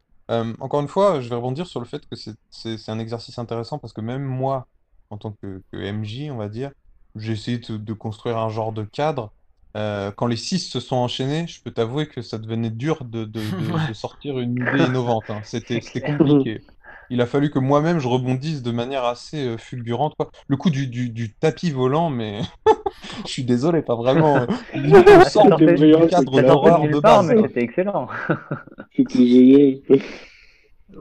Encore 0.60 0.81
une 0.81 0.89
fois, 0.89 1.20
je 1.20 1.28
vais 1.28 1.34
rebondir 1.34 1.67
sur 1.67 1.78
le 1.81 1.84
fait 1.86 2.07
que 2.09 2.17
c'est 2.17 2.89
un 2.89 2.99
exercice 2.99 3.39
intéressant 3.39 3.78
parce 3.78 3.92
que 3.92 4.01
même 4.01 4.23
moi, 4.25 4.67
en 5.10 5.18
tant 5.18 5.33
que, 5.42 5.62
que 5.70 5.76
MJ, 5.78 6.31
on 6.31 6.39
va 6.39 6.49
dire, 6.49 6.70
j'ai 7.17 7.33
essayé 7.33 7.59
de, 7.59 7.76
de 7.76 7.92
construire 7.92 8.39
un 8.39 8.49
genre 8.49 8.73
de 8.73 8.84
cadre. 8.84 9.34
Quand 9.75 10.26
les 10.26 10.36
six 10.36 10.59
se 10.60 10.81
sont 10.81 10.97
enchaînés, 10.97 11.47
je 11.47 11.60
peux 11.62 11.70
t'avouer 11.73 12.09
que 12.09 12.23
ça 12.23 12.39
devenait 12.39 12.70
dur 12.70 13.05
de, 13.05 13.25
de- 13.25 13.51
de- 13.51 13.78
de 13.78 13.92
sortir 13.92 14.39
une 14.39 14.59
idée 14.59 14.84
innovante. 14.84 15.28
hein. 15.31 15.42
C'était 15.44 15.81
compliqué. 16.02 16.65
Il 17.12 17.20
a 17.20 17.26
fallu 17.26 17.50
que 17.50 17.58
moi-même 17.58 17.99
je 17.99 18.08
rebondisse 18.08 18.62
de 18.62 18.70
manière 18.70 19.05
assez 19.05 19.47
euh, 19.47 19.58
fulgurante, 19.58 20.15
quoi. 20.16 20.31
Le 20.49 20.57
coup 20.57 20.70
du, 20.70 20.86
du, 20.86 21.10
du 21.10 21.34
tapis 21.34 21.70
volant, 21.70 22.08
mais 22.08 22.41
je 23.26 23.31
suis 23.31 23.44
désolé, 23.44 23.82
pas 23.82 23.97
vraiment. 23.97 24.39
euh, 24.39 24.47
On 24.74 25.24
sort 25.24 25.57
du 25.58 25.66
cadre 26.08 26.41
d'horreur 26.42 26.81
de 26.89 27.00
base. 27.00 27.28
c'était 27.49 27.62
excellent. 27.62 28.08
C'était 28.97 29.26
génial. 29.26 29.78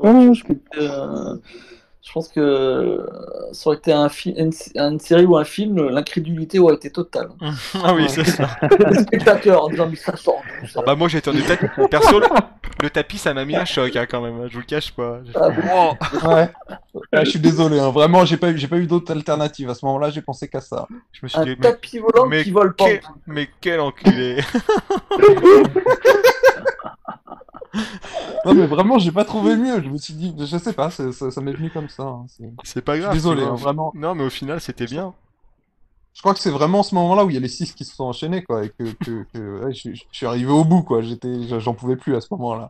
Non, 0.04 0.34
je- 0.34 0.44
Euh, 0.80 1.36
je 2.04 2.12
pense 2.14 2.28
que 2.30 2.40
euh, 2.40 3.06
ça 3.52 3.70
aurait 3.70 3.78
été 3.78 3.92
un 3.94 4.10
une, 4.26 4.52
une 4.76 5.00
série 5.00 5.26
ou 5.26 5.38
un 5.38 5.44
film, 5.44 5.88
l'incrédulité 5.90 6.58
aurait 6.60 6.76
été 6.76 6.90
totale. 6.92 7.30
ah 7.84 7.94
oui, 7.94 8.06
c'est 8.10 8.24
ça. 8.26 8.50
Les 8.90 9.04
spectateurs 9.04 9.64
en 9.66 9.70
disant 9.70 9.88
mais 9.88 9.96
ça 9.96 10.16
sort 10.16 10.42
Ah 10.78 10.82
bah 10.86 10.96
moi 10.96 11.08
j'étais 11.08 11.30
en 11.30 11.34
tapis. 11.48 11.68
Perso, 11.90 12.20
le, 12.20 12.26
le 12.82 12.90
tapis 12.90 13.18
ça 13.20 13.34
m'a 13.34 13.46
mis 13.46 13.56
un 13.56 13.66
choc 13.66 13.96
hein, 13.96 14.06
quand 14.10 14.22
même, 14.22 14.42
hein, 14.42 14.48
je 14.48 14.54
vous 14.54 14.60
le 14.62 14.66
cache 14.66 14.92
pas. 14.94 15.20
Ah 15.36 15.50
bon 15.50 15.62
Wow 16.24 16.32
Ouais. 16.36 16.50
Je 17.14 17.30
suis 17.30 17.40
désolé, 17.40 17.80
hein, 17.80 17.90
Vraiment, 17.92 18.26
j'ai 18.26 18.38
pas 18.38 18.50
eu, 18.50 18.58
j'ai 18.58 18.68
pas 18.68 18.78
eu 18.78 18.88
d'autre 18.88 19.12
alternative. 19.12 19.70
À 19.70 19.76
ce 19.76 19.86
moment-là, 19.86 20.10
j'ai 20.10 20.22
pensé 20.22 20.48
qu'à 20.48 20.60
ça. 20.62 20.88
Je 21.12 21.20
me 21.24 21.28
suis 21.30 21.40
Un 21.40 21.44
dit, 21.46 21.50
mais, 21.52 21.56
tapis 21.72 22.00
volant 22.00 22.26
mais 22.26 22.44
qui 22.44 22.52
vole 22.52 22.76
pas. 22.76 22.86
quel, 22.86 23.02
mais 23.28 23.50
quel 23.62 23.80
enculé 23.80 24.42
Non, 28.46 28.54
mais 28.54 28.66
vraiment, 28.68 29.00
j'ai 29.00 29.12
pas 29.12 29.26
trouvé 29.26 29.56
mieux. 29.56 29.82
Je 29.84 29.90
me 29.90 29.98
suis 29.98 30.14
dit, 30.14 30.36
je 30.38 30.58
sais 30.58 30.74
pas, 30.74 30.90
ça, 30.90 31.12
ça 31.12 31.42
m'est 31.42 31.54
venu 31.54 31.70
comme 31.70 31.90
ça. 31.90 32.04
hein, 32.04 32.26
c'est- 32.64 32.82
pas 32.82 32.98
grave. 32.98 33.14
désolé, 33.14 33.44
hein, 33.44 33.56
vraiment. 33.56 33.92
Non 33.96 34.16
mais 34.16 34.24
au 34.24 34.30
final 34.30 34.60
c'était 34.60 34.86
bien. 34.86 35.14
Je 36.14 36.22
crois 36.22 36.34
que 36.34 36.40
c'est 36.40 36.52
vraiment 36.52 36.84
ce 36.84 36.94
moment-là 36.96 37.24
où 37.26 37.30
il 37.30 37.34
y 37.34 37.38
a 37.38 37.40
les 37.40 37.48
six 37.48 37.74
qui 37.74 37.86
se 37.86 37.96
sont 37.96 38.04
enchaînés, 38.04 38.44
quoi, 38.44 38.66
et 38.66 38.70
que, 38.70 38.92
que, 38.94 39.24
que- 39.34 39.64
ouais, 39.64 39.74
je, 39.74 39.94
je 39.94 40.04
suis 40.12 40.26
arrivé 40.26 40.52
au 40.52 40.66
bout, 40.66 40.84
quoi. 40.84 41.02
J'étais, 41.02 41.60
j'en 41.60 41.74
pouvais 41.74 41.96
plus 41.96 42.16
à 42.16 42.22
ce 42.22 42.28
moment-là. 42.32 42.70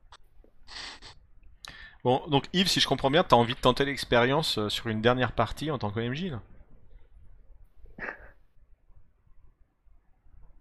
Bon, 2.03 2.21
donc 2.27 2.45
Yves, 2.53 2.67
si 2.67 2.79
je 2.79 2.87
comprends 2.87 3.11
bien, 3.11 3.23
t'as 3.23 3.35
envie 3.35 3.53
de 3.55 3.59
tenter 3.59 3.85
l'expérience 3.85 4.57
euh, 4.57 4.69
sur 4.69 4.87
une 4.87 5.01
dernière 5.01 5.31
partie 5.33 5.69
en 5.71 5.77
tant 5.77 5.91
qu'OMJ 5.91 6.25
là? 6.31 6.41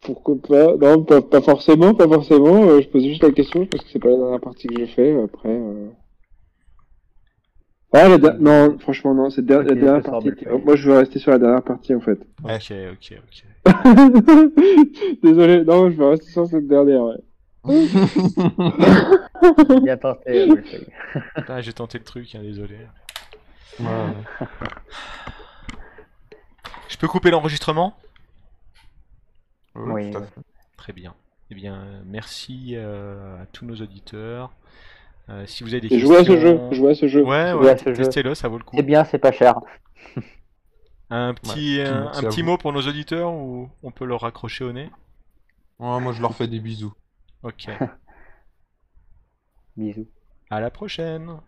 Pourquoi 0.03 0.37
pas? 0.41 0.77
Non, 0.77 1.05
pas, 1.05 1.21
pas 1.21 1.43
forcément, 1.43 1.95
pas 1.95 2.09
forcément. 2.09 2.63
euh, 2.69 2.81
je 2.81 2.89
pose 2.89 3.05
juste 3.05 3.23
la 3.23 3.33
question 3.33 3.67
parce 3.67 3.85
que 3.85 3.91
c'est 3.91 3.99
pas 3.99 4.09
la 4.09 4.17
dernière 4.17 4.41
partie 4.41 4.67
que 4.69 4.81
je 4.81 4.87
fais. 4.87 5.15
Après. 5.23 5.51
Euh... 5.51 5.89
Ah, 7.93 8.09
la 8.09 8.19
non, 8.35 8.79
franchement 8.79 9.13
non, 9.15 9.31
c'est 9.31 9.45
der- 9.45 9.63
la 9.65 9.75
dernière 9.75 10.03
partie. 10.03 10.31
Euh, 10.47 10.59
Moi, 10.65 10.77
je 10.77 10.89
veux 10.91 10.97
rester 10.97 11.19
sur 11.19 11.33
la 11.33 11.39
dernière 11.39 11.63
partie 11.63 11.95
en 11.95 12.01
fait. 12.01 12.19
Ok, 12.45 12.73
ok, 12.93 13.19
ok. 13.19 13.45
Désolé, 15.23 15.65
non, 15.65 15.91
je 15.91 15.97
veux 15.97 16.07
rester 16.09 16.31
sur 16.31 16.47
cette 16.47 16.67
dernière. 16.69 17.03
Ouais. 17.03 17.17
Bien 19.83 19.97
tenté. 19.99 20.49
Ah, 21.49 21.61
j'ai 21.61 21.73
tenté 21.73 21.99
le 21.99 22.05
truc, 22.05 22.33
hein, 22.37 22.41
désolé. 22.43 22.77
Ouais. 23.81 24.47
Je 26.89 26.97
peux 26.97 27.09
couper 27.09 27.31
l'enregistrement? 27.31 27.95
Oui, 29.75 30.11
tout 30.11 30.19
à 30.19 30.21
ouais. 30.21 30.27
fait. 30.27 30.41
Très 30.77 30.93
bien. 30.93 31.15
Eh 31.51 31.55
bien, 31.55 31.75
euh, 31.75 32.03
merci 32.07 32.75
euh, 32.77 33.43
à 33.43 33.47
tous 33.47 33.65
nos 33.65 33.75
auditeurs. 33.75 34.53
Euh, 35.29 35.45
si 35.47 35.65
vous 35.65 35.71
avez 35.71 35.81
des 35.81 35.89
questions... 35.89 36.09
jouer 36.09 36.19
à 36.19 36.25
ce 36.25 36.39
jeu, 36.39 36.61
jouer 36.73 36.91
à 36.91 36.95
ce 36.95 37.09
jeu. 37.09 37.23
Ouais, 37.23 37.53
ouais, 37.53 37.77
testez-le, 37.77 38.35
ça 38.35 38.49
vaut 38.49 38.59
le 38.59 38.65
coup. 38.65 38.77
C'est 38.77 38.83
bien, 38.83 39.05
c'est 39.05 39.19
pas 39.19 39.33
cher. 39.33 39.61
Un 41.13 41.35
petit, 41.35 41.79
Ouais, 41.79 41.89
un, 41.89 42.23
petit 42.23 42.45
mot 42.45 42.57
pour 42.57 42.73
nos 42.73 42.83
auditeurs 42.83 43.33
ou 43.33 43.69
on 43.83 43.91
peut 43.91 44.05
leur 44.05 44.21
raccrocher 44.21 44.63
au 44.63 44.71
nez? 44.71 44.89
Ouais, 45.81 45.99
moi, 45.99 46.13
je 46.13 46.23
leur 46.23 46.37
fais 46.37 46.47
des 46.47 46.61
bisous. 46.61 46.95
Ok. 47.43 47.67
Bisous. 49.77 50.07
À 50.51 50.61
la 50.61 50.71
prochaine 50.71 51.41